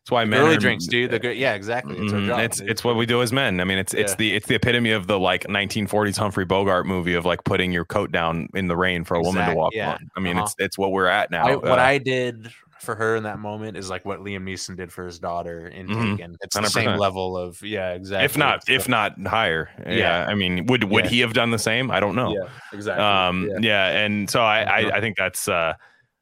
it's 0.00 0.10
why 0.10 0.24
men 0.24 0.40
early 0.40 0.56
are- 0.56 0.58
drinks, 0.58 0.86
dude. 0.86 1.10
The 1.10 1.18
good, 1.18 1.36
yeah, 1.36 1.52
exactly. 1.54 1.98
It's 1.98 2.12
our 2.14 2.18
Mhm. 2.20 2.26
job. 2.28 2.38
It's 2.40 2.60
it's 2.60 2.82
what 2.84 2.96
we 2.96 3.04
do 3.04 3.20
as 3.20 3.30
men. 3.32 3.60
I 3.60 3.64
mean, 3.64 3.76
it's 3.76 3.92
it's 3.92 4.12
Yeah. 4.12 4.16
the 4.16 4.34
it's 4.36 4.46
the 4.46 4.54
epitome 4.54 4.92
of 4.92 5.06
the 5.06 5.18
like 5.18 5.44
1940s 5.46 6.16
Humphrey 6.16 6.46
Bogart 6.46 6.86
movie 6.86 7.12
of 7.14 7.26
like 7.26 7.44
putting 7.44 7.72
your 7.72 7.84
coat 7.84 8.10
down 8.12 8.48
in 8.54 8.68
the 8.68 8.76
rain 8.76 9.04
for 9.04 9.16
a 9.16 9.20
woman 9.22 9.46
to 9.48 9.54
walk 9.54 9.74
yeah. 9.74 9.92
on. 9.92 10.10
I 10.16 10.20
mean, 10.20 10.36
Uh-huh. 10.38 10.44
it's 10.46 10.54
it's 10.58 10.78
what 10.78 10.92
we're 10.92 11.06
at 11.08 11.30
now. 11.30 11.46
I, 11.46 11.56
what 11.56 11.78
Uh, 11.78 11.82
I 11.82 11.98
did 11.98 12.50
for 12.84 12.94
her 12.94 13.16
in 13.16 13.22
that 13.24 13.38
moment 13.38 13.76
is 13.76 13.90
like 13.90 14.04
what 14.04 14.20
Liam 14.20 14.42
Neeson 14.44 14.76
did 14.76 14.92
for 14.92 15.04
his 15.06 15.18
daughter 15.18 15.68
in 15.68 15.88
Mhm. 15.88 16.16
Taken. 16.18 16.36
It's 16.42 16.54
the 16.56 16.66
same 16.68 16.96
level 16.98 17.36
of 17.36 17.60
yeah, 17.62 17.92
exactly. 17.92 18.24
if 18.24 18.36
not 18.36 18.64
So- 18.66 18.72
if 18.72 18.88
not 18.88 19.14
higher. 19.26 19.70
Yeah. 19.86 19.92
Yeah. 19.94 20.26
I 20.28 20.34
mean, 20.34 20.66
would 20.66 20.84
would 20.84 21.04
Yeah. 21.04 21.10
he 21.10 21.20
have 21.20 21.32
done 21.32 21.50
the 21.50 21.58
same? 21.58 21.90
I 21.90 21.98
don't 22.00 22.14
know. 22.14 22.32
yeah, 22.34 22.48
exactly. 22.72 23.04
um 23.04 23.48
yeah. 23.50 23.90
yeah. 23.92 23.98
and 24.04 24.30
so 24.30 24.42
I. 24.42 24.60
I 24.62 24.96
i 24.96 25.00
think 25.00 25.16
that's 25.16 25.48
uh 25.48 25.72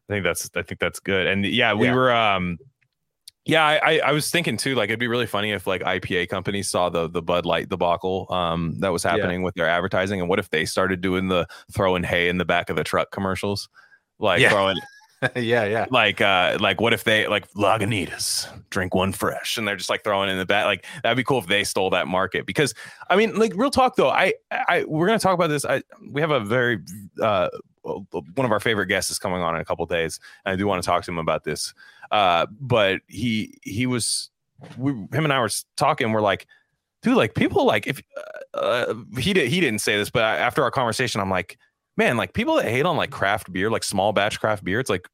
i 0.09 0.13
think 0.13 0.25
that's 0.25 0.49
i 0.57 0.63
think 0.63 0.81
that's 0.81 1.01
good 1.01 1.27
and 1.27 1.45
yeah 1.45 1.75
we 1.75 1.87
Yeah. 1.87 1.95
were 1.95 2.13
um 2.13 2.59
yeah 3.45 3.65
I, 3.65 3.99
I 3.99 4.13
was 4.13 4.31
thinking 4.31 4.57
too 4.57 4.75
like 4.77 4.89
it'd 4.89 5.01
be 5.01 5.09
really 5.09 5.27
funny 5.27 5.51
if 5.53 5.67
like 5.67 5.81
ipa 5.83 6.29
companies 6.29 6.69
saw 6.71 6.89
the 6.91 7.09
the 7.09 7.23
bud 7.23 7.45
light 7.45 7.69
debacle 7.69 8.27
um 8.31 8.79
that 8.81 8.93
was 8.93 9.05
Yeah. 9.05 9.13
happening 9.13 9.43
with 9.43 9.55
their 9.55 9.69
advertising 9.69 10.21
and 10.21 10.29
what 10.29 10.39
if 10.39 10.49
they 10.51 10.65
started 10.65 11.01
doing 11.01 11.29
the 11.29 11.47
throwing 11.73 12.05
hay 12.05 12.29
in 12.29 12.39
the 12.39 12.45
back 12.45 12.71
of 12.71 12.77
the 12.77 12.85
truck 12.85 13.11
commercials 13.11 13.69
like 14.21 14.41
Yeah. 14.41 14.51
throwing 14.51 14.77
yeah, 15.37 15.65
yeah. 15.65 15.87
like 15.91 16.21
uh 16.21 16.57
like 16.61 16.81
what 16.81 16.93
if 16.93 17.05
they 17.05 17.27
like 17.29 17.51
Lagunitas 17.53 18.49
drink 18.71 18.95
one 18.95 19.13
fresh 19.13 19.57
and 19.57 19.67
they're 19.69 19.77
just 19.77 19.91
like 19.91 20.03
throwing 20.03 20.29
in 20.29 20.39
the 20.39 20.47
back 20.47 20.65
like 20.65 20.85
that'd 21.03 21.17
be 21.17 21.23
cool 21.23 21.39
if 21.39 21.47
they 21.47 21.63
stole 21.65 21.91
that 21.91 22.09
market 22.09 22.45
because 22.45 22.75
I 23.09 23.17
mean 23.17 23.37
like 23.37 23.53
real 23.55 23.71
talk 23.71 23.97
though 23.97 24.11
I 24.11 24.35
I 24.51 24.85
we're 24.89 25.07
gonna 25.07 25.19
talk 25.19 25.35
about 25.35 25.49
this 25.49 25.65
I 25.65 25.83
we 26.11 26.21
have 26.21 26.31
a 26.31 26.41
very 26.41 26.81
uh 27.21 27.49
one 27.83 28.45
of 28.45 28.53
our 28.53 28.61
favorite 28.61 28.87
guests 28.87 29.11
is 29.11 29.19
coming 29.19 29.41
on 29.43 29.55
in 29.55 29.61
a 29.61 29.65
couple 29.65 29.87
days 29.87 30.19
and 30.45 30.53
I 30.53 30.57
do 30.57 30.67
want 30.67 30.83
to 30.83 30.87
talk 30.87 31.05
to 31.05 31.11
him 31.11 31.19
about 31.19 31.45
this 31.45 31.73
uh 32.11 32.47
but 32.61 33.01
he 33.07 33.59
he 33.63 33.87
was 33.87 34.31
we 34.77 34.93
him 34.93 35.25
and 35.25 35.33
I 35.33 35.39
were 35.39 35.51
talking 35.77 36.11
we're 36.13 36.21
like 36.21 36.47
dude 37.03 37.17
like 37.17 37.35
people 37.35 37.65
like 37.65 37.87
if 37.87 38.03
uh, 38.55 38.59
uh 38.59 38.95
he 39.19 39.33
did 39.33 39.49
he 39.49 39.61
didn't 39.61 39.81
say 39.81 39.97
this 39.97 40.11
but 40.11 40.25
after 40.25 40.65
our 40.65 40.71
conversation 40.71 41.21
I'm 41.21 41.31
like 41.31 41.59
man, 41.97 42.17
like 42.17 42.33
people 42.35 42.57
that 42.57 42.65
hate 42.67 42.87
on 42.87 42.97
like 42.97 43.11
craft 43.11 43.53
beer, 43.53 43.71
like 43.71 43.85
small 43.85 44.13
batch 44.13 44.41
craft 44.41 44.65
beer, 44.65 44.81
it's 44.81 44.91
like, 44.91 45.09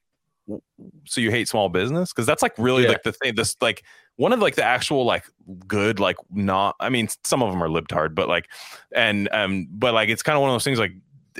so 1.05 1.21
you 1.21 1.31
hate 1.31 1.47
small 1.49 1.69
business 1.69 2.13
because 2.13 2.27
that's 2.27 2.43
like 2.43 2.55
really 2.59 2.85
Yeah. 2.85 2.91
like 2.91 3.03
the 3.03 3.13
thing. 3.13 3.35
This 3.35 3.55
like 3.61 3.85
one 4.17 4.33
of 4.33 4.41
like 4.41 4.55
the 4.55 4.65
actual 4.65 5.05
like 5.05 5.25
good 5.67 6.01
like 6.01 6.17
not. 6.31 6.75
I 6.81 6.89
mean, 6.89 7.09
some 7.25 7.43
of 7.43 7.51
them 7.51 7.63
are 7.63 7.69
libtard, 7.69 8.15
but 8.15 8.29
like, 8.29 8.49
and 8.95 9.29
um, 9.33 9.69
but 9.71 9.93
like 9.93 10.09
it's 10.09 10.23
kind 10.23 10.37
of 10.37 10.41
one 10.41 10.51
of 10.51 10.55
those 10.55 10.65
things 10.65 10.79
like. 10.79 10.93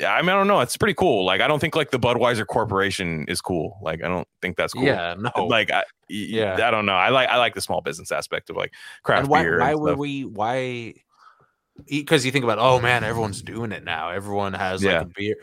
I 0.07 0.23
mean, 0.23 0.31
I 0.31 0.35
don't 0.35 0.47
know. 0.47 0.61
It's 0.61 0.77
pretty 0.77 0.95
cool. 0.95 1.25
Like, 1.25 1.41
I 1.41 1.49
don't 1.49 1.59
think 1.59 1.75
like 1.75 1.91
the 1.91 1.99
Budweiser 1.99 2.47
Corporation 2.47 3.25
is 3.27 3.41
cool. 3.41 3.79
Like, 3.83 4.05
I 4.05 4.07
don't 4.07 4.29
think 4.41 4.57
that's 4.57 4.73
cool. 4.73 4.85
Yeah, 4.85 5.17
no. 5.19 5.33
Like, 5.49 5.73
I, 5.73 5.83
yeah. 6.09 6.69
I 6.69 6.71
don't 6.71 6.87
know. 6.87 6.93
I 6.95 7.09
like 7.09 7.29
I 7.29 7.37
like 7.37 7.55
the 7.57 7.61
small 7.61 7.81
business 7.81 8.13
aspect 8.13 8.49
of 8.49 8.55
like 8.55 8.73
craft 9.03 9.23
and 9.23 9.29
why, 9.29 9.43
beer. 9.43 9.59
why 9.59 9.75
were 9.75 9.89
stuff. 9.89 9.99
we 9.99 10.25
why 10.25 10.95
because 11.87 12.25
you 12.27 12.33
think 12.33 12.45
about 12.45 12.59
oh 12.59 12.81
man 12.81 13.05
everyone's 13.05 13.43
doing 13.43 13.73
it 13.73 13.85
now 13.85 14.11
everyone 14.11 14.53
has 14.53 14.83
like 14.83 14.93
Yeah. 14.93 15.01
a 15.03 15.05
beer 15.05 15.37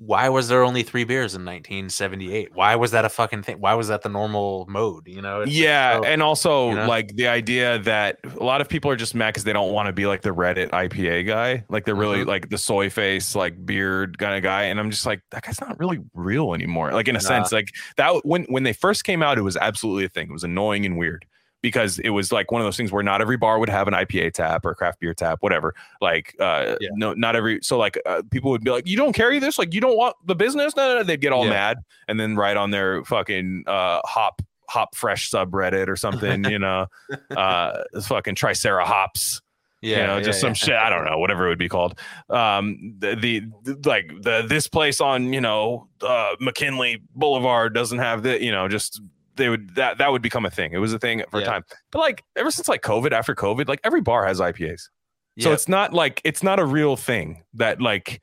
why 0.00 0.28
was 0.28 0.46
there 0.46 0.62
only 0.62 0.84
three 0.84 1.02
beers 1.02 1.34
in 1.34 1.44
1978 1.44 2.54
why 2.54 2.76
was 2.76 2.92
that 2.92 3.04
a 3.04 3.08
fucking 3.08 3.42
thing 3.42 3.56
why 3.60 3.74
was 3.74 3.88
that 3.88 4.02
the 4.02 4.08
normal 4.08 4.64
mode 4.68 5.08
you 5.08 5.20
know 5.20 5.40
It's 5.40 5.50
yeah, 5.50 5.96
so- 5.96 6.04
and 6.04 6.22
also 6.22 6.68
you 6.70 6.74
know? 6.76 6.86
like 6.86 7.16
the 7.16 7.26
idea 7.26 7.80
that 7.80 8.18
a 8.38 8.44
lot 8.44 8.60
of 8.60 8.68
people 8.68 8.90
are 8.92 8.96
just 8.96 9.16
mad 9.16 9.30
because 9.30 9.42
they 9.42 9.52
don't 9.52 9.72
want 9.72 9.88
to 9.88 9.92
be 9.92 10.06
like 10.06 10.22
the 10.22 10.30
Reddit 10.30 10.70
IPA 10.70 11.26
guy, 11.26 11.64
like 11.68 11.84
they're 11.84 11.96
really 11.96 12.18
Mhm. 12.20 12.26
like 12.26 12.48
the 12.48 12.58
soy 12.58 12.90
face, 12.90 13.34
like 13.34 13.66
beard 13.66 14.18
kind 14.18 14.36
of 14.36 14.42
guy, 14.44 14.64
and 14.64 14.78
I'm 14.78 14.90
just 14.92 15.04
like 15.04 15.20
that 15.32 15.42
guy's 15.42 15.60
not 15.60 15.76
really 15.80 15.98
real 16.14 16.54
anymore. 16.54 16.92
Like 16.92 17.08
in 17.08 17.16
a 17.16 17.18
Nah. 17.18 17.24
sense, 17.24 17.50
like 17.50 17.74
that 17.96 18.24
when 18.24 18.44
when 18.50 18.62
they 18.62 18.72
first 18.74 19.02
came 19.02 19.20
out, 19.20 19.36
it 19.36 19.42
was 19.42 19.56
absolutely 19.56 20.04
a 20.04 20.08
thing. 20.08 20.28
It 20.28 20.32
was 20.32 20.44
annoying 20.44 20.86
and 20.86 20.96
weird 20.96 21.24
because 21.62 21.98
it 21.98 22.10
was 22.10 22.30
like 22.32 22.50
one 22.52 22.60
of 22.60 22.66
those 22.66 22.76
things 22.76 22.92
where 22.92 23.02
not 23.02 23.20
every 23.20 23.36
bar 23.36 23.58
would 23.58 23.68
have 23.68 23.88
an 23.88 23.94
IPA 23.94 24.32
tap 24.32 24.64
or 24.64 24.74
craft 24.74 25.00
beer 25.00 25.14
tap, 25.14 25.38
whatever. 25.40 25.74
Like, 26.00 26.34
uh, 26.38 26.76
Yeah. 26.80 26.88
no, 26.94 27.14
not 27.14 27.34
every. 27.36 27.60
So 27.62 27.78
like, 27.78 27.98
uh, 28.06 28.22
people 28.30 28.50
would 28.50 28.62
be 28.64 28.70
like, 28.70 28.86
"You 28.86 28.96
don't 28.96 29.12
carry 29.12 29.38
this? 29.38 29.58
Like, 29.58 29.74
you 29.74 29.80
don't 29.80 29.96
want 29.96 30.16
the 30.26 30.34
business?" 30.36 30.76
No, 30.76 30.88
no, 30.88 30.94
no. 30.98 31.02
They'd 31.02 31.20
get 31.20 31.32
all 31.32 31.44
Yeah. 31.44 31.50
mad 31.50 31.78
and 32.06 32.18
then 32.20 32.36
write 32.36 32.56
on 32.56 32.70
their 32.70 33.04
fucking 33.04 33.64
uh, 33.66 34.00
hop 34.04 34.40
hop 34.68 34.94
fresh 34.94 35.30
subreddit 35.30 35.88
or 35.88 35.96
something. 35.96 36.44
you 36.44 36.58
know, 36.58 36.86
uh, 37.36 37.82
fucking 38.04 38.34
Tricera 38.34 38.84
hops 38.84 39.40
yeah 39.80 40.00
you 40.00 40.06
know, 40.08 40.20
just 40.20 40.40
some 40.40 40.48
yeah. 40.48 40.54
shit. 40.54 40.74
I 40.74 40.90
don't 40.90 41.04
know, 41.04 41.18
whatever 41.18 41.46
it 41.46 41.50
would 41.50 41.58
be 41.58 41.68
called. 41.68 41.96
Um, 42.30 42.96
the, 42.98 43.14
the, 43.14 43.42
the- 43.62 43.88
like 43.88 44.10
the 44.22 44.44
this 44.48 44.66
place 44.66 45.00
on 45.00 45.32
you 45.32 45.40
know 45.40 45.86
uh, 46.02 46.34
McKinley 46.40 47.00
Boulevard 47.14 47.74
doesn't 47.74 47.98
have 48.00 48.22
the 48.24 48.42
you 48.42 48.50
know 48.50 48.66
just 48.68 49.00
they 49.38 49.48
would 49.48 49.74
that 49.76 49.96
that 49.98 50.12
would 50.12 50.20
become 50.22 50.44
a 50.44 50.50
thing. 50.50 50.72
It 50.72 50.78
was 50.78 50.92
a 50.92 50.98
thing 50.98 51.22
for 51.30 51.38
a 51.38 51.40
Yeah. 51.40 51.46
time, 51.46 51.64
but 51.90 52.00
like 52.00 52.22
ever 52.36 52.50
since 52.50 52.68
like 52.68 52.82
COVID, 52.82 53.12
after 53.12 53.34
COVID, 53.34 53.66
like 53.68 53.80
every 53.84 54.02
bar 54.02 54.26
has 54.26 54.38
IPAs. 54.40 54.90
So 55.38 55.48
Yeah. 55.48 55.54
it's 55.54 55.68
not 55.68 55.94
like 55.94 56.20
it's 56.24 56.42
not 56.42 56.58
a 56.60 56.64
real 56.66 56.96
thing 56.96 57.44
that 57.54 57.80
like 57.80 58.20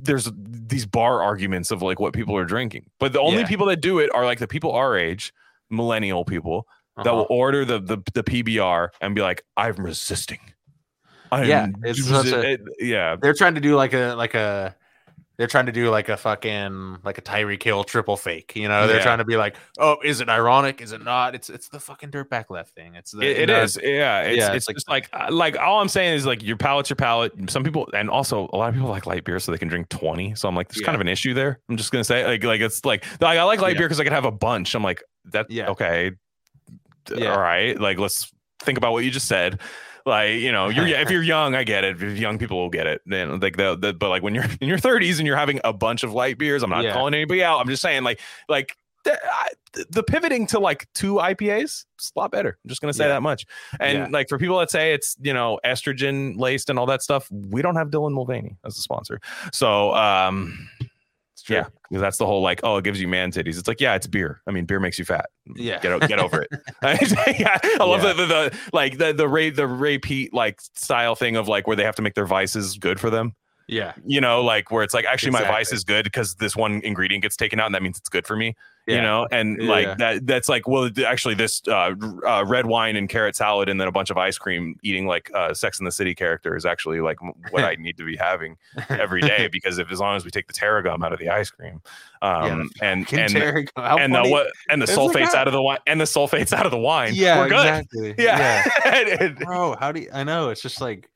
there's 0.00 0.30
these 0.36 0.86
bar 0.86 1.22
arguments 1.22 1.70
of 1.70 1.82
like 1.82 2.00
what 2.00 2.14
people 2.14 2.34
are 2.36 2.44
drinking. 2.46 2.86
But 2.98 3.12
the 3.12 3.20
only 3.20 3.40
Yeah. 3.40 3.48
people 3.48 3.66
that 3.66 3.82
do 3.82 3.98
it 3.98 4.10
are 4.14 4.24
like 4.24 4.38
the 4.38 4.48
people 4.48 4.72
our 4.72 4.96
age, 4.96 5.32
millennial 5.68 6.24
people 6.24 6.66
that 6.96 7.06
Uh-huh. 7.08 7.16
will 7.16 7.26
order 7.28 7.64
the, 7.64 7.80
the 7.80 7.98
the 8.14 8.22
PBR 8.22 8.88
and 9.00 9.14
be 9.14 9.20
like, 9.20 9.42
I'm 9.56 9.74
resisting. 9.76 10.38
I'm 11.32 11.48
Yeah, 11.48 11.66
it's 11.82 12.06
such 12.08 12.26
a- 12.26 12.52
it- 12.52 12.60
yeah. 12.78 13.16
they're 13.20 13.34
trying 13.34 13.56
to 13.56 13.60
do 13.60 13.74
like 13.74 13.92
a 13.92 14.14
like 14.16 14.34
a 14.34 14.74
they're 15.36 15.48
trying 15.48 15.66
to 15.66 15.72
do 15.72 15.90
like 15.90 16.08
a 16.08 16.16
fucking 16.16 16.98
like 17.04 17.18
a 17.18 17.22
Tyreek 17.22 17.62
Hill 17.62 17.82
triple 17.82 18.16
fake. 18.16 18.52
You 18.54 18.68
know, 18.68 18.86
they're 18.86 18.98
Yeah. 18.98 19.02
trying 19.02 19.18
to 19.18 19.24
be 19.24 19.36
like, 19.36 19.56
oh, 19.78 19.96
is 20.04 20.20
it 20.20 20.28
ironic? 20.28 20.80
Is 20.80 20.92
it 20.92 21.02
not? 21.02 21.34
It's 21.34 21.50
it's 21.50 21.68
the 21.68 21.80
fucking 21.80 22.10
dirtbag 22.10 22.50
left 22.50 22.74
thing. 22.74 22.94
It's 22.94 23.10
the 23.10 23.22
It, 23.22 23.48
it 23.48 23.50
is, 23.50 23.76
yeah. 23.82 24.20
It's, 24.22 24.38
yeah, 24.38 24.46
it's, 24.52 24.56
it's 24.56 24.68
like- 24.68 24.76
just 24.76 24.88
like 24.88 25.08
uh, 25.12 25.28
like 25.32 25.58
all 25.58 25.80
I'm 25.80 25.88
saying 25.88 26.14
is 26.14 26.24
like 26.24 26.42
your 26.42 26.56
palate's 26.56 26.88
your 26.90 26.96
palate. 26.96 27.32
Some 27.50 27.64
people 27.64 27.88
and 27.94 28.08
also 28.08 28.48
a 28.52 28.56
lot 28.56 28.68
of 28.68 28.74
people 28.74 28.88
like 28.90 29.06
light 29.06 29.24
beer 29.24 29.40
so 29.40 29.50
they 29.50 29.58
can 29.58 29.68
drink 29.68 29.88
20. 29.88 30.34
So 30.36 30.48
I'm 30.48 30.54
like, 30.54 30.68
there's 30.68 30.84
kind 30.84 30.94
of 30.94 31.00
an 31.00 31.08
issue 31.08 31.34
there. 31.34 31.58
I'm 31.68 31.76
just 31.76 31.90
gonna 31.90 32.04
say 32.04 32.24
like 32.24 32.44
like 32.44 32.60
it's 32.60 32.84
like 32.84 33.04
like 33.20 33.38
I 33.38 33.42
like 33.42 33.60
light 33.60 33.72
Yeah. 33.74 33.78
beer 33.80 33.88
because 33.88 33.98
I 34.00 34.04
can 34.04 34.12
have 34.12 34.24
a 34.26 34.30
bunch. 34.32 34.74
I'm 34.76 34.84
like 34.84 35.02
that. 35.32 35.50
Yeah. 35.50 35.70
Okay. 35.70 36.12
Yeah. 37.14 37.32
All 37.34 37.40
right. 37.40 37.78
Like 37.78 37.98
let's 37.98 38.32
think 38.60 38.78
about 38.78 38.92
what 38.92 39.04
you 39.04 39.10
just 39.10 39.26
said. 39.28 39.60
Like 40.06 40.34
you 40.34 40.52
know, 40.52 40.68
you're 40.68 40.86
if 41.02 41.10
you're 41.10 41.22
young, 41.22 41.54
I 41.54 41.64
get 41.64 41.84
it. 41.84 42.02
If 42.02 42.18
young 42.18 42.38
people 42.38 42.58
will 42.58 42.70
get 42.70 42.86
it. 42.86 43.00
Then 43.06 43.40
like 43.40 43.56
the, 43.56 43.76
the 43.76 43.92
but 43.92 44.08
like 44.10 44.22
when 44.22 44.34
you're 44.34 44.44
in 44.60 44.68
your 44.68 44.78
30s 44.78 45.18
and 45.18 45.26
you're 45.26 45.36
having 45.36 45.60
a 45.64 45.72
bunch 45.72 46.02
of 46.02 46.12
light 46.12 46.38
beers, 46.38 46.62
I'm 46.62 46.70
not 46.70 46.84
Yeah. 46.84 46.92
calling 46.92 47.14
anybody 47.14 47.42
out. 47.42 47.60
I'm 47.60 47.68
just 47.68 47.82
saying 47.82 48.04
like 48.04 48.20
like 48.48 48.76
the, 49.04 49.18
I, 49.22 49.48
the 49.90 50.02
pivoting 50.02 50.46
to 50.46 50.58
like 50.58 50.88
two 50.94 51.16
IPAs, 51.16 51.62
is 51.64 51.86
a 52.16 52.18
lot 52.18 52.30
better. 52.30 52.56
I'm 52.64 52.68
just 52.68 52.80
gonna 52.80 52.92
say 52.94 53.04
Yeah. 53.04 53.08
that 53.08 53.22
much. 53.22 53.44
And 53.80 53.98
Yeah. 53.98 54.06
like 54.10 54.28
for 54.28 54.38
people 54.38 54.58
that 54.58 54.70
say 54.70 54.92
it's 54.94 55.16
you 55.20 55.32
know 55.34 55.58
estrogen 55.64 56.38
laced 56.38 56.70
and 56.70 56.78
all 56.78 56.86
that 56.86 57.02
stuff, 57.02 57.28
we 57.30 57.60
don't 57.62 57.76
have 57.76 57.88
Dylan 57.88 58.12
Mulvaney 58.12 58.56
as 58.64 58.76
a 58.78 58.80
sponsor. 58.80 59.20
So 59.52 59.94
um 59.94 60.68
true. 61.44 61.56
yeah, 61.56 61.64
because 61.88 62.00
that's 62.00 62.18
the 62.18 62.26
whole 62.26 62.42
like 62.42 62.60
oh 62.62 62.76
it 62.78 62.84
gives 62.84 63.00
you 63.00 63.08
man 63.08 63.30
titties. 63.30 63.58
It's 63.58 63.68
like 63.68 63.80
yeah, 63.80 63.94
it's 63.94 64.06
beer. 64.06 64.40
I 64.46 64.50
mean 64.50 64.64
beer 64.64 64.80
makes 64.80 64.98
you 64.98 65.04
fat. 65.04 65.26
Mm, 65.48 65.54
yeah. 65.56 65.78
Get 65.80 65.92
o- 65.92 65.98
get 66.06 66.18
over 66.18 66.42
it. 66.42 66.48
yeah, 67.38 67.58
I 67.80 67.84
love 67.84 68.02
Yeah. 68.02 68.12
the, 68.12 68.22
the 68.22 68.26
the 68.26 68.58
like 68.72 68.98
the 68.98 69.12
the 69.12 69.28
Ray 69.28 69.50
the 69.50 69.66
Ray 69.66 69.98
Peat 69.98 70.32
like 70.34 70.60
style 70.60 71.14
thing 71.14 71.36
of 71.36 71.48
like 71.48 71.66
where 71.66 71.76
they 71.76 71.84
have 71.84 71.96
to 71.96 72.02
make 72.02 72.14
their 72.14 72.26
vices 72.26 72.76
good 72.78 72.98
for 73.00 73.10
them. 73.10 73.34
Yeah. 73.68 73.92
You 74.04 74.20
know, 74.20 74.42
like 74.42 74.70
where 74.70 74.82
it's 74.82 74.94
like 74.94 75.04
actually 75.04 75.32
my 75.32 75.42
vice 75.42 75.72
is 75.72 75.84
good 75.84 76.04
because 76.04 76.34
this 76.36 76.54
one 76.56 76.80
ingredient 76.84 77.22
gets 77.22 77.36
taken 77.36 77.58
out 77.60 77.66
and 77.66 77.74
that 77.74 77.82
means 77.82 77.98
it's 77.98 78.08
good 78.08 78.26
for 78.26 78.36
me 78.36 78.54
you 78.86 79.00
know 79.00 79.26
and 79.32 79.62
Yeah, 79.62 79.70
like 79.70 79.86
yeah. 79.86 79.94
that 79.94 80.26
that's 80.26 80.46
like 80.46 80.68
well 80.68 80.90
actually 81.06 81.34
this 81.34 81.62
uh, 81.68 81.94
uh 82.26 82.44
red 82.46 82.66
wine 82.66 82.96
and 82.96 83.08
carrot 83.08 83.34
salad 83.34 83.70
and 83.70 83.80
then 83.80 83.88
a 83.88 83.92
bunch 83.92 84.10
of 84.10 84.18
ice 84.18 84.36
cream 84.36 84.78
eating 84.82 85.06
like 85.06 85.30
uh 85.34 85.54
sex 85.54 85.78
in 85.78 85.86
the 85.86 85.90
city 85.90 86.14
character 86.14 86.54
is 86.54 86.66
actually 86.66 87.00
like 87.00 87.16
what 87.50 87.64
i 87.64 87.74
need 87.78 87.96
to 87.96 88.04
be 88.04 88.14
having 88.14 88.58
every 88.90 89.22
day 89.32 89.48
because 89.50 89.78
if 89.78 89.90
as 89.90 90.00
long 90.00 90.16
as 90.16 90.24
we 90.26 90.30
take 90.30 90.46
the 90.48 90.52
tarragon 90.52 91.02
out 91.02 91.14
of 91.14 91.18
the 91.18 91.30
ice 91.30 91.48
cream 91.48 91.80
um 92.20 92.68
and 92.82 93.10
and 93.14 93.30
Terry, 93.32 93.66
and 93.78 94.14
the 94.14 94.22
what 94.28 94.48
and 94.68 94.82
the 94.82 94.84
It's 94.84 94.94
like 94.98 95.12
sulfates 95.14 95.34
out 95.34 95.46
of 95.46 95.54
the 95.54 95.62
wine 95.62 95.78
and 95.86 95.98
the 95.98 96.04
sulfates 96.04 96.52
out 96.52 96.66
of 96.66 96.70
the 96.70 96.78
wine 96.78 97.14
Yeah, 97.14 97.38
we're 97.38 97.48
good 97.48 97.66
exactly. 97.66 98.14
yeah, 98.18 98.64
And- 98.84 99.08
and- 99.08 99.36
Bro, 99.38 99.76
how 99.80 99.92
do 99.92 100.02
you, 100.02 100.10
I 100.12 100.24
know? 100.24 100.50
It's 100.50 100.60
just 100.60 100.82
like, 100.82 101.08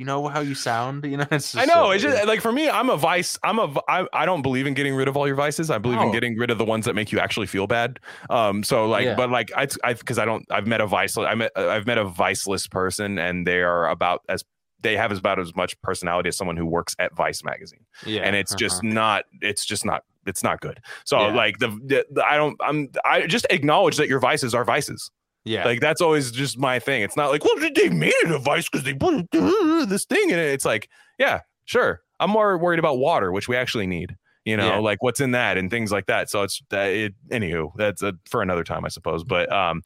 do 0.00 0.02
you 0.02 0.06
know 0.06 0.28
how 0.28 0.40
you 0.40 0.54
sound? 0.54 1.04
You 1.04 1.18
know, 1.18 1.26
it's 1.30 1.54
I 1.54 1.66
know. 1.66 1.74
so 1.74 1.90
It's 1.90 2.02
just 2.02 2.26
like 2.26 2.40
for 2.40 2.52
me, 2.52 2.70
I'm 2.70 2.88
a 2.88 2.96
vice. 2.96 3.38
I'm 3.44 3.58
a. 3.58 3.70
I, 3.86 4.06
I 4.14 4.24
don't 4.24 4.40
believe 4.40 4.66
in 4.66 4.72
getting 4.72 4.94
rid 4.94 5.08
of 5.08 5.16
all 5.16 5.26
your 5.26 5.36
vices. 5.36 5.70
I 5.70 5.76
believe 5.76 6.00
in 6.00 6.10
getting 6.10 6.38
rid 6.38 6.50
of 6.50 6.56
the 6.56 6.64
ones 6.64 6.86
that 6.86 6.94
make 6.94 7.12
you 7.12 7.18
actually 7.18 7.46
feel 7.48 7.66
bad. 7.66 8.00
Um. 8.30 8.62
So 8.62 8.86
like, 8.88 9.04
Yeah. 9.04 9.14
but 9.14 9.28
like 9.28 9.52
I, 9.54 9.68
I, 9.84 9.92
because 9.92 10.18
I 10.18 10.24
don't. 10.24 10.46
I've 10.50 10.66
met 10.66 10.80
a 10.80 10.86
vice. 10.86 11.18
I 11.18 11.34
met. 11.34 11.52
I've 11.54 11.86
met 11.86 11.98
a 11.98 12.04
viceless 12.04 12.66
person, 12.66 13.18
and 13.18 13.46
they 13.46 13.60
are 13.60 13.90
about 13.90 14.22
as. 14.28 14.42
They 14.82 14.96
have 14.96 15.12
about 15.12 15.38
as 15.38 15.54
much 15.54 15.78
personality 15.82 16.30
as 16.30 16.38
someone 16.38 16.56
who 16.56 16.64
works 16.64 16.96
at 16.98 17.14
Vice 17.14 17.44
magazine, 17.44 17.84
yeah, 18.06 18.22
and 18.22 18.34
it's 18.34 18.54
just 18.54 18.76
uh-huh. 18.82 18.94
not. 18.94 19.24
It's 19.42 19.66
just 19.66 19.84
not. 19.84 20.04
It's 20.24 20.42
not 20.42 20.62
good. 20.62 20.80
So 21.04 21.20
Yeah. 21.20 21.34
like 21.34 21.58
the, 21.58 21.68
the, 21.84 22.06
the- 22.10 22.24
I 22.24 22.38
don't. 22.38 22.56
I'm. 22.62 22.88
I 23.04 23.26
just 23.26 23.46
acknowledge 23.50 23.98
that 23.98 24.08
your 24.08 24.20
vices 24.20 24.54
are 24.54 24.64
vices. 24.64 25.10
Yeah, 25.44 25.64
Like 25.64 25.80
that's 25.80 26.00
always 26.00 26.30
just 26.30 26.58
my 26.58 26.78
thing. 26.78 27.02
It's 27.02 27.16
not 27.16 27.30
like, 27.30 27.44
well, 27.44 27.54
they 27.74 27.88
made 27.88 28.12
a 28.24 28.28
device 28.28 28.68
because 28.68 28.84
they 28.84 28.94
put 28.94 29.26
uh, 29.34 29.84
this 29.86 30.04
thing 30.04 30.30
in 30.30 30.38
it. 30.38 30.52
It's 30.52 30.64
like, 30.64 30.88
yeah, 31.18 31.40
sure. 31.64 32.02
I'm 32.18 32.30
more 32.30 32.58
worried 32.58 32.78
about 32.78 32.98
water, 32.98 33.32
which 33.32 33.48
we 33.48 33.56
actually 33.56 33.86
need. 33.86 34.16
You 34.44 34.56
know, 34.56 34.66
Yeah. 34.68 34.78
like 34.78 35.02
what's 35.02 35.20
in 35.20 35.30
that 35.32 35.56
and 35.58 35.70
things 35.70 35.92
like 35.92 36.06
that. 36.06 36.30
So 36.30 36.42
it's 36.42 36.62
that. 36.70 36.86
It, 36.86 37.14
anywho, 37.28 37.72
that's 37.76 38.02
uh 38.02 38.12
for 38.28 38.42
another 38.42 38.64
time, 38.64 38.84
I 38.84 38.88
suppose. 38.88 39.22
But 39.24 39.50
um, 39.52 39.82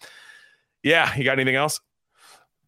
yeah. 0.83 1.15
You 1.17 1.25
got 1.25 1.33
anything 1.39 1.57
else? 1.57 1.81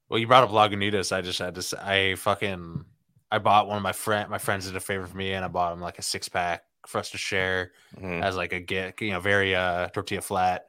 Well, 0.08 0.18
you 0.20 0.26
brought 0.26 0.44
up 0.44 0.50
Lagunitas. 0.50 1.10
I 1.14 1.20
just 1.20 1.38
had 1.38 1.54
to. 1.56 1.62
Say, 1.62 1.76
I 2.10 2.14
fucking. 2.16 2.84
I 3.30 3.38
bought 3.38 3.66
one 3.66 3.76
of 3.76 3.82
my 3.82 3.92
friend. 3.92 4.28
My 4.30 4.38
friends 4.38 4.66
did 4.66 4.76
a 4.76 4.80
favor 4.80 5.06
for 5.06 5.16
me, 5.16 5.32
and 5.32 5.44
I 5.44 5.48
bought 5.48 5.72
him 5.72 5.80
like 5.80 5.98
a 5.98 6.02
six 6.02 6.28
pack 6.28 6.62
for 6.86 6.98
us 6.98 7.10
to 7.10 7.18
share 7.18 7.72
Mhm. 8.00 8.22
as 8.22 8.36
like 8.36 8.52
a 8.52 8.60
get. 8.60 9.00
You 9.00 9.10
know, 9.12 9.20
very 9.20 9.54
uh 9.54 9.88
tortilla 9.88 10.20
flat. 10.20 10.66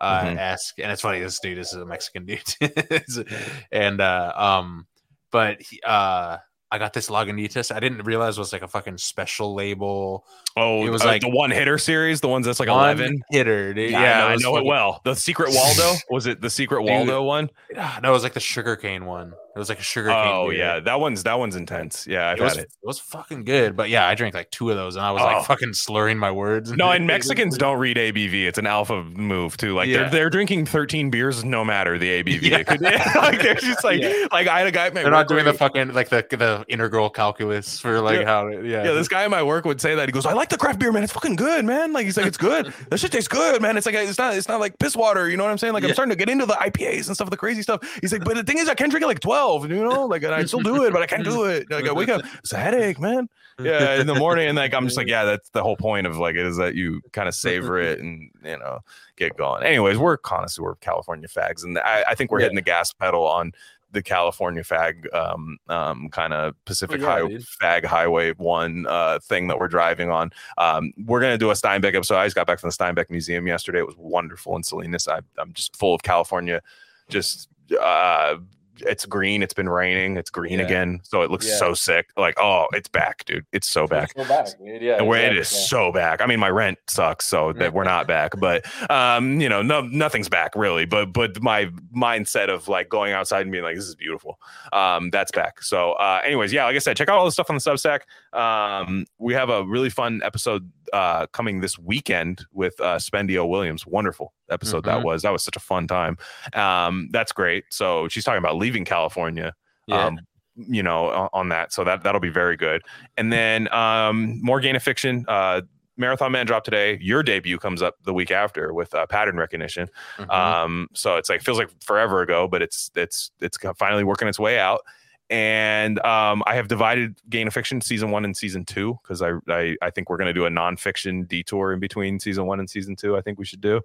Uh, 0.00 0.22
Mhm. 0.24 0.38
esque, 0.38 0.78
and 0.78 0.92
it's 0.92 1.00
funny. 1.02 1.20
This 1.20 1.38
dude 1.40 1.58
is 1.58 1.72
a 1.72 1.84
Mexican 1.86 2.26
dude, 2.26 2.42
and 3.72 4.00
uh, 4.00 4.32
um, 4.36 4.86
but 5.30 5.60
he, 5.62 5.80
uh, 5.86 6.38
I 6.70 6.78
got 6.78 6.92
this 6.92 7.08
Lagunitas. 7.08 7.74
I 7.74 7.80
didn't 7.80 8.02
realize 8.04 8.36
it 8.36 8.40
was 8.40 8.52
like 8.52 8.62
a 8.62 8.68
fucking 8.68 8.98
special 8.98 9.54
label. 9.54 10.26
Oh, 10.56 10.84
It 10.84 10.90
was 10.90 11.02
uh, 11.02 11.06
like- 11.06 11.22
the 11.22 11.28
one 11.30 11.50
hitter 11.50 11.78
series, 11.78 12.20
the 12.20 12.28
ones 12.28 12.44
that's 12.44 12.60
like 12.60 12.68
eleven 12.68 13.22
hitter, 13.30 13.72
dude. 13.72 13.92
Yeah, 13.92 14.26
I 14.26 14.32
was 14.32 14.42
know 14.42 14.56
it 14.56 14.64
well. 14.64 15.00
The 15.04 15.14
Secret 15.14 15.50
Waldo 15.54 15.94
was 16.10 16.26
it? 16.26 16.40
The 16.40 16.50
Secret 16.50 16.80
Dude. 16.80 16.90
Waldo 16.90 17.22
one? 17.22 17.50
Ah, 17.78 17.98
No, 18.02 18.10
it 18.10 18.12
was 18.12 18.22
like 18.22 18.34
the 18.34 18.40
sugarcane 18.40 19.04
one. 19.06 19.32
It 19.56 19.58
was 19.58 19.70
like 19.70 19.80
a 19.80 19.82
sugarcane. 19.82 20.28
Oh 20.30 20.50
beer. 20.50 20.58
yeah, 20.58 20.80
that 20.80 21.00
one's 21.00 21.22
that 21.22 21.38
one's 21.38 21.56
intense. 21.56 22.06
Yeah, 22.06 22.28
I've 22.28 22.38
It 22.38 22.42
was, 22.42 22.56
it 22.58 22.60
it. 22.64 22.70
was 22.82 22.98
fucking 23.00 23.44
good. 23.44 23.74
But 23.74 23.88
yeah, 23.88 24.06
I 24.06 24.14
drank 24.14 24.34
like 24.34 24.50
two 24.50 24.68
of 24.70 24.76
those 24.76 24.96
and 24.96 25.04
I 25.04 25.10
was 25.12 25.22
Oh. 25.22 25.24
like 25.24 25.46
fucking 25.46 25.72
slurring 25.72 26.18
my 26.18 26.30
words. 26.30 26.70
No, 26.72 26.90
and 26.90 27.06
Mexicans 27.16 27.56
don't 27.56 27.78
read 27.78 27.96
ABV. 27.96 28.44
It's 28.46 28.58
an 28.58 28.66
alpha 28.66 29.02
move 29.02 29.56
too. 29.56 29.74
Like 29.74 29.88
Yeah. 29.88 30.02
they're 30.02 30.10
they're 30.10 30.30
drinking 30.30 30.66
13 30.66 31.10
beers 31.10 31.42
no 31.42 31.64
matter 31.64 31.98
the 31.98 32.22
ABV. 32.22 32.42
Yeah. 32.50 32.62
Could- 32.64 32.80
like 33.16 33.40
they're 33.42 33.54
just 33.54 33.82
like 33.82 34.02
Yeah. 34.02 34.26
like 34.30 34.46
I 34.46 34.58
had 34.58 34.66
a 34.68 34.72
guy 34.72 34.90
They're 34.90 35.10
not 35.10 35.26
doing 35.26 35.46
the 35.46 35.54
fucking 35.54 35.94
like 35.94 36.10
the 36.10 36.26
the 36.30 36.64
integral 36.68 37.08
calculus 37.08 37.80
for 37.80 38.00
like 38.02 38.24
how 38.26 38.48
yeah. 38.48 38.84
Yeah, 38.84 38.92
this 38.92 39.08
guy 39.08 39.24
at 39.24 39.30
my 39.30 39.42
work 39.42 39.64
would 39.64 39.80
say 39.80 39.94
that. 39.94 40.06
He 40.06 40.12
goes, 40.12 40.26
"I 40.26 40.34
like 40.34 40.50
the 40.50 40.58
craft 40.58 40.78
beer, 40.80 40.92
man. 40.92 41.02
It's 41.02 41.12
fucking 41.14 41.36
good, 41.36 41.64
man. 41.64 41.92
Like 41.94 42.04
he's 42.04 42.16
like, 42.18 42.26
it's 42.26 42.36
good. 42.36 42.72
this 42.90 43.00
shit 43.00 43.10
tastes 43.12 43.26
good, 43.28 43.62
man. 43.62 43.76
It's 43.78 43.86
like 43.86 43.94
it's 43.94 44.18
not 44.18 44.36
it's 44.36 44.48
not 44.48 44.60
like 44.60 44.78
piss 44.78 44.94
water. 44.94 45.30
You 45.30 45.36
know 45.38 45.44
what 45.44 45.50
I'm 45.50 45.58
saying? 45.58 45.72
Like 45.72 45.82
I'm 45.84 45.92
starting 45.94 46.10
to 46.10 46.16
get 46.16 46.28
into 46.28 46.44
the 46.44 46.52
IPAs 46.54 47.06
and 47.06 47.14
stuff, 47.16 47.30
the 47.30 47.36
crazy 47.38 47.62
stuff. 47.62 47.80
He's 48.02 48.12
like, 48.12 48.22
but 48.24 48.34
the 48.36 48.42
thing 48.44 48.58
is, 48.58 48.68
I 48.68 48.74
can't 48.74 48.90
drink 48.90 49.02
it 49.02 49.06
like 49.06 49.20
12. 49.46 49.70
You 49.70 49.84
know, 49.84 50.06
like 50.06 50.22
and 50.22 50.34
I 50.34 50.44
still 50.44 50.60
do 50.60 50.84
it, 50.84 50.92
but 50.92 51.02
I 51.02 51.06
can't 51.06 51.24
do 51.24 51.44
it. 51.44 51.70
Like 51.70 51.86
I 51.88 51.92
wake 51.92 52.08
up, 52.08 52.22
it's 52.38 52.52
a 52.52 52.58
headache, 52.58 52.98
man. 53.00 53.28
Yeah, 53.62 53.98
in 54.00 54.06
the 54.06 54.14
morning, 54.14 54.48
and 54.48 54.56
like 54.56 54.74
I'm 54.74 54.84
just 54.84 54.98
like, 54.98 55.06
yeah, 55.06 55.24
that's 55.24 55.48
the 55.50 55.62
whole 55.62 55.76
point 55.76 56.06
of 56.06 56.18
like 56.18 56.34
it 56.36 56.44
is 56.44 56.56
that 56.58 56.74
you 56.74 57.00
kind 57.12 57.26
of 57.28 57.34
savor 57.34 57.78
it 57.80 58.00
and 58.00 58.30
you 58.44 58.58
know 58.58 58.80
get 59.16 59.36
going. 59.36 59.62
Anyways, 59.62 59.98
we're 59.98 60.16
connoisseur 60.18 60.70
of 60.72 60.80
California 60.80 61.26
fags, 61.28 61.64
and 61.64 61.78
I, 61.78 62.04
I 62.08 62.14
think 62.14 62.30
we're 62.30 62.40
Yeah. 62.40 62.44
hitting 62.46 62.56
the 62.56 62.62
gas 62.62 62.92
pedal 62.92 63.24
on 63.26 63.52
the 63.92 64.02
California 64.02 64.62
fag 64.62 65.06
um 65.14 65.56
um 65.68 66.10
kind 66.10 66.34
of 66.34 66.54
Pacific 66.66 67.00
yeah, 67.00 67.06
High 67.06 67.28
dude. 67.28 67.46
fag 67.62 67.84
highway 67.86 68.32
one 68.32 68.84
uh 68.88 69.20
thing 69.22 69.46
that 69.48 69.58
we're 69.58 69.68
driving 69.68 70.10
on. 70.10 70.32
Um 70.58 70.92
we're 71.06 71.20
gonna 71.20 71.38
do 71.38 71.48
a 71.50 71.54
Steinbeck 71.54 71.94
episode. 71.94 72.16
I 72.16 72.26
just 72.26 72.34
got 72.36 72.46
back 72.48 72.58
from 72.58 72.68
the 72.68 72.76
Steinbeck 72.76 73.08
Museum 73.08 73.46
yesterday. 73.46 73.78
It 73.78 73.86
was 73.86 73.96
wonderful 73.96 74.54
in 74.56 74.64
Salinas. 74.64 75.08
I, 75.08 75.20
I'm 75.38 75.52
just 75.54 75.76
full 75.76 75.94
of 75.94 76.02
California. 76.02 76.60
Just 77.08 77.48
uh 77.80 78.34
it's 78.80 79.06
green. 79.06 79.42
It's 79.42 79.54
been 79.54 79.68
raining. 79.68 80.16
It's 80.16 80.30
green 80.30 80.58
Yeah. 80.58 80.64
again, 80.66 81.00
so 81.02 81.22
it 81.22 81.30
looks 81.30 81.48
Yeah. 81.48 81.56
so 81.56 81.74
sick. 81.74 82.10
Like, 82.16 82.34
oh, 82.40 82.66
it's 82.72 82.88
back, 82.88 83.24
dude. 83.24 83.46
It's 83.52 83.68
so 83.68 83.86
back. 83.86 84.14
Back. 84.14 84.48
Yeah, 84.60 84.96
And 84.98 85.06
we're 85.08 85.16
it 85.18 85.36
is 85.36 85.48
so 85.48 85.92
back. 85.92 86.20
I 86.20 86.26
mean, 86.26 86.40
my 86.40 86.50
rent 86.50 86.78
sucks, 86.88 87.26
so 87.26 87.52
that 87.54 87.72
we're 87.72 87.84
not 87.84 88.06
back. 88.06 88.32
But 88.38 88.64
um, 88.90 89.40
you 89.40 89.48
know, 89.48 89.62
no, 89.62 89.82
nothing's 89.82 90.28
back 90.28 90.54
really. 90.54 90.84
But 90.84 91.12
but 91.12 91.42
my 91.42 91.66
mindset 91.96 92.48
of 92.48 92.68
like 92.68 92.88
going 92.88 93.12
outside 93.12 93.42
and 93.42 93.52
being 93.52 93.64
like, 93.64 93.76
this 93.76 93.84
is 93.86 93.94
beautiful, 93.94 94.38
um, 94.72 95.10
that's 95.10 95.30
back. 95.32 95.62
So, 95.62 95.92
uh, 95.92 96.20
anyways, 96.24 96.52
yeah, 96.52 96.64
like 96.64 96.76
I 96.76 96.80
said, 96.80 96.96
check 96.96 97.08
out 97.08 97.18
all 97.18 97.24
the 97.24 97.32
stuff 97.32 97.50
on 97.50 97.56
the 97.56 97.60
Substack. 97.60 98.00
Um, 98.38 99.06
we 99.18 99.34
have 99.34 99.48
a 99.50 99.64
really 99.64 99.90
fun 99.90 100.20
episode 100.24 100.70
uh 100.92 101.26
coming 101.28 101.60
this 101.60 101.78
weekend 101.78 102.44
with 102.52 102.80
uh 102.80 102.96
Spendio 102.96 103.48
Williams. 103.48 103.86
Wonderful 103.86 104.32
episode 104.50 104.84
that 104.84 105.00
Mhm. 105.00 105.04
was. 105.04 105.22
That 105.22 105.32
was 105.32 105.42
such 105.42 105.56
a 105.56 105.60
fun 105.60 105.86
time. 105.86 106.16
Um, 106.54 107.08
that's 107.12 107.32
great. 107.32 107.64
So 107.70 108.08
she's 108.08 108.24
talking 108.24 108.38
about 108.38 108.56
leaving 108.56 108.84
California 108.84 109.54
Yeah. 109.86 110.06
um, 110.06 110.20
you 110.56 110.82
know, 110.82 111.28
on, 111.34 111.50
that. 111.50 111.70
So 111.72 111.84
that 111.84 112.02
that'll 112.02 112.20
be 112.20 112.30
very 112.30 112.56
good. 112.56 112.82
And 113.18 113.30
then 113.32 113.70
um, 113.74 114.40
more 114.42 114.58
gain 114.60 114.74
of 114.74 114.82
fiction. 114.82 115.24
Uh, 115.28 115.60
Marathon 115.98 116.30
Man 116.32 116.44
dropped 116.46 116.64
today. 116.66 116.98
Your 117.00 117.22
debut 117.22 117.58
comes 117.58 117.82
up 117.82 117.94
the 118.04 118.12
week 118.14 118.30
after 118.30 118.72
with 118.74 118.94
uh, 118.94 119.06
pattern 119.06 119.36
recognition. 119.36 119.88
Mhm. 120.18 120.30
Um, 120.32 120.88
so 120.94 121.16
it's 121.16 121.28
like 121.28 121.42
feels 121.42 121.58
like 121.58 121.70
forever 121.82 122.20
ago, 122.22 122.48
but 122.48 122.62
it's 122.62 122.90
it's 122.94 123.30
it's 123.40 123.58
finally 123.78 124.04
working 124.04 124.28
its 124.28 124.38
way 124.38 124.58
out. 124.58 124.80
And 125.28 125.98
um, 126.06 126.42
I 126.46 126.54
have 126.54 126.68
divided 126.68 127.18
Gain 127.28 127.48
of 127.48 127.54
Fiction 127.54 127.80
season 127.80 128.10
one 128.12 128.24
and 128.24 128.36
season 128.36 128.64
two 128.64 128.98
because 129.02 129.22
I, 129.22 129.32
I 129.48 129.76
I 129.82 129.90
think 129.90 130.08
we're 130.08 130.18
going 130.18 130.28
to 130.28 130.32
do 130.32 130.46
a 130.46 130.50
nonfiction 130.50 131.26
detour 131.26 131.72
in 131.72 131.80
between 131.80 132.20
season 132.20 132.46
one 132.46 132.60
and 132.60 132.70
season 132.70 132.94
two. 132.94 133.16
I 133.16 133.20
think 133.22 133.38
we 133.38 133.44
should 133.44 133.60
do 133.60 133.80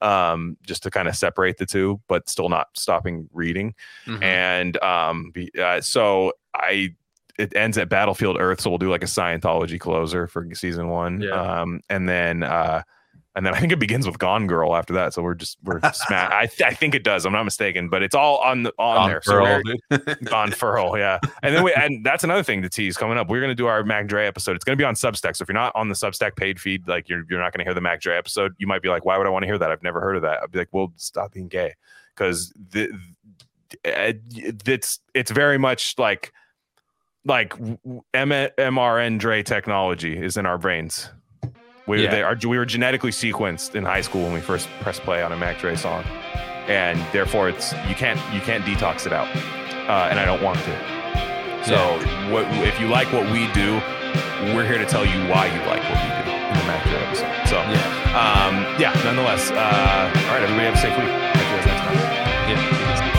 um, 0.00 0.56
just 0.66 0.82
to 0.84 0.90
kind 0.90 1.06
of 1.08 1.14
separate 1.16 1.58
the 1.58 1.66
two, 1.66 2.00
but 2.08 2.28
still 2.28 2.48
not 2.48 2.68
stopping 2.74 3.28
reading 3.32 3.74
Mhm. 4.06 4.22
and 4.22 4.82
um 4.82 5.30
be, 5.32 5.50
uh, 5.60 5.80
so 5.80 6.32
i 6.54 6.94
it 7.38 7.54
ends 7.54 7.76
at 7.76 7.90
battlefield 7.90 8.38
earth 8.40 8.62
so 8.62 8.70
we'll 8.70 8.78
do 8.78 8.88
like 8.90 9.02
a 9.02 9.06
scientology 9.06 9.78
closer 9.78 10.26
for 10.26 10.46
season 10.54 10.88
one 10.88 11.20
Yeah. 11.20 11.60
um 11.60 11.80
and 11.90 12.08
then 12.08 12.42
uh 12.42 12.82
and 13.36 13.46
then 13.46 13.54
I 13.54 13.60
think 13.60 13.70
it 13.70 13.78
begins 13.78 14.06
with 14.06 14.18
Gone 14.18 14.46
Girl 14.46 14.74
after 14.74 14.94
that. 14.94 15.12
So 15.14 15.22
we're 15.22 15.34
just 15.34 15.58
we're 15.62 15.78
smack. 15.92 16.32
I, 16.32 16.46
th- 16.46 16.62
I 16.62 16.74
think 16.74 16.94
it 16.94 17.04
does. 17.04 17.24
I'm 17.26 17.32
not 17.32 17.44
mistaken, 17.44 17.88
but 17.88 18.02
it's 18.02 18.14
all 18.14 18.38
on 18.38 18.64
the, 18.64 18.72
on, 18.78 18.96
On 18.96 19.08
there. 19.08 19.20
So 19.22 19.40
we're- 19.42 19.62
dude. 19.62 20.24
Gone 20.24 20.50
Furl, 20.50 20.96
yeah. 20.98 21.20
And 21.42 21.54
then 21.54 21.62
we 21.62 21.72
and 21.74 22.04
that's 22.04 22.24
another 22.24 22.42
thing 22.42 22.62
to 22.62 22.68
tease 22.68 22.96
coming 22.96 23.18
up. 23.18 23.28
We're 23.28 23.40
gonna 23.42 23.54
do 23.54 23.66
our 23.66 23.84
Mac 23.84 24.06
Dre 24.08 24.26
episode. 24.26 24.56
It's 24.56 24.64
gonna 24.64 24.76
be 24.76 24.84
on 24.84 24.94
Substack. 24.94 25.36
So 25.36 25.42
if 25.42 25.48
you're 25.48 25.54
not 25.54 25.76
on 25.76 25.88
the 25.88 25.94
Substack 25.94 26.34
paid 26.34 26.58
feed, 26.60 26.88
like 26.88 27.08
you're 27.08 27.22
you're 27.30 27.40
not 27.40 27.52
gonna 27.52 27.64
hear 27.64 27.74
the 27.74 27.80
Mac 27.80 28.00
Dre 28.00 28.16
episode. 28.16 28.54
You 28.58 28.66
might 28.66 28.82
be 28.82 28.88
like, 28.88 29.04
why 29.04 29.18
would 29.18 29.26
I 29.26 29.30
want 29.30 29.42
to 29.42 29.46
hear 29.46 29.58
that? 29.58 29.70
I've 29.70 29.82
never 29.82 30.00
heard 30.00 30.16
of 30.16 30.22
that. 30.22 30.42
I'd 30.42 30.50
be 30.50 30.58
like, 30.58 30.70
well, 30.72 30.92
stop 30.96 31.32
being 31.32 31.48
gay, 31.48 31.74
because 32.14 32.52
the, 32.70 32.88
it's 33.84 35.00
it's 35.14 35.30
very 35.30 35.58
much 35.58 35.94
like 35.98 36.32
like 37.24 37.52
M- 37.58 37.78
mRN 38.14 39.18
Dre 39.18 39.42
technology 39.42 40.16
is 40.16 40.36
in 40.36 40.46
our 40.46 40.58
brains. 40.58 41.10
We 41.86 42.02
Yeah. 42.04 42.10
they 42.10 42.22
are 42.22 42.36
we 42.46 42.58
were 42.58 42.66
genetically 42.66 43.10
sequenced 43.12 43.74
in 43.74 43.84
high 43.84 44.00
school 44.00 44.22
when 44.24 44.32
we 44.32 44.40
first 44.40 44.68
pressed 44.80 45.02
play 45.02 45.22
on 45.22 45.32
a 45.32 45.36
Mac 45.36 45.58
Dre 45.60 45.76
song, 45.76 46.04
and 46.68 46.98
therefore 47.12 47.48
it's 47.48 47.72
you 47.88 47.94
can't 47.94 48.18
you 48.34 48.40
can't 48.40 48.64
detox 48.64 49.06
it 49.06 49.12
out, 49.12 49.28
uh, 49.88 50.08
and 50.10 50.18
I 50.18 50.24
don't 50.24 50.42
want 50.42 50.58
to. 50.58 51.64
So 51.64 51.76
what 52.32 52.44
if 52.66 52.78
you 52.80 52.88
like 52.88 53.12
what 53.12 53.24
we 53.30 53.46
do, 53.52 53.74
we're 54.54 54.66
here 54.66 54.78
to 54.78 54.86
tell 54.86 55.04
you 55.04 55.18
why 55.30 55.46
you 55.46 55.60
like 55.66 55.82
what 55.88 55.98
we 56.02 56.30
do 56.30 56.36
in 56.36 56.58
the 56.58 56.64
Mac 56.66 56.82
Dre 56.84 56.98
episode. 57.06 57.48
So 57.48 57.56
Yeah. 57.56 58.18
um, 58.18 58.80
yeah, 58.80 58.92
nonetheless, 59.04 59.50
uh, 59.50 59.54
all 59.54 60.34
right, 60.34 60.42
everybody 60.42 60.66
have 60.66 60.74
a 60.74 60.78
safe 60.78 60.96
week. 60.98 61.08
Catch 61.08 61.36
you 61.36 61.56
guys 61.56 61.66
next 61.66 61.80
time. 61.82 61.96
Yeah. 62.50 63.15